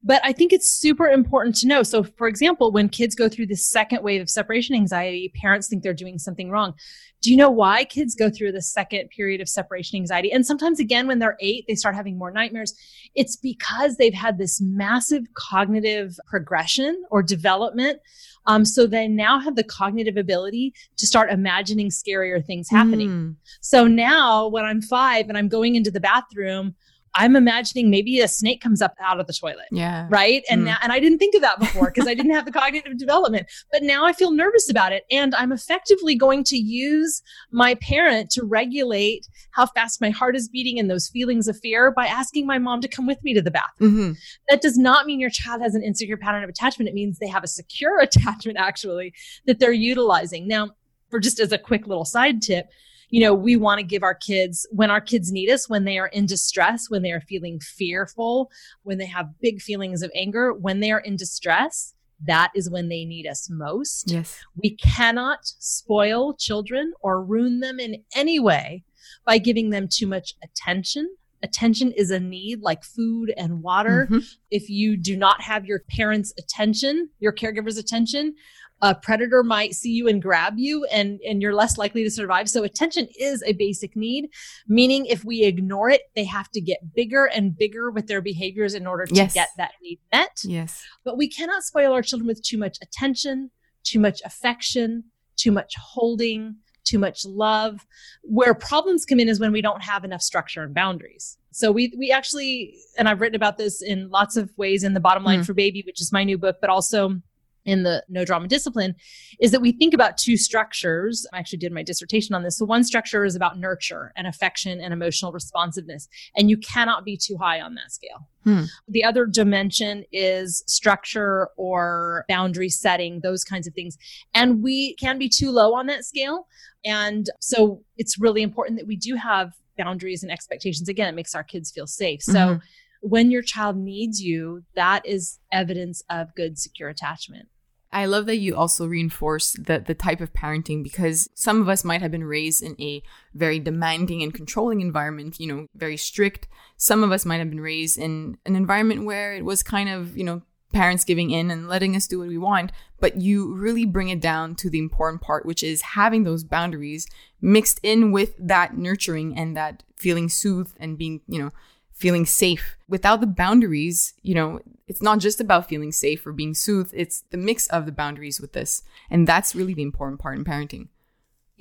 But 0.01 0.21
I 0.23 0.31
think 0.31 0.53
it's 0.53 0.71
super 0.71 1.07
important 1.07 1.55
to 1.57 1.67
know. 1.67 1.83
So, 1.83 2.03
for 2.03 2.27
example, 2.27 2.71
when 2.71 2.87
kids 2.87 3.15
go 3.15 3.27
through 3.27 3.47
the 3.47 3.57
second 3.57 4.01
wave 4.01 4.21
of 4.21 4.29
separation 4.29 4.73
anxiety, 4.73 5.31
parents 5.35 5.67
think 5.67 5.83
they're 5.83 5.93
doing 5.93 6.17
something 6.17 6.49
wrong. 6.49 6.73
Do 7.21 7.29
you 7.31 7.35
know 7.35 7.49
why 7.49 7.83
kids 7.83 8.15
go 8.15 8.29
through 8.29 8.53
the 8.53 8.61
second 8.61 9.09
period 9.09 9.41
of 9.41 9.49
separation 9.49 9.97
anxiety? 9.97 10.31
And 10.31 10.45
sometimes, 10.45 10.79
again, 10.79 11.05
when 11.05 11.19
they're 11.19 11.35
eight, 11.41 11.65
they 11.67 11.75
start 11.75 11.95
having 11.95 12.17
more 12.17 12.31
nightmares. 12.31 12.73
It's 13.13 13.35
because 13.35 13.97
they've 13.97 14.13
had 14.13 14.37
this 14.37 14.61
massive 14.61 15.25
cognitive 15.33 16.17
progression 16.27 17.03
or 17.11 17.21
development. 17.21 17.99
Um, 18.45 18.63
so 18.63 18.87
they 18.87 19.09
now 19.09 19.37
have 19.37 19.57
the 19.57 19.65
cognitive 19.65 20.15
ability 20.15 20.73
to 20.95 21.05
start 21.05 21.29
imagining 21.29 21.89
scarier 21.89 22.43
things 22.43 22.69
happening. 22.69 23.09
Mm. 23.09 23.35
So 23.59 23.85
now, 23.85 24.47
when 24.47 24.63
I'm 24.63 24.81
five 24.81 25.27
and 25.27 25.37
I'm 25.37 25.49
going 25.49 25.75
into 25.75 25.91
the 25.91 25.99
bathroom, 25.99 26.75
I'm 27.15 27.35
imagining 27.35 27.89
maybe 27.89 28.19
a 28.19 28.27
snake 28.27 28.61
comes 28.61 28.81
up 28.81 28.95
out 28.99 29.19
of 29.19 29.27
the 29.27 29.33
toilet. 29.33 29.67
Yeah. 29.71 30.07
Right. 30.09 30.43
And 30.49 30.61
mm. 30.61 30.65
now, 30.65 30.77
and 30.81 30.91
I 30.91 30.99
didn't 30.99 31.19
think 31.19 31.35
of 31.35 31.41
that 31.41 31.59
before 31.59 31.91
because 31.93 32.07
I 32.07 32.13
didn't 32.13 32.33
have 32.33 32.45
the 32.45 32.51
cognitive 32.51 32.97
development, 32.97 33.47
but 33.71 33.83
now 33.83 34.05
I 34.05 34.13
feel 34.13 34.31
nervous 34.31 34.69
about 34.69 34.91
it. 34.91 35.05
And 35.11 35.33
I'm 35.35 35.51
effectively 35.51 36.15
going 36.15 36.43
to 36.45 36.57
use 36.57 37.21
my 37.51 37.75
parent 37.75 38.29
to 38.31 38.43
regulate 38.43 39.27
how 39.51 39.65
fast 39.65 40.01
my 40.01 40.09
heart 40.09 40.35
is 40.35 40.47
beating 40.47 40.79
and 40.79 40.89
those 40.89 41.09
feelings 41.09 41.47
of 41.47 41.59
fear 41.59 41.91
by 41.91 42.07
asking 42.07 42.45
my 42.45 42.57
mom 42.57 42.81
to 42.81 42.87
come 42.87 43.05
with 43.05 43.21
me 43.23 43.33
to 43.33 43.41
the 43.41 43.51
bathroom. 43.51 43.91
Mm-hmm. 43.91 44.11
That 44.49 44.61
does 44.61 44.77
not 44.77 45.05
mean 45.05 45.19
your 45.19 45.29
child 45.29 45.61
has 45.61 45.75
an 45.75 45.83
insecure 45.83 46.17
pattern 46.17 46.43
of 46.43 46.49
attachment. 46.49 46.89
It 46.89 46.95
means 46.95 47.19
they 47.19 47.27
have 47.27 47.43
a 47.43 47.47
secure 47.47 47.99
attachment 48.01 48.57
actually 48.57 49.13
that 49.45 49.59
they're 49.59 49.71
utilizing. 49.71 50.47
Now, 50.47 50.71
for 51.09 51.19
just 51.19 51.39
as 51.39 51.51
a 51.51 51.57
quick 51.57 51.87
little 51.87 52.05
side 52.05 52.41
tip, 52.41 52.67
you 53.09 53.21
know, 53.21 53.33
we 53.33 53.55
want 53.55 53.79
to 53.79 53.85
give 53.85 54.03
our 54.03 54.13
kids 54.13 54.67
when 54.71 54.91
our 54.91 55.01
kids 55.01 55.31
need 55.31 55.49
us, 55.49 55.67
when 55.67 55.85
they 55.85 55.97
are 55.97 56.07
in 56.07 56.25
distress, 56.25 56.89
when 56.89 57.01
they 57.01 57.11
are 57.11 57.21
feeling 57.21 57.59
fearful, 57.59 58.51
when 58.83 58.97
they 58.97 59.05
have 59.05 59.39
big 59.41 59.61
feelings 59.61 60.01
of 60.01 60.11
anger, 60.15 60.53
when 60.53 60.79
they 60.79 60.91
are 60.91 60.99
in 60.99 61.15
distress, 61.15 61.93
that 62.25 62.51
is 62.53 62.69
when 62.69 62.89
they 62.89 63.05
need 63.05 63.25
us 63.25 63.49
most. 63.49 64.11
Yes. 64.11 64.39
We 64.55 64.71
cannot 64.75 65.39
spoil 65.43 66.33
children 66.33 66.93
or 67.01 67.23
ruin 67.23 67.61
them 67.61 67.79
in 67.79 68.03
any 68.15 68.39
way 68.39 68.83
by 69.25 69.37
giving 69.37 69.69
them 69.69 69.87
too 69.87 70.07
much 70.07 70.35
attention. 70.43 71.15
Attention 71.41 71.93
is 71.93 72.11
a 72.11 72.19
need 72.19 72.61
like 72.61 72.83
food 72.83 73.33
and 73.37 73.63
water. 73.63 74.07
Mm-hmm. 74.11 74.19
If 74.51 74.69
you 74.69 74.97
do 74.97 75.15
not 75.15 75.41
have 75.41 75.65
your 75.65 75.79
parents' 75.89 76.33
attention, 76.37 77.09
your 77.19 77.31
caregiver's 77.31 77.77
attention, 77.77 78.35
a 78.81 78.95
predator 78.95 79.43
might 79.43 79.73
see 79.73 79.91
you 79.91 80.07
and 80.07 80.21
grab 80.21 80.53
you 80.57 80.85
and 80.85 81.19
and 81.21 81.41
you're 81.41 81.53
less 81.53 81.77
likely 81.77 82.03
to 82.03 82.11
survive. 82.11 82.49
So 82.49 82.63
attention 82.63 83.07
is 83.19 83.43
a 83.43 83.53
basic 83.53 83.95
need 83.95 84.29
meaning 84.67 85.05
if 85.05 85.23
we 85.23 85.43
ignore 85.43 85.89
it 85.89 86.01
they 86.15 86.25
have 86.25 86.49
to 86.51 86.61
get 86.61 86.93
bigger 86.95 87.25
and 87.25 87.57
bigger 87.57 87.91
with 87.91 88.07
their 88.07 88.21
behaviors 88.21 88.73
in 88.73 88.87
order 88.87 89.05
to 89.05 89.15
yes. 89.15 89.33
get 89.33 89.49
that 89.57 89.71
need 89.81 89.99
met. 90.11 90.41
Yes. 90.43 90.83
But 91.03 91.17
we 91.17 91.29
cannot 91.29 91.63
spoil 91.63 91.93
our 91.93 92.01
children 92.01 92.27
with 92.27 92.43
too 92.43 92.57
much 92.57 92.77
attention 92.81 93.51
too 93.83 93.99
much 93.99 94.21
affection 94.25 95.05
too 95.37 95.51
much 95.51 95.73
holding 95.77 96.57
too 96.85 96.99
much 96.99 97.23
love. 97.25 97.85
Where 98.23 98.53
problems 98.53 99.05
come 99.05 99.19
in 99.19 99.29
is 99.29 99.39
when 99.39 99.51
we 99.51 99.61
don't 99.61 99.83
have 99.83 100.03
enough 100.03 100.21
structure 100.21 100.63
and 100.63 100.73
boundaries. 100.73 101.37
So 101.51 101.71
we 101.71 101.93
we 101.97 102.11
actually 102.11 102.75
and 102.97 103.09
i've 103.09 103.19
written 103.19 103.35
about 103.35 103.57
this 103.57 103.81
in 103.81 104.09
lots 104.09 104.37
of 104.37 104.51
ways 104.57 104.83
in 104.83 104.93
the 104.93 104.99
bottom 104.99 105.23
line 105.23 105.41
mm. 105.41 105.45
for 105.45 105.53
baby 105.53 105.83
which 105.85 105.99
is 105.99 106.11
my 106.11 106.23
new 106.23 106.37
book 106.37 106.57
but 106.61 106.69
also 106.69 107.19
in 107.65 107.83
the 107.83 108.03
no 108.09 108.25
drama 108.25 108.47
discipline 108.47 108.95
is 109.39 109.51
that 109.51 109.61
we 109.61 109.71
think 109.71 109.93
about 109.93 110.17
two 110.17 110.37
structures. 110.37 111.27
I 111.33 111.39
actually 111.39 111.59
did 111.59 111.71
my 111.71 111.83
dissertation 111.83 112.33
on 112.35 112.43
this. 112.43 112.57
So 112.57 112.65
one 112.65 112.83
structure 112.83 113.25
is 113.25 113.35
about 113.35 113.59
nurture 113.59 114.11
and 114.15 114.27
affection 114.27 114.79
and 114.79 114.93
emotional 114.93 115.31
responsiveness. 115.31 116.07
And 116.35 116.49
you 116.49 116.57
cannot 116.57 117.05
be 117.05 117.17
too 117.17 117.37
high 117.37 117.61
on 117.61 117.75
that 117.75 117.91
scale. 117.91 118.27
Hmm. 118.43 118.63
The 118.87 119.03
other 119.03 119.25
dimension 119.25 120.05
is 120.11 120.63
structure 120.67 121.49
or 121.57 122.25
boundary 122.27 122.69
setting, 122.69 123.19
those 123.21 123.43
kinds 123.43 123.67
of 123.67 123.73
things. 123.73 123.97
And 124.33 124.63
we 124.63 124.95
can 124.95 125.17
be 125.17 125.29
too 125.29 125.51
low 125.51 125.75
on 125.75 125.87
that 125.87 126.05
scale. 126.05 126.47
And 126.85 127.29
so 127.39 127.83
it's 127.97 128.19
really 128.19 128.41
important 128.41 128.79
that 128.79 128.87
we 128.87 128.95
do 128.95 129.15
have 129.15 129.53
boundaries 129.77 130.23
and 130.23 130.31
expectations. 130.31 130.89
Again, 130.89 131.07
it 131.07 131.15
makes 131.15 131.35
our 131.35 131.43
kids 131.43 131.71
feel 131.71 131.87
safe. 131.87 132.21
So 132.23 132.33
mm-hmm 132.33 132.65
when 133.01 133.31
your 133.31 133.41
child 133.41 133.77
needs 133.77 134.21
you, 134.21 134.63
that 134.75 135.05
is 135.05 135.39
evidence 135.51 136.03
of 136.09 136.35
good, 136.35 136.57
secure 136.57 136.89
attachment. 136.89 137.47
I 137.91 138.05
love 138.05 138.27
that 138.27 138.37
you 138.37 138.55
also 138.55 138.85
reinforce 138.85 139.53
the, 139.53 139.79
the 139.79 139.95
type 139.95 140.21
of 140.21 140.31
parenting 140.31 140.83
because 140.83 141.27
some 141.33 141.59
of 141.59 141.67
us 141.67 141.83
might 141.83 142.01
have 142.01 142.11
been 142.11 142.23
raised 142.23 142.61
in 142.61 142.75
a 142.79 143.01
very 143.33 143.57
demanding 143.59 144.21
and 144.21 144.33
controlling 144.33 144.81
environment, 144.81 145.39
you 145.39 145.47
know, 145.47 145.65
very 145.75 145.97
strict. 145.97 146.47
Some 146.77 147.03
of 147.03 147.11
us 147.11 147.25
might 147.25 147.37
have 147.37 147.49
been 147.49 147.61
raised 147.61 147.97
in 147.97 148.37
an 148.45 148.55
environment 148.55 149.05
where 149.05 149.33
it 149.33 149.43
was 149.43 149.63
kind 149.63 149.89
of, 149.89 150.15
you 150.15 150.23
know, 150.23 150.43
parents 150.71 151.03
giving 151.03 151.31
in 151.31 151.49
and 151.49 151.67
letting 151.67 151.95
us 151.95 152.05
do 152.05 152.19
what 152.19 152.27
we 152.27 152.37
want. 152.37 152.71
But 152.99 153.19
you 153.19 153.55
really 153.55 153.85
bring 153.85 154.09
it 154.09 154.21
down 154.21 154.53
to 154.57 154.69
the 154.69 154.77
important 154.77 155.23
part, 155.23 155.43
which 155.45 155.63
is 155.63 155.81
having 155.81 156.23
those 156.23 156.43
boundaries 156.43 157.07
mixed 157.41 157.79
in 157.81 158.11
with 158.11 158.35
that 158.37 158.77
nurturing 158.77 159.35
and 159.35 159.57
that 159.57 159.81
feeling 159.95 160.29
soothed 160.29 160.75
and 160.79 160.95
being, 160.95 161.21
you 161.27 161.39
know, 161.39 161.51
feeling 161.99 162.25
safe. 162.25 162.77
Without 162.87 163.21
the 163.21 163.27
boundaries, 163.27 164.13
you 164.21 164.33
know, 164.33 164.59
it's 164.87 165.01
not 165.01 165.19
just 165.19 165.39
about 165.39 165.69
feeling 165.69 165.91
safe 165.91 166.25
or 166.25 166.31
being 166.31 166.55
soothed, 166.55 166.93
it's 166.95 167.21
the 167.29 167.37
mix 167.37 167.67
of 167.67 167.85
the 167.85 167.91
boundaries 167.91 168.39
with 168.41 168.53
this. 168.53 168.81
And 169.09 169.27
that's 169.27 169.53
really 169.53 169.73
the 169.73 169.83
important 169.83 170.19
part 170.19 170.37
in 170.37 170.45
parenting. 170.45 170.87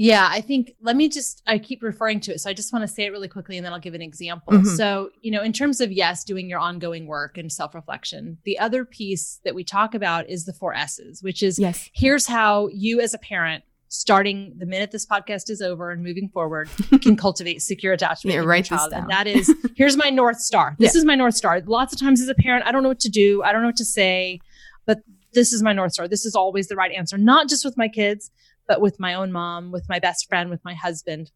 Yeah, 0.01 0.29
I 0.31 0.41
think 0.41 0.77
let 0.81 0.95
me 0.95 1.09
just 1.09 1.43
I 1.45 1.59
keep 1.59 1.83
referring 1.83 2.21
to 2.21 2.33
it. 2.33 2.39
So 2.39 2.49
I 2.49 2.53
just 2.53 2.73
want 2.73 2.85
to 2.85 2.89
say 2.89 3.05
it 3.05 3.11
really 3.11 3.27
quickly 3.27 3.57
and 3.57 3.67
then 3.67 3.73
I'll 3.73 3.81
give 3.81 3.95
an 3.95 4.01
example. 4.01 4.53
Mm-hmm. 4.53 4.77
So, 4.77 5.11
you 5.23 5.33
know, 5.33 5.43
in 5.43 5.53
terms 5.53 5.81
of 5.81 5.91
yes, 5.91 6.23
doing 6.23 6.49
your 6.49 6.61
ongoing 6.61 7.07
work 7.07 7.37
and 7.37 7.53
self-reflection, 7.53 8.39
the 8.45 8.61
other 8.61 8.85
piece 8.85 9.41
that 9.43 9.57
we 9.57 9.65
talk 9.65 9.97
about 9.97 10.31
is 10.31 10.45
the 10.45 10.53
four 10.53 10.73
S's, 10.73 11.21
which 11.21 11.43
is 11.43 11.59
yes. 11.59 11.91
here's 11.93 12.29
how 12.29 12.69
you 12.69 13.01
as 13.01 13.13
a 13.13 13.19
parent 13.19 13.65
starting 13.89 14.53
the 14.59 14.67
minute 14.67 14.91
this 14.91 15.07
podcast 15.07 15.49
is 15.49 15.63
over 15.63 15.91
and 15.91 16.03
moving 16.03 16.29
forward 16.29 16.69
can 17.03 17.17
cultivate 17.17 17.63
secure 17.63 17.93
attachment 17.93 18.35
yeah, 18.35 18.43
write 18.43 18.67
child. 18.67 18.93
And 18.93 19.09
that 19.09 19.27
is 19.27 19.53
here's 19.77 19.97
my 19.97 20.11
North 20.11 20.41
Star. 20.41 20.77
This 20.79 20.95
yeah. 20.95 20.99
is 20.99 21.05
my 21.05 21.15
North 21.15 21.35
Star. 21.35 21.61
Lots 21.67 21.93
of 21.93 22.01
times 22.01 22.21
as 22.21 22.29
a 22.29 22.35
parent, 22.35 22.67
I 22.67 22.73
don't 22.73 22.83
know 22.83 22.89
what 22.91 23.01
to 23.01 23.09
do. 23.09 23.43
I 23.43 23.53
don't 23.53 23.63
know 23.63 23.69
what 23.69 23.77
to 23.77 23.85
say. 23.85 24.41
But 24.87 25.01
this 25.33 25.53
is 25.53 25.63
my 25.63 25.73
North 25.73 25.93
Star. 25.93 26.09
This 26.09 26.25
is 26.25 26.35
always 26.35 26.69
the 26.69 26.77
right 26.77 26.93
answer, 26.93 27.19
not 27.19 27.49
just 27.49 27.65
with 27.65 27.77
my 27.77 27.89
kids, 27.89 28.31
but 28.67 28.81
with 28.81 29.01
my 29.01 29.15
own 29.15 29.33
mom, 29.33 29.73
with 29.73 29.89
my 29.89 29.99
best 29.99 30.29
friend, 30.29 30.51
with 30.51 30.65
my 30.65 30.75
husband. 30.75 31.31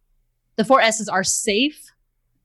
The 0.57 0.65
four 0.65 0.81
S's 0.81 1.09
are 1.09 1.25
safe, 1.25 1.93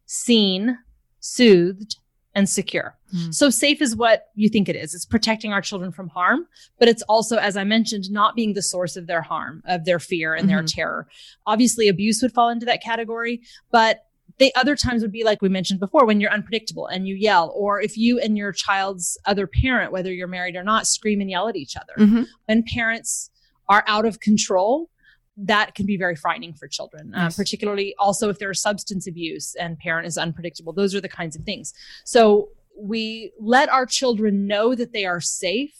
seen, 0.05 0.77
soothed, 1.19 1.97
and 2.37 2.47
secure. 2.47 2.95
Mm. 3.15 3.33
So 3.33 3.49
safe 3.49 3.81
is 3.81 3.95
what 3.95 4.27
you 4.35 4.47
think 4.47 4.69
it 4.69 4.75
is. 4.75 4.93
It's 4.93 5.07
protecting 5.07 5.51
our 5.51 5.61
children 5.61 5.91
from 5.91 6.07
harm, 6.07 6.45
but 6.77 6.87
it's 6.87 7.01
also, 7.03 7.37
as 7.37 7.57
I 7.57 7.63
mentioned, 7.63 8.11
not 8.11 8.35
being 8.35 8.53
the 8.53 8.61
source 8.61 8.95
of 8.95 9.07
their 9.07 9.23
harm, 9.23 9.63
of 9.65 9.85
their 9.85 9.97
fear 9.97 10.35
and 10.35 10.43
mm-hmm. 10.43 10.55
their 10.55 10.63
terror. 10.63 11.07
Obviously, 11.47 11.87
abuse 11.87 12.21
would 12.21 12.31
fall 12.31 12.49
into 12.49 12.67
that 12.67 12.83
category, 12.83 13.41
but 13.71 14.03
the 14.37 14.53
other 14.53 14.75
times 14.75 15.01
would 15.01 15.11
be 15.11 15.23
like 15.23 15.41
we 15.41 15.49
mentioned 15.49 15.79
before 15.79 16.05
when 16.05 16.21
you're 16.21 16.31
unpredictable 16.31 16.85
and 16.85 17.07
you 17.07 17.15
yell 17.15 17.51
or 17.55 17.81
if 17.81 17.97
you 17.97 18.19
and 18.19 18.37
your 18.37 18.51
child's 18.51 19.17
other 19.25 19.47
parent 19.47 19.91
whether 19.91 20.13
you're 20.13 20.27
married 20.27 20.55
or 20.55 20.63
not 20.63 20.85
scream 20.85 21.21
and 21.21 21.31
yell 21.31 21.47
at 21.47 21.55
each 21.55 21.75
other 21.75 21.93
mm-hmm. 21.97 22.23
when 22.45 22.61
parents 22.61 23.31
are 23.67 23.83
out 23.87 24.05
of 24.05 24.19
control 24.19 24.91
that 25.37 25.75
can 25.75 25.85
be 25.85 25.97
very 25.97 26.15
frightening 26.15 26.53
for 26.53 26.67
children, 26.67 27.13
uh, 27.13 27.23
yes. 27.23 27.35
particularly 27.35 27.93
also 27.99 28.29
if 28.29 28.39
there's 28.39 28.59
substance 28.59 29.07
abuse 29.07 29.55
and 29.55 29.77
parent 29.77 30.07
is 30.07 30.17
unpredictable. 30.17 30.73
Those 30.73 30.95
are 30.95 31.01
the 31.01 31.09
kinds 31.09 31.35
of 31.35 31.43
things. 31.43 31.73
So 32.05 32.49
we 32.79 33.31
let 33.39 33.69
our 33.69 33.85
children 33.85 34.47
know 34.47 34.75
that 34.75 34.93
they 34.93 35.05
are 35.05 35.21
safe 35.21 35.75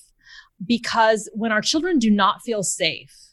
because 0.66 1.30
when 1.34 1.51
our 1.51 1.62
children 1.62 1.99
do 1.99 2.12
not 2.12 2.41
feel 2.41 2.64
safe, 2.64 3.26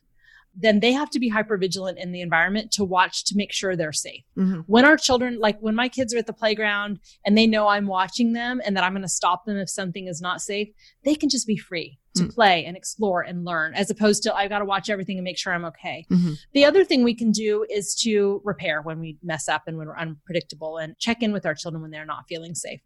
then 0.56 0.80
they 0.80 0.92
have 0.92 1.10
to 1.10 1.18
be 1.18 1.28
hyper 1.28 1.56
vigilant 1.56 1.98
in 1.98 2.12
the 2.12 2.20
environment 2.20 2.70
to 2.72 2.84
watch 2.84 3.24
to 3.24 3.36
make 3.36 3.52
sure 3.52 3.74
they're 3.74 3.92
safe. 3.92 4.22
Mm-hmm. 4.36 4.60
When 4.66 4.84
our 4.84 4.96
children, 4.96 5.38
like 5.38 5.58
when 5.60 5.74
my 5.74 5.88
kids 5.88 6.14
are 6.14 6.18
at 6.18 6.26
the 6.26 6.32
playground 6.32 7.00
and 7.24 7.36
they 7.36 7.46
know 7.46 7.68
I'm 7.68 7.86
watching 7.86 8.32
them 8.32 8.60
and 8.64 8.76
that 8.76 8.84
I'm 8.84 8.92
going 8.92 9.02
to 9.02 9.08
stop 9.08 9.44
them 9.44 9.56
if 9.56 9.68
something 9.68 10.06
is 10.06 10.20
not 10.20 10.40
safe, 10.40 10.68
they 11.04 11.14
can 11.14 11.28
just 11.28 11.46
be 11.46 11.56
free 11.56 11.98
to 12.14 12.22
mm-hmm. 12.22 12.30
play 12.30 12.64
and 12.64 12.76
explore 12.76 13.22
and 13.22 13.44
learn 13.44 13.74
as 13.74 13.90
opposed 13.90 14.22
to 14.22 14.34
I've 14.34 14.50
got 14.50 14.60
to 14.60 14.64
watch 14.64 14.88
everything 14.88 15.18
and 15.18 15.24
make 15.24 15.38
sure 15.38 15.52
I'm 15.52 15.64
okay. 15.66 16.06
Mm-hmm. 16.10 16.34
The 16.52 16.64
other 16.64 16.84
thing 16.84 17.02
we 17.02 17.14
can 17.14 17.32
do 17.32 17.66
is 17.68 17.94
to 18.02 18.40
repair 18.44 18.82
when 18.82 19.00
we 19.00 19.18
mess 19.22 19.48
up 19.48 19.62
and 19.66 19.76
when 19.76 19.88
we're 19.88 19.98
unpredictable 19.98 20.78
and 20.78 20.96
check 20.98 21.22
in 21.22 21.32
with 21.32 21.44
our 21.44 21.54
children 21.54 21.82
when 21.82 21.90
they're 21.90 22.06
not 22.06 22.24
feeling 22.28 22.54
safe. 22.54 22.80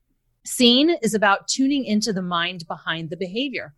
Seen 0.47 0.97
is 1.03 1.13
about 1.13 1.47
tuning 1.47 1.85
into 1.85 2.11
the 2.13 2.23
mind 2.23 2.65
behind 2.67 3.11
the 3.11 3.19
behavior. 3.19 3.75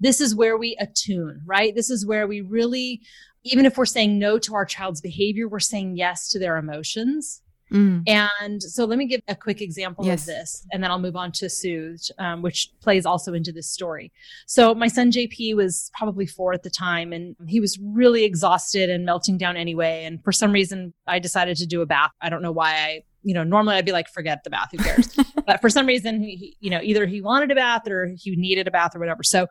This 0.00 0.20
is 0.20 0.34
where 0.34 0.56
we 0.56 0.76
attune, 0.80 1.42
right? 1.46 1.74
This 1.74 1.90
is 1.90 2.06
where 2.06 2.26
we 2.26 2.40
really 2.40 3.02
even 3.44 3.66
if 3.66 3.76
we're 3.78 3.86
saying 3.86 4.18
no 4.18 4.38
to 4.38 4.54
our 4.54 4.64
child's 4.64 5.00
behavior, 5.00 5.48
we're 5.48 5.60
saying 5.60 5.96
yes 5.96 6.28
to 6.30 6.38
their 6.38 6.56
emotions. 6.56 7.42
Mm. 7.72 8.02
And 8.06 8.62
so 8.62 8.84
let 8.84 8.98
me 8.98 9.06
give 9.06 9.20
a 9.28 9.34
quick 9.34 9.60
example 9.60 10.06
yes. 10.06 10.20
of 10.20 10.26
this, 10.26 10.66
and 10.72 10.82
then 10.82 10.90
I'll 10.90 10.98
move 10.98 11.16
on 11.16 11.32
to 11.32 11.50
Soothed, 11.50 12.10
um, 12.18 12.42
which 12.42 12.70
plays 12.80 13.04
also 13.04 13.34
into 13.34 13.52
this 13.52 13.70
story. 13.70 14.12
So 14.46 14.74
my 14.74 14.88
son 14.88 15.10
JP 15.10 15.56
was 15.56 15.90
probably 15.96 16.26
four 16.26 16.52
at 16.52 16.62
the 16.62 16.70
time, 16.70 17.12
and 17.12 17.36
he 17.46 17.60
was 17.60 17.78
really 17.78 18.24
exhausted 18.24 18.88
and 18.88 19.04
melting 19.04 19.36
down 19.36 19.56
anyway. 19.56 20.04
And 20.04 20.22
for 20.24 20.32
some 20.32 20.52
reason, 20.52 20.94
I 21.06 21.18
decided 21.18 21.56
to 21.58 21.66
do 21.66 21.82
a 21.82 21.86
bath. 21.86 22.10
I 22.22 22.30
don't 22.30 22.42
know 22.42 22.52
why 22.52 22.72
I, 22.72 23.02
you 23.22 23.34
know, 23.34 23.44
normally 23.44 23.76
I'd 23.76 23.84
be 23.84 23.92
like, 23.92 24.08
forget 24.08 24.44
the 24.44 24.50
bath, 24.50 24.68
who 24.72 24.78
cares? 24.78 25.14
but 25.46 25.60
for 25.60 25.68
some 25.68 25.86
reason, 25.86 26.22
he, 26.22 26.56
you 26.60 26.70
know, 26.70 26.80
either 26.82 27.06
he 27.06 27.20
wanted 27.20 27.50
a 27.50 27.54
bath 27.54 27.86
or 27.86 28.14
he 28.16 28.34
needed 28.36 28.66
a 28.66 28.70
bath 28.70 28.96
or 28.96 28.98
whatever. 28.98 29.22
So 29.22 29.46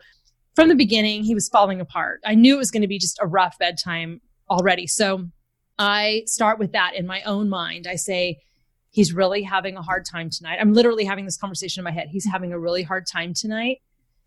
from 0.58 0.70
the 0.70 0.76
beginning, 0.76 1.24
he 1.24 1.36
was 1.36 1.47
falling 1.49 1.80
apart. 1.80 2.20
I 2.26 2.34
knew 2.34 2.55
it 2.55 2.58
was 2.58 2.72
going 2.72 2.82
to 2.82 2.88
be 2.88 2.97
just 2.97 3.20
a 3.22 3.28
rough 3.28 3.60
bedtime 3.60 4.22
already. 4.49 4.88
So 4.88 5.28
I 5.78 6.24
start 6.26 6.58
with 6.58 6.72
that 6.72 6.95
in 6.95 7.05
my 7.05 7.22
own 7.22 7.47
mind. 7.47 7.86
I 7.86 7.95
say, 7.95 8.39
he's 8.89 9.14
really 9.14 9.43
having 9.43 9.78
a 9.78 9.84
hard 9.84 10.03
time 10.03 10.32
tonight. 10.32 10.58
I'm 10.60 10.74
literally 10.74 11.05
having 11.05 11.26
this 11.26 11.38
conversation 11.38 11.82
in 11.82 11.84
my 11.84 11.91
head. 11.91 12.08
He's 12.10 12.26
having 12.26 12.53
a 12.53 12.60
really 12.60 12.82
hard 12.82 13.05
time 13.05 13.36
tonight. 13.36 13.82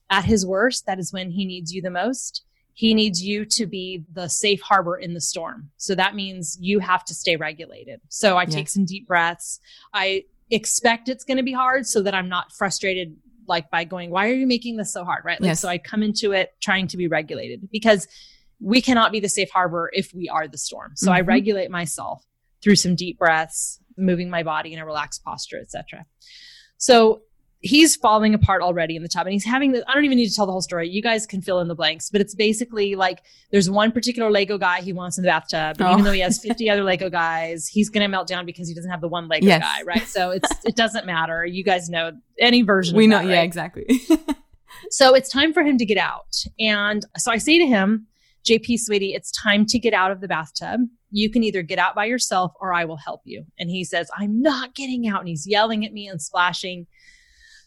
At 0.08 0.24
his 0.24 0.46
worst, 0.46 0.86
that 0.86 1.00
is 1.00 1.12
when 1.12 1.32
he 1.32 1.44
needs 1.44 1.74
you 1.74 1.82
the 1.82 1.90
most. 1.90 2.44
He 2.74 2.94
needs 2.94 3.24
you 3.24 3.44
to 3.46 3.66
be 3.66 4.04
the 4.12 4.28
safe 4.28 4.60
harbor 4.60 4.96
in 4.96 5.14
the 5.14 5.20
storm. 5.20 5.70
So 5.78 5.96
that 5.96 6.14
means 6.14 6.56
you 6.60 6.78
have 6.78 7.04
to 7.06 7.14
stay 7.14 7.34
regulated. 7.34 8.02
So 8.08 8.36
I 8.36 8.44
take 8.44 8.68
some 8.68 8.84
deep 8.84 9.08
breaths. 9.08 9.58
I 9.92 10.26
expect 10.48 11.08
it's 11.08 11.24
going 11.24 11.38
to 11.38 11.42
be 11.42 11.52
hard 11.52 11.88
so 11.88 12.02
that 12.02 12.14
I'm 12.14 12.28
not 12.28 12.52
frustrated 12.52 13.16
like 13.50 13.70
by 13.70 13.84
going, 13.84 14.10
why 14.10 14.30
are 14.30 14.34
you 14.34 14.46
making 14.46 14.76
this 14.76 14.90
so 14.90 15.04
hard? 15.04 15.24
Right. 15.24 15.38
Like, 15.38 15.48
yes. 15.48 15.60
so 15.60 15.68
I 15.68 15.76
come 15.76 16.02
into 16.02 16.32
it 16.32 16.54
trying 16.62 16.86
to 16.86 16.96
be 16.96 17.08
regulated 17.08 17.68
because 17.70 18.08
we 18.60 18.80
cannot 18.80 19.12
be 19.12 19.20
the 19.20 19.28
safe 19.28 19.50
harbor 19.50 19.90
if 19.92 20.14
we 20.14 20.30
are 20.30 20.48
the 20.48 20.56
storm. 20.56 20.92
So 20.94 21.10
mm-hmm. 21.10 21.16
I 21.16 21.20
regulate 21.20 21.70
myself 21.70 22.24
through 22.62 22.76
some 22.76 22.94
deep 22.94 23.18
breaths, 23.18 23.80
moving 23.98 24.30
my 24.30 24.42
body 24.42 24.72
in 24.72 24.78
a 24.78 24.86
relaxed 24.86 25.24
posture, 25.24 25.58
etc. 25.58 26.06
So 26.78 27.22
he's 27.60 27.94
falling 27.94 28.32
apart 28.32 28.62
already 28.62 28.96
in 28.96 29.02
the 29.02 29.08
tub 29.08 29.26
and 29.26 29.32
he's 29.32 29.44
having 29.44 29.72
the, 29.72 29.88
I 29.88 29.94
don't 29.94 30.04
even 30.04 30.16
need 30.16 30.28
to 30.28 30.34
tell 30.34 30.46
the 30.46 30.52
whole 30.52 30.62
story. 30.62 30.88
You 30.88 31.02
guys 31.02 31.26
can 31.26 31.42
fill 31.42 31.60
in 31.60 31.68
the 31.68 31.74
blanks, 31.74 32.08
but 32.08 32.20
it's 32.20 32.34
basically 32.34 32.96
like 32.96 33.22
there's 33.50 33.68
one 33.68 33.92
particular 33.92 34.30
Lego 34.30 34.56
guy 34.56 34.80
he 34.80 34.94
wants 34.94 35.18
in 35.18 35.24
the 35.24 35.28
bathtub. 35.28 35.76
And 35.78 35.88
oh. 35.88 35.92
even 35.92 36.04
though 36.04 36.12
he 36.12 36.20
has 36.20 36.38
50 36.42 36.70
other 36.70 36.82
Lego 36.82 37.10
guys, 37.10 37.68
he's 37.68 37.90
going 37.90 38.02
to 38.02 38.08
melt 38.08 38.28
down 38.28 38.46
because 38.46 38.66
he 38.66 38.74
doesn't 38.74 38.90
have 38.90 39.02
the 39.02 39.08
one 39.08 39.28
Lego 39.28 39.46
yes. 39.46 39.62
guy. 39.62 39.82
Right. 39.82 40.06
So 40.06 40.30
it's, 40.30 40.48
it 40.64 40.74
doesn't 40.74 41.04
matter. 41.04 41.44
You 41.44 41.62
guys 41.62 41.90
know 41.90 42.12
any 42.38 42.62
version 42.62 42.96
we 42.96 43.06
know. 43.06 43.18
That, 43.18 43.26
yeah, 43.26 43.36
right? 43.36 43.44
exactly. 43.44 44.00
so 44.90 45.14
it's 45.14 45.28
time 45.28 45.52
for 45.52 45.62
him 45.62 45.76
to 45.76 45.84
get 45.84 45.98
out. 45.98 46.34
And 46.58 47.04
so 47.18 47.30
I 47.30 47.36
say 47.36 47.58
to 47.58 47.66
him, 47.66 48.06
JP, 48.44 48.78
sweetie, 48.78 49.12
it's 49.12 49.30
time 49.30 49.66
to 49.66 49.78
get 49.78 49.92
out 49.92 50.10
of 50.10 50.22
the 50.22 50.28
bathtub. 50.28 50.80
You 51.10 51.30
can 51.30 51.44
either 51.44 51.60
get 51.60 51.78
out 51.78 51.94
by 51.94 52.06
yourself 52.06 52.52
or 52.58 52.72
I 52.72 52.86
will 52.86 52.96
help 52.96 53.20
you. 53.24 53.44
And 53.58 53.68
he 53.68 53.84
says, 53.84 54.10
I'm 54.16 54.40
not 54.40 54.74
getting 54.74 55.06
out. 55.06 55.20
And 55.20 55.28
he's 55.28 55.46
yelling 55.46 55.84
at 55.84 55.92
me 55.92 56.08
and 56.08 56.22
splashing. 56.22 56.86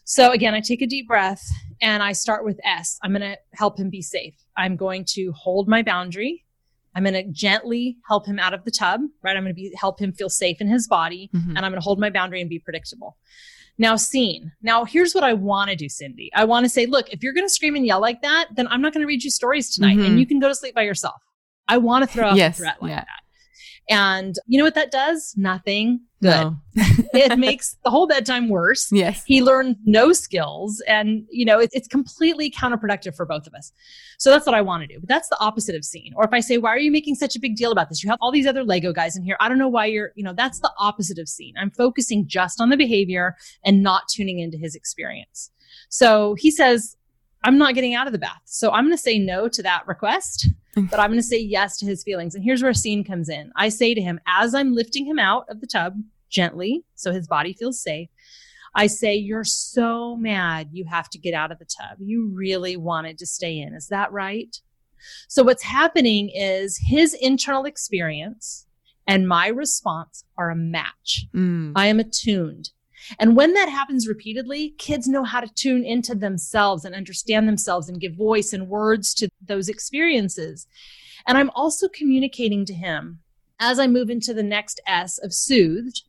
So 0.04 0.32
again, 0.32 0.54
I 0.54 0.60
take 0.60 0.82
a 0.82 0.86
deep 0.86 1.08
breath 1.08 1.42
and 1.80 2.02
I 2.02 2.12
start 2.12 2.44
with 2.44 2.60
S. 2.64 2.98
I'm 3.02 3.12
going 3.12 3.22
to 3.22 3.38
help 3.54 3.78
him 3.78 3.90
be 3.90 4.02
safe. 4.02 4.34
I'm 4.56 4.76
going 4.76 5.04
to 5.10 5.32
hold 5.32 5.66
my 5.66 5.82
boundary. 5.82 6.44
I'm 6.94 7.02
going 7.02 7.14
to 7.14 7.24
gently 7.32 7.96
help 8.06 8.26
him 8.26 8.38
out 8.38 8.54
of 8.54 8.64
the 8.64 8.70
tub, 8.70 9.00
right? 9.22 9.36
I'm 9.36 9.42
going 9.42 9.54
to 9.54 9.60
be 9.60 9.74
help 9.76 9.98
him 9.98 10.12
feel 10.12 10.28
safe 10.28 10.60
in 10.60 10.68
his 10.68 10.86
body 10.86 11.30
mm-hmm. 11.34 11.56
and 11.56 11.58
I'm 11.58 11.72
going 11.72 11.80
to 11.80 11.84
hold 11.84 11.98
my 11.98 12.10
boundary 12.10 12.40
and 12.40 12.48
be 12.48 12.58
predictable. 12.58 13.16
Now, 13.76 13.96
seen. 13.96 14.52
Now, 14.62 14.84
here's 14.84 15.14
what 15.14 15.24
I 15.24 15.32
want 15.32 15.70
to 15.70 15.76
do, 15.76 15.88
Cindy. 15.88 16.30
I 16.32 16.44
want 16.44 16.64
to 16.64 16.68
say, 16.68 16.86
look, 16.86 17.10
if 17.10 17.24
you're 17.24 17.32
going 17.32 17.46
to 17.46 17.52
scream 17.52 17.74
and 17.74 17.84
yell 17.84 18.00
like 18.00 18.22
that, 18.22 18.50
then 18.54 18.68
I'm 18.68 18.80
not 18.80 18.92
going 18.92 19.00
to 19.00 19.08
read 19.08 19.24
you 19.24 19.30
stories 19.30 19.74
tonight 19.74 19.96
mm-hmm. 19.96 20.04
and 20.04 20.20
you 20.20 20.26
can 20.26 20.38
go 20.38 20.46
to 20.46 20.54
sleep 20.54 20.76
by 20.76 20.82
yourself. 20.82 21.20
I 21.66 21.78
want 21.78 22.04
to 22.04 22.06
throw 22.06 22.28
out 22.28 22.36
yes, 22.36 22.58
a 22.58 22.62
threat 22.62 22.76
like 22.80 22.90
yeah. 22.90 23.00
that. 23.00 23.23
And 23.88 24.34
you 24.46 24.58
know 24.58 24.64
what 24.64 24.74
that 24.76 24.90
does? 24.90 25.34
Nothing 25.36 26.00
good. 26.22 26.30
No. 26.30 26.56
it 26.74 27.38
makes 27.38 27.76
the 27.84 27.90
whole 27.90 28.06
bedtime 28.06 28.48
worse. 28.48 28.88
Yes. 28.90 29.22
He 29.26 29.42
learned 29.42 29.76
no 29.84 30.12
skills 30.12 30.82
and, 30.88 31.24
you 31.30 31.44
know, 31.44 31.58
it, 31.58 31.70
it's 31.72 31.86
completely 31.86 32.50
counterproductive 32.50 33.14
for 33.14 33.26
both 33.26 33.46
of 33.46 33.52
us. 33.54 33.72
So 34.18 34.30
that's 34.30 34.46
what 34.46 34.54
I 34.54 34.62
want 34.62 34.82
to 34.82 34.86
do. 34.86 35.00
But 35.00 35.08
that's 35.08 35.28
the 35.28 35.38
opposite 35.38 35.76
of 35.76 35.84
seen. 35.84 36.12
Or 36.16 36.24
if 36.24 36.32
I 36.32 36.40
say, 36.40 36.56
why 36.56 36.70
are 36.70 36.78
you 36.78 36.90
making 36.90 37.16
such 37.16 37.36
a 37.36 37.40
big 37.40 37.56
deal 37.56 37.72
about 37.72 37.90
this? 37.90 38.02
You 38.02 38.10
have 38.10 38.18
all 38.22 38.32
these 38.32 38.46
other 38.46 38.64
Lego 38.64 38.92
guys 38.92 39.16
in 39.16 39.22
here. 39.22 39.36
I 39.38 39.48
don't 39.48 39.58
know 39.58 39.68
why 39.68 39.86
you're, 39.86 40.12
you 40.14 40.24
know, 40.24 40.32
that's 40.32 40.60
the 40.60 40.72
opposite 40.78 41.18
of 41.18 41.28
seen. 41.28 41.54
I'm 41.58 41.70
focusing 41.70 42.26
just 42.26 42.60
on 42.60 42.70
the 42.70 42.76
behavior 42.76 43.36
and 43.64 43.82
not 43.82 44.08
tuning 44.08 44.38
into 44.38 44.56
his 44.56 44.74
experience. 44.74 45.50
So 45.90 46.34
he 46.38 46.50
says, 46.50 46.96
I'm 47.44 47.58
not 47.58 47.74
getting 47.74 47.94
out 47.94 48.06
of 48.06 48.12
the 48.12 48.18
bath. 48.18 48.40
So 48.46 48.72
I'm 48.72 48.84
going 48.84 48.96
to 48.96 49.02
say 49.02 49.18
no 49.18 49.48
to 49.48 49.62
that 49.62 49.86
request, 49.86 50.48
but 50.74 50.98
I'm 50.98 51.10
going 51.10 51.20
to 51.20 51.22
say 51.22 51.38
yes 51.38 51.76
to 51.78 51.86
his 51.86 52.02
feelings. 52.02 52.34
And 52.34 52.42
here's 52.42 52.62
where 52.62 52.72
seen 52.72 53.04
comes 53.04 53.28
in. 53.28 53.52
I 53.54 53.68
say 53.68 53.94
to 53.94 54.00
him, 54.00 54.18
as 54.26 54.54
I'm 54.54 54.74
lifting 54.74 55.06
him 55.06 55.18
out 55.18 55.44
of 55.50 55.60
the 55.60 55.66
tub 55.66 55.94
gently, 56.30 56.84
so 56.94 57.12
his 57.12 57.28
body 57.28 57.52
feels 57.52 57.80
safe, 57.80 58.08
I 58.74 58.88
say, 58.88 59.14
You're 59.14 59.44
so 59.44 60.16
mad 60.16 60.70
you 60.72 60.84
have 60.86 61.08
to 61.10 61.18
get 61.18 61.34
out 61.34 61.52
of 61.52 61.58
the 61.58 61.66
tub. 61.66 61.98
You 62.00 62.32
really 62.34 62.76
wanted 62.76 63.18
to 63.18 63.26
stay 63.26 63.58
in. 63.58 63.74
Is 63.74 63.88
that 63.88 64.10
right? 64.10 64.56
So 65.28 65.42
what's 65.42 65.62
happening 65.62 66.30
is 66.34 66.80
his 66.82 67.14
internal 67.14 67.66
experience 67.66 68.66
and 69.06 69.28
my 69.28 69.48
response 69.48 70.24
are 70.38 70.50
a 70.50 70.56
match. 70.56 71.26
Mm. 71.34 71.72
I 71.76 71.86
am 71.86 72.00
attuned. 72.00 72.70
And 73.18 73.36
when 73.36 73.54
that 73.54 73.68
happens 73.68 74.08
repeatedly, 74.08 74.74
kids 74.78 75.06
know 75.06 75.24
how 75.24 75.40
to 75.40 75.52
tune 75.54 75.84
into 75.84 76.14
themselves 76.14 76.84
and 76.84 76.94
understand 76.94 77.48
themselves 77.48 77.88
and 77.88 78.00
give 78.00 78.14
voice 78.14 78.52
and 78.52 78.68
words 78.68 79.14
to 79.14 79.28
those 79.44 79.68
experiences. 79.68 80.66
And 81.26 81.38
I'm 81.38 81.50
also 81.50 81.88
communicating 81.88 82.64
to 82.66 82.74
him 82.74 83.20
as 83.60 83.78
I 83.78 83.86
move 83.86 84.10
into 84.10 84.34
the 84.34 84.42
next 84.42 84.80
S 84.86 85.18
of 85.18 85.32
soothed. 85.32 86.02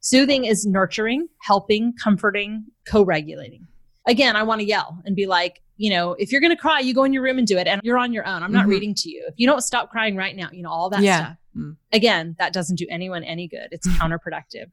Soothing 0.00 0.44
is 0.44 0.64
nurturing, 0.64 1.28
helping, 1.42 1.92
comforting, 1.92 2.66
co 2.86 3.02
regulating. 3.02 3.66
Again, 4.06 4.34
I 4.34 4.42
want 4.42 4.60
to 4.60 4.66
yell 4.66 4.98
and 5.04 5.14
be 5.14 5.26
like, 5.26 5.60
you 5.76 5.90
know, 5.90 6.12
if 6.18 6.32
you're 6.32 6.40
going 6.40 6.54
to 6.54 6.60
cry, 6.60 6.80
you 6.80 6.94
go 6.94 7.04
in 7.04 7.12
your 7.12 7.22
room 7.22 7.38
and 7.38 7.46
do 7.46 7.58
it, 7.58 7.66
and 7.66 7.80
you're 7.84 7.98
on 7.98 8.12
your 8.12 8.26
own. 8.26 8.42
I'm 8.42 8.52
not 8.52 8.62
mm-hmm. 8.62 8.70
reading 8.70 8.94
to 8.96 9.10
you. 9.10 9.24
If 9.28 9.34
you 9.36 9.46
don't 9.46 9.62
stop 9.62 9.90
crying 9.90 10.16
right 10.16 10.36
now, 10.36 10.48
you 10.52 10.62
know, 10.62 10.70
all 10.70 10.90
that 10.90 11.02
yeah. 11.02 11.18
stuff. 11.18 11.36
Mm. 11.56 11.76
Again, 11.92 12.36
that 12.38 12.52
doesn't 12.52 12.76
do 12.76 12.86
anyone 12.90 13.24
any 13.24 13.48
good. 13.48 13.68
It's 13.70 13.88
counterproductive. 13.88 14.70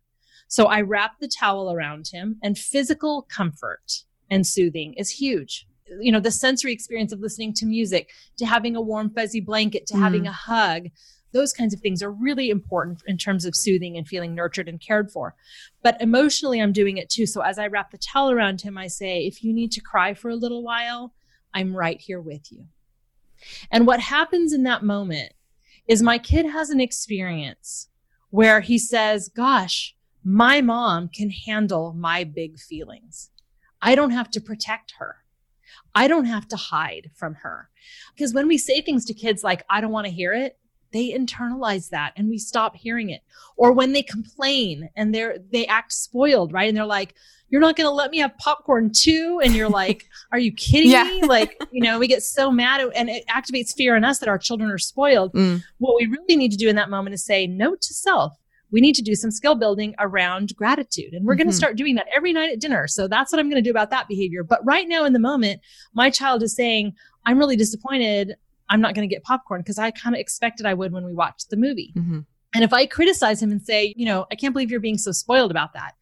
So 0.48 0.66
I 0.66 0.82
wrap 0.82 1.20
the 1.20 1.28
towel 1.28 1.72
around 1.72 2.10
him 2.12 2.38
and 2.42 2.58
physical 2.58 3.28
comfort 3.30 4.04
and 4.30 4.46
soothing 4.46 4.94
is 4.96 5.10
huge. 5.10 5.68
You 6.00 6.12
know, 6.12 6.20
the 6.20 6.32
sensory 6.32 6.74
experience 6.74 7.14
of 7.14 7.20
listening 7.20 7.54
to 7.56 7.66
music, 7.66 8.10
to 8.38 8.46
having 8.46 8.76
a 8.76 8.82
warm, 8.82 9.10
fuzzy 9.10 9.40
blanket, 9.40 9.88
to 9.88 9.94
mm. 9.94 10.00
having 10.00 10.28
a 10.28 10.32
hug, 10.32 10.88
those 11.34 11.54
kinds 11.54 11.74
of 11.74 11.80
things 11.80 12.02
are 12.02 12.12
really 12.12 12.50
important 12.50 13.02
in 13.06 13.18
terms 13.18 13.46
of 13.46 13.56
soothing 13.56 13.98
and 13.98 14.08
feeling 14.08 14.34
nurtured 14.34 14.68
and 14.68 14.82
cared 14.82 15.12
for. 15.12 15.36
But 15.84 16.02
emotionally, 16.02 16.62
I'm 16.62 16.74
doing 16.74 16.98
it 16.98 17.10
too. 17.10 17.26
So 17.26 17.42
as 17.42 17.60
I 17.60 17.68
wrap 17.68 17.92
the 17.92 17.98
towel 17.98 18.32
around 18.32 18.62
him, 18.62 18.78
I 18.78 18.88
say, 18.88 19.26
if 19.26 19.44
you 19.44 19.54
need 19.54 19.72
to 19.74 19.82
cry 19.82 20.14
for 20.14 20.30
a 20.30 20.36
little 20.36 20.64
while, 20.64 21.14
I'm 21.54 21.76
right 21.76 22.00
here 22.00 22.22
with 22.22 22.52
you. 22.52 22.66
And 23.72 23.86
what 23.86 24.00
happens 24.00 24.54
in 24.54 24.64
that 24.64 24.84
moment 24.84 25.34
is 25.88 26.02
my 26.02 26.18
kid 26.18 26.46
has 26.46 26.70
an 26.70 26.82
experience 26.82 27.90
where 28.30 28.62
he 28.62 28.78
says, 28.78 29.30
Gosh, 29.30 29.96
my 30.28 30.60
mom 30.60 31.08
can 31.08 31.30
handle 31.30 31.94
my 31.94 32.26
big 32.26 32.60
feelings. 32.60 33.30
I 33.82 33.96
don't 33.96 34.12
have 34.12 34.30
to 34.32 34.42
protect 34.42 34.96
her. 35.00 35.16
I 35.96 36.10
don't 36.10 36.26
have 36.26 36.50
to 36.50 36.58
hide 36.58 37.12
from 37.16 37.36
her. 37.36 37.70
Because 38.14 38.34
when 38.34 38.46
we 38.50 38.58
say 38.58 38.82
things 38.82 39.06
to 39.06 39.14
kids 39.14 39.42
like, 39.42 39.64
I 39.70 39.80
don't 39.80 39.94
want 39.94 40.06
to 40.06 40.12
hear 40.12 40.34
it, 40.34 40.60
they 40.92 41.14
internalize 41.14 41.90
that 41.92 42.12
and 42.18 42.28
we 42.28 42.40
stop 42.40 42.76
hearing 42.76 43.10
it. 43.10 43.22
Or 43.56 43.72
when 43.72 43.94
they 43.94 44.04
complain 44.04 44.90
and 44.98 45.16
they're, 45.16 45.38
they 45.54 45.66
act 45.66 45.94
spoiled, 45.94 46.52
right? 46.52 46.68
And 46.68 46.76
they're 46.76 46.86
like, 46.86 47.16
you're 47.48 47.62
not 47.62 47.78
going 47.78 47.88
to 47.88 47.92
let 47.92 48.12
me 48.12 48.18
have 48.18 48.38
popcorn 48.38 48.92
too. 48.94 49.40
And 49.42 49.56
you're 49.56 49.70
like, 49.70 50.10
are 50.34 50.40
you 50.40 50.52
kidding 50.52 50.92
yeah. 50.92 51.06
me? 51.06 51.24
Like, 51.24 51.58
you 51.72 51.82
know, 51.82 52.00
we 52.00 52.08
get 52.10 52.22
so 52.22 52.52
mad 52.52 52.82
and 52.98 53.10
it 53.10 53.26
activates 53.28 53.74
fear 53.74 53.96
in 53.96 54.04
us 54.04 54.20
that 54.20 54.28
our 54.28 54.38
children 54.38 54.70
are 54.72 54.78
spoiled. 54.78 55.32
Mm. 55.32 55.64
What 55.78 55.96
we 55.96 56.06
really 56.06 56.36
need 56.36 56.52
to 56.52 56.58
do 56.58 56.68
in 56.68 56.76
that 56.76 56.90
moment 56.90 57.14
is 57.14 57.24
say, 57.24 57.48
note 57.48 57.80
to 57.84 57.94
self 57.94 58.38
we 58.72 58.82
need 58.82 58.96
to 58.96 59.02
do 59.02 59.16
some 59.16 59.32
skill 59.32 59.56
building 59.56 59.96
around 60.00 60.56
gratitude. 60.56 61.14
And 61.14 61.26
we're 61.26 61.34
mm-hmm. 61.34 61.44
going 61.44 61.50
to 61.50 61.56
start 61.56 61.78
doing 61.78 61.96
that 61.96 62.08
every 62.16 62.34
night 62.34 62.52
at 62.52 62.60
dinner. 62.60 62.88
So 62.88 63.08
that's 63.08 63.32
what 63.32 63.40
I'm 63.40 63.50
going 63.50 63.62
to 63.64 63.68
do 63.68 63.72
about 63.72 63.90
that 63.92 64.08
behavior. 64.08 64.44
But 64.44 64.66
right 64.66 64.88
now 64.88 65.06
in 65.06 65.14
the 65.14 65.20
moment, 65.20 65.62
my 65.94 66.10
child 66.10 66.44
is 66.44 66.56
saying, 66.56 66.94
I'm 67.26 67.38
really 67.38 67.56
disappointed. 67.56 68.36
I'm 68.70 68.82
not 68.82 68.94
going 68.94 69.08
to 69.08 69.14
get 69.14 69.24
popcorn 69.24 69.62
because 69.62 69.80
I 69.80 69.92
kind 69.92 70.16
of 70.16 70.20
expected 70.20 70.66
I 70.66 70.74
would 70.74 70.92
when 70.92 71.06
we 71.06 71.14
watched 71.14 71.50
the 71.50 71.58
movie. 71.58 71.94
Mm-hmm. 71.96 72.20
And 72.54 72.64
if 72.64 72.74
I 72.74 72.86
criticize 72.86 73.42
him 73.42 73.52
and 73.52 73.62
say, 73.62 73.94
you 73.96 74.06
know, 74.06 74.26
I 74.32 74.36
can't 74.36 74.54
believe 74.54 74.72
you're 74.72 74.80
being 74.80 74.98
so 74.98 75.12
spoiled 75.12 75.52
about 75.52 75.74
that. 75.74 75.94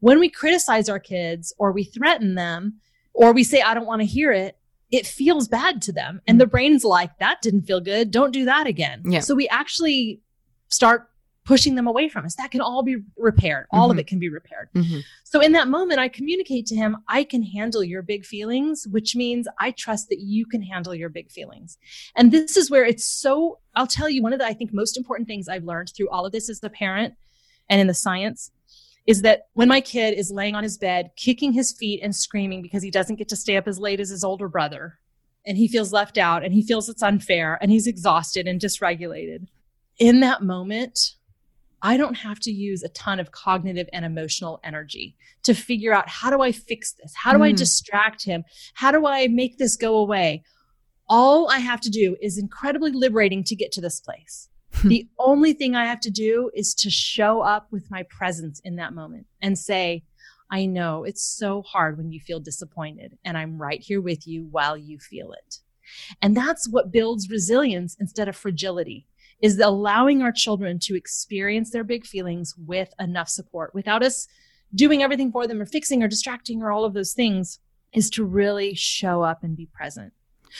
When 0.00 0.18
we 0.18 0.28
criticize 0.28 0.88
our 0.88 0.98
kids 0.98 1.54
or 1.58 1.72
we 1.72 1.84
threaten 1.84 2.34
them 2.34 2.80
or 3.14 3.32
we 3.32 3.44
say, 3.44 3.62
I 3.62 3.72
don't 3.72 3.86
want 3.86 4.00
to 4.00 4.06
hear 4.06 4.32
it, 4.32 4.58
it 4.90 5.06
feels 5.06 5.48
bad 5.48 5.80
to 5.82 5.92
them. 5.92 6.20
And 6.26 6.34
mm-hmm. 6.34 6.40
the 6.40 6.46
brain's 6.46 6.84
like, 6.84 7.18
that 7.18 7.40
didn't 7.40 7.62
feel 7.62 7.80
good. 7.80 8.10
Don't 8.10 8.32
do 8.32 8.44
that 8.44 8.66
again. 8.66 9.02
Yeah. 9.06 9.20
So 9.20 9.34
we 9.34 9.48
actually 9.48 10.20
start 10.68 11.08
pushing 11.44 11.74
them 11.74 11.86
away 11.86 12.08
from 12.08 12.24
us. 12.24 12.36
That 12.36 12.50
can 12.50 12.60
all 12.60 12.82
be 12.82 12.96
repaired. 13.16 13.66
All 13.72 13.84
mm-hmm. 13.84 13.92
of 13.92 13.98
it 13.98 14.06
can 14.06 14.18
be 14.18 14.28
repaired. 14.28 14.68
Mm-hmm. 14.74 15.00
So 15.24 15.40
in 15.40 15.52
that 15.52 15.68
moment, 15.68 15.98
I 15.98 16.08
communicate 16.08 16.66
to 16.66 16.76
him, 16.76 16.98
I 17.08 17.24
can 17.24 17.42
handle 17.42 17.82
your 17.82 18.02
big 18.02 18.24
feelings, 18.24 18.86
which 18.90 19.16
means 19.16 19.48
I 19.58 19.72
trust 19.72 20.08
that 20.10 20.20
you 20.20 20.46
can 20.46 20.62
handle 20.62 20.94
your 20.94 21.08
big 21.08 21.30
feelings. 21.30 21.78
And 22.16 22.30
this 22.30 22.56
is 22.56 22.70
where 22.70 22.84
it's 22.84 23.04
so, 23.04 23.58
I'll 23.74 23.86
tell 23.86 24.08
you, 24.08 24.22
one 24.22 24.32
of 24.32 24.38
the, 24.38 24.46
I 24.46 24.54
think, 24.54 24.72
most 24.72 24.96
important 24.96 25.28
things 25.28 25.48
I've 25.48 25.64
learned 25.64 25.92
through 25.96 26.10
all 26.10 26.24
of 26.24 26.32
this 26.32 26.48
as 26.48 26.60
a 26.62 26.70
parent 26.70 27.14
and 27.68 27.80
in 27.80 27.86
the 27.86 27.94
science 27.94 28.50
is 29.06 29.22
that 29.22 29.48
when 29.54 29.68
my 29.68 29.80
kid 29.80 30.16
is 30.16 30.30
laying 30.30 30.54
on 30.54 30.62
his 30.62 30.78
bed, 30.78 31.10
kicking 31.16 31.52
his 31.52 31.72
feet 31.72 32.00
and 32.02 32.14
screaming 32.14 32.62
because 32.62 32.82
he 32.82 32.90
doesn't 32.90 33.16
get 33.16 33.28
to 33.28 33.36
stay 33.36 33.56
up 33.56 33.66
as 33.66 33.78
late 33.78 33.98
as 33.98 34.10
his 34.10 34.22
older 34.22 34.48
brother, 34.48 35.00
and 35.44 35.58
he 35.58 35.66
feels 35.66 35.92
left 35.92 36.18
out 36.18 36.44
and 36.44 36.54
he 36.54 36.62
feels 36.62 36.88
it's 36.88 37.02
unfair 37.02 37.58
and 37.60 37.72
he's 37.72 37.88
exhausted 37.88 38.46
and 38.46 38.60
dysregulated. 38.60 39.48
In 39.98 40.20
that 40.20 40.42
moment, 40.42 41.16
I 41.82 41.96
don't 41.96 42.14
have 42.14 42.38
to 42.40 42.52
use 42.52 42.82
a 42.82 42.88
ton 42.90 43.18
of 43.18 43.32
cognitive 43.32 43.88
and 43.92 44.04
emotional 44.04 44.60
energy 44.62 45.16
to 45.42 45.52
figure 45.52 45.92
out 45.92 46.08
how 46.08 46.30
do 46.30 46.40
I 46.40 46.52
fix 46.52 46.92
this? 46.92 47.12
How 47.16 47.32
do 47.32 47.38
mm. 47.40 47.46
I 47.46 47.52
distract 47.52 48.24
him? 48.24 48.44
How 48.74 48.92
do 48.92 49.06
I 49.06 49.26
make 49.26 49.58
this 49.58 49.76
go 49.76 49.96
away? 49.96 50.44
All 51.08 51.50
I 51.50 51.58
have 51.58 51.80
to 51.80 51.90
do 51.90 52.16
is 52.22 52.38
incredibly 52.38 52.92
liberating 52.92 53.42
to 53.44 53.56
get 53.56 53.72
to 53.72 53.80
this 53.80 54.00
place. 54.00 54.48
the 54.84 55.08
only 55.18 55.52
thing 55.52 55.74
I 55.74 55.84
have 55.86 56.00
to 56.00 56.10
do 56.10 56.50
is 56.54 56.72
to 56.76 56.88
show 56.88 57.42
up 57.42 57.66
with 57.70 57.90
my 57.90 58.04
presence 58.04 58.60
in 58.64 58.76
that 58.76 58.94
moment 58.94 59.26
and 59.42 59.58
say, 59.58 60.04
I 60.50 60.66
know 60.66 61.04
it's 61.04 61.22
so 61.22 61.62
hard 61.62 61.98
when 61.98 62.12
you 62.12 62.20
feel 62.20 62.38
disappointed, 62.38 63.18
and 63.24 63.36
I'm 63.36 63.60
right 63.60 63.80
here 63.80 64.00
with 64.00 64.26
you 64.26 64.48
while 64.50 64.76
you 64.76 64.98
feel 64.98 65.32
it. 65.32 65.58
And 66.20 66.36
that's 66.36 66.68
what 66.68 66.92
builds 66.92 67.30
resilience 67.30 67.96
instead 67.98 68.28
of 68.28 68.36
fragility 68.36 69.06
is 69.42 69.58
allowing 69.58 70.22
our 70.22 70.32
children 70.32 70.78
to 70.78 70.96
experience 70.96 71.70
their 71.70 71.84
big 71.84 72.06
feelings 72.06 72.54
with 72.56 72.94
enough 72.98 73.28
support 73.28 73.74
without 73.74 74.02
us 74.02 74.28
doing 74.74 75.02
everything 75.02 75.30
for 75.30 75.46
them 75.46 75.60
or 75.60 75.66
fixing 75.66 76.02
or 76.02 76.08
distracting 76.08 76.62
or 76.62 76.72
all 76.72 76.84
of 76.84 76.94
those 76.94 77.12
things 77.12 77.58
is 77.92 78.08
to 78.08 78.24
really 78.24 78.74
show 78.74 79.22
up 79.22 79.42
and 79.42 79.56
be 79.56 79.66
present. 79.66 80.12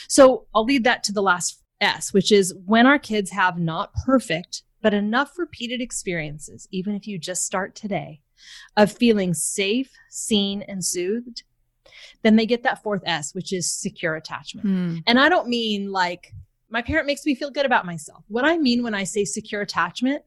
So 0.07 0.45
I'll 0.53 0.65
lead 0.65 0.83
that 0.83 1.03
to 1.05 1.11
the 1.11 1.21
last 1.21 1.63
S, 1.81 2.13
which 2.13 2.31
is 2.31 2.53
when 2.65 2.85
our 2.85 2.99
kids 2.99 3.31
have 3.31 3.57
not 3.57 3.91
perfect, 4.05 4.63
but 4.81 4.93
enough 4.93 5.37
repeated 5.37 5.81
experiences, 5.81 6.67
even 6.71 6.93
if 6.93 7.07
you 7.07 7.17
just 7.17 7.45
start 7.45 7.73
today, 7.75 8.21
of 8.75 8.91
feeling 8.91 9.33
safe, 9.33 9.89
seen, 10.09 10.61
and 10.63 10.83
soothed, 10.83 11.43
then 12.21 12.35
they 12.35 12.45
get 12.45 12.63
that 12.63 12.83
fourth 12.83 13.01
S, 13.05 13.33
which 13.33 13.53
is 13.53 13.71
secure 13.71 14.15
attachment. 14.15 14.67
Mm. 14.67 15.03
And 15.07 15.19
I 15.19 15.29
don't 15.29 15.47
mean 15.47 15.91
like 15.91 16.33
my 16.73 16.81
parent 16.81 17.05
makes 17.05 17.23
me 17.23 17.35
feel 17.35 17.51
good 17.51 17.67
about 17.67 17.85
myself. 17.85 18.25
What 18.27 18.45
I 18.45 18.57
mean 18.57 18.81
when 18.81 18.95
I 18.95 19.03
say 19.03 19.25
secure 19.25 19.61
attachment 19.61 20.23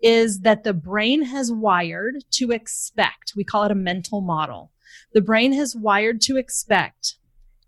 is 0.00 0.40
that 0.40 0.62
the 0.62 0.72
brain 0.72 1.22
has 1.22 1.50
wired 1.50 2.24
to 2.30 2.52
expect, 2.52 3.32
we 3.36 3.42
call 3.42 3.64
it 3.64 3.72
a 3.72 3.74
mental 3.74 4.20
model. 4.20 4.70
The 5.14 5.20
brain 5.20 5.52
has 5.52 5.74
wired 5.74 6.20
to 6.22 6.36
expect 6.36 7.16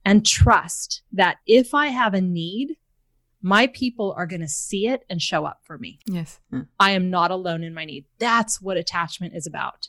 and 0.04 0.24
trust 0.24 1.02
that 1.12 1.38
if 1.48 1.74
I 1.74 1.88
have 1.88 2.14
a 2.14 2.20
need, 2.20 2.76
my 3.42 3.66
people 3.66 4.14
are 4.16 4.26
going 4.26 4.40
to 4.40 4.48
see 4.48 4.86
it 4.86 5.04
and 5.10 5.20
show 5.20 5.44
up 5.44 5.58
for 5.64 5.76
me. 5.76 5.98
Yes. 6.06 6.38
Hmm. 6.50 6.60
I 6.78 6.92
am 6.92 7.10
not 7.10 7.32
alone 7.32 7.64
in 7.64 7.74
my 7.74 7.84
need. 7.84 8.04
That's 8.20 8.62
what 8.62 8.76
attachment 8.76 9.34
is 9.34 9.48
about, 9.48 9.88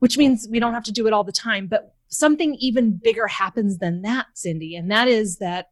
which 0.00 0.18
means 0.18 0.48
we 0.50 0.58
don't 0.58 0.74
have 0.74 0.84
to 0.84 0.92
do 0.92 1.06
it 1.06 1.12
all 1.12 1.22
the 1.22 1.30
time. 1.30 1.68
But 1.68 1.94
something 2.08 2.56
even 2.56 2.98
bigger 3.00 3.28
happens 3.28 3.78
than 3.78 4.02
that, 4.02 4.26
Cindy. 4.34 4.74
And 4.74 4.90
that 4.90 5.06
is 5.06 5.38
that 5.38 5.68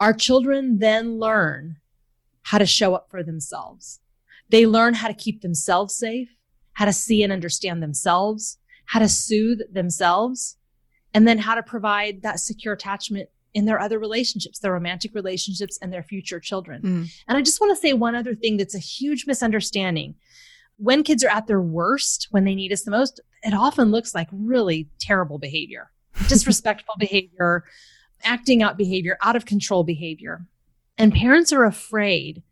our 0.00 0.12
children 0.12 0.78
then 0.78 1.18
learn 1.18 1.76
how 2.42 2.58
to 2.58 2.66
show 2.66 2.94
up 2.94 3.10
for 3.10 3.22
themselves. 3.22 4.00
They 4.48 4.66
learn 4.66 4.94
how 4.94 5.08
to 5.08 5.14
keep 5.14 5.42
themselves 5.42 5.94
safe, 5.94 6.30
how 6.72 6.86
to 6.86 6.92
see 6.92 7.22
and 7.22 7.32
understand 7.32 7.82
themselves, 7.82 8.58
how 8.86 9.00
to 9.00 9.08
soothe 9.08 9.60
themselves, 9.70 10.56
and 11.12 11.26
then 11.26 11.38
how 11.38 11.54
to 11.54 11.62
provide 11.62 12.22
that 12.22 12.40
secure 12.40 12.74
attachment 12.74 13.28
in 13.54 13.64
their 13.64 13.80
other 13.80 13.98
relationships, 13.98 14.58
their 14.58 14.72
romantic 14.72 15.14
relationships 15.14 15.78
and 15.82 15.92
their 15.92 16.02
future 16.02 16.38
children. 16.38 16.82
Mm. 16.82 17.10
And 17.26 17.38
I 17.38 17.42
just 17.42 17.60
want 17.60 17.74
to 17.76 17.80
say 17.80 17.92
one 17.92 18.14
other 18.14 18.34
thing 18.34 18.56
that's 18.56 18.74
a 18.74 18.78
huge 18.78 19.26
misunderstanding. 19.26 20.14
When 20.76 21.02
kids 21.02 21.24
are 21.24 21.30
at 21.30 21.46
their 21.46 21.60
worst, 21.60 22.28
when 22.30 22.44
they 22.44 22.54
need 22.54 22.72
us 22.72 22.84
the 22.84 22.90
most, 22.90 23.20
it 23.42 23.54
often 23.54 23.90
looks 23.90 24.14
like 24.14 24.28
really 24.32 24.88
terrible 25.00 25.38
behavior, 25.38 25.90
disrespectful 26.28 26.94
behavior, 26.98 27.64
acting 28.24 28.62
out 28.62 28.76
behavior, 28.76 29.16
out 29.22 29.36
of 29.36 29.46
control 29.46 29.84
behavior. 29.84 30.46
And 30.96 31.12
parents 31.12 31.52
are 31.52 31.64
afraid 31.64 32.42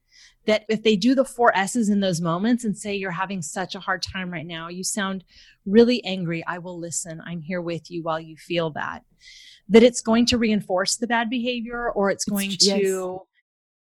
that 0.47 0.64
if 0.69 0.83
they 0.83 0.97
do 0.97 1.14
the 1.14 1.25
four 1.25 1.57
S's 1.57 1.89
in 1.89 2.01
those 2.01 2.21
moments 2.21 2.64
and 2.64 2.77
say, 2.77 2.95
You're 2.95 3.11
having 3.11 3.43
such 3.43 3.75
a 3.75 3.81
hard 3.81 4.03
time 4.03 4.33
right 4.33 4.47
now, 4.47 4.69
you 4.69 4.85
sound 4.85 5.25
really 5.67 6.03
angry, 6.05 6.45
I 6.47 6.59
will 6.59 6.79
listen. 6.79 7.21
I'm 7.25 7.43
here 7.43 7.61
with 7.61 7.91
you 7.91 8.03
while 8.03 8.21
you 8.21 8.37
feel 8.37 8.71
that. 8.71 9.03
That 9.69 9.83
it's 9.83 10.01
going 10.01 10.27
to 10.27 10.39
reinforce 10.39 10.97
the 10.97 11.09
bad 11.09 11.29
behavior 11.29 11.91
or 11.91 12.11
it's 12.11 12.25
going 12.25 12.53
it's, 12.53 12.64
to, 12.67 12.71
yes. 12.71 13.21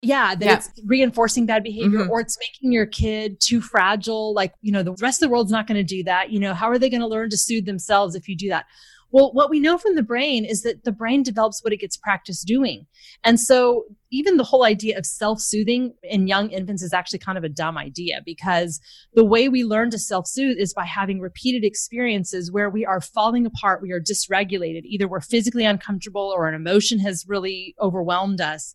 yeah, 0.02 0.34
that 0.36 0.44
yeah. 0.44 0.54
it's 0.54 0.70
reinforcing 0.86 1.46
bad 1.46 1.64
behavior 1.64 2.00
mm-hmm. 2.00 2.10
or 2.10 2.20
it's 2.20 2.38
making 2.38 2.70
your 2.70 2.86
kid 2.86 3.40
too 3.40 3.60
fragile. 3.60 4.32
Like, 4.32 4.54
you 4.62 4.70
know, 4.70 4.84
the 4.84 4.94
rest 5.00 5.20
of 5.20 5.28
the 5.28 5.32
world's 5.32 5.50
not 5.50 5.66
going 5.66 5.76
to 5.76 5.82
do 5.82 6.04
that. 6.04 6.30
You 6.30 6.38
know, 6.38 6.54
how 6.54 6.70
are 6.70 6.78
they 6.78 6.88
going 6.88 7.00
to 7.00 7.08
learn 7.08 7.28
to 7.30 7.36
soothe 7.36 7.66
themselves 7.66 8.14
if 8.14 8.28
you 8.28 8.36
do 8.36 8.50
that? 8.50 8.66
Well, 9.14 9.32
what 9.32 9.48
we 9.48 9.60
know 9.60 9.78
from 9.78 9.94
the 9.94 10.02
brain 10.02 10.44
is 10.44 10.62
that 10.62 10.82
the 10.82 10.90
brain 10.90 11.22
develops 11.22 11.62
what 11.62 11.72
it 11.72 11.76
gets 11.76 11.96
practice 11.96 12.42
doing. 12.42 12.88
And 13.22 13.38
so 13.38 13.84
even 14.10 14.38
the 14.38 14.42
whole 14.42 14.64
idea 14.64 14.98
of 14.98 15.06
self-soothing 15.06 15.94
in 16.02 16.26
young 16.26 16.50
infants 16.50 16.82
is 16.82 16.92
actually 16.92 17.20
kind 17.20 17.38
of 17.38 17.44
a 17.44 17.48
dumb 17.48 17.78
idea 17.78 18.22
because 18.26 18.80
the 19.12 19.24
way 19.24 19.48
we 19.48 19.62
learn 19.62 19.90
to 19.90 20.00
self-soothe 20.00 20.56
is 20.58 20.74
by 20.74 20.84
having 20.84 21.20
repeated 21.20 21.64
experiences 21.64 22.50
where 22.50 22.68
we 22.68 22.84
are 22.84 23.00
falling 23.00 23.46
apart, 23.46 23.82
we 23.82 23.92
are 23.92 24.00
dysregulated, 24.00 24.82
either 24.82 25.06
we're 25.06 25.20
physically 25.20 25.64
uncomfortable 25.64 26.32
or 26.34 26.48
an 26.48 26.54
emotion 26.56 26.98
has 26.98 27.24
really 27.28 27.76
overwhelmed 27.80 28.40
us. 28.40 28.74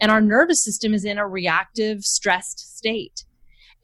And 0.00 0.10
our 0.10 0.22
nervous 0.22 0.64
system 0.64 0.94
is 0.94 1.04
in 1.04 1.18
a 1.18 1.28
reactive, 1.28 2.04
stressed 2.04 2.74
state. 2.78 3.26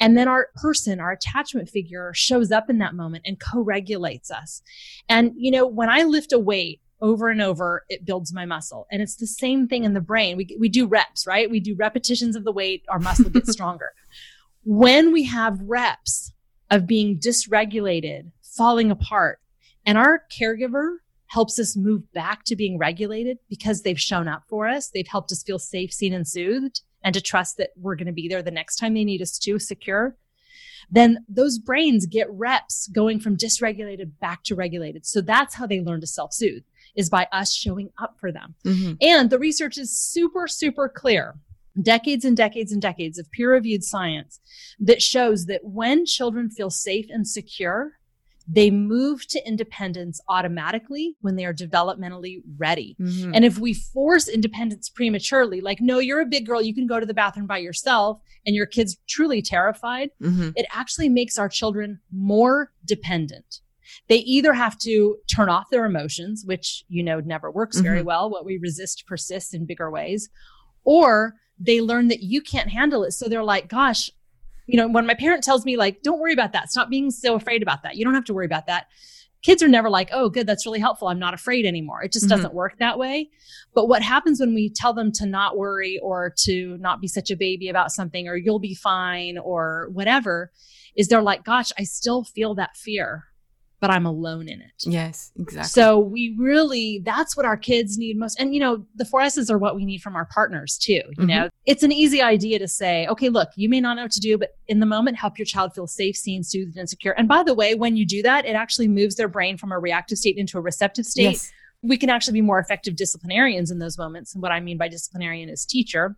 And 0.00 0.16
then 0.16 0.28
our 0.28 0.48
person, 0.56 0.98
our 0.98 1.12
attachment 1.12 1.68
figure 1.68 2.12
shows 2.14 2.50
up 2.50 2.70
in 2.70 2.78
that 2.78 2.94
moment 2.94 3.24
and 3.26 3.38
co-regulates 3.38 4.30
us. 4.30 4.62
And, 5.08 5.32
you 5.36 5.50
know, 5.50 5.66
when 5.66 5.90
I 5.90 6.02
lift 6.04 6.32
a 6.32 6.38
weight 6.38 6.80
over 7.02 7.28
and 7.28 7.42
over, 7.42 7.84
it 7.88 8.06
builds 8.06 8.32
my 8.32 8.46
muscle. 8.46 8.86
And 8.90 9.02
it's 9.02 9.16
the 9.16 9.26
same 9.26 9.68
thing 9.68 9.84
in 9.84 9.92
the 9.92 10.00
brain. 10.00 10.38
We, 10.38 10.56
we 10.58 10.70
do 10.70 10.86
reps, 10.86 11.26
right? 11.26 11.50
We 11.50 11.60
do 11.60 11.74
repetitions 11.74 12.34
of 12.34 12.44
the 12.44 12.52
weight, 12.52 12.82
our 12.88 12.98
muscle 12.98 13.30
gets 13.30 13.52
stronger. 13.52 13.92
when 14.64 15.12
we 15.12 15.24
have 15.24 15.60
reps 15.60 16.32
of 16.70 16.86
being 16.86 17.18
dysregulated, 17.18 18.30
falling 18.42 18.90
apart, 18.90 19.40
and 19.84 19.98
our 19.98 20.22
caregiver 20.30 20.96
helps 21.26 21.58
us 21.58 21.76
move 21.76 22.12
back 22.12 22.44
to 22.44 22.56
being 22.56 22.76
regulated 22.76 23.38
because 23.48 23.82
they've 23.82 24.00
shown 24.00 24.28
up 24.28 24.42
for 24.48 24.68
us, 24.68 24.90
they've 24.92 25.06
helped 25.06 25.32
us 25.32 25.42
feel 25.42 25.58
safe, 25.58 25.92
seen, 25.92 26.12
and 26.12 26.26
soothed 26.26 26.82
and 27.02 27.14
to 27.14 27.20
trust 27.20 27.56
that 27.56 27.70
we're 27.76 27.96
going 27.96 28.06
to 28.06 28.12
be 28.12 28.28
there 28.28 28.42
the 28.42 28.50
next 28.50 28.76
time 28.76 28.94
they 28.94 29.04
need 29.04 29.22
us 29.22 29.38
to 29.38 29.58
secure, 29.58 30.16
then 30.90 31.24
those 31.28 31.58
brains 31.58 32.06
get 32.06 32.30
reps 32.30 32.88
going 32.88 33.20
from 33.20 33.36
dysregulated 33.36 34.12
back 34.20 34.42
to 34.44 34.54
regulated. 34.54 35.06
So 35.06 35.20
that's 35.20 35.54
how 35.54 35.66
they 35.66 35.80
learn 35.80 36.00
to 36.00 36.06
self 36.06 36.32
soothe 36.32 36.64
is 36.96 37.08
by 37.08 37.28
us 37.32 37.54
showing 37.54 37.90
up 38.00 38.16
for 38.18 38.32
them. 38.32 38.54
Mm-hmm. 38.64 38.94
And 39.00 39.30
the 39.30 39.38
research 39.38 39.78
is 39.78 39.96
super, 39.96 40.48
super 40.48 40.88
clear. 40.88 41.36
Decades 41.80 42.24
and 42.24 42.36
decades 42.36 42.72
and 42.72 42.82
decades 42.82 43.18
of 43.18 43.30
peer 43.30 43.52
reviewed 43.52 43.84
science 43.84 44.40
that 44.80 45.00
shows 45.00 45.46
that 45.46 45.64
when 45.64 46.04
children 46.04 46.50
feel 46.50 46.68
safe 46.68 47.06
and 47.08 47.26
secure, 47.26 47.92
they 48.52 48.70
move 48.70 49.26
to 49.28 49.46
independence 49.46 50.20
automatically 50.28 51.14
when 51.20 51.36
they 51.36 51.44
are 51.44 51.54
developmentally 51.54 52.42
ready. 52.58 52.96
Mm-hmm. 53.00 53.32
And 53.34 53.44
if 53.44 53.58
we 53.58 53.74
force 53.74 54.28
independence 54.28 54.88
prematurely, 54.88 55.60
like, 55.60 55.80
no, 55.80 56.00
you're 56.00 56.20
a 56.20 56.26
big 56.26 56.46
girl, 56.46 56.60
you 56.60 56.74
can 56.74 56.88
go 56.88 56.98
to 56.98 57.06
the 57.06 57.14
bathroom 57.14 57.46
by 57.46 57.58
yourself, 57.58 58.20
and 58.44 58.56
your 58.56 58.66
kid's 58.66 58.96
truly 59.08 59.40
terrified, 59.40 60.10
mm-hmm. 60.20 60.50
it 60.56 60.66
actually 60.72 61.08
makes 61.08 61.38
our 61.38 61.48
children 61.48 62.00
more 62.12 62.72
dependent. 62.84 63.60
They 64.08 64.18
either 64.18 64.52
have 64.52 64.78
to 64.80 65.16
turn 65.32 65.48
off 65.48 65.70
their 65.70 65.84
emotions, 65.84 66.42
which 66.44 66.84
you 66.88 67.02
know 67.02 67.20
never 67.20 67.50
works 67.50 67.76
mm-hmm. 67.76 67.84
very 67.84 68.02
well. 68.02 68.30
What 68.30 68.44
we 68.44 68.58
resist 68.58 69.04
persists 69.06 69.54
in 69.54 69.66
bigger 69.66 69.90
ways, 69.90 70.28
or 70.84 71.34
they 71.58 71.80
learn 71.80 72.08
that 72.08 72.22
you 72.22 72.40
can't 72.40 72.70
handle 72.70 73.04
it. 73.04 73.12
So 73.12 73.28
they're 73.28 73.44
like, 73.44 73.68
gosh, 73.68 74.10
you 74.70 74.76
know, 74.76 74.88
when 74.88 75.06
my 75.06 75.14
parent 75.14 75.42
tells 75.42 75.64
me, 75.64 75.76
like, 75.76 76.02
don't 76.02 76.20
worry 76.20 76.32
about 76.32 76.52
that, 76.52 76.70
stop 76.70 76.88
being 76.88 77.10
so 77.10 77.34
afraid 77.34 77.62
about 77.62 77.82
that. 77.82 77.96
You 77.96 78.04
don't 78.04 78.14
have 78.14 78.24
to 78.26 78.34
worry 78.34 78.46
about 78.46 78.66
that. 78.66 78.86
Kids 79.42 79.62
are 79.62 79.68
never 79.68 79.88
like, 79.88 80.10
oh, 80.12 80.28
good, 80.28 80.46
that's 80.46 80.66
really 80.66 80.78
helpful. 80.80 81.08
I'm 81.08 81.18
not 81.18 81.34
afraid 81.34 81.64
anymore. 81.64 82.02
It 82.02 82.12
just 82.12 82.26
mm-hmm. 82.26 82.36
doesn't 82.36 82.54
work 82.54 82.78
that 82.78 82.98
way. 82.98 83.30
But 83.74 83.88
what 83.88 84.02
happens 84.02 84.38
when 84.38 84.54
we 84.54 84.70
tell 84.70 84.92
them 84.92 85.10
to 85.12 85.26
not 85.26 85.56
worry 85.56 85.98
or 86.02 86.32
to 86.44 86.76
not 86.78 87.00
be 87.00 87.08
such 87.08 87.30
a 87.30 87.36
baby 87.36 87.68
about 87.68 87.90
something 87.90 88.28
or 88.28 88.36
you'll 88.36 88.58
be 88.58 88.74
fine 88.74 89.38
or 89.38 89.88
whatever 89.92 90.52
is 90.94 91.08
they're 91.08 91.22
like, 91.22 91.44
gosh, 91.44 91.72
I 91.78 91.84
still 91.84 92.22
feel 92.22 92.54
that 92.56 92.76
fear 92.76 93.24
but 93.80 93.90
I'm 93.90 94.04
alone 94.04 94.48
in 94.48 94.60
it. 94.60 94.72
Yes, 94.80 95.32
exactly. 95.38 95.68
So 95.68 95.98
we 95.98 96.36
really, 96.38 97.00
that's 97.02 97.36
what 97.36 97.46
our 97.46 97.56
kids 97.56 97.96
need 97.96 98.18
most. 98.18 98.38
And, 98.38 98.54
you 98.54 98.60
know, 98.60 98.84
the 98.94 99.06
four 99.06 99.22
S's 99.22 99.50
are 99.50 99.56
what 99.56 99.74
we 99.74 99.86
need 99.86 100.02
from 100.02 100.14
our 100.16 100.26
partners 100.26 100.78
too. 100.78 100.92
You 100.92 101.02
mm-hmm. 101.16 101.26
know, 101.26 101.48
it's 101.64 101.82
an 101.82 101.90
easy 101.90 102.20
idea 102.20 102.58
to 102.58 102.68
say, 102.68 103.06
okay, 103.06 103.30
look, 103.30 103.48
you 103.56 103.68
may 103.70 103.80
not 103.80 103.94
know 103.96 104.02
what 104.02 104.12
to 104.12 104.20
do, 104.20 104.36
but 104.36 104.50
in 104.68 104.80
the 104.80 104.86
moment, 104.86 105.16
help 105.16 105.38
your 105.38 105.46
child 105.46 105.74
feel 105.74 105.86
safe, 105.86 106.14
seen, 106.14 106.44
soothed, 106.44 106.76
and 106.76 106.88
secure. 106.88 107.14
And 107.16 107.26
by 107.26 107.42
the 107.42 107.54
way, 107.54 107.74
when 107.74 107.96
you 107.96 108.06
do 108.06 108.22
that, 108.22 108.44
it 108.44 108.54
actually 108.54 108.88
moves 108.88 109.14
their 109.14 109.28
brain 109.28 109.56
from 109.56 109.72
a 109.72 109.78
reactive 109.78 110.18
state 110.18 110.36
into 110.36 110.58
a 110.58 110.60
receptive 110.60 111.06
state. 111.06 111.32
Yes. 111.32 111.52
We 111.82 111.96
can 111.96 112.10
actually 112.10 112.34
be 112.34 112.42
more 112.42 112.58
effective 112.58 112.96
disciplinarians 112.96 113.70
in 113.70 113.78
those 113.78 113.96
moments. 113.96 114.34
And 114.34 114.42
what 114.42 114.52
I 114.52 114.60
mean 114.60 114.76
by 114.76 114.88
disciplinarian 114.88 115.48
is 115.48 115.64
teacher 115.64 116.16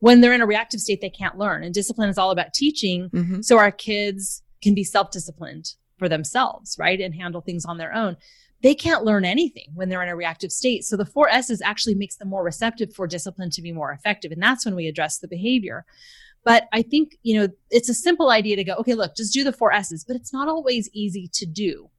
when 0.00 0.20
they're 0.20 0.32
in 0.32 0.40
a 0.40 0.46
reactive 0.46 0.80
state, 0.80 1.00
they 1.00 1.10
can't 1.10 1.38
learn. 1.38 1.62
And 1.62 1.72
discipline 1.72 2.08
is 2.08 2.18
all 2.18 2.30
about 2.30 2.54
teaching. 2.54 3.10
Mm-hmm. 3.10 3.42
So 3.42 3.58
our 3.58 3.70
kids 3.70 4.42
can 4.62 4.74
be 4.74 4.84
self 4.84 5.10
disciplined 5.10 5.74
for 6.00 6.08
themselves, 6.08 6.74
right? 6.80 7.00
And 7.00 7.14
handle 7.14 7.42
things 7.42 7.64
on 7.64 7.78
their 7.78 7.94
own. 7.94 8.16
They 8.62 8.74
can't 8.74 9.04
learn 9.04 9.24
anything 9.24 9.68
when 9.74 9.88
they're 9.88 10.02
in 10.02 10.08
a 10.08 10.16
reactive 10.16 10.50
state. 10.50 10.84
So 10.84 10.96
the 10.96 11.06
four 11.06 11.28
S's 11.28 11.62
actually 11.62 11.94
makes 11.94 12.16
them 12.16 12.28
more 12.28 12.42
receptive 12.42 12.92
for 12.92 13.06
discipline 13.06 13.50
to 13.50 13.62
be 13.62 13.70
more 13.70 13.92
effective. 13.92 14.32
And 14.32 14.42
that's 14.42 14.64
when 14.64 14.74
we 14.74 14.88
address 14.88 15.18
the 15.18 15.28
behavior. 15.28 15.84
But 16.44 16.68
I 16.72 16.82
think, 16.82 17.16
you 17.22 17.38
know, 17.38 17.48
it's 17.70 17.88
a 17.88 17.94
simple 17.94 18.30
idea 18.30 18.56
to 18.56 18.64
go, 18.64 18.74
okay, 18.74 18.94
look, 18.94 19.14
just 19.14 19.32
do 19.32 19.44
the 19.44 19.52
four 19.52 19.72
S's, 19.72 20.04
but 20.04 20.16
it's 20.16 20.32
not 20.32 20.48
always 20.48 20.90
easy 20.92 21.28
to 21.34 21.46
do. 21.46 21.90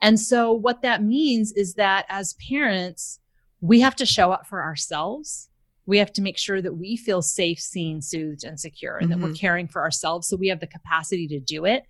And 0.00 0.18
so 0.18 0.52
what 0.52 0.82
that 0.82 1.02
means 1.02 1.52
is 1.52 1.74
that 1.74 2.06
as 2.08 2.36
parents, 2.48 3.20
we 3.60 3.80
have 3.80 3.96
to 3.96 4.06
show 4.06 4.32
up 4.32 4.46
for 4.46 4.62
ourselves. 4.62 5.48
We 5.86 5.98
have 5.98 6.12
to 6.14 6.22
make 6.22 6.38
sure 6.38 6.62
that 6.62 6.76
we 6.76 6.96
feel 6.96 7.20
safe, 7.20 7.58
seen, 7.58 8.00
soothed, 8.00 8.44
and 8.44 8.58
secure, 8.58 8.96
and 8.96 9.10
mm-hmm. 9.10 9.20
that 9.20 9.24
we're 9.24 9.32
mm-hmm. 9.32 9.40
caring 9.40 9.68
for 9.68 9.82
ourselves 9.82 10.28
so 10.28 10.36
we 10.36 10.48
have 10.48 10.60
the 10.60 10.66
capacity 10.66 11.26
to 11.28 11.40
do 11.40 11.64
it. 11.64 11.84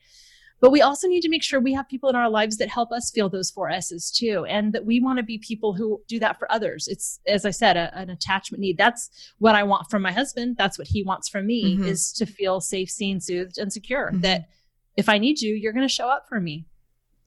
But 0.60 0.70
we 0.70 0.82
also 0.82 1.08
need 1.08 1.22
to 1.22 1.30
make 1.30 1.42
sure 1.42 1.58
we 1.58 1.72
have 1.72 1.88
people 1.88 2.10
in 2.10 2.16
our 2.16 2.28
lives 2.28 2.58
that 2.58 2.68
help 2.68 2.92
us 2.92 3.10
feel 3.10 3.28
those 3.28 3.50
four 3.50 3.70
S's 3.70 4.10
too. 4.10 4.44
And 4.46 4.72
that 4.72 4.84
we 4.84 5.00
want 5.00 5.18
to 5.18 5.22
be 5.22 5.38
people 5.38 5.72
who 5.72 6.02
do 6.06 6.18
that 6.18 6.38
for 6.38 6.50
others. 6.52 6.86
It's, 6.86 7.18
as 7.26 7.46
I 7.46 7.50
said, 7.50 7.76
a, 7.76 7.96
an 7.96 8.10
attachment 8.10 8.60
need. 8.60 8.76
That's 8.76 9.10
what 9.38 9.54
I 9.54 9.62
want 9.62 9.90
from 9.90 10.02
my 10.02 10.12
husband. 10.12 10.56
That's 10.58 10.78
what 10.78 10.88
he 10.88 11.02
wants 11.02 11.28
from 11.28 11.46
me 11.46 11.76
mm-hmm. 11.76 11.84
is 11.84 12.12
to 12.14 12.26
feel 12.26 12.60
safe, 12.60 12.90
seen, 12.90 13.20
soothed, 13.20 13.58
and 13.58 13.72
secure. 13.72 14.10
Mm-hmm. 14.10 14.20
That 14.20 14.48
if 14.96 15.08
I 15.08 15.18
need 15.18 15.40
you, 15.40 15.54
you're 15.54 15.72
going 15.72 15.88
to 15.88 15.94
show 15.94 16.08
up 16.08 16.26
for 16.28 16.40
me. 16.40 16.66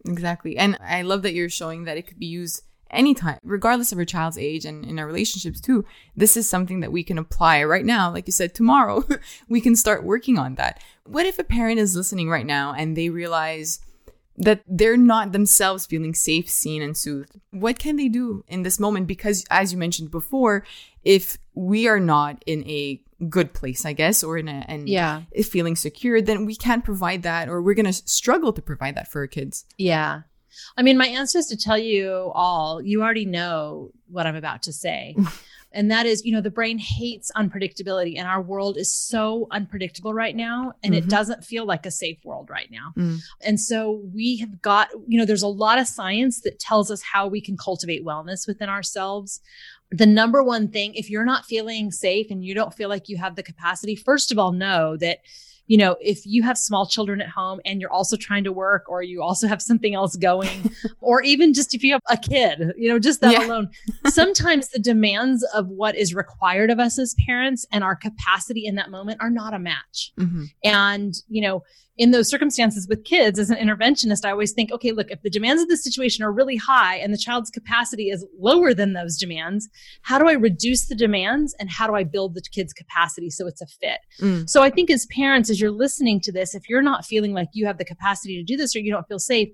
Exactly. 0.06 0.58
And 0.58 0.78
I 0.86 1.02
love 1.02 1.22
that 1.24 1.34
you're 1.34 1.50
showing 1.50 1.86
that 1.86 1.98
it 1.98 2.08
could 2.08 2.20
be 2.20 2.26
used 2.26 2.62
anytime, 2.94 3.40
regardless 3.44 3.92
of 3.92 3.98
our 3.98 4.06
child's 4.06 4.38
age 4.38 4.66
and 4.66 4.86
in 4.86 5.00
our 5.00 5.08
relationships 5.08 5.60
too. 5.60 5.86
This 6.16 6.38
is 6.38 6.48
something 6.48 6.80
that 6.82 6.92
we 6.92 7.04
can 7.04 7.18
apply 7.18 7.64
right 7.64 7.86
now. 7.86 8.12
Like 8.12 8.28
you 8.28 8.34
said, 8.34 8.54
tomorrow, 8.54 9.04
we 9.50 9.62
can 9.62 9.76
start 9.76 10.04
working 10.04 10.38
on 10.38 10.56
that. 10.56 10.82
What 11.06 11.26
if 11.26 11.40
a 11.40 11.44
parent 11.44 11.80
is 11.80 11.96
listening 11.96 12.30
right 12.30 12.46
now 12.46 12.74
and 12.74 12.96
they 12.96 13.10
realize 13.10 13.80
that 14.38 14.64
they're 14.68 14.98
not 14.98 15.32
themselves 15.32 15.86
feeling 15.86 16.14
safe, 16.14 16.50
seen, 16.50 16.82
and 16.82 16.98
soothed? 16.98 17.40
What 17.52 17.80
can 17.80 17.98
they 17.98 18.10
do 18.10 18.44
in 18.48 18.64
this 18.64 18.80
moment? 18.80 19.08
Because 19.08 19.46
as 19.50 19.72
you 19.72 19.78
mentioned 19.78 20.12
before, 20.12 20.66
if 21.04 21.38
we 21.54 21.88
are 21.88 22.00
not 22.00 22.44
in 22.46 22.68
a 22.68 23.02
good 23.30 23.54
place, 23.54 23.86
I 23.86 23.94
guess, 23.94 24.24
or 24.24 24.38
in 24.38 24.48
a 24.48 24.66
and 24.68 24.90
yeah. 24.90 25.22
feeling 25.44 25.76
secure, 25.76 26.22
then 26.22 26.46
we 26.46 26.56
can't 26.56 26.84
provide 26.84 27.24
that, 27.24 27.50
or 27.50 27.62
we're 27.62 27.74
gonna 27.74 27.94
struggle 27.94 28.54
to 28.54 28.62
provide 28.62 28.96
that 28.96 29.08
for 29.08 29.22
our 29.22 29.28
kids. 29.28 29.66
Yeah. 29.78 30.22
I 30.78 30.82
mean, 30.82 30.98
my 30.98 31.08
answer 31.08 31.40
is 31.40 31.48
to 31.48 31.58
tell 31.58 31.78
you 31.78 32.32
all, 32.34 32.82
you 32.82 33.02
already 33.02 33.26
know 33.26 33.92
what 34.08 34.28
I'm 34.28 34.36
about 34.36 34.64
to 34.64 34.74
say. 34.74 35.16
and 35.74 35.90
that 35.92 36.06
is, 36.06 36.24
you 36.24 36.32
know, 36.32 36.42
the 36.42 36.52
brain 36.52 36.78
hates 36.78 37.32
unpredictability, 37.36 38.18
and 38.18 38.28
our 38.28 38.42
world 38.42 38.78
is 38.78 38.94
so 38.94 39.48
unpredictable 39.52 40.14
right 40.14 40.36
now, 40.36 40.74
and 40.84 40.94
mm-hmm. 40.94 41.04
it 41.04 41.10
doesn't 41.10 41.44
feel 41.44 41.66
like 41.66 41.86
a 41.86 41.92
safe 41.92 42.20
world 42.24 42.50
right 42.50 42.70
now. 42.72 42.94
Mm. 42.98 43.20
And 43.42 43.60
so 43.60 44.02
we 44.14 44.38
have 44.38 44.62
got, 44.62 44.90
you 45.08 45.18
know, 45.18 45.26
there's 45.26 45.42
a 45.42 45.48
lot 45.48 45.80
of 45.80 45.88
science 45.88 46.42
that 46.42 46.60
tells 46.60 46.92
us 46.92 47.02
how 47.02 47.28
we 47.28 47.42
can 47.42 47.58
cultivate 47.58 48.06
wellness 48.06 48.48
within 48.48 48.70
ourselves. 48.70 49.42
The 49.92 50.06
number 50.06 50.44
one 50.44 50.70
thing, 50.70 50.94
if 50.94 51.10
you're 51.10 51.26
not 51.26 51.46
feeling 51.46 51.92
safe 51.92 52.28
and 52.30 52.44
you 52.44 52.54
don't 52.54 52.74
feel 52.74 52.90
like 52.90 53.10
you 53.10 53.18
have 53.18 53.36
the 53.36 53.44
capacity, 53.44 53.96
first 53.96 54.32
of 54.32 54.40
all, 54.40 54.52
know 54.52 54.96
that 54.98 55.20
you 55.68 55.78
know, 55.78 55.96
if 56.02 56.26
you 56.26 56.44
have 56.44 56.58
small 56.58 56.86
children 56.86 57.22
at 57.22 57.30
home 57.30 57.60
and 57.66 57.80
you're 57.80 57.92
also 57.92 58.18
trying 58.18 58.44
to 58.44 58.52
work 58.52 58.84
or 58.90 59.02
you 59.02 59.22
also 59.22 59.48
have 59.48 59.62
something 59.62 59.96
else 59.96 60.16
going, 60.16 60.72
or 61.02 61.22
even 61.22 61.54
just 61.54 61.74
if 61.74 61.84
you 61.84 61.94
have 61.94 62.02
a 62.10 62.18
kid, 62.18 62.74
you 62.78 62.90
know, 62.90 63.00
just 63.00 63.22
that 63.22 63.34
yeah. 63.34 63.46
alone, 63.46 63.70
sometimes 64.08 64.70
the 64.70 64.80
demands 64.80 65.44
of 65.54 65.68
what 65.70 65.96
is 65.96 66.14
required 66.14 66.70
of 66.70 66.80
us 66.80 67.00
as 67.00 67.16
parents 67.26 67.66
and 67.72 67.84
our 67.84 67.96
capacity 67.96 68.66
in 68.66 68.76
that 68.76 68.92
moment 68.92 69.22
are 69.22 69.30
not 69.30 69.54
a 69.54 69.60
match. 69.60 70.12
Mm-hmm. 70.20 70.44
And, 70.64 71.14
you 71.30 71.42
know, 71.42 71.64
in 71.98 72.12
those 72.12 72.28
circumstances 72.28 72.88
with 72.88 73.04
kids 73.04 73.38
as 73.38 73.52
an 73.52 73.58
interventionist, 73.58 74.26
I 74.26 74.32
always 74.32 74.52
think, 74.52 74.72
okay, 74.72 74.92
look, 74.92 75.12
if 75.12 75.22
the 75.22 75.30
demands 75.30 75.62
of 75.62 75.70
the 75.70 75.78
situation 75.78 76.24
are 76.24 76.32
really 76.32 76.56
high 76.56 76.96
and 76.96 77.14
the 77.14 77.18
child's 77.18 77.52
capacity 77.52 78.10
is 78.10 78.26
lower 78.40 78.74
than 78.74 78.94
those 78.94 79.16
demands, 79.18 79.70
how 80.02 80.18
do 80.18 80.28
I 80.28 80.34
reduce 80.34 80.88
the 80.88 80.96
demands 80.96 81.56
and 81.60 81.70
how 81.70 81.86
do 81.86 81.94
I 81.94 82.04
build 82.04 82.34
the 82.34 82.42
kid's 82.42 82.74
capacity 82.74 83.30
so 83.30 83.46
it's 83.46 83.62
a 83.62 83.68
fit? 83.68 84.00
Mm. 84.20 84.50
So 84.50 84.64
I 84.64 84.72
think 84.72 84.90
as 84.90 85.06
parents, 85.08 85.52
as 85.52 85.62
you're 85.62 85.70
listening 85.70 86.20
to 86.22 86.32
this, 86.32 86.56
if 86.56 86.68
you're 86.68 86.82
not 86.82 87.06
feeling 87.06 87.34
like 87.34 87.50
you 87.54 87.68
have 87.68 87.78
the 87.78 87.86
capacity 87.86 88.38
to 88.38 88.44
do 88.44 88.58
this 88.58 88.76
or 88.76 88.80
you 88.80 88.92
don't 88.92 89.08
feel 89.08 89.20
safe, 89.20 89.50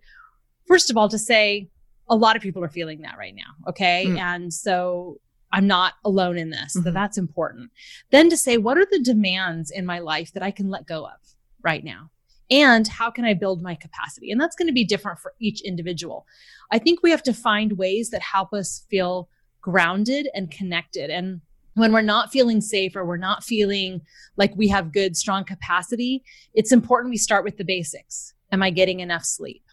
first 0.66 0.90
of 0.90 0.96
all, 0.96 1.10
to 1.10 1.20
say, 1.20 1.68
a 2.10 2.16
lot 2.16 2.36
of 2.36 2.42
people 2.42 2.64
are 2.64 2.70
feeling 2.70 3.02
that 3.02 3.18
right 3.18 3.36
now. 3.36 3.70
Okay. 3.70 4.06
Mm. 4.08 4.18
And 4.18 4.54
so 4.54 5.18
I'm 5.52 5.68
not 5.68 5.94
alone 6.06 6.38
in 6.38 6.52
this. 6.52 6.76
Mm-hmm. 6.76 6.84
So 6.84 6.92
that's 6.92 7.18
important. 7.18 7.72
Then 8.12 8.30
to 8.30 8.38
say, 8.38 8.58
what 8.58 8.78
are 8.78 8.88
the 8.90 9.00
demands 9.00 9.72
in 9.72 9.86
my 9.86 10.00
life 10.00 10.32
that 10.34 10.44
I 10.44 10.52
can 10.52 10.70
let 10.70 10.88
go 10.88 11.06
of 11.06 11.20
right 11.62 11.84
now? 11.84 12.10
And 12.52 12.88
how 12.88 13.12
can 13.12 13.26
I 13.26 13.34
build 13.34 13.62
my 13.62 13.76
capacity? 13.76 14.32
And 14.32 14.40
that's 14.40 14.56
going 14.56 14.68
to 14.68 14.74
be 14.74 14.84
different 14.84 15.20
for 15.20 15.34
each 15.40 15.62
individual. 15.62 16.26
I 16.72 16.80
think 16.80 17.02
we 17.02 17.12
have 17.12 17.24
to 17.24 17.34
find 17.34 17.78
ways 17.78 18.10
that 18.10 18.22
help 18.22 18.54
us 18.54 18.86
feel 18.90 19.30
grounded 19.62 20.30
and 20.34 20.50
connected. 20.50 21.10
And 21.10 21.42
when 21.76 21.94
we're 21.94 22.02
not 22.02 22.32
feeling 22.32 22.62
safe 22.62 22.96
or 22.96 23.06
we're 23.06 23.18
not 23.18 23.44
feeling 23.44 24.02
like 24.38 24.54
we 24.56 24.68
have 24.70 24.92
good, 24.92 25.16
strong 25.16 25.44
capacity, 25.44 26.24
it's 26.54 26.72
important 26.72 27.12
we 27.12 27.18
start 27.18 27.44
with 27.44 27.58
the 27.58 27.64
basics. 27.64 28.34
Am 28.52 28.64
I 28.64 28.70
getting 28.72 29.00
enough 29.00 29.24
sleep? 29.24 29.64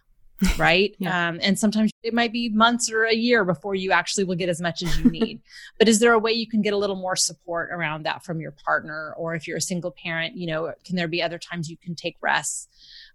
right? 0.58 0.94
yeah. 0.98 1.28
um, 1.28 1.38
and 1.42 1.58
sometimes 1.58 1.90
it 2.02 2.12
might 2.12 2.32
be 2.32 2.48
months 2.50 2.90
or 2.90 3.04
a 3.04 3.14
year 3.14 3.44
before 3.44 3.74
you 3.74 3.92
actually 3.92 4.24
will 4.24 4.34
get 4.34 4.48
as 4.48 4.60
much 4.60 4.82
as 4.82 4.98
you 4.98 5.10
need. 5.10 5.40
but 5.78 5.88
is 5.88 5.98
there 5.98 6.12
a 6.12 6.18
way 6.18 6.32
you 6.32 6.46
can 6.46 6.62
get 6.62 6.72
a 6.72 6.76
little 6.76 6.96
more 6.96 7.16
support 7.16 7.70
around 7.72 8.04
that 8.04 8.24
from 8.24 8.40
your 8.40 8.52
partner? 8.52 9.14
Or 9.16 9.34
if 9.34 9.48
you're 9.48 9.56
a 9.56 9.62
single 9.62 9.90
parent, 9.90 10.36
you 10.36 10.46
know, 10.46 10.72
can 10.84 10.96
there 10.96 11.08
be 11.08 11.22
other 11.22 11.38
times 11.38 11.70
you 11.70 11.76
can 11.76 11.94
take 11.94 12.16
rests? 12.20 12.68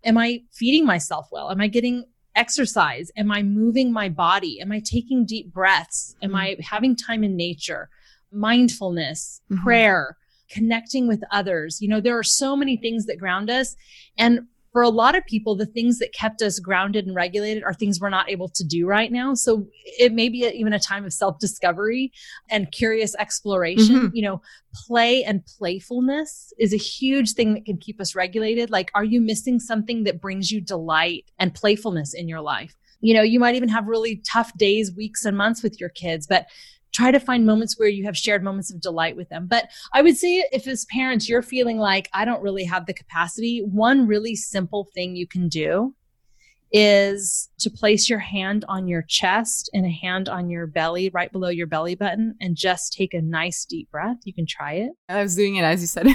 Am 0.03 0.17
I 0.17 0.43
feeding 0.51 0.85
myself 0.85 1.27
well? 1.31 1.51
Am 1.51 1.61
I 1.61 1.67
getting 1.67 2.05
exercise? 2.35 3.11
Am 3.15 3.31
I 3.31 3.43
moving 3.43 3.91
my 3.91 4.09
body? 4.09 4.59
Am 4.61 4.71
I 4.71 4.79
taking 4.79 5.25
deep 5.25 5.53
breaths? 5.53 6.15
Am 6.21 6.29
mm-hmm. 6.29 6.37
I 6.37 6.57
having 6.61 6.95
time 6.95 7.23
in 7.23 7.35
nature? 7.35 7.89
Mindfulness, 8.31 9.41
mm-hmm. 9.51 9.63
prayer, 9.63 10.17
connecting 10.49 11.07
with 11.07 11.23
others. 11.31 11.81
You 11.81 11.87
know, 11.87 12.01
there 12.01 12.17
are 12.17 12.23
so 12.23 12.55
many 12.55 12.77
things 12.77 13.05
that 13.05 13.19
ground 13.19 13.49
us. 13.49 13.75
And 14.17 14.47
for 14.71 14.81
a 14.81 14.89
lot 14.89 15.17
of 15.17 15.25
people, 15.25 15.55
the 15.55 15.65
things 15.65 15.99
that 15.99 16.13
kept 16.13 16.41
us 16.41 16.59
grounded 16.59 17.05
and 17.05 17.15
regulated 17.15 17.63
are 17.63 17.73
things 17.73 17.99
we're 17.99 18.09
not 18.09 18.29
able 18.29 18.47
to 18.49 18.63
do 18.63 18.87
right 18.87 19.11
now. 19.11 19.33
So 19.33 19.67
it 19.85 20.13
may 20.13 20.29
be 20.29 20.45
even 20.45 20.71
a 20.71 20.79
time 20.79 21.03
of 21.03 21.11
self 21.11 21.39
discovery 21.39 22.11
and 22.49 22.71
curious 22.71 23.13
exploration. 23.15 23.95
Mm-hmm. 23.95 24.15
You 24.15 24.21
know, 24.23 24.41
play 24.73 25.23
and 25.23 25.45
playfulness 25.45 26.53
is 26.57 26.73
a 26.73 26.77
huge 26.77 27.33
thing 27.33 27.53
that 27.53 27.65
can 27.65 27.77
keep 27.77 27.99
us 27.99 28.15
regulated. 28.15 28.69
Like, 28.69 28.91
are 28.95 29.03
you 29.03 29.19
missing 29.19 29.59
something 29.59 30.05
that 30.05 30.21
brings 30.21 30.51
you 30.51 30.61
delight 30.61 31.25
and 31.37 31.53
playfulness 31.53 32.13
in 32.13 32.29
your 32.29 32.41
life? 32.41 32.75
You 33.01 33.15
know, 33.15 33.23
you 33.23 33.39
might 33.39 33.55
even 33.55 33.69
have 33.69 33.87
really 33.87 34.21
tough 34.25 34.55
days, 34.57 34.93
weeks, 34.95 35.25
and 35.25 35.35
months 35.35 35.63
with 35.63 35.79
your 35.79 35.89
kids, 35.89 36.27
but 36.27 36.45
try 36.91 37.11
to 37.11 37.19
find 37.19 37.45
moments 37.45 37.79
where 37.79 37.89
you 37.89 38.05
have 38.05 38.17
shared 38.17 38.43
moments 38.43 38.71
of 38.71 38.81
delight 38.81 39.15
with 39.15 39.29
them. 39.29 39.47
But 39.47 39.69
I 39.93 40.01
would 40.01 40.17
say 40.17 40.45
if 40.51 40.67
as 40.67 40.85
parents 40.85 41.29
you're 41.29 41.41
feeling 41.41 41.77
like 41.77 42.09
I 42.13 42.25
don't 42.25 42.41
really 42.41 42.65
have 42.65 42.85
the 42.85 42.93
capacity, 42.93 43.59
one 43.59 44.07
really 44.07 44.35
simple 44.35 44.89
thing 44.93 45.15
you 45.15 45.27
can 45.27 45.47
do 45.47 45.93
is 46.73 47.49
to 47.59 47.69
place 47.69 48.09
your 48.09 48.19
hand 48.19 48.63
on 48.69 48.87
your 48.87 49.01
chest 49.01 49.69
and 49.73 49.85
a 49.85 49.89
hand 49.89 50.29
on 50.29 50.49
your 50.49 50.65
belly 50.65 51.09
right 51.09 51.31
below 51.31 51.49
your 51.49 51.67
belly 51.67 51.95
button 51.95 52.33
and 52.39 52.55
just 52.55 52.93
take 52.93 53.13
a 53.13 53.21
nice 53.21 53.65
deep 53.65 53.91
breath. 53.91 54.17
You 54.23 54.33
can 54.33 54.45
try 54.45 54.73
it. 54.73 54.91
I 55.09 55.21
was 55.21 55.35
doing 55.35 55.57
it 55.57 55.63
as 55.63 55.81
you 55.81 55.87
said 55.87 56.07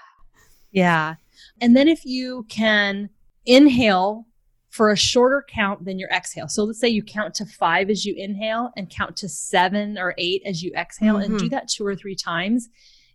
yeah. 0.72 1.16
And 1.60 1.76
then 1.76 1.88
if 1.88 2.04
you 2.04 2.46
can 2.48 3.10
inhale 3.44 4.26
for 4.74 4.90
a 4.90 4.96
shorter 4.96 5.46
count 5.48 5.84
than 5.84 6.00
your 6.00 6.08
exhale. 6.08 6.48
So 6.48 6.64
let's 6.64 6.80
say 6.80 6.88
you 6.88 7.00
count 7.00 7.32
to 7.34 7.46
five 7.46 7.90
as 7.90 8.04
you 8.04 8.12
inhale 8.16 8.72
and 8.76 8.90
count 8.90 9.16
to 9.18 9.28
seven 9.28 9.96
or 9.96 10.16
eight 10.18 10.42
as 10.44 10.64
you 10.64 10.72
exhale 10.76 11.14
mm-hmm. 11.14 11.30
and 11.30 11.38
do 11.38 11.44
mm-hmm. 11.44 11.54
that 11.54 11.68
two 11.68 11.86
or 11.86 11.94
three 11.94 12.16
times. 12.16 12.68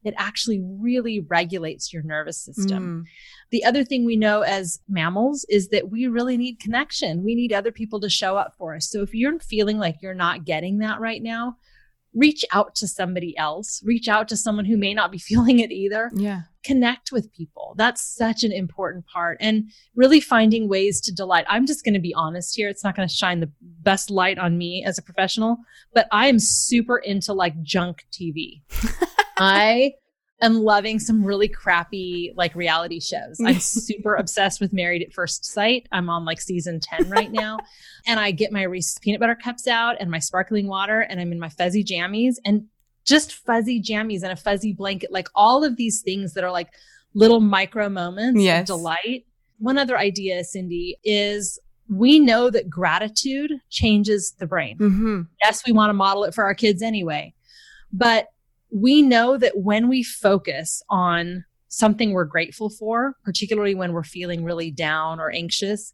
It 0.06 0.14
actually 0.18 0.62
really 0.64 1.20
regulates 1.20 1.92
your 1.92 2.02
nervous 2.02 2.40
system. 2.40 3.04
Mm. 3.04 3.10
The 3.52 3.66
other 3.66 3.84
thing 3.84 4.06
we 4.06 4.16
know 4.16 4.40
as 4.44 4.80
mammals 4.88 5.46
is 5.50 5.68
that 5.68 5.90
we 5.92 6.08
really 6.08 6.38
need 6.38 6.62
connection. 6.62 7.26
We 7.26 7.36
need 7.36 7.52
other 7.52 7.74
people 7.74 8.00
to 8.00 8.10
show 8.10 8.38
up 8.38 8.56
for 8.58 8.74
us. 8.74 8.90
So 8.90 9.02
if 9.02 9.14
you're 9.14 9.38
feeling 9.40 9.78
like 9.78 9.98
you're 10.02 10.14
not 10.14 10.46
getting 10.46 10.78
that 10.78 11.02
right 11.02 11.22
now, 11.22 11.58
reach 12.14 12.44
out 12.52 12.76
to 12.76 12.88
somebody 12.88 13.38
else, 13.38 13.82
reach 13.86 14.08
out 14.08 14.28
to 14.30 14.38
someone 14.38 14.66
who 14.66 14.78
may 14.78 14.94
not 14.94 15.12
be 15.12 15.18
feeling 15.30 15.60
it 15.60 15.72
either. 15.72 16.12
Yeah. 16.14 16.42
Connect 16.64 17.12
with 17.12 17.32
people. 17.32 17.74
That's 17.78 18.02
such 18.02 18.44
an 18.44 18.52
important 18.52 19.06
part. 19.08 19.38
And 19.40 19.72
really 19.96 20.20
finding 20.20 20.68
ways 20.68 21.00
to 21.02 21.14
delight. 21.14 21.46
I'm 21.48 21.66
just 21.66 21.86
going 21.86 21.94
to 21.94 22.02
be 22.02 22.14
honest 22.14 22.56
here. 22.56 22.68
It's 22.68 22.84
not 22.84 22.96
going 22.96 23.08
to 23.08 23.14
shine 23.14 23.40
the 23.40 23.52
best 23.62 24.10
light 24.10 24.38
on 24.38 24.58
me 24.58 24.84
as 24.86 24.98
a 24.98 25.02
professional, 25.02 25.58
but 25.94 26.08
I 26.12 26.28
am 26.28 26.38
super 26.40 26.98
into 26.98 27.34
like 27.34 27.62
junk 27.62 28.06
TV. 28.12 28.62
I 29.38 29.94
am 30.42 30.62
loving 30.62 31.00
some 31.00 31.24
really 31.24 31.48
crappy 31.48 32.34
like 32.36 32.56
reality 32.56 33.00
shows. 33.00 33.40
I'm 33.44 33.60
super 33.60 34.16
obsessed 34.16 34.62
with 34.62 34.74
Married 34.74 35.02
at 35.02 35.14
First 35.14 35.46
Sight. 35.46 35.88
I'm 35.92 36.10
on 36.10 36.26
like 36.26 36.42
season 36.42 36.80
10 36.80 37.10
right 37.10 37.32
now. 37.32 37.60
and 38.08 38.20
I 38.20 38.32
get 38.32 38.52
my 38.52 38.64
Reese's 38.64 38.98
peanut 39.00 39.20
butter 39.20 39.36
cups 39.36 39.68
out 39.68 39.98
and 40.00 40.10
my 40.10 40.20
sparkling 40.20 40.68
water 40.68 41.02
and 41.02 41.20
I'm 41.20 41.32
in 41.32 41.40
my 41.40 41.50
fuzzy 41.50 41.84
jammies 41.84 42.36
and 42.46 42.66
just 43.06 43.34
fuzzy 43.34 43.82
jammies 43.82 44.24
and 44.24 44.32
a 44.32 44.36
fuzzy 44.36 44.74
blanket, 44.74 45.12
like 45.12 45.28
all 45.36 45.64
of 45.64 45.78
these 45.78 46.02
things 46.02 46.34
that 46.34 46.44
are 46.44 46.52
like 46.52 46.70
little 47.14 47.40
micro 47.40 47.90
moments 47.90 48.42
yes. 48.42 48.62
of 48.62 48.68
delight. 48.68 49.26
One 49.58 49.78
other 49.78 49.98
idea, 49.98 50.44
Cindy, 50.44 50.98
is 51.04 51.60
we 51.90 52.20
know 52.20 52.50
that 52.50 52.70
gratitude 52.70 53.52
changes 53.70 54.34
the 54.38 54.46
brain. 54.46 54.78
Mm-hmm. 54.78 55.22
Yes, 55.44 55.64
we 55.66 55.74
want 55.74 55.90
to 55.90 55.94
model 55.94 56.24
it 56.24 56.34
for 56.34 56.44
our 56.44 56.54
kids 56.54 56.82
anyway. 56.82 57.34
But 57.92 58.28
we 58.72 59.02
know 59.02 59.38
that 59.38 59.58
when 59.58 59.88
we 59.88 60.04
focus 60.04 60.82
on 60.90 61.46
something 61.70 62.12
we're 62.12 62.26
grateful 62.26 62.70
for, 62.70 63.16
particularly 63.24 63.76
when 63.76 63.94
we're 63.94 64.04
feeling 64.04 64.44
really 64.44 64.72
down 64.72 65.20
or 65.20 65.32
anxious, 65.32 65.94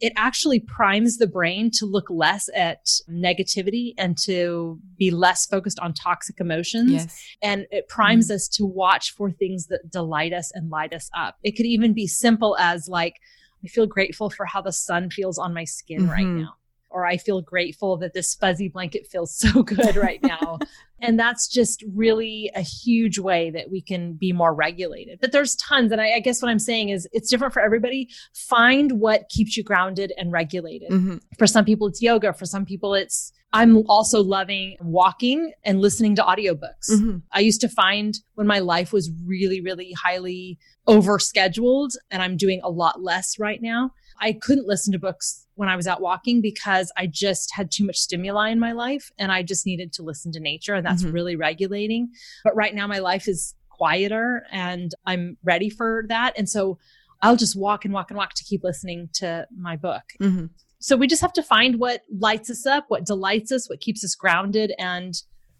it 0.00 0.14
actually 0.16 0.60
primes 0.60 1.18
the 1.18 1.26
brain 1.26 1.70
to 1.70 1.84
look 1.84 2.08
less 2.08 2.48
at 2.54 2.86
negativity 3.08 3.92
and 3.98 4.16
to 4.16 4.78
be 4.96 5.10
less 5.10 5.44
focused 5.44 5.78
on 5.78 5.92
toxic 5.92 6.40
emotions. 6.40 6.90
Yes. 6.90 7.24
And 7.42 7.66
it 7.70 7.86
primes 7.88 8.26
mm-hmm. 8.26 8.36
us 8.36 8.48
to 8.48 8.64
watch 8.64 9.14
for 9.14 9.30
things 9.30 9.66
that 9.66 9.90
delight 9.90 10.32
us 10.32 10.50
and 10.54 10.70
light 10.70 10.94
us 10.94 11.10
up. 11.14 11.36
It 11.42 11.52
could 11.52 11.66
even 11.66 11.92
be 11.92 12.06
simple 12.06 12.56
as 12.58 12.88
like, 12.88 13.16
I 13.62 13.68
feel 13.68 13.86
grateful 13.86 14.30
for 14.30 14.46
how 14.46 14.62
the 14.62 14.72
sun 14.72 15.10
feels 15.10 15.36
on 15.38 15.52
my 15.52 15.64
skin 15.64 16.02
mm-hmm. 16.02 16.10
right 16.10 16.26
now 16.26 16.54
or 16.90 17.06
I 17.06 17.16
feel 17.16 17.40
grateful 17.40 17.96
that 17.98 18.12
this 18.12 18.34
fuzzy 18.34 18.68
blanket 18.68 19.06
feels 19.06 19.34
so 19.36 19.62
good 19.62 19.96
right 19.96 20.22
now. 20.22 20.58
And 21.00 21.18
that's 21.18 21.48
just 21.48 21.84
really 21.94 22.50
a 22.54 22.60
huge 22.60 23.18
way 23.18 23.50
that 23.50 23.70
we 23.70 23.80
can 23.80 24.14
be 24.14 24.32
more 24.32 24.54
regulated. 24.54 25.18
But 25.20 25.32
there's 25.32 25.56
tons. 25.56 25.92
And 25.92 26.00
I, 26.00 26.14
I 26.14 26.20
guess 26.20 26.42
what 26.42 26.50
I'm 26.50 26.58
saying 26.58 26.90
is 26.90 27.08
it's 27.12 27.30
different 27.30 27.52
for 27.52 27.60
everybody. 27.60 28.08
Find 28.34 29.00
what 29.00 29.28
keeps 29.28 29.56
you 29.56 29.64
grounded 29.64 30.12
and 30.16 30.32
regulated. 30.32 30.90
Mm-hmm. 30.90 31.16
For 31.38 31.46
some 31.46 31.64
people, 31.64 31.86
it's 31.86 32.02
yoga. 32.02 32.32
For 32.32 32.46
some 32.46 32.64
people, 32.64 32.94
it's 32.94 33.32
I'm 33.52 33.84
also 33.88 34.22
loving 34.22 34.76
walking 34.80 35.52
and 35.64 35.80
listening 35.80 36.14
to 36.16 36.22
audiobooks. 36.22 36.90
Mm-hmm. 36.90 37.18
I 37.32 37.40
used 37.40 37.60
to 37.62 37.68
find 37.68 38.14
when 38.34 38.46
my 38.46 38.60
life 38.60 38.92
was 38.92 39.10
really, 39.26 39.60
really 39.60 39.92
highly 39.92 40.58
overscheduled, 40.86 41.90
and 42.10 42.22
I'm 42.22 42.36
doing 42.36 42.60
a 42.62 42.70
lot 42.70 43.02
less 43.02 43.38
right 43.38 43.60
now. 43.60 43.90
I 44.20 44.34
couldn't 44.34 44.66
listen 44.66 44.92
to 44.92 44.98
books 44.98 45.46
when 45.54 45.68
I 45.68 45.76
was 45.76 45.86
out 45.86 46.00
walking 46.00 46.40
because 46.40 46.92
I 46.96 47.06
just 47.06 47.52
had 47.54 47.70
too 47.70 47.84
much 47.84 47.96
stimuli 47.96 48.50
in 48.50 48.58
my 48.58 48.72
life 48.72 49.10
and 49.18 49.32
I 49.32 49.42
just 49.42 49.66
needed 49.66 49.92
to 49.94 50.02
listen 50.02 50.32
to 50.32 50.40
nature 50.40 50.74
and 50.74 50.84
that's 50.84 51.02
mm-hmm. 51.02 51.12
really 51.12 51.36
regulating. 51.36 52.10
But 52.44 52.56
right 52.56 52.74
now 52.74 52.86
my 52.86 52.98
life 52.98 53.28
is 53.28 53.54
quieter 53.68 54.44
and 54.50 54.94
I'm 55.06 55.36
ready 55.42 55.70
for 55.70 56.04
that. 56.08 56.34
And 56.36 56.48
so 56.48 56.78
I'll 57.22 57.36
just 57.36 57.58
walk 57.58 57.84
and 57.84 57.94
walk 57.94 58.10
and 58.10 58.16
walk 58.16 58.34
to 58.34 58.44
keep 58.44 58.62
listening 58.62 59.08
to 59.14 59.46
my 59.56 59.76
book. 59.76 60.02
Mm-hmm. 60.20 60.46
So 60.78 60.96
we 60.96 61.06
just 61.06 61.22
have 61.22 61.32
to 61.34 61.42
find 61.42 61.78
what 61.78 62.02
lights 62.10 62.50
us 62.50 62.66
up, 62.66 62.86
what 62.88 63.04
delights 63.04 63.52
us, 63.52 63.68
what 63.68 63.80
keeps 63.80 64.02
us 64.04 64.14
grounded 64.14 64.72
and 64.78 65.14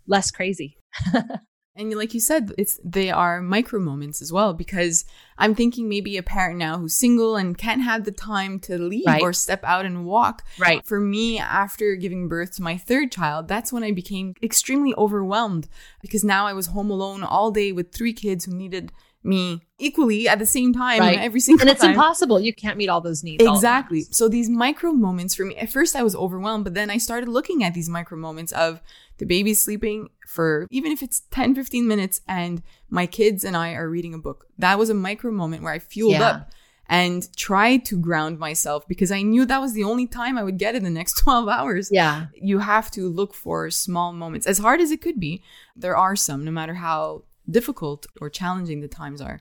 less 0.06 0.30
crazy. 0.30 0.78
And 1.76 1.94
like 1.94 2.14
you 2.14 2.20
said, 2.20 2.52
it's 2.58 2.80
they 2.84 3.10
are 3.10 3.40
micro 3.40 3.78
moments 3.78 4.20
as 4.20 4.32
well 4.32 4.52
because 4.54 5.04
I'm 5.38 5.54
thinking 5.54 5.88
maybe 5.88 6.16
a 6.16 6.22
parent 6.22 6.58
now 6.58 6.78
who's 6.78 6.94
single 6.94 7.36
and 7.36 7.56
can't 7.56 7.82
have 7.82 8.04
the 8.04 8.12
time 8.12 8.58
to 8.60 8.76
leave 8.76 9.06
right. 9.06 9.22
or 9.22 9.32
step 9.32 9.62
out 9.64 9.86
and 9.86 10.04
walk. 10.04 10.44
Right. 10.58 10.84
For 10.84 11.00
me, 11.00 11.38
after 11.38 11.94
giving 11.94 12.28
birth 12.28 12.56
to 12.56 12.62
my 12.62 12.76
third 12.76 13.12
child, 13.12 13.46
that's 13.46 13.72
when 13.72 13.84
I 13.84 13.92
became 13.92 14.34
extremely 14.42 14.94
overwhelmed 14.96 15.68
because 16.02 16.24
now 16.24 16.46
I 16.46 16.52
was 16.52 16.66
home 16.66 16.90
alone 16.90 17.22
all 17.22 17.50
day 17.52 17.70
with 17.70 17.92
three 17.92 18.12
kids 18.12 18.44
who 18.44 18.52
needed 18.52 18.92
me 19.22 19.60
equally 19.78 20.26
at 20.26 20.38
the 20.38 20.46
same 20.46 20.72
time 20.72 21.00
right. 21.00 21.18
every 21.18 21.40
single 21.40 21.58
time. 21.58 21.68
and 21.68 21.74
it's 21.74 21.82
time. 21.82 21.90
impossible 21.90 22.40
you 22.40 22.54
can't 22.54 22.78
meet 22.78 22.88
all 22.88 23.00
those 23.00 23.22
needs 23.22 23.44
exactly 23.44 24.02
so 24.10 24.28
these 24.28 24.48
micro 24.48 24.92
moments 24.92 25.34
for 25.34 25.44
me 25.44 25.54
at 25.56 25.70
first 25.70 25.94
i 25.94 26.02
was 26.02 26.16
overwhelmed 26.16 26.64
but 26.64 26.72
then 26.72 26.88
i 26.88 26.96
started 26.96 27.28
looking 27.28 27.62
at 27.62 27.74
these 27.74 27.88
micro 27.88 28.16
moments 28.16 28.50
of 28.52 28.80
the 29.18 29.26
baby 29.26 29.52
sleeping 29.52 30.08
for 30.26 30.66
even 30.70 30.90
if 30.90 31.02
it's 31.02 31.20
10 31.32 31.54
15 31.54 31.86
minutes 31.86 32.22
and 32.26 32.62
my 32.88 33.04
kids 33.04 33.44
and 33.44 33.56
i 33.56 33.72
are 33.72 33.90
reading 33.90 34.14
a 34.14 34.18
book 34.18 34.46
that 34.58 34.78
was 34.78 34.88
a 34.88 34.94
micro 34.94 35.30
moment 35.30 35.62
where 35.62 35.72
i 35.72 35.78
fueled 35.78 36.12
yeah. 36.12 36.26
up 36.26 36.50
and 36.90 37.34
tried 37.36 37.84
to 37.84 37.96
ground 37.96 38.40
myself 38.40 38.86
because 38.88 39.12
I 39.12 39.22
knew 39.22 39.46
that 39.46 39.60
was 39.60 39.74
the 39.74 39.84
only 39.84 40.08
time 40.08 40.36
I 40.36 40.42
would 40.42 40.58
get 40.58 40.74
in 40.74 40.82
the 40.82 40.90
next 40.90 41.18
12 41.22 41.48
hours. 41.48 41.88
Yeah. 41.92 42.26
You 42.34 42.58
have 42.58 42.90
to 42.90 43.08
look 43.08 43.32
for 43.32 43.70
small 43.70 44.12
moments. 44.12 44.44
As 44.44 44.58
hard 44.58 44.80
as 44.80 44.90
it 44.90 45.00
could 45.00 45.20
be, 45.20 45.40
there 45.76 45.96
are 45.96 46.16
some, 46.16 46.44
no 46.44 46.50
matter 46.50 46.74
how 46.74 47.22
difficult 47.50 48.06
or 48.20 48.30
challenging 48.30 48.80
the 48.80 48.88
times 48.88 49.20
are. 49.20 49.40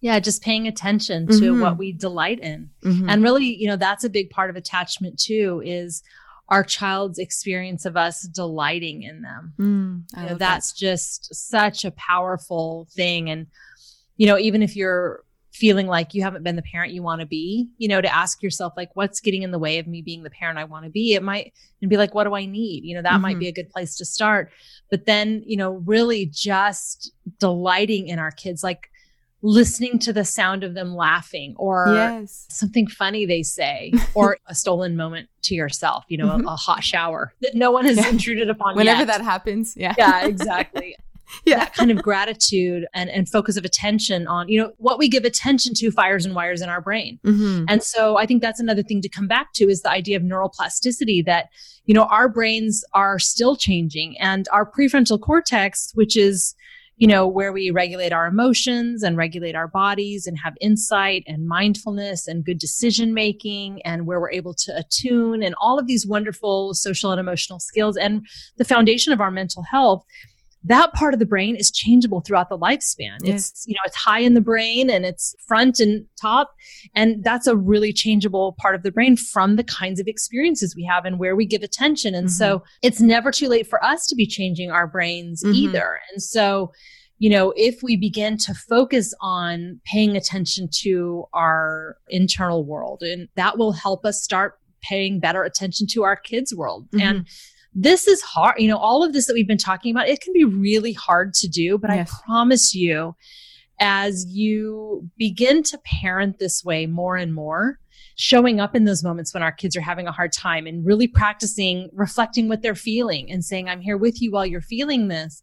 Yeah, 0.00 0.20
just 0.20 0.42
paying 0.42 0.68
attention 0.68 1.26
to 1.26 1.32
mm-hmm. 1.32 1.60
what 1.60 1.76
we 1.76 1.92
delight 1.92 2.38
in. 2.40 2.70
Mm-hmm. 2.84 3.08
And 3.08 3.22
really, 3.22 3.46
you 3.46 3.66
know, 3.66 3.76
that's 3.76 4.04
a 4.04 4.10
big 4.10 4.30
part 4.30 4.48
of 4.48 4.56
attachment 4.56 5.18
too 5.18 5.60
is 5.64 6.02
our 6.48 6.62
child's 6.62 7.18
experience 7.18 7.84
of 7.84 7.96
us 7.96 8.22
delighting 8.22 9.02
in 9.02 9.22
them. 9.22 9.54
Mm, 9.58 10.20
you 10.20 10.28
know, 10.28 10.34
that's 10.36 10.72
that. 10.72 10.78
just 10.78 11.34
such 11.34 11.84
a 11.84 11.90
powerful 11.90 12.86
thing 12.92 13.28
and 13.28 13.48
you 14.18 14.26
know, 14.26 14.36
even 14.36 14.62
if 14.62 14.76
you're 14.76 15.24
feeling 15.58 15.88
like 15.88 16.14
you 16.14 16.22
haven't 16.22 16.44
been 16.44 16.56
the 16.56 16.62
parent 16.62 16.92
you 16.92 17.02
want 17.02 17.20
to 17.20 17.26
be, 17.26 17.68
you 17.78 17.88
know, 17.88 18.00
to 18.00 18.14
ask 18.14 18.42
yourself, 18.42 18.74
like, 18.76 18.90
what's 18.94 19.20
getting 19.20 19.42
in 19.42 19.50
the 19.50 19.58
way 19.58 19.78
of 19.78 19.86
me 19.86 20.02
being 20.02 20.22
the 20.22 20.30
parent 20.30 20.58
I 20.58 20.64
want 20.64 20.84
to 20.84 20.90
be? 20.90 21.14
It 21.14 21.22
might, 21.22 21.52
and 21.82 21.90
be 21.90 21.96
like, 21.96 22.14
what 22.14 22.24
do 22.24 22.34
I 22.34 22.46
need? 22.46 22.84
You 22.84 22.94
know, 22.94 23.02
that 23.02 23.14
mm-hmm. 23.14 23.22
might 23.22 23.38
be 23.38 23.48
a 23.48 23.52
good 23.52 23.68
place 23.68 23.96
to 23.96 24.04
start. 24.04 24.52
But 24.90 25.06
then, 25.06 25.42
you 25.44 25.56
know, 25.56 25.82
really 25.84 26.26
just 26.26 27.12
delighting 27.40 28.06
in 28.08 28.18
our 28.18 28.30
kids, 28.30 28.62
like, 28.62 28.88
listening 29.42 29.98
to 30.00 30.12
the 30.12 30.24
sound 30.24 30.64
of 30.64 30.74
them 30.74 30.94
laughing 30.94 31.54
or 31.58 31.92
yes. 31.94 32.46
something 32.50 32.88
funny 32.88 33.24
they 33.24 33.42
say 33.42 33.92
or 34.14 34.36
a 34.48 34.54
stolen 34.54 34.96
moment 34.96 35.28
to 35.42 35.54
yourself 35.54 36.04
you 36.08 36.18
know 36.18 36.26
mm-hmm. 36.26 36.48
a, 36.48 36.52
a, 36.52 36.56
hot 36.56 36.82
shower 36.82 37.32
that 37.40 37.54
no 37.54 37.70
one 37.70 37.84
has 37.84 37.96
yeah. 37.96 38.08
intruded 38.08 38.50
upon 38.50 38.74
whenever 38.74 39.02
yet. 39.02 39.06
that 39.06 39.20
happens 39.20 39.76
yeah 39.76 39.94
yeah 39.96 40.24
exactly 40.26 40.96
yeah. 41.44 41.58
that 41.58 41.74
kind 41.74 41.90
of 41.90 42.02
gratitude 42.02 42.86
and, 42.94 43.10
and 43.10 43.28
focus 43.28 43.56
of 43.56 43.64
attention 43.64 44.26
on, 44.26 44.48
you 44.48 44.60
know, 44.60 44.72
what 44.78 44.98
we 44.98 45.08
give 45.08 45.24
attention 45.24 45.74
to 45.74 45.90
fires 45.90 46.24
and 46.24 46.34
wires 46.34 46.60
in 46.60 46.68
our 46.68 46.80
brain. 46.80 47.18
Mm-hmm. 47.24 47.64
And 47.68 47.82
so 47.82 48.16
I 48.16 48.26
think 48.26 48.42
that's 48.42 48.60
another 48.60 48.82
thing 48.82 49.02
to 49.02 49.08
come 49.08 49.28
back 49.28 49.52
to 49.54 49.68
is 49.68 49.82
the 49.82 49.90
idea 49.90 50.16
of 50.16 50.22
neuroplasticity 50.22 51.24
that, 51.24 51.48
you 51.84 51.94
know, 51.94 52.04
our 52.04 52.28
brains 52.28 52.84
are 52.94 53.18
still 53.18 53.56
changing 53.56 54.18
and 54.18 54.46
our 54.52 54.70
prefrontal 54.70 55.20
cortex, 55.20 55.92
which 55.94 56.16
is, 56.16 56.54
you 56.96 57.06
know, 57.06 57.28
where 57.28 57.52
we 57.52 57.70
regulate 57.70 58.12
our 58.12 58.26
emotions 58.26 59.04
and 59.04 59.16
regulate 59.16 59.54
our 59.54 59.68
bodies 59.68 60.26
and 60.26 60.36
have 60.38 60.54
insight 60.60 61.22
and 61.28 61.46
mindfulness 61.46 62.26
and 62.26 62.44
good 62.44 62.58
decision 62.58 63.14
making 63.14 63.80
and 63.82 64.04
where 64.04 64.20
we're 64.20 64.32
able 64.32 64.52
to 64.52 64.76
attune 64.76 65.42
and 65.42 65.54
all 65.60 65.78
of 65.78 65.86
these 65.86 66.04
wonderful 66.04 66.74
social 66.74 67.12
and 67.12 67.20
emotional 67.20 67.60
skills 67.60 67.96
and 67.96 68.26
the 68.56 68.64
foundation 68.64 69.12
of 69.12 69.20
our 69.20 69.30
mental 69.30 69.62
health 69.62 70.04
that 70.64 70.92
part 70.92 71.14
of 71.14 71.20
the 71.20 71.26
brain 71.26 71.56
is 71.56 71.70
changeable 71.70 72.20
throughout 72.20 72.48
the 72.48 72.58
lifespan. 72.58 73.18
Yes. 73.22 73.50
It's, 73.50 73.64
you 73.66 73.74
know, 73.74 73.80
it's 73.86 73.96
high 73.96 74.18
in 74.20 74.34
the 74.34 74.40
brain 74.40 74.90
and 74.90 75.06
it's 75.06 75.34
front 75.46 75.78
and 75.78 76.04
top. 76.20 76.52
And 76.94 77.22
that's 77.22 77.46
a 77.46 77.56
really 77.56 77.92
changeable 77.92 78.56
part 78.58 78.74
of 78.74 78.82
the 78.82 78.90
brain 78.90 79.16
from 79.16 79.56
the 79.56 79.64
kinds 79.64 80.00
of 80.00 80.08
experiences 80.08 80.74
we 80.76 80.84
have 80.84 81.04
and 81.04 81.18
where 81.18 81.36
we 81.36 81.46
give 81.46 81.62
attention. 81.62 82.14
And 82.14 82.26
mm-hmm. 82.26 82.32
so 82.32 82.64
it's 82.82 83.00
never 83.00 83.30
too 83.30 83.48
late 83.48 83.68
for 83.68 83.82
us 83.84 84.06
to 84.08 84.16
be 84.16 84.26
changing 84.26 84.70
our 84.70 84.86
brains 84.86 85.42
mm-hmm. 85.44 85.54
either. 85.54 86.00
And 86.12 86.22
so, 86.22 86.72
you 87.18 87.30
know, 87.30 87.52
if 87.56 87.82
we 87.82 87.96
begin 87.96 88.36
to 88.38 88.54
focus 88.54 89.14
on 89.20 89.80
paying 89.84 90.16
attention 90.16 90.68
to 90.82 91.24
our 91.32 91.96
internal 92.08 92.64
world, 92.64 93.02
and 93.02 93.28
that 93.36 93.58
will 93.58 93.72
help 93.72 94.04
us 94.04 94.22
start 94.22 94.58
paying 94.82 95.18
better 95.20 95.42
attention 95.42 95.86
to 95.90 96.04
our 96.04 96.16
kids' 96.16 96.54
world. 96.54 96.86
Mm-hmm. 96.90 97.00
And 97.00 97.26
this 97.74 98.08
is 98.08 98.22
hard. 98.22 98.56
You 98.58 98.68
know, 98.68 98.78
all 98.78 99.04
of 99.04 99.12
this 99.12 99.26
that 99.26 99.34
we've 99.34 99.46
been 99.46 99.58
talking 99.58 99.94
about, 99.94 100.08
it 100.08 100.20
can 100.20 100.32
be 100.32 100.44
really 100.44 100.92
hard 100.92 101.34
to 101.34 101.48
do, 101.48 101.78
but 101.78 101.90
yes. 101.90 102.10
I 102.10 102.26
promise 102.26 102.74
you, 102.74 103.14
as 103.80 104.26
you 104.28 105.08
begin 105.16 105.62
to 105.64 105.78
parent 105.78 106.38
this 106.38 106.64
way 106.64 106.86
more 106.86 107.16
and 107.16 107.32
more, 107.32 107.78
showing 108.16 108.58
up 108.58 108.74
in 108.74 108.84
those 108.84 109.04
moments 109.04 109.32
when 109.32 109.42
our 109.44 109.52
kids 109.52 109.76
are 109.76 109.80
having 109.80 110.08
a 110.08 110.12
hard 110.12 110.32
time 110.32 110.66
and 110.66 110.84
really 110.84 111.06
practicing 111.06 111.88
reflecting 111.92 112.48
what 112.48 112.62
they're 112.62 112.74
feeling 112.74 113.30
and 113.30 113.44
saying, 113.44 113.68
I'm 113.68 113.80
here 113.80 113.96
with 113.96 114.20
you 114.20 114.32
while 114.32 114.44
you're 114.44 114.60
feeling 114.60 115.08
this. 115.08 115.42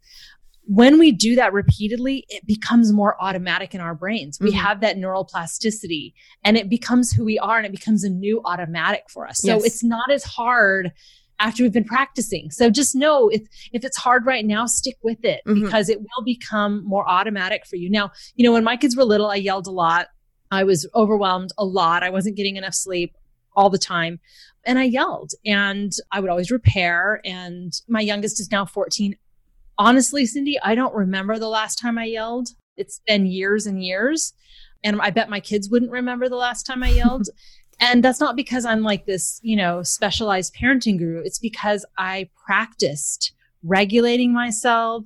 When 0.67 0.97
we 0.97 1.11
do 1.11 1.35
that 1.35 1.53
repeatedly, 1.53 2.25
it 2.27 2.45
becomes 2.45 2.91
more 2.91 3.15
automatic 3.23 3.75
in 3.75 3.81
our 3.81 3.93
brains. 3.93 4.39
We 4.41 4.49
mm-hmm. 4.49 4.59
have 4.59 4.81
that 4.81 4.97
neural 4.97 5.23
plasticity 5.23 6.15
and 6.43 6.57
it 6.57 6.69
becomes 6.69 7.13
who 7.13 7.23
we 7.23 7.39
are 7.39 7.57
and 7.57 7.65
it 7.65 7.71
becomes 7.71 8.03
a 8.03 8.09
new 8.09 8.41
automatic 8.43 9.03
for 9.09 9.27
us. 9.27 9.41
So 9.41 9.53
yes. 9.53 9.63
it's 9.63 9.83
not 9.83 10.11
as 10.11 10.23
hard 10.23 10.91
after 11.39 11.63
we've 11.63 11.73
been 11.73 11.83
practicing. 11.83 12.49
So 12.51 12.69
just 12.69 12.95
know 12.95 13.29
if 13.29 13.41
if 13.73 13.83
it's 13.83 13.97
hard 13.97 14.25
right 14.25 14.45
now, 14.45 14.65
stick 14.65 14.97
with 15.03 15.23
it 15.23 15.41
mm-hmm. 15.45 15.65
because 15.65 15.89
it 15.89 15.99
will 15.99 16.23
become 16.23 16.85
more 16.85 17.07
automatic 17.07 17.65
for 17.65 17.75
you. 17.75 17.89
Now, 17.89 18.11
you 18.35 18.45
know, 18.45 18.53
when 18.53 18.63
my 18.63 18.77
kids 18.77 18.95
were 18.95 19.03
little, 19.03 19.27
I 19.27 19.35
yelled 19.35 19.67
a 19.67 19.71
lot. 19.71 20.07
I 20.51 20.63
was 20.63 20.87
overwhelmed 20.95 21.51
a 21.57 21.65
lot. 21.65 22.03
I 22.03 22.09
wasn't 22.09 22.37
getting 22.37 22.55
enough 22.55 22.73
sleep 22.73 23.15
all 23.55 23.69
the 23.69 23.77
time. 23.77 24.19
And 24.65 24.79
I 24.79 24.83
yelled 24.83 25.31
and 25.45 25.91
I 26.11 26.19
would 26.19 26.29
always 26.29 26.51
repair. 26.51 27.21
And 27.23 27.73
my 27.87 28.01
youngest 28.01 28.39
is 28.39 28.51
now 28.51 28.65
14. 28.65 29.15
Honestly, 29.77 30.25
Cindy, 30.25 30.59
I 30.61 30.75
don't 30.75 30.93
remember 30.93 31.37
the 31.37 31.49
last 31.49 31.77
time 31.77 31.97
I 31.97 32.05
yelled. 32.05 32.49
It's 32.77 33.01
been 33.05 33.25
years 33.25 33.65
and 33.65 33.83
years. 33.83 34.33
And 34.83 35.01
I 35.01 35.09
bet 35.09 35.29
my 35.29 35.39
kids 35.39 35.69
wouldn't 35.69 35.91
remember 35.91 36.29
the 36.29 36.35
last 36.35 36.65
time 36.65 36.83
I 36.83 36.89
yelled. 36.91 37.27
And 37.79 38.03
that's 38.03 38.19
not 38.19 38.35
because 38.35 38.65
I'm 38.65 38.81
like 38.81 39.05
this, 39.05 39.39
you 39.43 39.55
know, 39.55 39.83
specialized 39.83 40.55
parenting 40.55 40.97
guru. 40.97 41.21
It's 41.23 41.39
because 41.39 41.85
I 41.97 42.29
practiced 42.45 43.33
regulating 43.63 44.33
myself 44.33 45.03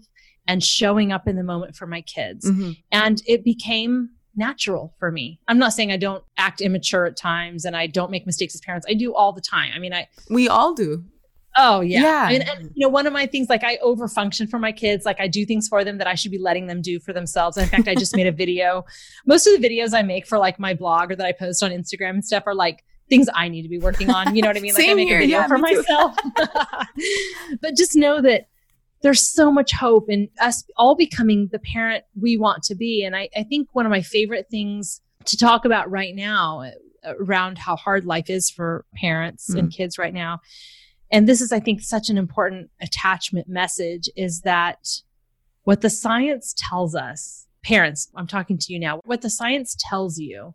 and 0.47 0.63
showing 0.63 1.11
up 1.11 1.27
in 1.27 1.35
the 1.35 1.43
moment 1.43 1.75
for 1.75 1.87
my 1.87 2.01
kids. 2.01 2.49
Mm-hmm. 2.49 2.71
And 2.91 3.21
it 3.27 3.43
became 3.43 4.09
natural 4.35 4.93
for 4.99 5.11
me. 5.11 5.39
I'm 5.47 5.59
not 5.59 5.73
saying 5.73 5.91
I 5.91 5.97
don't 5.97 6.23
act 6.37 6.61
immature 6.61 7.05
at 7.05 7.17
times 7.17 7.65
and 7.65 7.75
I 7.75 7.87
don't 7.87 8.11
make 8.11 8.25
mistakes 8.25 8.55
as 8.55 8.61
parents. 8.61 8.85
I 8.89 8.93
do 8.93 9.13
all 9.13 9.33
the 9.33 9.41
time. 9.41 9.71
I 9.75 9.79
mean, 9.79 9.93
I 9.93 10.07
we 10.29 10.47
all 10.47 10.73
do. 10.73 11.03
Oh 11.61 11.81
yeah. 11.81 12.01
Yeah. 12.01 12.29
And, 12.29 12.49
and, 12.49 12.71
you 12.73 12.85
know, 12.85 12.89
one 12.89 13.05
of 13.05 13.11
my 13.11 13.25
things, 13.25 13.49
like 13.49 13.65
I 13.65 13.77
overfunction 13.83 14.49
for 14.49 14.59
my 14.59 14.71
kids. 14.71 15.05
Like 15.05 15.19
I 15.19 15.27
do 15.27 15.45
things 15.45 15.67
for 15.67 15.83
them 15.83 15.97
that 15.97 16.07
I 16.07 16.15
should 16.15 16.31
be 16.31 16.37
letting 16.37 16.67
them 16.67 16.81
do 16.81 17.01
for 17.01 17.11
themselves. 17.11 17.57
in 17.57 17.67
fact, 17.67 17.89
I 17.89 17.95
just 17.95 18.15
made 18.15 18.27
a 18.27 18.31
video. 18.31 18.85
Most 19.25 19.45
of 19.45 19.59
the 19.59 19.67
videos 19.67 19.93
I 19.93 20.01
make 20.01 20.25
for 20.25 20.37
like 20.37 20.57
my 20.57 20.73
blog 20.73 21.11
or 21.11 21.17
that 21.17 21.25
I 21.25 21.33
post 21.33 21.61
on 21.61 21.71
Instagram 21.71 22.11
and 22.11 22.25
stuff 22.25 22.43
are 22.47 22.55
like 22.55 22.85
things 23.09 23.27
I 23.33 23.49
need 23.49 23.63
to 23.63 23.67
be 23.67 23.77
working 23.77 24.09
on. 24.09 24.37
You 24.37 24.41
know 24.41 24.47
what 24.47 24.55
I 24.55 24.61
mean? 24.61 24.73
Like 24.73 24.87
I 24.87 24.93
make 24.93 25.09
here. 25.09 25.17
a 25.17 25.21
video 25.21 25.39
yeah, 25.39 25.47
for 25.47 25.57
myself. 25.57 26.15
but 27.61 27.75
just 27.75 27.93
know 27.93 28.21
that 28.21 28.47
there's 29.01 29.27
so 29.27 29.51
much 29.51 29.73
hope 29.73 30.09
in 30.09 30.29
us 30.39 30.63
all 30.77 30.95
becoming 30.95 31.49
the 31.51 31.59
parent 31.59 32.05
we 32.17 32.37
want 32.37 32.63
to 32.63 32.75
be. 32.75 33.03
And 33.03 33.17
I, 33.17 33.27
I 33.35 33.43
think 33.43 33.67
one 33.73 33.85
of 33.85 33.89
my 33.89 34.01
favorite 34.01 34.47
things 34.49 35.01
to 35.25 35.35
talk 35.35 35.65
about 35.65 35.91
right 35.91 36.15
now 36.15 36.61
uh, 37.03 37.13
around 37.19 37.57
how 37.57 37.75
hard 37.75 38.05
life 38.05 38.29
is 38.29 38.49
for 38.49 38.85
parents 38.95 39.53
mm. 39.53 39.59
and 39.59 39.71
kids 39.73 39.97
right 39.97 40.13
now 40.13 40.39
and 41.11 41.27
this 41.27 41.41
is, 41.41 41.51
I 41.51 41.59
think, 41.59 41.81
such 41.81 42.09
an 42.09 42.17
important 42.17 42.69
attachment 42.81 43.47
message 43.47 44.09
is 44.15 44.41
that 44.41 44.87
what 45.63 45.81
the 45.81 45.89
science 45.89 46.53
tells 46.57 46.95
us, 46.95 47.47
parents, 47.63 48.09
I'm 48.15 48.27
talking 48.27 48.57
to 48.57 48.73
you 48.73 48.79
now, 48.79 49.01
what 49.05 49.21
the 49.21 49.29
science 49.29 49.75
tells 49.89 50.17
you 50.19 50.53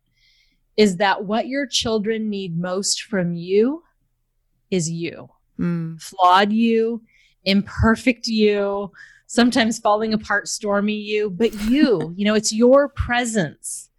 is 0.76 0.96
that 0.96 1.24
what 1.24 1.46
your 1.46 1.66
children 1.66 2.28
need 2.28 2.58
most 2.58 3.02
from 3.02 3.34
you 3.34 3.82
is 4.70 4.90
you, 4.90 5.28
mm. 5.58 6.00
flawed 6.00 6.52
you, 6.52 7.02
imperfect 7.44 8.26
you, 8.26 8.90
sometimes 9.26 9.78
falling 9.78 10.12
apart, 10.12 10.48
stormy 10.48 10.96
you, 10.96 11.30
but 11.30 11.52
you, 11.62 12.12
you 12.16 12.24
know, 12.24 12.34
it's 12.34 12.52
your 12.52 12.88
presence 12.88 13.90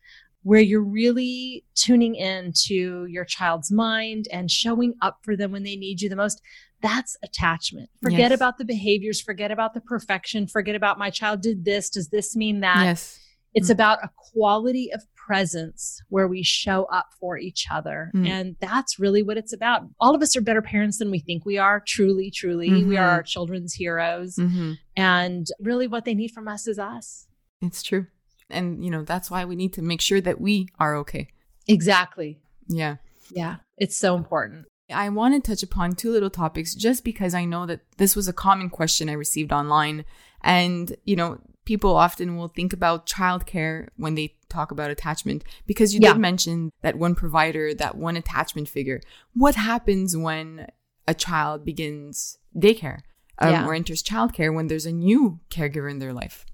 where 0.46 0.62
you're 0.62 0.84
really 0.84 1.66
tuning 1.74 2.14
in 2.14 2.54
to 2.54 3.08
your 3.08 3.26
child's 3.26 3.72
mind 3.72 4.28
and 4.32 4.52
showing 4.52 4.94
up 5.02 5.18
for 5.24 5.36
them 5.36 5.52
when 5.52 5.64
they 5.64 5.76
need 5.76 6.00
you 6.02 6.08
the 6.08 6.16
most. 6.16 6.40
That's 6.84 7.18
attachment. 7.24 7.90
Forget 8.04 8.30
yes. 8.30 8.34
about 8.34 8.60
the 8.60 8.66
behaviors, 8.66 9.20
forget 9.20 9.50
about 9.50 9.74
the 9.74 9.82
perfection, 9.82 10.46
forget 10.46 10.76
about 10.76 11.00
my 11.00 11.10
child 11.10 11.42
did 11.42 11.66
this. 11.66 11.90
Does 11.90 12.10
this 12.10 12.36
mean 12.36 12.60
that? 12.60 12.84
Yes. 12.84 13.20
It's 13.56 13.70
mm. 13.70 13.74
about 13.74 14.04
a 14.04 14.10
quality 14.18 14.94
of 14.94 15.02
presence 15.16 16.00
where 16.10 16.28
we 16.28 16.44
show 16.44 16.84
up 16.92 17.08
for 17.20 17.40
each 17.40 17.66
other. 17.72 18.12
Mm. 18.14 18.28
And 18.28 18.56
that's 18.60 19.00
really 19.00 19.24
what 19.24 19.38
it's 19.38 19.52
about. 19.52 19.82
All 20.00 20.14
of 20.14 20.22
us 20.22 20.36
are 20.36 20.42
better 20.42 20.62
parents 20.62 21.00
than 21.00 21.10
we 21.10 21.18
think 21.18 21.44
we 21.44 21.58
are. 21.58 21.82
Truly, 21.88 22.30
truly. 22.30 22.70
Mm-hmm. 22.70 22.90
We 22.90 22.98
are 22.98 23.10
our 23.10 23.24
children's 23.24 23.74
heroes. 23.74 24.36
Mm-hmm. 24.36 24.74
And 24.96 25.48
really, 25.60 25.88
what 25.88 26.06
they 26.06 26.14
need 26.14 26.34
from 26.34 26.48
us 26.48 26.68
is 26.68 26.78
us. 26.78 27.26
It's 27.64 27.82
true. 27.82 28.06
And, 28.50 28.84
you 28.84 28.92
know, 28.92 29.04
that's 29.04 29.32
why 29.32 29.46
we 29.46 29.56
need 29.56 29.74
to 29.74 29.82
make 29.82 30.02
sure 30.02 30.22
that 30.22 30.40
we 30.40 30.70
are 30.80 30.96
okay. 30.98 31.30
Exactly. 31.68 32.40
Yeah. 32.68 32.98
Yeah. 33.32 33.58
It's 33.78 33.98
so 33.98 34.16
important. 34.16 34.66
I 34.94 35.10
want 35.10 35.34
to 35.34 35.50
touch 35.50 35.64
upon 35.64 35.94
two 35.94 36.12
little 36.12 36.30
topics 36.30 36.76
just 36.76 37.04
because 37.04 37.34
I 37.34 37.46
know 37.46 37.66
that 37.66 37.82
this 37.98 38.16
was 38.16 38.28
a 38.28 38.34
common 38.34 38.70
question 38.70 39.10
I 39.10 39.14
received 39.14 39.52
online. 39.52 40.06
And, 40.42 40.96
you 41.06 41.16
know, 41.16 41.40
people 41.66 41.96
often 41.96 42.38
will 42.38 42.48
think 42.48 42.72
about 42.72 43.08
childcare 43.08 43.88
when 43.98 44.14
they 44.14 44.36
talk 44.48 44.72
about 44.72 44.92
attachment 44.92 45.44
because 45.66 45.94
you 45.94 46.00
yeah. 46.02 46.14
did 46.14 46.22
mention 46.22 46.72
that 46.82 46.98
one 46.98 47.16
provider, 47.16 47.74
that 47.74 47.98
one 47.98 48.16
attachment 48.16 48.70
figure. 48.70 49.02
What 49.34 49.56
happens 49.56 50.16
when 50.16 50.68
a 51.08 51.16
child 51.16 51.66
begins 51.66 52.38
daycare 52.56 53.00
um, 53.40 53.52
yeah. 53.52 53.66
or 53.66 53.74
enters 53.74 54.04
childcare 54.04 54.54
when 54.54 54.68
there's 54.68 54.86
a 54.86 54.92
new 54.92 55.40
caregiver 55.50 55.90
in 55.90 55.98
their 55.98 56.14
life? 56.14 56.46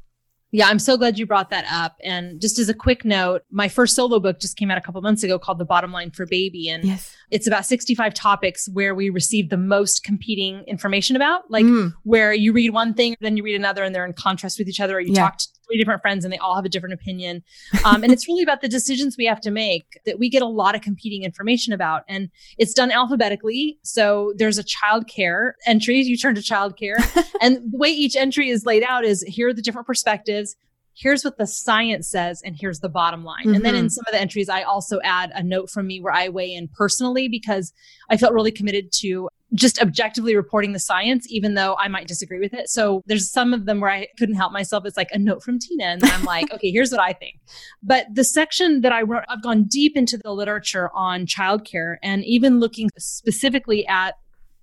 Yeah, 0.51 0.67
I'm 0.67 0.79
so 0.79 0.97
glad 0.97 1.17
you 1.17 1.25
brought 1.25 1.49
that 1.51 1.65
up. 1.71 1.95
And 2.03 2.41
just 2.41 2.59
as 2.59 2.67
a 2.67 2.73
quick 2.73 3.05
note, 3.05 3.43
my 3.51 3.69
first 3.69 3.95
solo 3.95 4.19
book 4.19 4.39
just 4.39 4.57
came 4.57 4.69
out 4.69 4.77
a 4.77 4.81
couple 4.81 5.01
months 5.01 5.23
ago 5.23 5.39
called 5.39 5.59
The 5.59 5.65
Bottom 5.65 5.91
Line 5.91 6.11
for 6.11 6.25
Baby. 6.25 6.69
And 6.69 6.83
yes. 6.83 7.15
It's 7.31 7.47
about 7.47 7.65
65 7.65 8.13
topics 8.13 8.67
where 8.73 8.93
we 8.93 9.09
receive 9.09 9.49
the 9.49 9.57
most 9.57 10.03
competing 10.03 10.63
information 10.67 11.15
about, 11.15 11.49
like 11.49 11.65
mm. 11.65 11.93
where 12.03 12.33
you 12.33 12.53
read 12.53 12.71
one 12.71 12.93
thing, 12.93 13.15
then 13.21 13.37
you 13.37 13.43
read 13.43 13.55
another, 13.55 13.83
and 13.83 13.95
they're 13.95 14.05
in 14.05 14.13
contrast 14.13 14.59
with 14.59 14.67
each 14.67 14.79
other, 14.79 14.97
or 14.97 14.99
you 14.99 15.13
yeah. 15.13 15.21
talk 15.21 15.37
to 15.37 15.47
three 15.71 15.77
different 15.77 16.01
friends 16.01 16.25
and 16.25 16.33
they 16.33 16.37
all 16.37 16.55
have 16.55 16.65
a 16.65 16.69
different 16.69 16.93
opinion. 16.93 17.43
Um, 17.85 18.03
and 18.03 18.11
it's 18.11 18.27
really 18.27 18.43
about 18.43 18.61
the 18.61 18.67
decisions 18.67 19.15
we 19.17 19.25
have 19.25 19.39
to 19.41 19.51
make 19.51 19.99
that 20.05 20.19
we 20.19 20.29
get 20.29 20.41
a 20.41 20.47
lot 20.47 20.75
of 20.75 20.81
competing 20.81 21.23
information 21.23 21.73
about. 21.73 22.03
And 22.09 22.29
it's 22.57 22.73
done 22.73 22.91
alphabetically. 22.91 23.79
So 23.83 24.33
there's 24.35 24.57
a 24.57 24.63
child 24.63 25.07
care 25.07 25.55
entry, 25.65 26.01
you 26.01 26.17
turn 26.17 26.35
to 26.35 26.41
child 26.41 26.77
care. 26.77 26.97
and 27.41 27.71
the 27.71 27.77
way 27.77 27.89
each 27.89 28.15
entry 28.15 28.49
is 28.49 28.65
laid 28.65 28.83
out 28.83 29.05
is 29.05 29.23
here 29.23 29.49
are 29.49 29.53
the 29.53 29.61
different 29.61 29.87
perspectives 29.87 30.55
here's 30.95 31.23
what 31.23 31.37
the 31.37 31.47
science 31.47 32.07
says 32.07 32.41
and 32.43 32.55
here's 32.59 32.79
the 32.79 32.89
bottom 32.89 33.23
line. 33.23 33.45
Mm-hmm. 33.45 33.55
And 33.55 33.65
then 33.65 33.75
in 33.75 33.85
mm-hmm. 33.85 33.89
some 33.89 34.03
of 34.07 34.13
the 34.13 34.21
entries, 34.21 34.49
I 34.49 34.63
also 34.63 34.99
add 35.03 35.31
a 35.33 35.43
note 35.43 35.69
from 35.69 35.87
me 35.87 35.99
where 35.99 36.13
I 36.13 36.29
weigh 36.29 36.53
in 36.53 36.67
personally 36.67 37.27
because 37.27 37.73
I 38.09 38.17
felt 38.17 38.33
really 38.33 38.51
committed 38.51 38.91
to 38.99 39.29
just 39.53 39.81
objectively 39.81 40.35
reporting 40.35 40.71
the 40.71 40.79
science, 40.79 41.29
even 41.29 41.55
though 41.55 41.75
I 41.77 41.87
might 41.89 42.07
disagree 42.07 42.39
with 42.39 42.53
it. 42.53 42.69
So 42.69 43.03
there's 43.05 43.29
some 43.29 43.53
of 43.53 43.65
them 43.65 43.81
where 43.81 43.89
I 43.89 44.07
couldn't 44.17 44.35
help 44.35 44.53
myself. 44.53 44.85
It's 44.85 44.95
like 44.95 45.11
a 45.11 45.19
note 45.19 45.43
from 45.43 45.59
Tina. 45.59 45.85
And 45.85 46.03
I'm 46.03 46.23
like, 46.23 46.51
okay, 46.53 46.71
here's 46.71 46.91
what 46.91 47.01
I 47.01 47.13
think. 47.13 47.39
But 47.83 48.05
the 48.13 48.23
section 48.23 48.81
that 48.81 48.93
I 48.93 49.01
wrote, 49.01 49.23
I've 49.27 49.43
gone 49.43 49.65
deep 49.65 49.97
into 49.97 50.17
the 50.17 50.31
literature 50.31 50.89
on 50.93 51.25
childcare 51.25 51.97
and 52.01 52.23
even 52.23 52.59
looking 52.59 52.89
specifically 52.97 53.85
at 53.87 54.15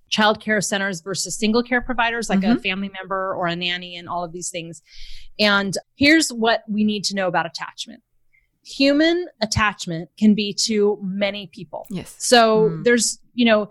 child 0.09 0.41
care 0.41 0.61
centers 0.61 1.01
versus 1.01 1.37
single 1.37 1.63
care 1.63 1.81
providers 1.81 2.29
like 2.29 2.39
mm-hmm. 2.39 2.57
a 2.57 2.61
family 2.61 2.89
member 2.89 3.33
or 3.35 3.47
a 3.47 3.55
nanny 3.55 3.95
and 3.95 4.09
all 4.09 4.23
of 4.23 4.31
these 4.31 4.49
things. 4.49 4.81
And 5.39 5.75
here's 5.95 6.29
what 6.29 6.63
we 6.67 6.83
need 6.83 7.03
to 7.05 7.15
know 7.15 7.27
about 7.27 7.45
attachment. 7.45 8.01
Human 8.65 9.27
attachment 9.41 10.09
can 10.17 10.35
be 10.35 10.53
to 10.65 10.99
many 11.01 11.47
people. 11.47 11.87
Yes. 11.89 12.15
So 12.19 12.69
mm. 12.69 12.83
there's, 12.83 13.19
you 13.33 13.45
know, 13.45 13.69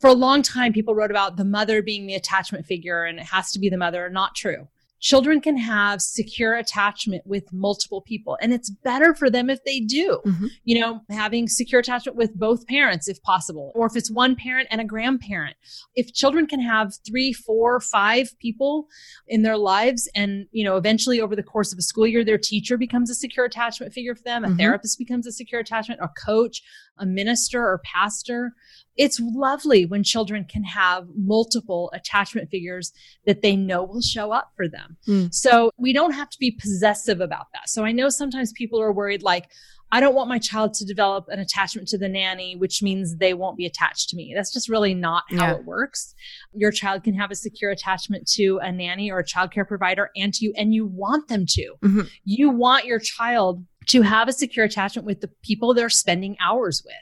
for 0.00 0.08
a 0.08 0.14
long 0.14 0.42
time, 0.42 0.72
people 0.72 0.94
wrote 0.94 1.10
about 1.10 1.36
the 1.36 1.44
mother 1.44 1.82
being 1.82 2.06
the 2.06 2.14
attachment 2.14 2.66
figure 2.66 3.04
and 3.04 3.18
it 3.18 3.26
has 3.26 3.52
to 3.52 3.58
be 3.58 3.68
the 3.68 3.76
mother. 3.76 4.10
Not 4.10 4.34
true. 4.34 4.68
Children 5.04 5.38
can 5.38 5.58
have 5.58 6.00
secure 6.00 6.54
attachment 6.54 7.22
with 7.26 7.44
multiple 7.52 8.00
people 8.00 8.38
and 8.40 8.54
it's 8.54 8.70
better 8.70 9.14
for 9.14 9.28
them 9.28 9.50
if 9.50 9.62
they 9.64 9.78
do 9.78 10.18
mm-hmm. 10.24 10.46
you 10.64 10.80
know 10.80 11.02
having 11.10 11.46
secure 11.46 11.78
attachment 11.78 12.16
with 12.16 12.34
both 12.34 12.66
parents 12.66 13.06
if 13.06 13.22
possible 13.22 13.70
or 13.74 13.86
if 13.86 13.94
it's 13.96 14.10
one 14.10 14.34
parent 14.34 14.66
and 14.70 14.80
a 14.80 14.84
grandparent 14.84 15.56
if 15.94 16.12
children 16.14 16.46
can 16.46 16.58
have 16.58 16.94
three 17.06 17.34
four 17.34 17.80
five 17.80 18.30
people 18.38 18.86
in 19.28 19.42
their 19.42 19.58
lives 19.58 20.08
and 20.16 20.46
you 20.52 20.64
know 20.64 20.78
eventually 20.78 21.20
over 21.20 21.36
the 21.36 21.42
course 21.42 21.70
of 21.70 21.78
a 21.78 21.82
school 21.82 22.06
year 22.06 22.24
their 22.24 22.38
teacher 22.38 22.78
becomes 22.78 23.10
a 23.10 23.14
secure 23.14 23.44
attachment 23.44 23.92
figure 23.92 24.14
for 24.14 24.22
them 24.22 24.42
a 24.42 24.48
mm-hmm. 24.48 24.56
therapist 24.56 24.98
becomes 24.98 25.26
a 25.26 25.32
secure 25.32 25.60
attachment 25.60 26.00
a 26.02 26.08
coach 26.26 26.62
a 26.98 27.06
minister 27.06 27.62
or 27.62 27.80
pastor 27.84 28.52
it's 28.96 29.20
lovely 29.20 29.86
when 29.86 30.02
children 30.02 30.44
can 30.44 30.62
have 30.62 31.06
multiple 31.16 31.90
attachment 31.92 32.50
figures 32.50 32.92
that 33.26 33.42
they 33.42 33.56
know 33.56 33.82
will 33.82 34.00
show 34.00 34.32
up 34.32 34.52
for 34.56 34.68
them. 34.68 34.96
Mm. 35.08 35.34
So 35.34 35.70
we 35.76 35.92
don't 35.92 36.12
have 36.12 36.30
to 36.30 36.38
be 36.38 36.52
possessive 36.52 37.20
about 37.20 37.46
that. 37.54 37.68
So 37.68 37.84
I 37.84 37.92
know 37.92 38.08
sometimes 38.08 38.52
people 38.52 38.80
are 38.80 38.92
worried, 38.92 39.22
like, 39.22 39.48
I 39.92 40.00
don't 40.00 40.14
want 40.14 40.28
my 40.28 40.38
child 40.38 40.74
to 40.74 40.84
develop 40.84 41.26
an 41.28 41.38
attachment 41.38 41.86
to 41.88 41.98
the 41.98 42.08
nanny, 42.08 42.56
which 42.56 42.82
means 42.82 43.16
they 43.16 43.32
won't 43.32 43.56
be 43.56 43.66
attached 43.66 44.08
to 44.08 44.16
me. 44.16 44.32
That's 44.34 44.52
just 44.52 44.68
really 44.68 44.92
not 44.92 45.22
how 45.30 45.46
yeah. 45.46 45.54
it 45.54 45.64
works. 45.64 46.14
Your 46.52 46.72
child 46.72 47.04
can 47.04 47.14
have 47.14 47.30
a 47.30 47.36
secure 47.36 47.70
attachment 47.70 48.26
to 48.32 48.58
a 48.60 48.72
nanny 48.72 49.12
or 49.12 49.20
a 49.20 49.24
childcare 49.24 49.68
provider 49.68 50.10
and 50.16 50.34
to 50.34 50.46
you, 50.46 50.54
and 50.56 50.74
you 50.74 50.86
want 50.86 51.28
them 51.28 51.44
to. 51.46 51.74
Mm-hmm. 51.82 52.00
You 52.24 52.50
want 52.50 52.86
your 52.86 52.98
child 52.98 53.64
to 53.86 54.02
have 54.02 54.28
a 54.28 54.32
secure 54.32 54.64
attachment 54.64 55.06
with 55.06 55.20
the 55.20 55.30
people 55.42 55.74
they're 55.74 55.90
spending 55.90 56.36
hours 56.40 56.82
with. 56.84 56.94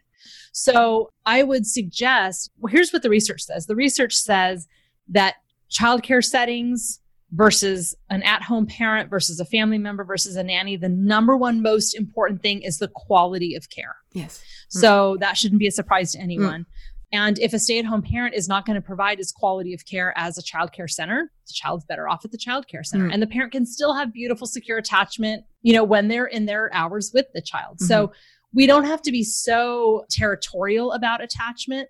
So 0.53 1.11
I 1.25 1.43
would 1.43 1.67
suggest, 1.67 2.51
well, 2.59 2.71
here's 2.71 2.93
what 2.93 3.03
the 3.03 3.11
research 3.11 3.43
says. 3.43 3.67
The 3.67 3.77
research 3.77 4.15
says 4.15 4.69
that 5.09 5.37
childcare 5.71 6.23
settings 6.23 7.01
versus 7.33 7.95
an 8.11 8.23
at 8.23 8.43
home 8.43 8.67
parent 8.67 9.09
versus 9.09 9.41
a 9.41 9.45
family 9.45 9.79
member 9.79 10.05
versus 10.05 10.37
a 10.37 10.43
nanny, 10.43 10.77
the 10.77 10.89
number 10.89 11.37
one 11.37 11.63
most 11.63 11.95
important 11.95 12.43
thing 12.43 12.61
is 12.63 12.79
the 12.79 12.89
quality 12.89 13.55
of 13.55 13.71
care. 13.71 13.97
Yes. 14.13 14.43
So 14.69 15.17
mm. 15.17 15.21
that 15.21 15.37
shouldn't 15.37 15.59
be 15.59 15.67
a 15.67 15.73
surprise 15.73 16.13
to 16.13 16.21
anyone. 16.21 16.63
Mm. 16.63 16.67
And 17.13 17.39
if 17.39 17.53
a 17.53 17.59
stay 17.59 17.79
at 17.79 17.85
home 17.85 18.03
parent 18.03 18.35
is 18.35 18.49
not 18.49 18.65
going 18.65 18.77
to 18.77 18.81
provide 18.83 19.21
as 19.21 19.31
quality 19.31 19.75
of 19.75 19.85
care 19.85 20.15
as 20.17 20.39
a 20.39 20.43
childcare 20.43 20.89
center, 20.89 21.31
the 21.47 21.53
child's 21.53 21.85
better 21.85 22.09
off 22.09 22.25
at 22.25 22.33
the 22.33 22.39
childcare 22.39 22.85
center. 22.85 23.09
Mm. 23.09 23.13
And 23.13 23.23
the 23.23 23.27
parent 23.27 23.53
can 23.53 23.67
still 23.67 23.95
have 23.95 24.15
beautiful, 24.15 24.47
secure 24.47 24.79
attachment, 24.79 25.45
you 25.61 25.75
know, 25.75 25.85
when 25.85 26.09
they're 26.09 26.27
in 26.27 26.47
their 26.47 26.73
hours 26.75 27.11
with 27.13 27.27
the 27.35 27.43
child. 27.43 27.77
Mm-hmm. 27.77 27.87
So 27.87 28.13
we 28.55 28.67
don't 28.67 28.85
have 28.85 29.03
to 29.03 29.13
be 29.13 29.25
so 29.25 30.07
territorial 30.11 30.93
about 30.93 31.23
attachment. 31.23 31.89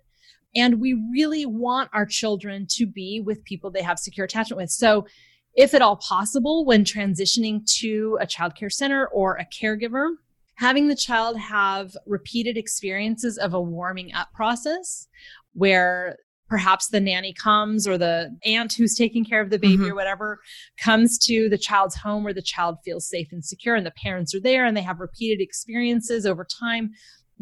And 0.55 0.79
we 0.79 0.93
really 1.11 1.45
want 1.45 1.89
our 1.93 2.05
children 2.05 2.67
to 2.71 2.85
be 2.85 3.21
with 3.21 3.43
people 3.43 3.71
they 3.71 3.81
have 3.81 3.99
secure 3.99 4.25
attachment 4.25 4.57
with. 4.57 4.71
So, 4.71 5.07
if 5.55 5.75
at 5.75 5.83
all 5.83 5.97
possible, 5.97 6.65
when 6.65 6.83
transitioning 6.83 7.63
to 7.79 8.17
a 8.19 8.25
childcare 8.25 8.71
center 8.71 9.05
or 9.07 9.35
a 9.35 9.45
caregiver, 9.45 10.09
having 10.55 10.87
the 10.87 10.95
child 10.95 11.37
have 11.37 11.95
repeated 12.05 12.57
experiences 12.57 13.37
of 13.37 13.53
a 13.53 13.61
warming 13.61 14.13
up 14.13 14.31
process 14.33 15.07
where 15.53 16.17
perhaps 16.49 16.89
the 16.89 16.99
nanny 16.99 17.33
comes 17.33 17.87
or 17.87 17.97
the 17.97 18.35
aunt 18.45 18.73
who's 18.73 18.95
taking 18.95 19.25
care 19.25 19.41
of 19.41 19.49
the 19.49 19.57
baby 19.57 19.77
mm-hmm. 19.77 19.91
or 19.91 19.95
whatever 19.95 20.39
comes 20.77 21.17
to 21.17 21.49
the 21.49 21.57
child's 21.57 21.95
home 21.95 22.23
where 22.23 22.33
the 22.33 22.41
child 22.41 22.77
feels 22.85 23.09
safe 23.09 23.27
and 23.31 23.43
secure 23.43 23.75
and 23.75 23.85
the 23.85 23.93
parents 24.03 24.35
are 24.35 24.39
there 24.39 24.65
and 24.65 24.77
they 24.77 24.81
have 24.81 24.99
repeated 24.99 25.41
experiences 25.41 26.25
over 26.25 26.45
time 26.45 26.91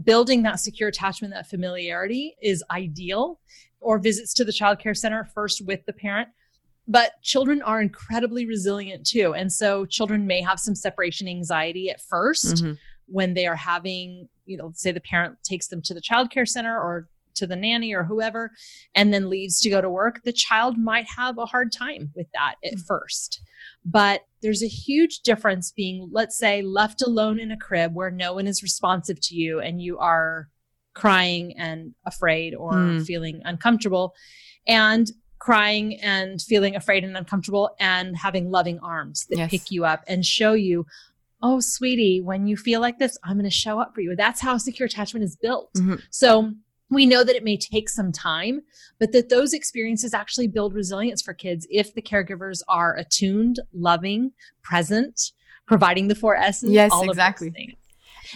building 0.02 0.44
that 0.44 0.60
secure 0.60 0.88
attachment 0.88 1.34
that 1.34 1.50
familiarity 1.50 2.36
is 2.42 2.64
ideal 2.72 3.40
or 3.82 4.00
visits 4.00 4.34
to 4.34 4.46
the 4.46 4.54
child 4.54 4.80
care 4.80 4.94
center 4.94 5.28
first 5.34 5.66
with 5.66 5.86
the 5.86 5.94
parent 5.94 6.30
but 6.88 7.12
children 7.22 7.62
are 7.62 7.82
incredibly 7.82 8.46
resilient 8.46 9.06
too 9.06 9.34
and 9.34 9.52
so 9.52 9.86
children 9.86 10.26
may 10.26 10.42
have 10.42 10.60
some 10.60 10.76
separation 10.76 11.28
anxiety 11.28 11.90
at 11.90 12.00
1st 12.00 12.54
mm-hmm. 12.54 12.74
When 13.12 13.34
they 13.34 13.46
are 13.46 13.56
having 13.56 14.28
you 14.46 14.58
know 14.58 14.72
say 14.74 14.92
the 14.92 15.02
parent 15.02 15.38
takes 15.44 15.68
them 15.68 15.82
to 15.82 15.94
the 15.94 16.02
child 16.02 16.32
care 16.32 16.46
center 16.46 16.78
or 16.78 17.08
to 17.36 17.48
the 17.48 17.56
nanny 17.56 17.94
or 17.94 18.04
whoever 18.04 18.52
and 18.96 19.14
then 19.14 19.30
leaves 19.30 19.62
to 19.62 19.70
go 19.70 19.82
to 19.82 19.90
work, 19.90 20.22
the 20.24 20.34
child 20.34 20.78
might 20.78 21.06
have 21.18 21.38
a 21.38 21.46
hard 21.46 21.72
time 21.72 22.12
with 22.16 22.28
that 22.34 22.56
at 22.64 22.74
mm-hmm. 22.74 22.82
first. 22.82 23.42
But 23.86 24.22
there's 24.42 24.64
a 24.64 24.68
huge 24.68 25.20
difference 25.20 25.72
being, 25.72 26.10
let's 26.12 26.38
say, 26.38 26.62
left 26.62 27.02
alone 27.02 27.40
in 27.40 27.52
a 27.52 27.58
crib 27.58 27.94
where 27.94 28.12
no 28.12 28.34
one 28.34 28.48
is 28.48 28.64
responsive 28.64 29.20
to 29.22 29.36
you 29.36 29.60
and 29.60 29.82
you 29.82 29.98
are 29.98 30.50
crying 30.94 31.58
and 31.58 31.94
afraid 32.06 32.54
or 32.54 32.74
mm. 32.74 33.06
feeling 33.06 33.42
uncomfortable 33.46 34.14
and 34.68 35.12
crying 35.40 36.00
and 36.02 36.42
feeling 36.42 36.76
afraid 36.76 37.04
and 37.04 37.18
uncomfortable 37.18 37.72
and 37.80 38.16
having 38.16 38.52
loving 38.52 38.78
arms 38.80 39.26
that 39.30 39.38
yes. 39.38 39.50
pick 39.50 39.72
you 39.72 39.86
up 39.86 40.04
and 40.08 40.26
show 40.26 40.54
you 40.54 40.86
oh 41.42 41.60
sweetie 41.60 42.22
when 42.22 42.48
you 42.48 42.56
feel 42.56 42.82
like 42.82 43.00
this 43.00 43.18
i'm 43.24 43.34
going 43.34 43.44
to 43.44 43.50
show 43.50 43.80
up 43.80 43.94
for 43.94 44.02
you 44.02 44.16
that's 44.16 44.42
how 44.42 44.58
secure 44.58 44.86
attachment 44.86 45.24
is 45.24 45.36
built 45.36 45.72
mm-hmm. 45.74 45.96
so 46.10 46.54
we 46.92 47.06
know 47.06 47.24
that 47.24 47.36
it 47.36 47.44
may 47.44 47.58
take 47.58 47.90
some 47.90 48.12
time, 48.12 48.62
but 49.00 49.14
that 49.14 49.30
those 49.30 49.54
experiences 49.54 50.14
actually 50.14 50.48
build 50.48 50.74
resilience 50.74 51.22
for 51.22 51.34
kids 51.34 51.66
if 51.72 51.96
the 51.96 52.02
caregivers 52.02 52.62
are 52.68 52.96
attuned, 52.98 53.62
loving, 53.74 54.34
present, 54.62 55.32
providing 55.66 56.10
the 56.10 56.16
four 56.16 56.36
S's. 56.36 56.70
Yes, 56.70 56.92
exactly. 57.02 57.78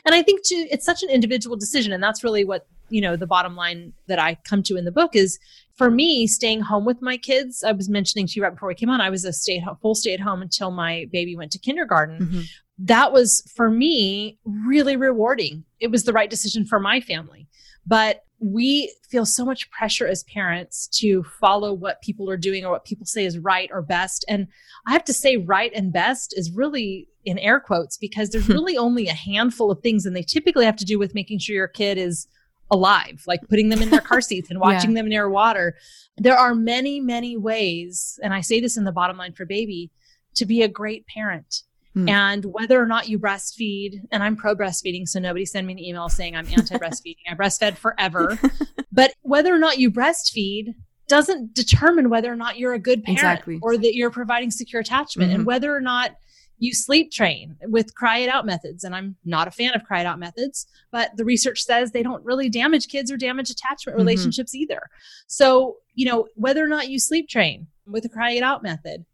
And 0.05 0.15
I 0.15 0.23
think 0.23 0.43
too, 0.43 0.67
it's 0.71 0.85
such 0.85 1.03
an 1.03 1.09
individual 1.09 1.57
decision. 1.57 1.91
And 1.91 2.01
that's 2.01 2.23
really 2.23 2.45
what, 2.45 2.65
you 2.89 3.01
know, 3.01 3.17
the 3.17 3.27
bottom 3.27 3.55
line 3.55 3.91
that 4.07 4.19
I 4.19 4.35
come 4.45 4.63
to 4.63 4.77
in 4.77 4.85
the 4.85 4.91
book 4.91 5.15
is 5.15 5.37
for 5.75 5.91
me, 5.91 6.25
staying 6.25 6.61
home 6.61 6.85
with 6.85 7.01
my 7.01 7.17
kids. 7.17 7.61
I 7.61 7.73
was 7.73 7.89
mentioning 7.89 8.25
to 8.27 8.33
you 8.35 8.43
right 8.43 8.53
before 8.53 8.69
we 8.69 8.75
came 8.75 8.89
on, 8.89 9.01
I 9.01 9.09
was 9.09 9.25
a 9.25 9.33
stay 9.33 9.57
at 9.57 9.63
home, 9.63 9.77
full 9.81 9.95
stay 9.95 10.13
at 10.13 10.21
home 10.21 10.41
until 10.41 10.71
my 10.71 11.07
baby 11.11 11.35
went 11.35 11.51
to 11.51 11.59
kindergarten. 11.59 12.19
Mm-hmm. 12.19 12.41
That 12.77 13.13
was 13.13 13.41
for 13.55 13.69
me 13.69 14.37
really 14.43 14.97
rewarding. 14.97 15.63
It 15.79 15.91
was 15.91 16.03
the 16.03 16.13
right 16.13 16.29
decision 16.29 16.65
for 16.65 16.79
my 16.79 16.99
family. 16.99 17.47
But 17.85 18.25
we 18.39 18.93
feel 19.09 19.25
so 19.25 19.45
much 19.45 19.69
pressure 19.71 20.07
as 20.07 20.23
parents 20.23 20.87
to 20.87 21.23
follow 21.39 21.73
what 21.73 22.01
people 22.01 22.29
are 22.29 22.37
doing 22.37 22.65
or 22.65 22.71
what 22.71 22.85
people 22.85 23.05
say 23.05 23.25
is 23.25 23.39
right 23.39 23.69
or 23.71 23.81
best. 23.81 24.25
And 24.27 24.47
I 24.87 24.91
have 24.91 25.05
to 25.05 25.13
say, 25.13 25.37
right 25.37 25.71
and 25.73 25.93
best 25.93 26.33
is 26.37 26.51
really 26.51 27.07
in 27.23 27.39
air 27.39 27.59
quotes 27.59 27.97
because 27.97 28.29
there's 28.29 28.47
hmm. 28.47 28.53
really 28.53 28.77
only 28.77 29.07
a 29.07 29.13
handful 29.13 29.71
of 29.71 29.81
things, 29.81 30.05
and 30.05 30.15
they 30.15 30.21
typically 30.21 30.65
have 30.65 30.75
to 30.77 30.85
do 30.85 30.99
with 30.99 31.15
making 31.15 31.39
sure 31.39 31.55
your 31.55 31.67
kid 31.67 31.97
is 31.97 32.27
alive, 32.71 33.23
like 33.25 33.47
putting 33.47 33.69
them 33.69 33.81
in 33.81 33.89
their 33.89 34.01
car 34.01 34.21
seats 34.21 34.49
and 34.49 34.59
watching 34.59 34.91
yeah. 34.91 35.01
them 35.01 35.09
near 35.09 35.29
water. 35.29 35.75
There 36.17 36.37
are 36.37 36.55
many, 36.55 36.99
many 36.99 37.37
ways, 37.37 38.19
and 38.21 38.33
I 38.33 38.41
say 38.41 38.59
this 38.59 38.77
in 38.77 38.83
the 38.83 38.91
bottom 38.91 39.17
line 39.17 39.33
for 39.33 39.45
baby, 39.45 39.91
to 40.35 40.45
be 40.45 40.61
a 40.61 40.67
great 40.67 41.07
parent. 41.07 41.61
Hmm. 41.95 42.09
And 42.09 42.45
whether 42.45 42.79
or 42.79 42.85
not 42.85 43.07
you 43.07 43.17
breastfeed, 43.17 44.01
and 44.11 44.21
I'm 44.21 44.35
pro 44.35 44.53
breastfeeding, 44.53 45.07
so 45.07 45.19
nobody 45.19 45.45
send 45.45 45.65
me 45.65 45.73
an 45.73 45.79
email 45.79 46.09
saying 46.09 46.35
I'm 46.35 46.47
anti 46.47 46.77
breastfeeding. 46.77 47.23
I 47.27 47.35
breastfed 47.35 47.77
forever. 47.77 48.37
but 48.91 49.13
whether 49.21 49.55
or 49.55 49.59
not 49.59 49.79
you 49.79 49.89
breastfeed 49.89 50.75
doesn't 51.07 51.53
determine 51.53 52.09
whether 52.09 52.31
or 52.31 52.35
not 52.35 52.57
you're 52.57 52.73
a 52.73 52.79
good 52.79 53.03
parent 53.03 53.19
exactly. 53.19 53.59
or 53.61 53.77
that 53.77 53.95
you're 53.95 54.11
providing 54.11 54.51
secure 54.51 54.81
attachment 54.81 55.29
mm-hmm. 55.29 55.39
and 55.39 55.45
whether 55.45 55.73
or 55.73 55.79
not 55.79 56.17
you 56.57 56.73
sleep 56.73 57.11
train 57.11 57.55
with 57.63 57.95
cry 57.95 58.19
it 58.19 58.29
out 58.29 58.45
methods. 58.45 58.83
And 58.83 58.95
I'm 58.95 59.15
not 59.23 59.47
a 59.47 59.51
fan 59.51 59.73
of 59.73 59.83
cry 59.83 60.01
it 60.01 60.05
out 60.05 60.19
methods, 60.19 60.67
but 60.91 61.15
the 61.15 61.25
research 61.25 61.63
says 61.63 61.91
they 61.91 62.03
don't 62.03 62.23
really 62.25 62.49
damage 62.49 62.87
kids 62.87 63.11
or 63.11 63.17
damage 63.17 63.49
attachment 63.49 63.97
mm-hmm. 63.97 64.05
relationships 64.05 64.55
either. 64.55 64.89
So, 65.27 65.77
you 65.93 66.05
know, 66.05 66.27
whether 66.35 66.63
or 66.63 66.67
not 66.67 66.89
you 66.89 66.99
sleep 66.99 67.29
train 67.29 67.67
with 67.85 68.03
a 68.05 68.09
cry 68.09 68.31
it 68.31 68.43
out 68.43 68.63
method, 68.63 69.05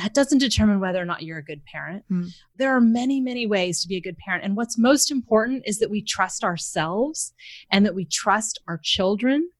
that 0.00 0.14
doesn't 0.14 0.38
determine 0.38 0.80
whether 0.80 1.00
or 1.00 1.04
not 1.04 1.22
you're 1.22 1.38
a 1.38 1.44
good 1.44 1.64
parent. 1.64 2.04
Mm. 2.10 2.30
There 2.56 2.74
are 2.74 2.80
many, 2.80 3.20
many 3.20 3.46
ways 3.46 3.80
to 3.82 3.88
be 3.88 3.96
a 3.96 4.00
good 4.00 4.18
parent. 4.18 4.44
And 4.44 4.56
what's 4.56 4.78
most 4.78 5.10
important 5.10 5.62
is 5.66 5.78
that 5.78 5.90
we 5.90 6.02
trust 6.02 6.44
ourselves 6.44 7.32
and 7.70 7.84
that 7.86 7.94
we 7.94 8.04
trust 8.04 8.60
our 8.66 8.78
children 8.82 9.50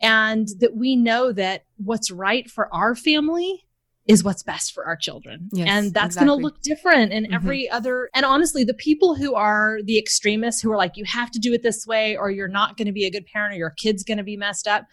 and 0.00 0.48
that 0.60 0.76
we 0.76 0.96
know 0.96 1.32
that 1.32 1.64
what's 1.76 2.10
right 2.10 2.50
for 2.50 2.72
our 2.74 2.94
family 2.94 3.66
is 4.06 4.24
what's 4.24 4.42
best 4.42 4.72
for 4.72 4.84
our 4.86 4.96
children. 4.96 5.48
Yes, 5.52 5.68
and 5.70 5.94
that's 5.94 6.16
exactly. 6.16 6.26
going 6.26 6.38
to 6.38 6.44
look 6.44 6.62
different 6.62 7.12
in 7.12 7.24
mm-hmm. 7.24 7.34
every 7.34 7.70
other. 7.70 8.10
And 8.14 8.24
honestly, 8.24 8.64
the 8.64 8.74
people 8.74 9.14
who 9.14 9.34
are 9.34 9.78
the 9.84 9.98
extremists 9.98 10.60
who 10.60 10.72
are 10.72 10.76
like, 10.76 10.96
you 10.96 11.04
have 11.04 11.30
to 11.32 11.38
do 11.38 11.52
it 11.52 11.62
this 11.62 11.86
way, 11.86 12.16
or 12.16 12.30
you're 12.30 12.48
not 12.48 12.76
going 12.76 12.86
to 12.86 12.92
be 12.92 13.04
a 13.04 13.10
good 13.10 13.26
parent, 13.26 13.54
or 13.54 13.58
your 13.58 13.70
kid's 13.70 14.02
going 14.02 14.18
to 14.18 14.24
be 14.24 14.36
messed 14.36 14.66
up, 14.66 14.86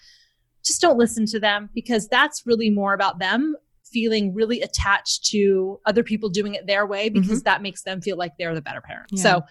just 0.63 0.81
don't 0.81 0.97
listen 0.97 1.25
to 1.27 1.39
them 1.39 1.69
because 1.73 2.07
that's 2.09 2.45
really 2.45 2.69
more 2.69 2.93
about 2.93 3.17
them 3.17 3.55
feeling 3.91 4.33
really 4.33 4.61
attached 4.61 5.25
to 5.25 5.79
other 5.85 6.03
people 6.03 6.29
doing 6.29 6.55
it 6.55 6.67
their 6.67 6.85
way 6.85 7.09
because 7.09 7.29
mm-hmm. 7.29 7.45
that 7.45 7.61
makes 7.61 7.83
them 7.83 8.01
feel 8.01 8.17
like 8.17 8.33
they're 8.37 8.55
the 8.55 8.61
better 8.61 8.81
parent. 8.81 9.07
Yeah. 9.11 9.23
So, 9.23 9.41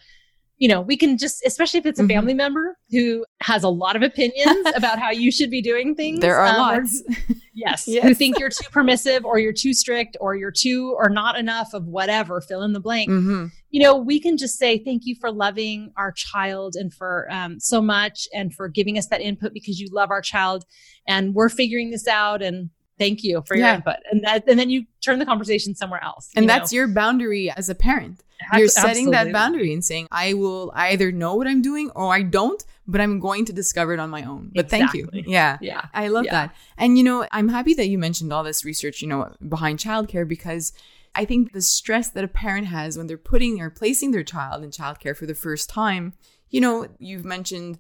you 0.59 0.69
know, 0.69 0.81
we 0.81 0.97
can 0.97 1.19
just, 1.19 1.45
especially 1.45 1.79
if 1.79 1.87
it's 1.87 1.99
a 1.99 2.03
mm-hmm. 2.03 2.09
family 2.09 2.35
member 2.35 2.79
who 2.91 3.27
has 3.43 3.63
a 3.63 3.69
lot 3.69 3.95
of 3.95 4.03
opinions 4.03 4.67
about 4.75 4.99
how 4.99 5.11
you 5.11 5.31
should 5.31 5.51
be 5.51 5.61
doing 5.61 5.95
things. 5.95 6.21
There 6.21 6.39
are 6.39 6.47
um, 6.47 6.57
lots. 6.57 7.03
yes, 7.55 7.85
yes. 7.87 8.05
Who 8.05 8.15
think 8.15 8.39
you're 8.39 8.49
too 8.49 8.69
permissive 8.71 9.25
or 9.27 9.39
you're 9.39 9.53
too 9.53 9.75
strict 9.75 10.17
or 10.19 10.35
you're 10.35 10.53
too 10.53 10.95
or 10.99 11.11
not 11.11 11.39
enough 11.39 11.75
of 11.75 11.87
whatever, 11.87 12.41
fill 12.41 12.63
in 12.63 12.73
the 12.73 12.81
blank. 12.81 13.11
Mm-hmm. 13.11 13.47
You 13.71 13.83
know, 13.83 13.97
we 13.97 14.19
can 14.19 14.39
just 14.39 14.59
say 14.59 14.79
thank 14.79 15.03
you 15.05 15.15
for 15.21 15.31
loving 15.31 15.93
our 15.99 16.13
child 16.13 16.75
and 16.77 16.93
for 16.93 17.29
um, 17.31 17.61
so 17.61 17.83
much 17.83 18.27
and 18.33 18.55
for 18.55 18.69
giving 18.69 18.97
us 18.97 19.09
that 19.09 19.21
input 19.21 19.53
because 19.53 19.79
you 19.79 19.89
love 19.93 20.11
our 20.11 20.23
child 20.23 20.65
and 21.07 21.35
we're 21.35 21.51
figuring 21.51 21.91
this 21.91 22.09
out 22.09 22.41
and 22.41 22.71
thank 22.99 23.23
you 23.25 23.43
for 23.47 23.57
your 23.57 23.67
Yeah. 23.67 23.77
input. 23.77 23.97
And 24.11 24.25
that, 24.25 24.45
and 24.49 24.59
then 24.59 24.71
you 24.71 24.87
turn 25.05 25.19
the 25.19 25.27
conversation 25.27 25.75
somewhere 25.75 26.03
else. 26.03 26.31
And 26.35 26.45
you 26.45 26.49
that's 26.49 26.73
know? 26.73 26.77
your 26.77 26.89
boundary 26.89 27.51
as 27.51 27.69
a 27.69 27.75
parent. 27.75 28.23
You're 28.55 28.69
setting 28.69 29.11
that 29.13 29.33
boundary 29.33 29.73
and 29.73 29.85
saying, 29.85 30.09
I 30.11 30.35
will 30.35 30.71
either 30.75 31.11
know 31.11 31.35
what 31.35 31.47
I'm 31.47 31.63
doing 31.63 31.91
or 31.97 32.13
I 32.15 32.23
don't, 32.23 32.63
but 32.87 33.01
I'm 33.01 33.19
going 33.19 33.45
to 33.47 33.53
discover 33.53 33.95
it 33.95 34.01
on 34.01 34.11
my 34.11 34.25
own. 34.25 34.53
But 34.55 34.69
thank 34.69 34.93
you. 34.95 35.09
Yeah. 35.13 35.57
Yeah. 35.61 35.87
I 35.95 36.09
love 36.09 36.27
Yeah. 36.27 36.33
that. 36.33 36.55
And 36.77 36.99
you 36.99 37.05
know, 37.05 37.27
I'm 37.33 37.49
happy 37.49 37.75
that 37.75 37.89
you 37.89 37.99
mentioned 37.99 38.33
all 38.33 38.45
this 38.45 38.65
research, 38.65 39.01
you 39.03 39.09
know, 39.09 39.35
behind 39.49 39.79
childcare 39.79 40.29
because 40.29 40.73
I 41.15 41.25
think 41.25 41.53
the 41.53 41.63
stress 41.63 42.11
that 42.11 42.25
a 42.25 42.29
parent 42.29 42.67
has 42.67 42.99
when 42.99 43.07
they're 43.07 43.17
putting 43.17 43.61
or 43.61 43.71
placing 43.71 44.11
their 44.11 44.23
child 44.23 44.63
in 44.63 44.71
childcare 44.71 45.17
for 45.17 45.25
the 45.25 45.35
first 45.35 45.71
time, 45.71 46.13
you 46.51 46.61
know, 46.61 46.87
you've 46.99 47.25
mentioned 47.25 47.79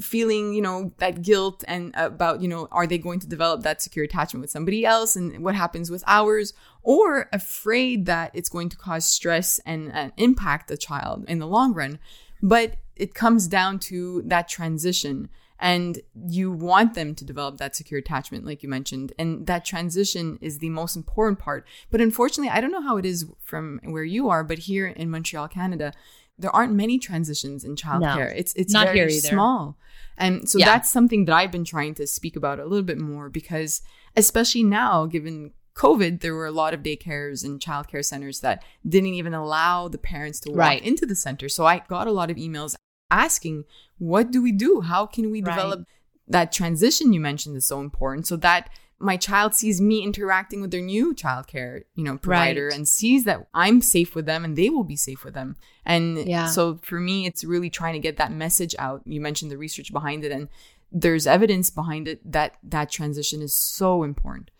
feeling, 0.00 0.52
you 0.52 0.62
know, 0.62 0.92
that 0.98 1.22
guilt 1.22 1.64
and 1.66 1.92
about, 1.96 2.40
you 2.40 2.48
know, 2.48 2.68
are 2.70 2.86
they 2.86 2.98
going 2.98 3.20
to 3.20 3.26
develop 3.26 3.62
that 3.62 3.82
secure 3.82 4.04
attachment 4.04 4.40
with 4.40 4.50
somebody 4.50 4.84
else 4.84 5.16
and 5.16 5.42
what 5.42 5.54
happens 5.54 5.90
with 5.90 6.04
ours 6.06 6.52
or 6.82 7.28
afraid 7.32 8.06
that 8.06 8.30
it's 8.34 8.48
going 8.48 8.68
to 8.68 8.76
cause 8.76 9.04
stress 9.04 9.58
and, 9.66 9.92
and 9.92 10.12
impact 10.16 10.68
the 10.68 10.76
child 10.76 11.24
in 11.28 11.38
the 11.38 11.46
long 11.46 11.72
run. 11.72 11.98
But 12.42 12.76
it 12.96 13.14
comes 13.14 13.48
down 13.48 13.78
to 13.78 14.22
that 14.26 14.48
transition 14.48 15.28
and 15.60 16.00
you 16.28 16.50
want 16.50 16.94
them 16.94 17.14
to 17.14 17.24
develop 17.24 17.58
that 17.58 17.76
secure 17.76 18.00
attachment 18.00 18.44
like 18.46 18.62
you 18.62 18.68
mentioned 18.68 19.12
and 19.18 19.46
that 19.46 19.64
transition 19.64 20.38
is 20.40 20.58
the 20.58 20.70
most 20.70 20.96
important 20.96 21.38
part 21.38 21.66
but 21.90 22.00
unfortunately 22.00 22.50
i 22.50 22.60
don't 22.60 22.72
know 22.72 22.82
how 22.82 22.96
it 22.96 23.04
is 23.04 23.26
from 23.38 23.78
where 23.84 24.04
you 24.04 24.28
are 24.28 24.42
but 24.42 24.60
here 24.60 24.86
in 24.86 25.10
montreal 25.10 25.46
canada 25.46 25.92
there 26.40 26.54
aren't 26.58 26.74
many 26.74 26.98
transitions 26.98 27.64
in 27.64 27.76
childcare. 27.76 28.32
It's 28.40 28.52
it's 28.54 28.72
Not 28.72 28.88
very 29.00 29.12
small. 29.32 29.76
And 30.16 30.48
so 30.50 30.58
Yeah. 30.58 30.66
that's 30.66 30.90
something 30.90 31.24
that 31.26 31.34
i've 31.34 31.50
been 31.56 31.64
trying 31.74 31.94
to 32.00 32.06
speak 32.06 32.34
about 32.36 32.58
a 32.60 32.66
little 32.70 32.84
bit 32.92 32.98
more 32.98 33.26
because 33.30 33.80
especially 34.22 34.62
now 34.62 35.06
given 35.06 35.52
covid 35.74 36.20
there 36.20 36.34
were 36.34 36.46
a 36.46 36.52
lot 36.62 36.74
of 36.74 36.80
daycares 36.82 37.42
and 37.44 37.58
childcare 37.66 38.04
centers 38.04 38.40
that 38.40 38.62
didn't 38.86 39.14
even 39.20 39.32
allow 39.32 39.88
the 39.88 39.98
parents 40.12 40.38
to 40.40 40.50
walk 40.50 40.58
Right. 40.58 40.82
into 40.90 41.06
the 41.06 41.14
center. 41.26 41.48
So 41.48 41.64
i 41.72 41.78
got 41.96 42.06
a 42.06 42.12
lot 42.20 42.30
of 42.30 42.36
emails 42.36 42.74
asking 43.10 43.64
what 43.98 44.30
do 44.30 44.40
we 44.42 44.52
do? 44.52 44.80
How 44.92 45.02
can 45.06 45.30
we 45.30 45.40
Right. 45.42 45.50
develop 45.54 45.80
that 46.28 46.52
transition 46.52 47.12
you 47.12 47.20
mentioned 47.20 47.56
is 47.56 47.66
so 47.66 47.80
important? 47.80 48.26
So 48.26 48.36
that 48.36 48.68
my 49.02 49.16
child 49.16 49.54
sees 49.54 49.80
me 49.80 50.02
interacting 50.04 50.60
with 50.60 50.70
their 50.70 50.82
new 50.82 51.14
childcare 51.14 51.82
you 51.94 52.04
know 52.04 52.18
provider 52.18 52.66
Right. 52.66 52.76
and 52.76 52.86
sees 52.86 53.24
that 53.24 53.46
i'm 53.54 53.80
safe 53.80 54.14
with 54.14 54.26
them 54.26 54.44
and 54.44 54.56
they 54.56 54.68
will 54.70 54.84
be 54.84 54.96
safe 54.96 55.24
with 55.24 55.34
them 55.34 55.56
and 55.84 56.18
Yeah. 56.28 56.46
so 56.46 56.78
for 56.82 57.00
me 57.00 57.26
it's 57.26 57.42
really 57.42 57.70
trying 57.70 57.94
to 57.94 57.98
get 57.98 58.18
that 58.18 58.30
message 58.32 58.74
out 58.78 59.02
you 59.06 59.20
mentioned 59.20 59.50
the 59.50 59.58
research 59.58 59.90
behind 59.92 60.24
it 60.24 60.32
and 60.32 60.48
there's 60.92 61.26
evidence 61.26 61.70
behind 61.70 62.08
it 62.08 62.20
that 62.30 62.56
that 62.62 62.90
transition 62.90 63.40
is 63.42 63.54
so 63.54 64.02
important 64.02 64.50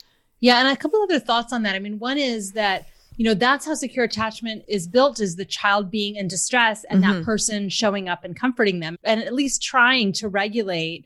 Yeah, 0.40 0.58
and 0.60 0.68
a 0.68 0.76
couple 0.76 1.02
other 1.02 1.18
thoughts 1.20 1.52
on 1.52 1.64
that. 1.64 1.74
I 1.74 1.80
mean, 1.80 1.98
one 1.98 2.16
is 2.16 2.52
that 2.52 2.86
you 3.18 3.24
know 3.26 3.34
that's 3.34 3.66
how 3.66 3.74
secure 3.74 4.04
attachment 4.06 4.64
is 4.68 4.88
built: 4.88 5.20
is 5.20 5.36
the 5.36 5.44
child 5.44 5.90
being 5.90 6.16
in 6.16 6.28
distress 6.28 6.84
and 6.88 7.02
Mhm. 7.04 7.06
that 7.18 7.24
person 7.26 7.68
showing 7.68 8.08
up 8.08 8.24
and 8.24 8.34
comforting 8.34 8.80
them, 8.80 8.96
and 9.04 9.20
at 9.22 9.34
least 9.34 9.60
trying 9.62 10.12
to 10.14 10.28
regulate 10.28 11.04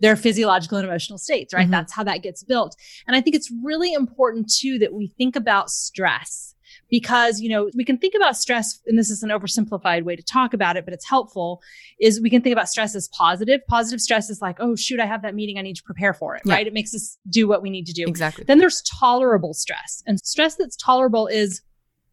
their 0.00 0.16
physiological 0.16 0.78
and 0.78 0.86
emotional 0.86 1.18
states. 1.18 1.54
Right, 1.54 1.66
Mhm. 1.68 1.70
that's 1.70 1.92
how 1.92 2.04
that 2.04 2.22
gets 2.22 2.42
built. 2.42 2.76
And 3.06 3.16
I 3.16 3.20
think 3.20 3.36
it's 3.36 3.50
really 3.62 3.92
important 3.92 4.50
too 4.52 4.78
that 4.80 4.92
we 4.92 5.06
think 5.06 5.36
about 5.36 5.70
stress 5.70 6.50
because 6.90 7.40
you 7.40 7.48
know 7.48 7.70
we 7.74 7.84
can 7.84 7.96
think 7.96 8.14
about 8.14 8.36
stress 8.36 8.80
and 8.86 8.98
this 8.98 9.08
is 9.08 9.22
an 9.22 9.30
oversimplified 9.30 10.02
way 10.02 10.14
to 10.16 10.22
talk 10.22 10.52
about 10.52 10.76
it 10.76 10.84
but 10.84 10.92
it's 10.92 11.08
helpful 11.08 11.62
is 12.00 12.20
we 12.20 12.28
can 12.28 12.42
think 12.42 12.52
about 12.52 12.68
stress 12.68 12.94
as 12.94 13.08
positive 13.08 13.60
positive 13.68 14.00
stress 14.00 14.28
is 14.28 14.42
like 14.42 14.56
oh 14.60 14.74
shoot 14.76 14.98
i 15.00 15.06
have 15.06 15.22
that 15.22 15.34
meeting 15.34 15.56
i 15.56 15.62
need 15.62 15.76
to 15.76 15.82
prepare 15.82 16.12
for 16.12 16.34
it 16.36 16.42
Yeah. 16.44 16.54
right 16.54 16.66
it 16.66 16.72
makes 16.74 16.94
us 16.94 17.16
do 17.30 17.46
what 17.48 17.62
we 17.62 17.70
need 17.70 17.86
to 17.86 17.92
do 17.92 18.04
exactly 18.06 18.44
then 18.44 18.58
there's 18.58 18.82
tolerable 18.82 19.54
stress. 19.54 20.02
And 20.06 20.18
stress 20.20 20.56
that's 20.56 20.76
tolerable 20.76 21.26
is 21.26 21.62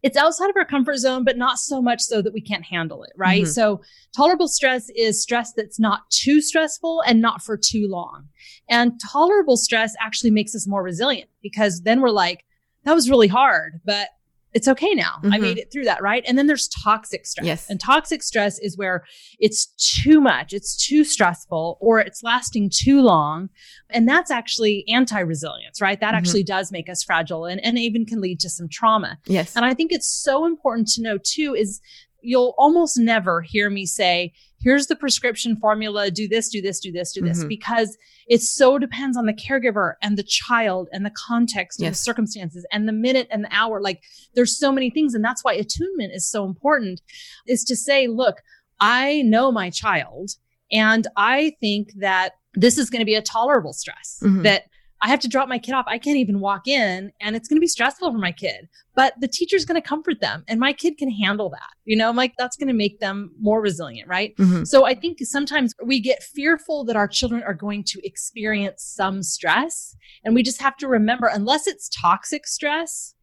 it's 0.03 0.17
outside 0.17 0.49
of 0.49 0.55
our 0.57 0.65
comfort 0.65 0.97
zone, 0.97 1.23
but 1.23 1.37
not 1.37 1.57
so 1.59 1.81
much 1.81 2.01
so 2.01 2.21
that 2.21 2.33
we 2.33 2.41
can't 2.41 2.63
handle 2.63 3.03
it, 3.03 3.11
right? 3.15 3.43
Mhm. 3.43 3.53
So 3.53 3.81
tolerable 4.15 4.47
stress 4.47 4.89
is 4.95 5.21
stress 5.21 5.53
that's 5.53 5.79
not 5.79 6.09
too 6.09 6.41
stressful 6.41 7.03
and 7.05 7.21
not 7.21 7.41
for 7.43 7.55
too 7.57 7.87
long. 7.87 8.27
And 8.69 8.99
tolerable 8.99 9.57
stress 9.57 9.95
actually 9.99 10.31
makes 10.31 10.55
us 10.55 10.67
more 10.67 10.81
resilient 10.81 11.29
because 11.41 11.81
then 11.81 12.01
we're 12.01 12.09
like, 12.09 12.43
that 12.83 12.93
was 12.93 13.09
really 13.09 13.27
hard, 13.27 13.79
but 13.85 14.09
it's 14.53 14.67
okay 14.67 14.93
now. 14.93 15.15
I 15.23 15.37
Mhm. 15.37 15.41
made 15.41 15.57
it 15.57 15.71
through 15.71 15.85
that, 15.85 16.01
right? 16.01 16.23
And 16.27 16.37
then 16.37 16.47
there's 16.47 16.67
toxic 16.67 17.25
stress. 17.25 17.45
Yes. 17.45 17.69
And 17.69 17.79
toxic 17.79 18.21
stress 18.21 18.59
is 18.59 18.77
where 18.77 19.03
it's 19.39 19.67
too 20.03 20.19
much, 20.19 20.51
it's 20.53 20.75
too 20.75 21.03
stressful, 21.03 21.77
or 21.79 21.99
it's 21.99 22.21
lasting 22.23 22.69
too 22.73 23.01
long. 23.01 23.49
And 23.89 24.07
that's 24.07 24.29
actually 24.31 24.83
anti 24.89 25.19
resilience, 25.19 25.79
right? 25.81 25.99
That 25.99 26.13
Mhm. 26.13 26.17
actually 26.17 26.43
does 26.43 26.71
make 26.71 26.89
us 26.89 27.01
fragile 27.03 27.45
and, 27.45 27.63
and 27.63 27.79
even 27.79 28.05
can 28.05 28.19
lead 28.21 28.39
to 28.41 28.49
some 28.49 28.67
trauma. 28.69 29.17
yes 29.25 29.55
And 29.55 29.63
I 29.63 29.73
think 29.73 29.91
it's 29.91 30.07
so 30.07 30.45
important 30.45 30.87
to 30.89 31.01
know 31.01 31.17
too 31.17 31.55
is 31.55 31.79
you'll 32.21 32.53
almost 32.57 32.97
never 32.97 33.41
hear 33.41 33.69
me 33.69 33.85
say, 33.85 34.33
here's 34.63 34.87
the 34.87 34.95
prescription 34.95 35.55
formula, 35.55 36.11
do 36.11 36.27
this, 36.27 36.49
do 36.49 36.61
this, 36.61 36.79
do 36.79 36.91
this, 36.91 37.11
do 37.13 37.21
this, 37.21 37.43
Mhm. 37.43 37.47
because 37.49 37.97
it 38.27 38.41
so 38.41 38.77
depends 38.77 39.17
on 39.17 39.25
the 39.25 39.33
caregiver 39.33 39.93
and 40.01 40.17
the 40.17 40.23
child 40.23 40.87
and 40.93 41.05
the 41.05 41.11
context 41.11 41.79
and 41.81 41.91
the 41.91 41.97
circumstances 41.97 42.65
and 42.71 42.87
the 42.87 42.93
minute 42.93 43.27
and 43.31 43.43
the 43.43 43.53
hour. 43.53 43.81
Like 43.81 44.03
there's 44.35 44.57
so 44.57 44.71
many 44.71 44.89
things. 44.89 45.13
And 45.13 45.23
that's 45.23 45.43
why 45.43 45.53
attunement 45.53 46.13
is 46.13 46.27
so 46.29 46.45
important 46.45 47.01
is 47.47 47.63
to 47.65 47.75
say, 47.75 48.07
look, 48.07 48.37
I 48.79 49.21
know 49.23 49.51
my 49.51 49.69
child 49.69 50.31
and 50.71 51.07
I 51.17 51.55
think 51.59 51.93
that 51.97 52.33
this 52.53 52.77
is 52.77 52.89
going 52.89 52.99
to 53.01 53.05
be 53.05 53.15
a 53.15 53.21
tolerable 53.21 53.73
stress 53.73 54.19
Mhm. 54.23 54.43
that 54.43 54.65
I 55.03 55.07
have 55.09 55.19
to 55.21 55.27
drop 55.27 55.49
my 55.49 55.57
kid 55.57 55.73
off. 55.73 55.85
I 55.87 55.97
can't 55.97 56.17
even 56.17 56.39
walk 56.39 56.67
in 56.67 57.11
and 57.19 57.35
it's 57.35 57.47
going 57.47 57.57
to 57.57 57.61
be 57.61 57.67
stressful 57.67 58.11
for 58.11 58.17
my 58.17 58.31
kid, 58.31 58.69
but 58.95 59.13
the 59.19 59.27
teacher's 59.27 59.65
going 59.65 59.81
to 59.81 59.87
comfort 59.87 60.21
them 60.21 60.43
and 60.47 60.59
my 60.59 60.73
kid 60.73 60.97
can 60.97 61.09
handle 61.09 61.49
that. 61.49 61.69
You 61.85 61.97
know, 61.97 62.07
I'm 62.07 62.15
like, 62.15 62.33
that's 62.37 62.55
going 62.55 62.67
to 62.67 62.73
make 62.73 62.99
them 62.99 63.31
more 63.39 63.61
resilient, 63.61 64.07
right? 64.07 64.35
Mhm. 64.37 64.67
So 64.67 64.85
I 64.85 64.93
think 64.93 65.17
sometimes 65.21 65.73
we 65.83 65.99
get 65.99 66.21
fearful 66.21 66.83
that 66.85 66.95
our 66.95 67.07
children 67.07 67.41
are 67.43 67.53
going 67.55 67.83
to 67.85 68.05
experience 68.05 68.83
some 68.83 69.23
stress. 69.23 69.95
And 70.23 70.35
we 70.35 70.43
just 70.43 70.61
have 70.61 70.77
to 70.77 70.87
remember, 70.87 71.27
unless 71.27 71.65
it's 71.65 71.89
toxic 71.89 72.45
stress 72.45 73.15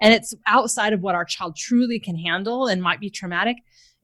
and 0.00 0.14
it's 0.14 0.34
outside 0.46 0.92
of 0.92 1.02
what 1.02 1.14
our 1.14 1.24
child 1.24 1.56
truly 1.56 1.98
can 2.00 2.16
handle 2.16 2.66
and 2.66 2.82
might 2.82 3.00
be 3.00 3.10
traumatic, 3.10 3.56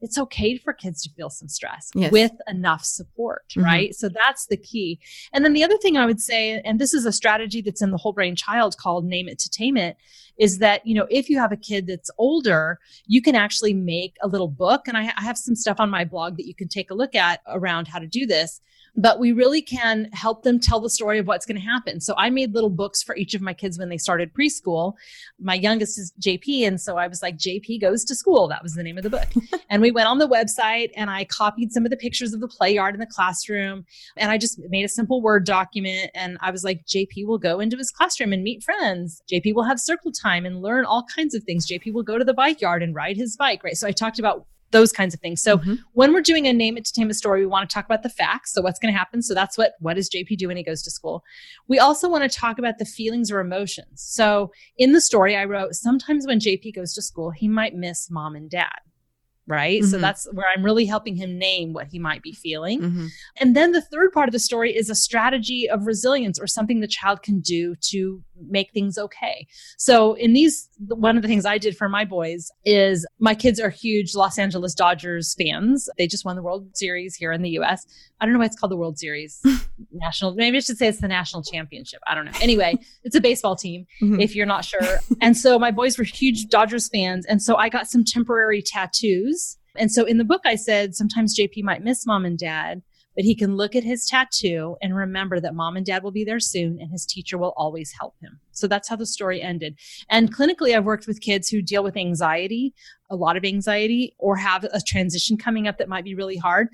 it's 0.03 0.17
okay 0.17 0.57
for 0.57 0.73
kids 0.73 1.01
to 1.01 1.09
feel 1.11 1.29
some 1.29 1.47
stress 1.47 1.89
Yes. 1.95 2.11
with 2.11 2.33
enough 2.47 2.83
support, 2.83 3.45
Mhm. 3.55 3.63
right? 3.63 3.95
So 3.95 4.09
that's 4.09 4.45
the 4.47 4.57
key. 4.57 4.99
And 5.31 5.43
then 5.43 5.53
the 5.53 5.63
other 5.63 5.77
thing 5.77 5.97
I 5.97 6.05
would 6.05 6.21
say, 6.21 6.61
and 6.63 6.79
this 6.79 6.93
is 6.93 7.05
a 7.05 7.11
strategy 7.11 7.61
that's 7.61 7.81
in 7.81 7.91
the 7.91 7.97
whole 7.97 8.13
brain 8.13 8.35
child 8.35 8.77
called 8.77 9.05
name 9.05 9.27
it 9.29 9.39
to 9.39 9.49
tame 9.49 9.77
it, 9.77 9.95
is 10.37 10.57
that, 10.59 10.85
you 10.85 10.93
know, 10.93 11.07
if 11.09 11.29
you 11.29 11.39
have 11.39 11.51
a 11.51 11.57
kid 11.57 11.87
that's 11.87 12.11
older, 12.17 12.79
you 13.07 13.21
can 13.21 13.35
actually 13.35 13.73
make 13.73 14.17
a 14.21 14.27
little 14.27 14.47
book. 14.47 14.87
And 14.87 14.97
I, 14.97 15.13
I 15.15 15.21
have 15.21 15.37
some 15.37 15.55
stuff 15.55 15.79
on 15.79 15.89
my 15.89 16.03
blog 16.03 16.37
that 16.37 16.47
you 16.47 16.55
can 16.55 16.67
take 16.67 16.91
a 16.91 16.95
look 16.95 17.15
at 17.15 17.41
around 17.47 17.87
how 17.87 17.99
to 17.99 18.07
do 18.07 18.25
this. 18.25 18.59
But 18.95 19.19
we 19.19 19.31
really 19.31 19.61
can 19.61 20.09
help 20.13 20.43
them 20.43 20.59
tell 20.59 20.79
the 20.79 20.89
story 20.89 21.17
of 21.17 21.25
what's 21.25 21.45
going 21.45 21.59
to 21.59 21.65
happen. 21.65 21.99
So 21.99 22.13
I 22.17 22.29
made 22.29 22.53
little 22.53 22.69
books 22.69 23.01
for 23.01 23.15
each 23.15 23.33
of 23.33 23.41
my 23.41 23.53
kids 23.53 23.79
when 23.79 23.89
they 23.89 23.97
started 23.97 24.33
preschool. 24.33 24.93
My 25.39 25.55
youngest 25.55 25.97
is 25.97 26.13
JP. 26.21 26.67
And 26.67 26.79
so 26.79 26.97
I 26.97 27.07
was 27.07 27.23
like, 27.23 27.37
JP 27.37 27.81
goes 27.81 28.05
to 28.05 28.15
school. 28.15 28.47
That 28.47 28.61
was 28.61 28.75
the 28.75 28.83
name 28.83 28.97
of 28.97 29.03
the 29.03 29.09
book. 29.09 29.27
and 29.69 29.81
we 29.81 29.91
went 29.91 30.07
on 30.07 30.19
the 30.19 30.27
website 30.27 30.91
and 30.95 31.09
I 31.09 31.25
copied 31.25 31.71
some 31.71 31.85
of 31.85 31.89
the 31.89 31.97
pictures 31.97 32.33
of 32.33 32.39
the 32.39 32.47
play 32.47 32.73
yard 32.75 32.93
in 32.93 32.99
the 32.99 33.07
classroom. 33.07 33.85
And 34.15 34.29
I 34.29 34.37
just 34.37 34.59
made 34.69 34.85
a 34.85 34.89
simple 34.89 35.21
Word 35.21 35.45
document. 35.45 36.11
And 36.13 36.37
I 36.41 36.51
was 36.51 36.63
like, 36.63 36.85
JP 36.85 37.25
will 37.25 37.39
go 37.39 37.59
into 37.59 37.77
his 37.77 37.89
classroom 37.89 38.31
and 38.31 38.43
meet 38.43 38.63
friends. 38.63 39.23
JP 39.31 39.55
will 39.55 39.63
have 39.63 39.79
circle 39.79 40.11
time 40.11 40.45
and 40.45 40.61
learn 40.61 40.85
all 40.85 41.05
kinds 41.15 41.33
of 41.33 41.43
things. 41.43 41.67
JP 41.67 41.93
will 41.93 42.03
go 42.03 42.17
to 42.17 42.25
the 42.25 42.33
bike 42.33 42.61
yard 42.61 42.83
and 42.83 42.93
ride 42.93 43.17
his 43.17 43.35
bike, 43.35 43.63
right? 43.63 43.77
So 43.77 43.87
I 43.87 43.91
talked 43.91 44.19
about 44.19 44.45
those 44.73 44.91
kinds 44.91 45.13
of 45.13 45.21
things. 45.21 45.41
So 45.41 45.59
Mhm. 45.59 45.79
when 45.93 46.11
we're 46.11 46.21
doing 46.21 46.45
a 46.47 46.51
name 46.51 46.75
it 46.77 46.83
to 46.85 46.91
tame 46.91 47.09
a 47.09 47.13
story, 47.13 47.39
we 47.39 47.45
want 47.45 47.69
to 47.69 47.73
talk 47.73 47.85
about 47.85 48.03
the 48.03 48.09
facts. 48.09 48.51
So 48.53 48.61
what's 48.61 48.79
going 48.79 48.93
to 48.93 48.97
happen? 48.97 49.21
So 49.21 49.33
that's 49.33 49.57
what 49.57 49.75
what 49.79 49.93
does 49.93 50.09
JP 50.09 50.35
do 50.35 50.49
when 50.49 50.57
he 50.57 50.63
goes 50.63 50.83
to 50.83 50.91
school? 50.91 51.23
We 51.69 51.79
also 51.79 52.09
want 52.09 52.29
to 52.29 52.37
talk 52.37 52.59
about 52.59 52.77
the 52.79 52.85
feelings 52.85 53.31
or 53.31 53.39
emotions. 53.39 54.01
So 54.01 54.51
in 54.77 54.91
the 54.91 54.99
story 54.99 55.37
I 55.37 55.45
wrote, 55.45 55.75
sometimes 55.75 56.27
when 56.27 56.39
JP 56.39 56.73
goes 56.75 56.93
to 56.95 57.01
school, 57.01 57.31
he 57.31 57.47
might 57.47 57.73
miss 57.73 58.11
mom 58.11 58.35
and 58.35 58.49
dad. 58.49 58.79
Right. 59.45 59.83
So 59.83 59.97
Mhm. 59.97 60.01
that's 60.01 60.25
where 60.31 60.45
I'm 60.55 60.63
really 60.63 60.85
helping 60.85 61.15
him 61.17 61.37
name 61.37 61.73
what 61.73 61.87
he 61.87 61.99
might 61.99 62.21
be 62.21 62.31
feeling. 62.31 62.79
Mhm. 62.81 63.07
And 63.41 63.55
then 63.55 63.73
the 63.73 63.81
third 63.81 64.13
part 64.13 64.29
of 64.29 64.31
the 64.33 64.39
story 64.39 64.73
is 64.75 64.89
a 64.89 64.95
strategy 64.95 65.69
of 65.69 65.85
resilience 65.85 66.39
or 66.39 66.47
something 66.47 66.79
the 66.79 66.87
child 66.87 67.21
can 67.23 67.41
do 67.41 67.75
to 67.89 68.23
make 68.49 68.71
things 68.71 68.97
okay. 68.97 69.45
So 69.77 70.13
in 70.13 70.31
these, 70.33 70.69
one 70.87 71.17
of 71.17 71.21
the 71.23 71.27
things 71.27 71.45
I 71.45 71.57
did 71.57 71.75
for 71.77 71.87
my 71.89 72.05
boys 72.05 72.51
is 72.65 73.05
my 73.19 73.35
kids 73.35 73.59
are 73.59 73.69
huge 73.69 74.15
Los 74.15 74.39
Angeles 74.39 74.73
Dodgers 74.73 75.33
fans. 75.37 75.89
They 75.97 76.07
just 76.07 76.23
won 76.25 76.35
the 76.37 76.41
World 76.43 76.69
Series 76.75 77.15
here 77.15 77.31
in 77.33 77.41
the 77.41 77.51
US. 77.59 77.85
I 78.21 78.25
don't 78.25 78.31
know 78.33 78.39
why 78.39 78.45
it's 78.45 78.55
called 78.55 78.71
the 78.71 78.77
World 78.77 78.97
Series. 78.97 79.41
National, 79.91 80.33
maybe 80.35 80.55
I 80.57 80.59
should 80.61 80.77
say 80.77 80.87
it's 80.87 81.01
the 81.01 81.07
national 81.09 81.43
championship. 81.43 81.99
I 82.07 82.15
don't 82.15 82.25
know. 82.25 82.31
Anyway, 82.41 82.75
it's 83.03 83.15
a 83.15 83.21
baseball 83.21 83.55
team 83.57 83.85
Mhm. 84.01 84.21
if 84.23 84.35
you're 84.35 84.45
not 84.45 84.63
sure. 84.63 84.99
and 85.21 85.35
so 85.37 85.59
my 85.59 85.71
boys 85.71 85.97
were 85.97 86.03
huge 86.05 86.47
Dodgers 86.47 86.87
fans. 86.89 87.25
And 87.25 87.41
so 87.41 87.55
I 87.57 87.67
got 87.69 87.89
some 87.89 88.03
temporary 88.05 88.61
tattoos. 88.61 89.33
And 89.75 89.91
so 89.91 90.05
in 90.05 90.17
the 90.17 90.23
book, 90.23 90.41
I 90.45 90.55
said 90.55 90.95
sometimes 90.95 91.37
JP 91.37 91.63
might 91.63 91.83
miss 91.83 92.05
mom 92.05 92.25
and 92.25 92.37
dad, 92.37 92.81
but 93.15 93.25
he 93.25 93.35
can 93.35 93.55
look 93.55 93.75
at 93.75 93.83
his 93.83 94.05
tattoo 94.05 94.75
and 94.81 94.95
remember 94.95 95.39
that 95.39 95.55
mom 95.55 95.75
and 95.75 95.85
dad 95.85 96.03
will 96.03 96.11
be 96.11 96.23
there 96.23 96.39
soon 96.39 96.79
and 96.79 96.91
his 96.91 97.05
teacher 97.05 97.37
will 97.37 97.53
always 97.55 97.91
help 97.91 98.15
him. 98.21 98.39
So 98.51 98.67
that's 98.67 98.89
how 98.89 98.95
the 98.95 99.05
story 99.05 99.41
ended. 99.41 99.77
And 100.09 100.35
clinically, 100.35 100.75
I've 100.75 100.85
worked 100.85 101.07
with 101.07 101.21
kids 101.21 101.49
who 101.49 101.61
deal 101.61 101.83
with 101.83 101.97
anxiety, 101.97 102.73
a 103.09 103.15
lot 103.15 103.37
of 103.37 103.45
anxiety, 103.45 104.15
or 104.17 104.35
have 104.37 104.63
a 104.65 104.81
transition 104.81 105.37
coming 105.37 105.67
up 105.67 105.77
that 105.77 105.89
might 105.89 106.03
be 106.03 106.15
really 106.15 106.37
hard. 106.37 106.69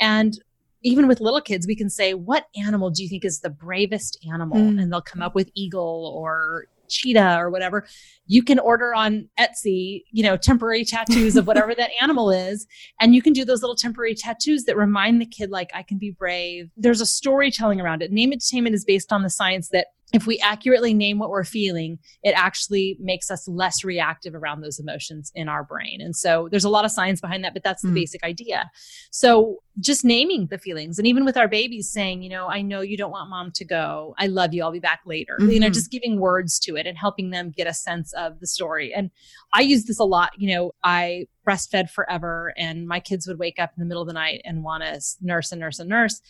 And 0.00 0.38
even 0.82 1.08
with 1.08 1.20
little 1.20 1.40
kids, 1.40 1.66
we 1.66 1.74
can 1.74 1.88
say, 1.88 2.14
What 2.14 2.46
animal 2.56 2.90
do 2.90 3.02
you 3.02 3.08
think 3.08 3.24
is 3.24 3.40
the 3.40 3.50
bravest 3.50 4.18
animal? 4.30 4.58
Mm. 4.58 4.80
And 4.80 4.92
they'll 4.92 5.00
come 5.00 5.22
up 5.22 5.34
with 5.34 5.50
eagle 5.54 6.12
or 6.14 6.66
cheetah 6.88 7.36
or 7.38 7.50
whatever, 7.50 7.86
you 8.26 8.42
can 8.42 8.58
order 8.58 8.94
on 8.94 9.28
Etsy, 9.38 10.04
you 10.10 10.22
know, 10.22 10.36
temporary 10.36 10.84
tattoos 10.84 11.36
of 11.36 11.46
whatever 11.46 11.74
that 11.74 11.90
animal 12.00 12.30
is. 12.30 12.66
And 13.00 13.14
you 13.14 13.20
can 13.20 13.32
do 13.32 13.44
those 13.44 13.62
little 13.62 13.76
temporary 13.76 14.14
tattoos 14.14 14.64
that 14.64 14.76
remind 14.76 15.20
the 15.20 15.26
kid, 15.26 15.50
like, 15.50 15.70
I 15.74 15.82
can 15.82 15.98
be 15.98 16.10
brave. 16.10 16.70
There's 16.76 17.00
a 17.00 17.06
storytelling 17.06 17.80
around 17.80 18.02
it. 18.02 18.12
Name 18.12 18.32
it 18.32 18.40
to 18.40 18.48
tame 18.48 18.66
it 18.66 18.74
is 18.74 18.84
based 18.84 19.12
on 19.12 19.22
the 19.22 19.30
science 19.30 19.68
that 19.70 19.88
if 20.14 20.26
we 20.26 20.38
accurately 20.38 20.94
name 20.94 21.18
what 21.18 21.28
we're 21.28 21.44
feeling, 21.44 21.98
it 22.22 22.32
actually 22.36 22.96
makes 23.00 23.30
us 23.30 23.48
less 23.48 23.82
reactive 23.82 24.34
around 24.34 24.60
those 24.60 24.78
emotions 24.78 25.32
in 25.34 25.48
our 25.48 25.64
brain. 25.64 26.00
And 26.00 26.14
so 26.14 26.48
there's 26.50 26.64
a 26.64 26.68
lot 26.68 26.84
of 26.84 26.92
science 26.92 27.20
behind 27.20 27.44
that, 27.44 27.52
but 27.52 27.64
that's 27.64 27.82
the 27.82 27.88
mm. 27.88 27.94
basic 27.94 28.22
idea. 28.22 28.70
So 29.10 29.58
just 29.80 30.04
naming 30.04 30.46
the 30.46 30.58
feelings 30.58 30.98
and 30.98 31.06
even 31.06 31.24
with 31.24 31.36
our 31.36 31.48
babies 31.48 31.90
saying, 31.90 32.22
you 32.22 32.30
know, 32.30 32.46
I 32.46 32.62
know 32.62 32.80
you 32.80 32.96
don't 32.96 33.10
want 33.10 33.28
mom 33.28 33.50
to 33.52 33.64
go. 33.64 34.14
I 34.16 34.28
love 34.28 34.54
you. 34.54 34.62
I'll 34.62 34.70
be 34.70 34.78
back 34.78 35.00
later. 35.04 35.36
Mm-hmm. 35.40 35.50
You 35.50 35.60
know, 35.60 35.66
mm-hmm. 35.66 35.74
just 35.74 35.90
giving 35.90 36.20
words 36.20 36.60
to 36.60 36.76
it 36.76 36.86
and 36.86 36.96
helping 36.96 37.30
them 37.30 37.50
get 37.50 37.66
a 37.66 37.74
sense 37.74 38.12
of 38.12 38.38
the 38.38 38.46
story. 38.46 38.94
And 38.94 39.10
I 39.52 39.62
use 39.62 39.84
this 39.84 39.98
a 39.98 40.04
lot. 40.04 40.30
You 40.38 40.54
know, 40.54 40.72
I 40.84 41.26
breastfed 41.46 41.90
forever 41.90 42.52
and 42.56 42.86
my 42.86 43.00
kids 43.00 43.26
would 43.26 43.38
wake 43.38 43.58
up 43.58 43.72
in 43.76 43.80
the 43.80 43.86
middle 43.86 44.02
of 44.02 44.08
the 44.08 44.14
night 44.14 44.40
and 44.44 44.62
want 44.62 44.82
to 44.82 45.00
nurse 45.20 45.52
and 45.52 45.60
nurse 45.60 45.78
and 45.78 45.88
nurse. 45.88 46.20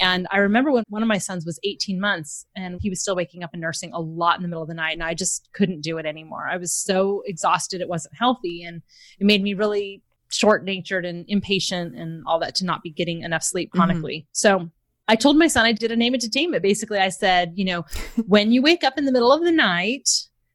And 0.00 0.26
I 0.30 0.38
remember 0.38 0.72
when 0.72 0.84
one 0.88 1.02
of 1.02 1.08
my 1.08 1.18
sons 1.18 1.46
was 1.46 1.58
18 1.64 2.00
months 2.00 2.46
and 2.56 2.78
he 2.80 2.90
was 2.90 3.00
still 3.00 3.16
waking 3.16 3.42
up 3.42 3.50
and 3.52 3.62
nursing 3.62 3.92
a 3.92 4.00
lot 4.00 4.36
in 4.36 4.42
the 4.42 4.48
middle 4.48 4.62
of 4.62 4.68
the 4.68 4.74
night 4.74 4.92
and 4.92 5.02
I 5.02 5.14
just 5.14 5.48
couldn't 5.52 5.80
do 5.80 5.98
it 5.98 6.06
anymore. 6.06 6.48
I 6.50 6.56
was 6.56 6.72
so 6.72 7.22
exhausted. 7.26 7.80
It 7.80 7.88
wasn't 7.88 8.14
healthy 8.16 8.64
and 8.64 8.82
it 9.18 9.26
made 9.26 9.42
me 9.42 9.54
really 9.54 10.02
short 10.30 10.64
natured 10.64 11.04
and 11.04 11.24
impatient 11.28 11.96
and 11.96 12.24
all 12.26 12.38
that 12.40 12.54
to 12.56 12.64
not 12.64 12.82
be 12.82 12.90
getting 12.90 13.22
enough 13.22 13.42
sleep 13.42 13.70
mm-hmm. 13.70 13.78
chronically. 13.78 14.18
Mm-hmm. 14.18 14.28
So 14.32 14.70
I 15.06 15.16
told 15.16 15.36
my 15.36 15.48
son 15.48 15.66
I 15.66 15.72
did 15.72 15.92
a 15.92 15.96
name 15.96 16.14
it 16.14 16.20
to 16.22 16.30
tame 16.30 16.54
it. 16.54 16.62
Basically, 16.62 16.98
I 16.98 17.10
said, 17.10 17.52
you 17.54 17.64
know, 17.64 17.84
when 18.26 18.52
you 18.52 18.62
wake 18.62 18.84
up 18.84 18.98
in 18.98 19.04
the 19.04 19.12
middle 19.12 19.32
of 19.32 19.42
the 19.42 19.52
night, 19.52 20.08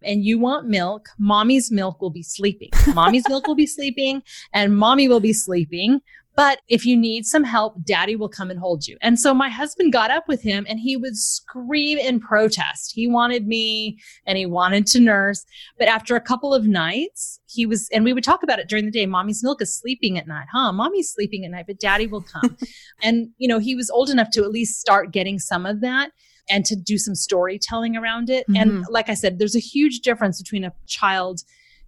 and 0.04 0.24
you 0.24 0.40
want 0.40 0.68
milk, 0.68 1.10
mommy's 1.18 1.72
milk 1.72 2.02
will 2.02 2.10
be 2.10 2.24
sleeping. 2.24 2.70
Mommy's 2.94 3.28
milk 3.28 3.48
will 3.48 3.56
be 3.56 3.68
sleeping 3.78 4.24
and 4.54 4.78
mommy 4.78 5.08
will 5.08 5.20
be 5.20 5.34
sleeping. 5.34 6.02
But 6.36 6.62
if 6.70 6.86
you 6.86 6.96
need 6.96 7.26
some 7.26 7.44
help, 7.44 7.84
daddy 7.84 8.16
will 8.16 8.30
come 8.30 8.50
and 8.50 8.58
hold 8.58 8.88
you. 8.88 8.98
And 9.02 9.20
so 9.20 9.34
my 9.34 9.50
husband 9.50 9.92
got 9.92 10.10
up 10.10 10.26
with 10.30 10.42
him 10.42 10.66
and 10.70 10.80
he 10.80 10.96
would 10.96 11.18
scream 11.18 11.98
in 11.98 12.22
protest. 12.22 12.94
He 12.94 13.10
wanted 13.10 13.46
me 13.46 14.00
and 14.26 14.38
he 14.38 14.46
wanted 14.46 14.88
to 14.88 15.02
nurse. 15.02 15.46
But 15.78 15.90
after 15.90 16.16
a 16.16 16.22
couple 16.22 16.54
of 16.54 16.66
nights, 16.66 17.42
he 17.48 17.66
was, 17.66 17.90
and 17.92 18.06
we 18.06 18.14
would 18.14 18.24
talk 18.24 18.42
about 18.42 18.60
it 18.60 18.70
during 18.70 18.86
the 18.86 18.92
day. 18.92 19.06
Mommy's 19.06 19.44
milk 19.44 19.62
is 19.62 19.76
sleeping 19.76 20.18
at 20.18 20.30
night, 20.30 20.48
huh? 20.50 20.72
Mommy's 20.72 21.12
sleeping 21.12 21.44
at 21.44 21.52
night, 21.52 21.66
but 21.68 21.80
daddy 21.80 22.08
will 22.08 22.22
come. 22.22 22.56
and, 23.04 23.32
you 23.38 23.48
know, 23.50 23.60
he 23.60 23.76
was 23.76 23.90
old 23.90 24.10
enough 24.10 24.30
to 24.32 24.44
at 24.44 24.52
least 24.52 24.80
start 24.80 25.12
getting 25.12 25.40
some 25.40 25.66
of 25.66 25.82
that 25.82 26.12
and 26.50 26.66
to 26.66 26.76
do 26.76 26.98
some 26.98 27.16
storytelling 27.16 27.96
around 27.96 28.30
it. 28.30 28.46
Mm-hmm. 28.50 28.56
And 28.56 28.86
like 28.90 29.10
I 29.10 29.14
said, 29.14 29.40
there's 29.40 29.56
a 29.56 29.60
huge 29.60 30.00
difference 30.00 30.42
between 30.42 30.64
a 30.64 30.74
child 30.88 31.42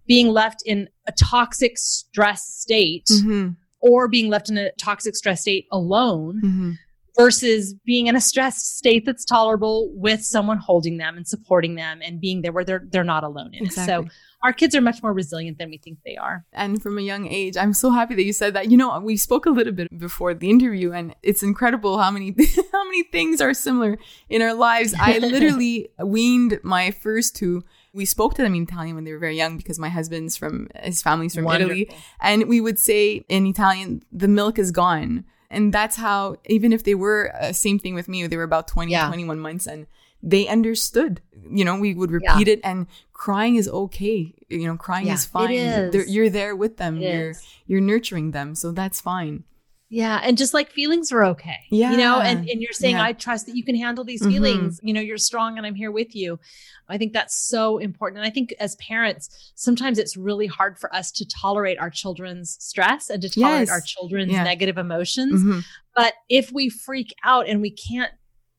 being 0.06 0.28
left 0.28 0.62
in 0.66 0.88
a 1.06 1.12
toxic 1.12 1.78
stress 1.78 2.44
state 2.44 3.06
mm-hmm. 3.10 3.50
or 3.80 4.08
being 4.08 4.28
left 4.28 4.50
in 4.50 4.58
a 4.58 4.72
toxic 4.72 5.14
stress 5.14 5.42
state 5.42 5.66
alone 5.70 6.40
mm-hmm. 6.44 6.72
Versus 7.16 7.74
being 7.84 8.06
in 8.06 8.16
a 8.16 8.20
stressed 8.20 8.76
state 8.76 9.04
that's 9.04 9.24
tolerable 9.24 9.90
with 9.94 10.22
someone 10.22 10.58
holding 10.58 10.96
them 10.96 11.16
and 11.16 11.26
supporting 11.26 11.74
them 11.74 12.00
and 12.02 12.20
being 12.20 12.42
there 12.42 12.52
where 12.52 12.64
they're 12.64 12.84
they're 12.90 13.04
not 13.04 13.24
alone 13.24 13.52
in 13.54 13.66
exactly. 13.66 14.06
it. 14.06 14.10
So 14.10 14.16
our 14.42 14.52
kids 14.52 14.74
are 14.74 14.80
much 14.80 15.02
more 15.02 15.12
resilient 15.12 15.58
than 15.58 15.70
we 15.70 15.78
think 15.78 15.98
they 16.04 16.16
are. 16.16 16.44
And 16.52 16.82
from 16.82 16.98
a 16.98 17.02
young 17.02 17.28
age, 17.28 17.56
I'm 17.56 17.72
so 17.72 17.90
happy 17.90 18.14
that 18.16 18.24
you 18.24 18.32
said 18.32 18.54
that. 18.54 18.70
You 18.70 18.76
know, 18.76 18.98
we 18.98 19.16
spoke 19.16 19.46
a 19.46 19.50
little 19.50 19.72
bit 19.72 19.96
before 19.96 20.34
the 20.34 20.50
interview 20.50 20.92
and 20.92 21.14
it's 21.22 21.42
incredible 21.42 21.98
how 21.98 22.10
many 22.10 22.34
how 22.72 22.84
many 22.84 23.04
things 23.04 23.40
are 23.40 23.54
similar 23.54 23.98
in 24.28 24.42
our 24.42 24.54
lives. 24.54 24.94
I 24.98 25.18
literally 25.20 25.90
weaned 25.98 26.60
my 26.62 26.90
first 26.90 27.36
two 27.36 27.64
we 27.94 28.06
spoke 28.06 28.34
to 28.34 28.42
them 28.42 28.54
in 28.54 28.62
Italian 28.62 28.94
when 28.94 29.04
they 29.04 29.12
were 29.12 29.18
very 29.18 29.36
young 29.36 29.58
because 29.58 29.78
my 29.78 29.90
husband's 29.90 30.34
from 30.34 30.68
his 30.82 31.02
family's 31.02 31.34
from 31.34 31.44
Wonderful. 31.44 31.72
Italy 31.72 31.96
and 32.20 32.48
we 32.48 32.60
would 32.60 32.78
say 32.78 33.24
in 33.28 33.46
Italian 33.46 34.02
the 34.10 34.28
milk 34.28 34.58
is 34.58 34.70
gone 34.70 35.24
and 35.52 35.72
that's 35.72 35.96
how 35.96 36.36
even 36.46 36.72
if 36.72 36.82
they 36.82 36.94
were 36.94 37.32
uh, 37.40 37.52
same 37.52 37.78
thing 37.78 37.94
with 37.94 38.08
me 38.08 38.26
they 38.26 38.36
were 38.36 38.42
about 38.42 38.66
20 38.66 38.90
yeah. 38.90 39.06
21 39.06 39.38
months 39.38 39.66
and 39.66 39.86
they 40.22 40.46
understood. 40.46 41.20
You 41.50 41.64
know, 41.64 41.78
we 41.78 41.94
would 41.94 42.10
repeat 42.10 42.46
yeah. 42.46 42.54
it 42.54 42.60
and 42.62 42.86
crying 43.12 43.56
is 43.56 43.68
okay. 43.68 44.34
You 44.48 44.66
know, 44.66 44.76
crying 44.76 45.06
yeah, 45.06 45.14
is 45.14 45.24
fine. 45.24 45.52
Is. 45.52 46.08
You're 46.08 46.30
there 46.30 46.54
with 46.54 46.76
them. 46.76 47.02
It 47.02 47.12
you're 47.12 47.30
is. 47.30 47.46
you're 47.66 47.80
nurturing 47.80 48.30
them. 48.30 48.54
So 48.54 48.70
that's 48.70 49.00
fine. 49.00 49.44
Yeah. 49.92 50.20
And 50.22 50.38
just 50.38 50.54
like 50.54 50.70
feelings 50.70 51.12
are 51.12 51.22
okay. 51.22 51.58
Yeah. 51.70 51.90
You 51.90 51.98
know, 51.98 52.18
and, 52.18 52.48
and 52.48 52.62
you're 52.62 52.72
saying, 52.72 52.96
yeah. 52.96 53.04
I 53.04 53.12
trust 53.12 53.44
that 53.44 53.54
you 53.54 53.62
can 53.62 53.76
handle 53.76 54.04
these 54.04 54.24
feelings. 54.24 54.78
Mm-hmm. 54.78 54.86
You 54.86 54.94
know, 54.94 55.02
you're 55.02 55.18
strong 55.18 55.58
and 55.58 55.66
I'm 55.66 55.74
here 55.74 55.90
with 55.90 56.16
you. 56.16 56.40
I 56.88 56.96
think 56.96 57.12
that's 57.12 57.36
so 57.36 57.76
important. 57.76 58.20
And 58.20 58.26
I 58.26 58.30
think 58.30 58.54
as 58.58 58.74
parents, 58.76 59.52
sometimes 59.54 59.98
it's 59.98 60.16
really 60.16 60.46
hard 60.46 60.78
for 60.78 60.92
us 60.94 61.12
to 61.12 61.28
tolerate 61.28 61.78
our 61.78 61.90
children's 61.90 62.56
stress 62.58 63.10
and 63.10 63.20
to 63.20 63.28
tolerate 63.28 63.68
yes. 63.68 63.70
our 63.70 63.82
children's 63.82 64.32
yeah. 64.32 64.42
negative 64.44 64.78
emotions. 64.78 65.42
Mm-hmm. 65.42 65.58
But 65.94 66.14
if 66.30 66.50
we 66.50 66.70
freak 66.70 67.14
out 67.22 67.46
and 67.46 67.60
we 67.60 67.70
can't 67.70 68.12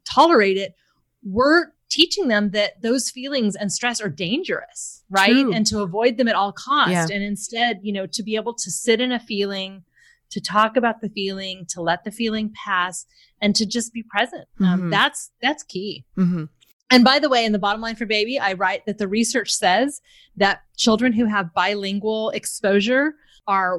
tolerate 0.06 0.58
it, 0.58 0.76
we're 1.24 1.72
teaching 1.90 2.28
them 2.28 2.52
that 2.52 2.80
those 2.84 3.10
feelings 3.10 3.56
and 3.56 3.72
stress 3.72 4.00
are 4.00 4.10
dangerous, 4.10 5.04
right? 5.10 5.32
True. 5.32 5.52
And 5.52 5.66
to 5.66 5.82
avoid 5.82 6.18
them 6.18 6.28
at 6.28 6.36
all 6.36 6.52
cost. 6.52 6.92
Yeah. 6.92 7.08
And 7.12 7.24
instead, 7.24 7.80
you 7.82 7.92
know, 7.92 8.06
to 8.06 8.22
be 8.22 8.36
able 8.36 8.54
to 8.54 8.70
sit 8.70 9.02
in 9.02 9.12
a 9.12 9.20
feeling, 9.20 9.84
to 10.34 10.42
talk 10.42 10.76
about 10.76 11.00
the 11.00 11.10
feeling, 11.10 11.66
to 11.70 11.82
let 11.82 12.04
the 12.04 12.12
feeling 12.12 12.52
pass, 12.66 13.06
and 13.40 13.56
to 13.56 13.68
just 13.68 13.94
be 13.94 14.04
present. 14.04 14.48
Um, 14.60 14.66
mm-hmm. 14.66 14.84
Um, 14.86 14.90
that's 14.90 15.32
that's 15.42 15.64
key. 15.64 16.06
Mm-hmm. 16.18 16.46
And 16.90 17.04
by 17.04 17.20
the 17.20 17.30
way, 17.30 17.46
in 17.46 17.52
the 17.52 17.60
bottom 17.60 17.82
line 17.82 17.96
for 17.96 18.08
baby, 18.08 18.40
I 18.40 18.54
write 18.54 18.86
that 18.88 18.98
the 18.98 19.08
research 19.08 19.52
says 19.52 20.02
that 20.38 20.62
children 20.76 21.14
who 21.14 21.26
have 21.26 21.54
bilingual 21.54 22.32
exposure 22.32 23.14
are 23.48 23.78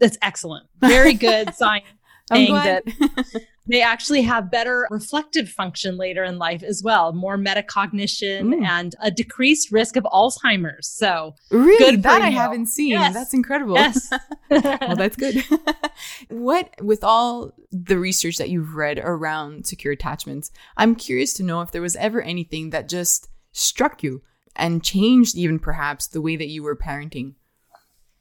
that's 0.00 0.18
excellent, 0.22 0.66
very 0.80 1.14
good 1.14 1.54
science 1.54 1.86
saying 2.28 2.52
that 2.52 2.82
they 3.66 3.82
actually 3.82 4.22
have 4.22 4.50
better 4.50 4.86
reflective 4.90 5.48
function 5.48 5.96
later 5.96 6.24
in 6.24 6.38
life 6.38 6.62
as 6.62 6.82
well, 6.82 7.12
more 7.12 7.36
metacognition 7.36 8.54
mm. 8.54 8.64
and 8.64 8.94
a 9.00 9.10
decreased 9.10 9.72
risk 9.72 9.96
of 9.96 10.04
Alzheimer's. 10.04 10.88
So, 10.88 11.34
really, 11.50 11.96
that 11.96 12.22
I 12.22 12.30
haven't 12.30 12.66
seen. 12.66 12.90
Yes. 12.90 13.14
That's 13.14 13.34
incredible. 13.34 13.74
Yes. 13.74 14.10
well, 14.50 14.96
that's 14.96 15.16
good. 15.16 15.44
what, 16.28 16.74
with 16.80 17.02
all 17.02 17.52
the 17.70 17.98
research 17.98 18.38
that 18.38 18.50
you've 18.50 18.74
read 18.74 18.98
around 18.98 19.66
secure 19.66 19.92
attachments, 19.92 20.50
I'm 20.76 20.94
curious 20.94 21.32
to 21.34 21.42
know 21.42 21.60
if 21.62 21.72
there 21.72 21.82
was 21.82 21.96
ever 21.96 22.22
anything 22.22 22.70
that 22.70 22.88
just 22.88 23.28
struck 23.52 24.02
you 24.02 24.22
and 24.54 24.82
changed, 24.82 25.36
even 25.36 25.58
perhaps, 25.58 26.06
the 26.06 26.20
way 26.20 26.36
that 26.36 26.48
you 26.48 26.62
were 26.62 26.76
parenting. 26.76 27.34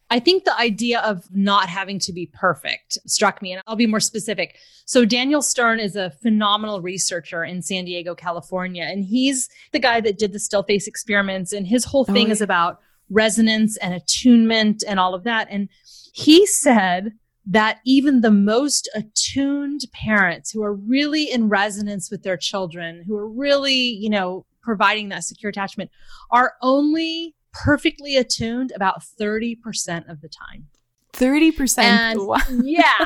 I 0.10 0.20
think 0.20 0.44
the 0.44 0.58
idea 0.58 1.00
of 1.02 1.28
not 1.34 1.68
having 1.68 1.98
to 2.00 2.14
be 2.14 2.28
perfect 2.28 2.98
struck 3.08 3.42
me, 3.42 3.54
and 3.54 3.62
I'll 3.66 3.76
be 3.76 3.88
more 3.88 4.00
specific. 4.00 4.58
So, 4.86 5.04
Daniel 5.04 5.42
Stern 5.42 5.80
is 5.80 5.96
a 5.96 6.12
phenomenal 6.22 6.82
researcher 6.82 7.44
in 7.44 7.62
San 7.62 7.86
Diego, 7.86 8.14
California, 8.14 8.84
and 8.84 9.04
he's 9.04 9.50
the 9.72 9.80
guy 9.80 10.02
that 10.02 10.20
did 10.20 10.32
the 10.32 10.40
still 10.40 10.64
face 10.64 10.88
experiments. 10.88 11.54
And 11.54 11.66
his 11.66 11.86
whole 11.86 12.06
oh, 12.08 12.14
thing 12.14 12.26
oh, 12.26 12.28
yeah. 12.28 12.34
is 12.34 12.42
about 12.42 12.80
resonance 13.10 13.78
and 13.78 13.94
attunement 13.94 14.84
and 14.88 15.00
all 15.00 15.16
of 15.16 15.24
that. 15.24 15.48
And 15.50 15.70
he 16.14 16.46
said 16.46 17.14
that 17.48 17.80
even 17.86 18.22
the 18.22 18.32
most 18.32 18.90
attuned 18.96 19.82
parents 19.92 20.52
who 20.52 20.64
are 20.64 20.74
really 20.74 21.32
in 21.32 21.50
resonance 21.50 22.10
with 22.10 22.24
their 22.24 22.38
children, 22.38 23.04
who 23.06 23.16
are 23.16 23.28
really, 23.28 23.74
you 23.74 24.10
know, 24.10 24.46
providing 24.62 25.10
that 25.10 25.24
secure 25.24 25.50
attachment, 25.50 25.92
are 26.32 26.54
only 26.62 27.36
perfectly 27.64 28.18
attuned 28.18 28.72
about 28.76 29.02
30% 29.02 30.10
of 30.10 30.22
the 30.22 30.30
time. 30.30 30.68
30%. 31.14 31.78
And 31.80 32.66
yeah. 32.66 32.92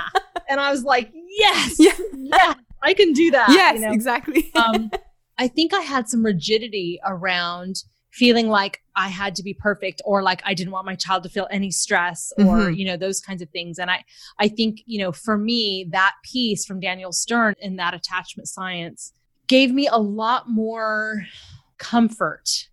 And 0.49 0.59
I 0.59 0.71
was 0.71 0.83
like, 0.83 1.11
yes, 1.13 1.75
yeah. 1.77 1.91
yeah, 2.17 2.53
I 2.81 2.95
can 2.95 3.13
do 3.13 3.29
that. 3.29 3.49
Yes, 3.49 3.75
you 3.75 3.81
know? 3.81 3.91
exactly. 3.91 4.51
um, 4.55 4.89
I 5.37 5.47
think 5.47 5.75
I 5.75 5.81
had 5.81 6.09
some 6.09 6.25
rigidity 6.25 6.99
around 7.05 7.83
feeling 8.09 8.49
like 8.49 8.81
I 8.95 9.09
had 9.09 9.35
to 9.35 9.43
be 9.43 9.53
perfect 9.53 10.01
or 10.05 10.23
like 10.23 10.41
I 10.43 10.55
didn't 10.55 10.71
want 10.71 10.87
my 10.87 10.95
child 10.95 11.21
to 11.21 11.29
feel 11.29 11.47
any 11.51 11.69
stress 11.69 12.33
or, 12.39 12.45
mm-hmm. 12.45 12.73
you 12.73 12.85
know, 12.85 12.97
those 12.97 13.21
kinds 13.21 13.43
of 13.43 13.49
things. 13.51 13.77
And 13.77 13.91
I, 13.91 14.03
I 14.39 14.47
think, 14.47 14.79
you 14.87 14.97
know, 14.97 15.11
for 15.11 15.37
me, 15.37 15.87
that 15.91 16.15
piece 16.23 16.65
from 16.65 16.79
Daniel 16.79 17.11
Stern 17.11 17.53
in 17.61 17.75
that 17.75 17.93
attachment 17.93 18.47
science 18.47 19.13
gave 19.45 19.71
me 19.71 19.87
a 19.87 19.99
lot 19.99 20.49
more 20.49 21.21
comfort 21.77 22.68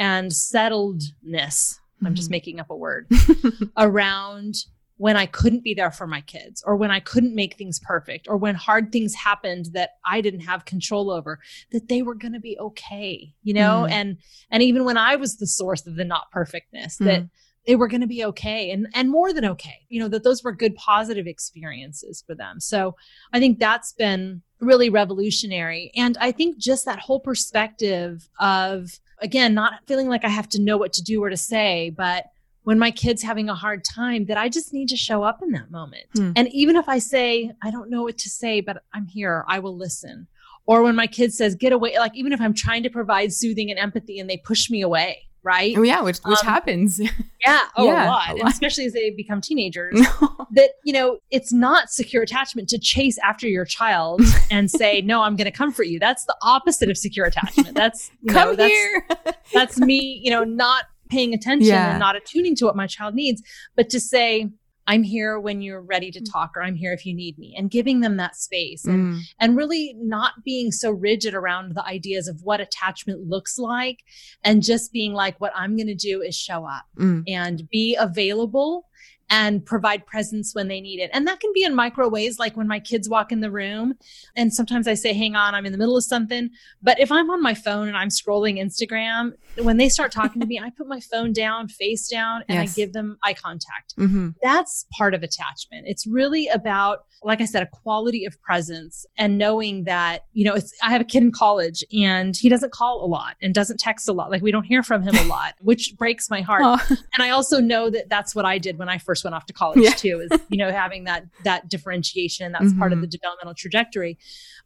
and 0.00 0.32
settledness. 0.32 1.12
Mm-hmm. 1.22 2.06
I'm 2.06 2.14
just 2.16 2.26
mm-hmm. 2.26 2.32
making 2.32 2.60
up 2.60 2.70
a 2.70 2.76
word 2.76 3.08
around 3.76 4.56
when 4.96 5.16
I 5.16 5.24
couldn't 5.24 5.64
be 5.64 5.72
there 5.72 5.90
for 5.90 6.06
my 6.06 6.20
kids 6.22 6.62
or 6.66 6.76
when 6.76 6.90
I 6.90 7.00
couldn't 7.00 7.34
make 7.34 7.54
things 7.54 7.78
perfect 7.78 8.26
or 8.28 8.36
when 8.36 8.54
hard 8.54 8.90
things 8.90 9.14
happened 9.14 9.66
that 9.72 9.90
I 10.04 10.20
didn't 10.20 10.40
have 10.40 10.64
control 10.64 11.10
over 11.10 11.38
that 11.72 11.88
they 11.88 12.02
were 12.02 12.14
going 12.14 12.34
to 12.34 12.40
be 12.40 12.58
okay 12.58 13.32
you 13.42 13.54
know 13.54 13.86
mm. 13.88 13.92
and 13.92 14.18
and 14.50 14.62
even 14.62 14.84
when 14.84 14.98
I 14.98 15.16
was 15.16 15.36
the 15.36 15.46
source 15.46 15.86
of 15.86 15.96
the 15.96 16.04
not 16.04 16.30
perfectness 16.30 16.98
mm. 16.98 17.06
that 17.06 17.28
they 17.66 17.76
were 17.76 17.88
going 17.88 18.00
to 18.00 18.06
be 18.06 18.24
okay 18.24 18.70
and 18.70 18.88
and 18.94 19.10
more 19.10 19.32
than 19.32 19.44
okay 19.44 19.86
you 19.88 20.00
know 20.00 20.08
that 20.08 20.22
those 20.22 20.42
were 20.42 20.52
good 20.52 20.74
positive 20.76 21.26
experiences 21.26 22.22
for 22.26 22.34
them 22.34 22.58
so 22.58 22.96
i 23.32 23.38
think 23.38 23.58
that's 23.58 23.92
been 23.92 24.42
really 24.60 24.88
revolutionary 24.88 25.92
and 25.94 26.16
i 26.20 26.32
think 26.32 26.58
just 26.58 26.84
that 26.84 26.98
whole 26.98 27.20
perspective 27.20 28.28
of 28.38 28.98
again 29.20 29.54
not 29.54 29.74
feeling 29.86 30.08
like 30.08 30.24
i 30.24 30.28
have 30.28 30.48
to 30.48 30.60
know 30.60 30.76
what 30.76 30.92
to 30.92 31.02
do 31.02 31.22
or 31.22 31.30
to 31.30 31.36
say 31.36 31.90
but 31.96 32.26
when 32.62 32.78
my 32.78 32.90
kid's 32.90 33.22
having 33.22 33.48
a 33.48 33.54
hard 33.54 33.84
time 33.84 34.26
that 34.26 34.36
i 34.36 34.48
just 34.48 34.72
need 34.72 34.88
to 34.88 34.96
show 34.96 35.22
up 35.22 35.42
in 35.42 35.50
that 35.50 35.70
moment 35.70 36.04
hmm. 36.14 36.32
and 36.36 36.48
even 36.48 36.76
if 36.76 36.88
i 36.88 36.98
say 36.98 37.50
i 37.62 37.70
don't 37.70 37.90
know 37.90 38.02
what 38.02 38.18
to 38.18 38.28
say 38.28 38.60
but 38.60 38.82
i'm 38.94 39.06
here 39.06 39.44
i 39.48 39.58
will 39.58 39.76
listen 39.76 40.26
or 40.66 40.82
when 40.82 40.94
my 40.94 41.06
kid 41.06 41.32
says 41.32 41.54
get 41.54 41.72
away 41.72 41.96
like 41.98 42.14
even 42.14 42.32
if 42.32 42.40
i'm 42.40 42.54
trying 42.54 42.82
to 42.82 42.90
provide 42.90 43.32
soothing 43.32 43.70
and 43.70 43.78
empathy 43.78 44.18
and 44.18 44.28
they 44.28 44.36
push 44.36 44.70
me 44.70 44.82
away 44.82 45.26
right? 45.42 45.76
Oh 45.76 45.82
yeah, 45.82 46.02
which 46.02 46.18
which 46.18 46.38
um, 46.40 46.46
happens. 46.46 47.00
Yeah, 47.50 47.60
oh 47.76 47.84
yeah, 47.84 48.06
a 48.06 48.08
lot, 48.08 48.30
a 48.30 48.34
lot. 48.36 48.52
especially 48.52 48.86
as 48.86 48.92
they 48.92 49.10
become 49.10 49.40
teenagers. 49.40 49.94
that 50.52 50.70
you 50.84 50.92
know, 50.92 51.18
it's 51.30 51.52
not 51.52 51.90
secure 51.90 52.22
attachment 52.22 52.68
to 52.70 52.78
chase 52.78 53.18
after 53.18 53.48
your 53.48 53.64
child 53.64 54.22
and 54.50 54.70
say, 54.70 55.00
"No, 55.00 55.22
I'm 55.22 55.36
going 55.36 55.46
to 55.46 55.56
comfort 55.56 55.84
you." 55.84 55.98
That's 55.98 56.24
the 56.24 56.36
opposite 56.42 56.90
of 56.90 56.96
secure 56.96 57.26
attachment. 57.26 57.74
That's 57.74 58.10
you 58.22 58.32
come 58.32 58.50
know, 58.50 58.56
that's, 58.56 58.72
here. 58.72 59.06
that's 59.52 59.78
me, 59.78 60.20
you 60.22 60.30
know, 60.30 60.44
not 60.44 60.84
paying 61.08 61.34
attention 61.34 61.68
yeah. 61.68 61.90
and 61.90 61.98
not 61.98 62.16
attuning 62.16 62.54
to 62.56 62.64
what 62.64 62.76
my 62.76 62.86
child 62.86 63.14
needs, 63.14 63.42
but 63.76 63.90
to 63.90 64.00
say, 64.00 64.48
I'm 64.90 65.04
here 65.04 65.38
when 65.38 65.62
you're 65.62 65.82
ready 65.82 66.10
to 66.10 66.20
mm. 66.20 66.32
talk 66.32 66.56
or 66.56 66.64
I'm 66.64 66.74
here 66.74 66.92
if 66.92 67.06
you 67.06 67.14
need 67.14 67.38
me 67.38 67.54
and 67.56 67.70
giving 67.70 68.00
them 68.00 68.16
that 68.16 68.34
space 68.34 68.84
and 68.84 69.14
mm. 69.14 69.20
and 69.38 69.56
really 69.56 69.94
not 69.96 70.42
being 70.44 70.72
so 70.72 70.90
rigid 70.90 71.32
around 71.32 71.76
the 71.76 71.84
ideas 71.84 72.26
of 72.26 72.40
what 72.42 72.60
attachment 72.60 73.28
looks 73.28 73.56
like 73.56 74.00
and 74.42 74.64
just 74.64 74.92
being 74.92 75.12
like 75.12 75.40
what 75.40 75.52
I'm 75.54 75.76
going 75.76 75.86
to 75.86 75.94
do 75.94 76.22
is 76.22 76.34
show 76.34 76.64
up 76.64 76.86
mm. 76.98 77.22
and 77.28 77.68
be 77.70 77.94
available 77.94 78.88
and 79.30 79.64
provide 79.64 80.04
presence 80.06 80.54
when 80.54 80.68
they 80.68 80.80
need 80.80 81.00
it. 81.00 81.08
And 81.12 81.26
that 81.26 81.38
can 81.40 81.52
be 81.54 81.62
in 81.62 81.74
micro 81.74 82.08
ways, 82.08 82.38
like 82.38 82.56
when 82.56 82.66
my 82.66 82.80
kids 82.80 83.08
walk 83.08 83.30
in 83.30 83.40
the 83.40 83.50
room. 83.50 83.94
And 84.36 84.52
sometimes 84.52 84.88
I 84.88 84.94
say, 84.94 85.14
hang 85.14 85.36
on, 85.36 85.54
I'm 85.54 85.64
in 85.64 85.72
the 85.72 85.78
middle 85.78 85.96
of 85.96 86.04
something. 86.04 86.50
But 86.82 86.98
if 86.98 87.12
I'm 87.12 87.30
on 87.30 87.40
my 87.40 87.54
phone 87.54 87.86
and 87.86 87.96
I'm 87.96 88.08
scrolling 88.08 88.60
Instagram, 88.60 89.34
when 89.62 89.76
they 89.76 89.88
start 89.88 90.10
talking 90.10 90.40
to 90.40 90.46
me, 90.46 90.58
I 90.58 90.70
put 90.70 90.88
my 90.88 91.00
phone 91.00 91.32
down, 91.32 91.68
face 91.68 92.08
down, 92.08 92.42
and 92.48 92.58
yes. 92.58 92.72
I 92.72 92.74
give 92.74 92.92
them 92.92 93.18
eye 93.22 93.34
contact. 93.34 93.96
Mm-hmm. 93.96 94.30
That's 94.42 94.84
part 94.92 95.14
of 95.14 95.22
attachment. 95.22 95.86
It's 95.86 96.06
really 96.06 96.48
about 96.48 97.04
like 97.22 97.40
I 97.40 97.44
said, 97.44 97.62
a 97.62 97.66
quality 97.66 98.24
of 98.24 98.40
presence 98.40 99.04
and 99.18 99.36
knowing 99.36 99.84
that, 99.84 100.24
you 100.32 100.44
know, 100.44 100.54
it's, 100.54 100.72
I 100.82 100.90
have 100.90 101.02
a 101.02 101.04
kid 101.04 101.22
in 101.22 101.32
college 101.32 101.84
and 101.92 102.34
he 102.34 102.48
doesn't 102.48 102.72
call 102.72 103.04
a 103.04 103.06
lot 103.06 103.36
and 103.42 103.54
doesn't 103.54 103.78
text 103.78 104.08
a 104.08 104.12
lot. 104.12 104.30
Like 104.30 104.42
we 104.42 104.50
don't 104.50 104.64
hear 104.64 104.82
from 104.82 105.02
him 105.02 105.14
a 105.16 105.24
lot, 105.24 105.54
which 105.60 105.94
breaks 105.98 106.30
my 106.30 106.40
heart. 106.40 106.62
Oh. 106.64 106.80
And 107.14 107.22
I 107.22 107.30
also 107.30 107.60
know 107.60 107.90
that 107.90 108.08
that's 108.08 108.34
what 108.34 108.44
I 108.44 108.58
did 108.58 108.78
when 108.78 108.88
I 108.88 108.98
first 108.98 109.19
went 109.24 109.34
off 109.34 109.46
to 109.46 109.52
college 109.52 109.80
yeah. 109.80 109.90
too, 109.90 110.26
is, 110.30 110.40
you 110.48 110.56
know, 110.56 110.70
having 110.70 111.04
that, 111.04 111.24
that 111.44 111.68
differentiation. 111.68 112.52
That's 112.52 112.66
mm-hmm. 112.66 112.78
part 112.78 112.92
of 112.92 112.96
mm-hmm. 112.96 113.02
the 113.02 113.06
developmental 113.08 113.54
trajectory. 113.54 114.18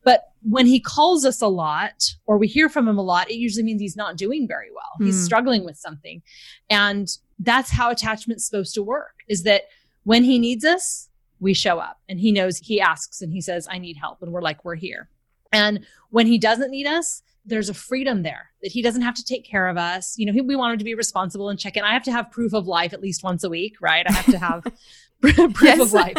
But 0.05 0.25
when 0.43 0.67
he 0.67 0.81
calls 0.81 1.25
us 1.25 1.41
a 1.41 1.49
lot 1.49 2.15
or 2.27 2.37
we 2.39 2.47
hear 2.47 2.69
from 2.69 2.87
him 2.87 2.99
a 2.99 3.03
lot, 3.03 3.31
it 3.31 3.37
usually 3.37 3.65
means 3.65 3.81
he's 3.81 3.97
not 3.97 4.17
doing 4.17 4.47
very 4.47 4.71
well. 4.71 4.91
Mm. 5.01 5.07
He's 5.07 5.25
struggling 5.25 5.65
with 5.65 5.77
something. 5.77 6.23
And 6.69 7.09
that's 7.39 7.71
how 7.71 7.91
attachment's 7.91 8.45
supposed 8.45 8.75
to 8.75 8.83
work 8.83 9.15
is 9.29 9.43
that 9.45 9.65
when 10.05 10.25
he 10.25 10.39
needs 10.39 10.65
us, 10.65 11.09
we 11.41 11.55
show 11.55 11.79
up 11.79 12.01
and 12.09 12.21
he 12.21 12.33
knows 12.33 12.59
he 12.59 12.81
asks 12.81 13.21
and 13.23 13.33
he 13.33 13.41
says, 13.41 13.67
I 13.71 13.79
need 13.79 13.97
help. 13.97 14.23
And 14.23 14.33
we're 14.33 14.43
like, 14.43 14.65
we're 14.65 14.77
here. 14.77 15.09
And 15.53 15.87
when 16.11 16.27
he 16.27 16.39
doesn't 16.39 16.71
need 16.71 16.87
us, 16.87 17.23
there's 17.45 17.69
a 17.69 17.75
freedom 17.75 18.23
there 18.23 18.51
that 18.63 18.73
he 18.73 18.83
doesn't 18.83 19.03
have 19.03 19.15
to 19.15 19.25
take 19.25 19.45
care 19.45 19.69
of 19.69 19.77
us. 19.77 20.15
You 20.17 20.27
know, 20.27 20.43
we 20.43 20.57
want 20.57 20.73
him 20.73 20.79
to 20.79 20.85
be 20.85 20.95
responsible 20.95 21.51
and 21.51 21.59
check 21.59 21.77
in. 21.77 21.85
I 21.85 21.93
have 21.93 22.03
to 22.05 22.13
have 22.13 22.31
proof 22.31 22.55
of 22.55 22.67
life 22.67 22.93
at 22.93 23.01
least 23.01 23.23
once 23.23 23.45
a 23.45 23.51
week, 23.51 23.77
right? 23.81 24.07
I 24.09 24.13
have 24.13 24.27
to 24.27 24.39
have 24.39 24.65
proof 25.21 25.63
yes. 25.63 25.81
of 25.81 25.93
life 25.93 26.17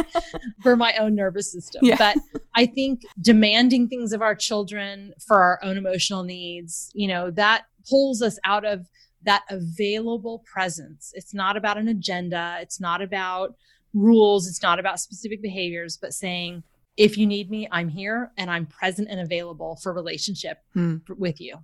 for 0.63 0.75
my 0.75 0.93
own 0.97 1.15
nervous 1.15 1.51
system. 1.51 1.81
Yeah. 1.83 1.95
But 1.97 2.17
I 2.55 2.65
think 2.65 3.01
demanding 3.21 3.87
things 3.87 4.13
of 4.13 4.21
our 4.21 4.35
children 4.35 5.13
for 5.25 5.41
our 5.41 5.59
own 5.63 5.77
emotional 5.77 6.23
needs, 6.23 6.91
you 6.93 7.07
know, 7.07 7.29
that 7.31 7.65
pulls 7.87 8.21
us 8.21 8.39
out 8.45 8.65
of 8.65 8.87
that 9.23 9.43
available 9.49 10.43
presence. 10.51 11.11
It's 11.13 11.33
not 11.33 11.57
about 11.57 11.77
an 11.77 11.87
agenda. 11.87 12.57
It's 12.61 12.79
not 12.79 13.01
about 13.01 13.55
rules. 13.93 14.47
It's 14.47 14.61
not 14.61 14.79
about 14.79 14.99
specific 14.99 15.41
behaviors, 15.41 15.97
but 15.97 16.13
saying, 16.13 16.63
if 16.97 17.17
you 17.17 17.27
need 17.27 17.49
me, 17.49 17.67
I'm 17.71 17.89
here 17.89 18.31
and 18.37 18.49
I'm 18.49 18.65
present 18.65 19.09
and 19.09 19.19
available 19.19 19.77
for 19.81 19.93
relationship 19.93 20.59
hmm. 20.73 20.97
with 21.17 21.41
you 21.41 21.57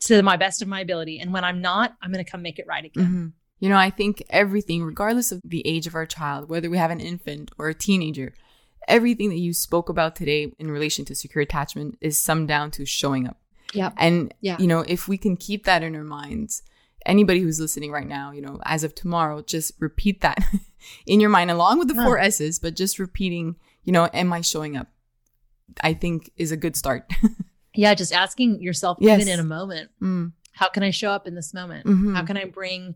to 0.00 0.22
my 0.22 0.36
best 0.36 0.62
of 0.62 0.68
my 0.68 0.80
ability. 0.80 1.18
And 1.18 1.32
when 1.32 1.44
I'm 1.44 1.60
not, 1.60 1.96
I'm 2.02 2.12
going 2.12 2.24
to 2.24 2.30
come 2.30 2.42
make 2.42 2.58
it 2.58 2.66
right 2.66 2.84
again. 2.84 3.04
Mm-hmm. 3.04 3.26
You 3.60 3.68
know, 3.70 3.76
I 3.76 3.88
think 3.90 4.22
everything, 4.28 4.82
regardless 4.82 5.32
of 5.32 5.40
the 5.42 5.66
age 5.66 5.86
of 5.86 5.94
our 5.94 6.04
child, 6.04 6.48
whether 6.48 6.68
we 6.68 6.76
have 6.76 6.90
an 6.90 7.00
infant 7.00 7.50
or 7.56 7.68
a 7.68 7.74
teenager, 7.74 8.34
everything 8.86 9.30
that 9.30 9.38
you 9.38 9.54
spoke 9.54 9.88
about 9.88 10.16
today 10.16 10.52
in 10.58 10.70
relation 10.70 11.04
to 11.06 11.14
secure 11.14 11.40
attachment 11.40 11.96
is 12.00 12.20
summed 12.20 12.48
down 12.48 12.70
to 12.72 12.84
showing 12.84 13.26
up. 13.26 13.38
Yeah. 13.72 13.92
And, 13.96 14.34
yeah. 14.40 14.56
you 14.58 14.66
know, 14.66 14.80
if 14.80 15.08
we 15.08 15.16
can 15.16 15.36
keep 15.36 15.64
that 15.64 15.82
in 15.82 15.96
our 15.96 16.04
minds, 16.04 16.62
anybody 17.06 17.40
who's 17.40 17.60
listening 17.60 17.90
right 17.90 18.06
now, 18.06 18.32
you 18.32 18.42
know, 18.42 18.60
as 18.64 18.84
of 18.84 18.94
tomorrow, 18.94 19.42
just 19.42 19.72
repeat 19.80 20.20
that 20.20 20.44
in 21.06 21.20
your 21.20 21.30
mind 21.30 21.50
along 21.50 21.78
with 21.78 21.88
the 21.88 21.94
four 21.94 22.18
S's, 22.18 22.58
but 22.58 22.76
just 22.76 22.98
repeating, 22.98 23.56
you 23.84 23.92
know, 23.92 24.08
am 24.12 24.32
I 24.32 24.40
showing 24.40 24.76
up? 24.76 24.88
I 25.80 25.94
think 25.94 26.30
is 26.36 26.52
a 26.52 26.56
good 26.56 26.76
start. 26.76 27.10
yeah, 27.74 27.94
just 27.94 28.12
asking 28.12 28.60
yourself, 28.60 28.98
yes. 29.00 29.20
even 29.20 29.32
in 29.32 29.40
a 29.40 29.44
moment, 29.44 29.90
mm. 30.02 30.32
how 30.52 30.68
can 30.68 30.82
I 30.82 30.90
show 30.90 31.10
up 31.10 31.26
in 31.26 31.34
this 31.34 31.54
moment? 31.54 31.86
Mm-hmm. 31.86 32.14
How 32.14 32.24
can 32.24 32.36
I 32.36 32.44
bring 32.44 32.94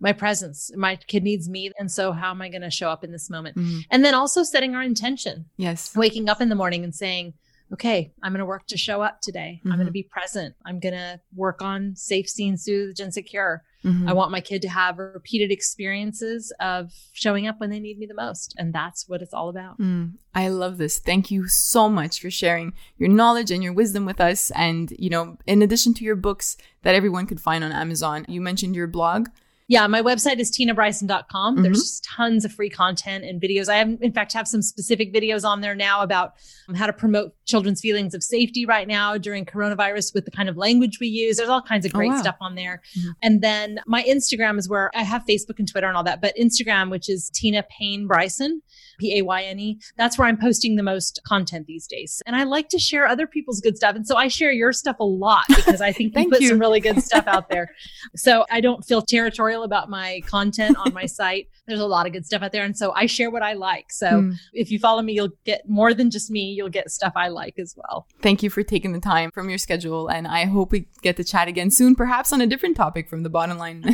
my 0.00 0.12
presence? 0.12 0.70
My 0.76 0.96
kid 0.96 1.22
needs 1.22 1.48
me. 1.48 1.72
And 1.78 1.90
so, 1.90 2.12
how 2.12 2.30
am 2.30 2.42
I 2.42 2.48
going 2.48 2.62
to 2.62 2.70
show 2.70 2.90
up 2.90 3.04
in 3.04 3.12
this 3.12 3.30
moment? 3.30 3.56
Mm-hmm. 3.56 3.80
And 3.90 4.04
then 4.04 4.14
also 4.14 4.42
setting 4.42 4.74
our 4.74 4.82
intention. 4.82 5.46
Yes. 5.56 5.94
Waking 5.94 6.28
up 6.28 6.40
in 6.40 6.48
the 6.48 6.54
morning 6.54 6.84
and 6.84 6.94
saying, 6.94 7.34
okay, 7.72 8.12
I'm 8.22 8.32
going 8.32 8.40
to 8.40 8.46
work 8.46 8.66
to 8.68 8.76
show 8.76 9.02
up 9.02 9.20
today. 9.20 9.60
Mm-hmm. 9.60 9.72
I'm 9.72 9.78
going 9.78 9.86
to 9.86 9.92
be 9.92 10.02
present. 10.02 10.54
I'm 10.64 10.80
going 10.80 10.94
to 10.94 11.20
work 11.34 11.62
on 11.62 11.94
safe, 11.96 12.28
seen, 12.28 12.56
soothed, 12.56 13.00
and 13.00 13.12
secure. 13.12 13.62
Mm-hmm. 13.84 14.08
I 14.08 14.12
want 14.12 14.32
my 14.32 14.40
kid 14.40 14.62
to 14.62 14.68
have 14.68 14.98
repeated 14.98 15.52
experiences 15.52 16.52
of 16.60 16.92
showing 17.12 17.46
up 17.46 17.60
when 17.60 17.70
they 17.70 17.78
need 17.78 17.98
me 17.98 18.06
the 18.06 18.14
most. 18.14 18.54
And 18.58 18.72
that's 18.72 19.08
what 19.08 19.22
it's 19.22 19.34
all 19.34 19.48
about. 19.48 19.78
Mm, 19.78 20.14
I 20.34 20.48
love 20.48 20.78
this. 20.78 20.98
Thank 20.98 21.30
you 21.30 21.46
so 21.46 21.88
much 21.88 22.20
for 22.20 22.30
sharing 22.30 22.72
your 22.96 23.08
knowledge 23.08 23.50
and 23.50 23.62
your 23.62 23.72
wisdom 23.72 24.04
with 24.04 24.20
us. 24.20 24.50
And, 24.52 24.92
you 24.98 25.10
know, 25.10 25.38
in 25.46 25.62
addition 25.62 25.94
to 25.94 26.04
your 26.04 26.16
books 26.16 26.56
that 26.82 26.94
everyone 26.94 27.26
could 27.26 27.40
find 27.40 27.62
on 27.62 27.72
Amazon, 27.72 28.24
you 28.28 28.40
mentioned 28.40 28.74
your 28.74 28.88
blog. 28.88 29.28
Yeah, 29.70 29.86
my 29.86 30.00
website 30.00 30.38
is 30.38 30.50
tinabryson.com. 30.50 31.54
Mm-hmm. 31.54 31.62
There's 31.62 32.00
tons 32.00 32.46
of 32.46 32.52
free 32.52 32.70
content 32.70 33.24
and 33.24 33.40
videos. 33.40 33.68
I 33.68 33.76
have, 33.76 33.98
in 34.00 34.12
fact, 34.12 34.32
have 34.32 34.48
some 34.48 34.62
specific 34.62 35.12
videos 35.12 35.44
on 35.44 35.60
there 35.60 35.74
now 35.74 36.00
about 36.00 36.32
um, 36.68 36.74
how 36.74 36.86
to 36.86 36.92
promote 36.92 37.34
children's 37.44 37.82
feelings 37.82 38.14
of 38.14 38.22
safety 38.22 38.64
right 38.64 38.88
now 38.88 39.18
during 39.18 39.44
coronavirus 39.44 40.14
with 40.14 40.24
the 40.24 40.30
kind 40.30 40.48
of 40.48 40.56
language 40.56 40.98
we 41.00 41.06
use. 41.06 41.36
There's 41.36 41.50
all 41.50 41.60
kinds 41.60 41.84
of 41.84 41.92
oh, 41.94 41.98
great 41.98 42.12
oh, 42.12 42.14
wow. 42.14 42.20
stuff 42.20 42.36
on 42.40 42.54
there. 42.54 42.80
Mm-hmm. 42.98 43.10
And 43.22 43.42
then 43.42 43.80
my 43.86 44.02
Instagram 44.04 44.58
is 44.58 44.70
where 44.70 44.90
I 44.96 45.02
have 45.02 45.26
Facebook 45.26 45.58
and 45.58 45.68
Twitter 45.68 45.86
and 45.86 45.98
all 45.98 46.04
that, 46.04 46.22
but 46.22 46.34
Instagram, 46.40 46.90
which 46.90 47.10
is 47.10 47.28
Tina 47.28 47.62
Payne 47.68 48.06
Bryson. 48.06 48.62
P 48.98 49.18
A 49.18 49.22
Y 49.22 49.42
N 49.42 49.58
E. 49.58 49.80
That's 49.96 50.18
where 50.18 50.28
I'm 50.28 50.36
posting 50.36 50.76
the 50.76 50.82
most 50.82 51.20
content 51.26 51.66
these 51.66 51.86
days. 51.86 52.22
And 52.26 52.36
I 52.36 52.44
like 52.44 52.68
to 52.70 52.78
share 52.78 53.06
other 53.06 53.26
people's 53.26 53.60
good 53.60 53.76
stuff. 53.76 53.96
And 53.96 54.06
so 54.06 54.16
I 54.16 54.28
share 54.28 54.52
your 54.52 54.72
stuff 54.72 54.96
a 55.00 55.04
lot 55.04 55.44
because 55.48 55.80
I 55.80 55.92
think 55.92 56.16
you 56.16 56.28
put 56.28 56.40
you. 56.40 56.48
some 56.48 56.58
really 56.58 56.80
good 56.80 57.02
stuff 57.02 57.26
out 57.26 57.48
there. 57.48 57.74
So 58.16 58.46
I 58.50 58.60
don't 58.60 58.84
feel 58.84 59.02
territorial 59.02 59.62
about 59.64 59.90
my 59.90 60.22
content 60.26 60.76
on 60.78 60.92
my 60.92 61.06
site. 61.06 61.48
There's 61.66 61.80
a 61.80 61.86
lot 61.86 62.06
of 62.06 62.12
good 62.12 62.24
stuff 62.24 62.42
out 62.42 62.52
there. 62.52 62.64
And 62.64 62.76
so 62.76 62.92
I 62.92 63.06
share 63.06 63.30
what 63.30 63.42
I 63.42 63.52
like. 63.52 63.92
So 63.92 64.06
mm. 64.06 64.36
if 64.52 64.70
you 64.70 64.78
follow 64.78 65.02
me, 65.02 65.12
you'll 65.12 65.32
get 65.44 65.68
more 65.68 65.94
than 65.94 66.10
just 66.10 66.30
me. 66.30 66.52
You'll 66.52 66.68
get 66.68 66.90
stuff 66.90 67.12
I 67.16 67.28
like 67.28 67.58
as 67.58 67.74
well. 67.76 68.06
Thank 68.22 68.42
you 68.42 68.50
for 68.50 68.62
taking 68.62 68.92
the 68.92 69.00
time 69.00 69.30
from 69.30 69.48
your 69.48 69.58
schedule. 69.58 70.08
And 70.08 70.26
I 70.26 70.46
hope 70.46 70.72
we 70.72 70.86
get 71.02 71.16
to 71.16 71.24
chat 71.24 71.48
again 71.48 71.70
soon, 71.70 71.94
perhaps 71.94 72.32
on 72.32 72.40
a 72.40 72.46
different 72.46 72.76
topic 72.76 73.08
from 73.08 73.22
the 73.22 73.30
bottom 73.30 73.58
line. 73.58 73.84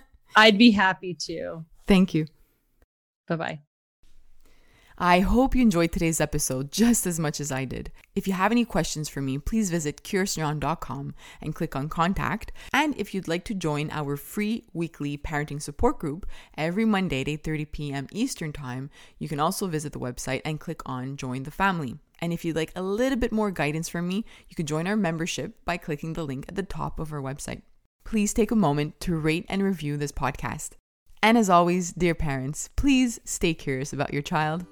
I'd 0.36 0.58
be 0.58 0.70
happy 0.72 1.14
to. 1.26 1.64
Thank 1.86 2.14
you. 2.14 2.26
Bye 3.28 3.36
bye. 3.36 3.60
I 5.02 5.20
hope 5.20 5.54
you 5.54 5.62
enjoyed 5.62 5.92
today's 5.92 6.20
episode 6.20 6.70
just 6.70 7.06
as 7.06 7.18
much 7.18 7.40
as 7.40 7.50
I 7.50 7.64
did. 7.64 7.90
If 8.14 8.28
you 8.28 8.34
have 8.34 8.52
any 8.52 8.66
questions 8.66 9.08
for 9.08 9.22
me, 9.22 9.38
please 9.38 9.70
visit 9.70 10.02
curiousneuron.com 10.02 11.14
and 11.40 11.54
click 11.54 11.74
on 11.74 11.88
contact. 11.88 12.52
And 12.74 12.94
if 12.98 13.14
you'd 13.14 13.26
like 13.26 13.46
to 13.46 13.54
join 13.54 13.88
our 13.92 14.18
free 14.18 14.66
weekly 14.74 15.16
parenting 15.16 15.62
support 15.62 15.98
group 15.98 16.26
every 16.54 16.84
Monday 16.84 17.22
at 17.22 17.28
8:30 17.28 17.72
p.m. 17.72 18.06
Eastern 18.12 18.52
Time, 18.52 18.90
you 19.18 19.26
can 19.26 19.40
also 19.40 19.66
visit 19.68 19.94
the 19.94 19.98
website 19.98 20.42
and 20.44 20.60
click 20.60 20.82
on 20.84 21.16
join 21.16 21.44
the 21.44 21.50
family. 21.50 21.96
And 22.18 22.34
if 22.34 22.44
you'd 22.44 22.56
like 22.56 22.72
a 22.76 22.82
little 22.82 23.18
bit 23.18 23.32
more 23.32 23.50
guidance 23.50 23.88
from 23.88 24.06
me, 24.06 24.26
you 24.50 24.54
can 24.54 24.66
join 24.66 24.86
our 24.86 24.96
membership 24.96 25.64
by 25.64 25.78
clicking 25.78 26.12
the 26.12 26.26
link 26.26 26.44
at 26.46 26.56
the 26.56 26.62
top 26.62 27.00
of 27.00 27.10
our 27.10 27.22
website. 27.22 27.62
Please 28.04 28.34
take 28.34 28.50
a 28.50 28.66
moment 28.66 29.00
to 29.00 29.16
rate 29.16 29.46
and 29.48 29.62
review 29.62 29.96
this 29.96 30.12
podcast. 30.12 30.72
And 31.22 31.38
as 31.38 31.48
always, 31.48 31.94
dear 31.94 32.14
parents, 32.14 32.68
please 32.76 33.18
stay 33.24 33.54
curious 33.54 33.94
about 33.94 34.12
your 34.12 34.22
child. 34.22 34.66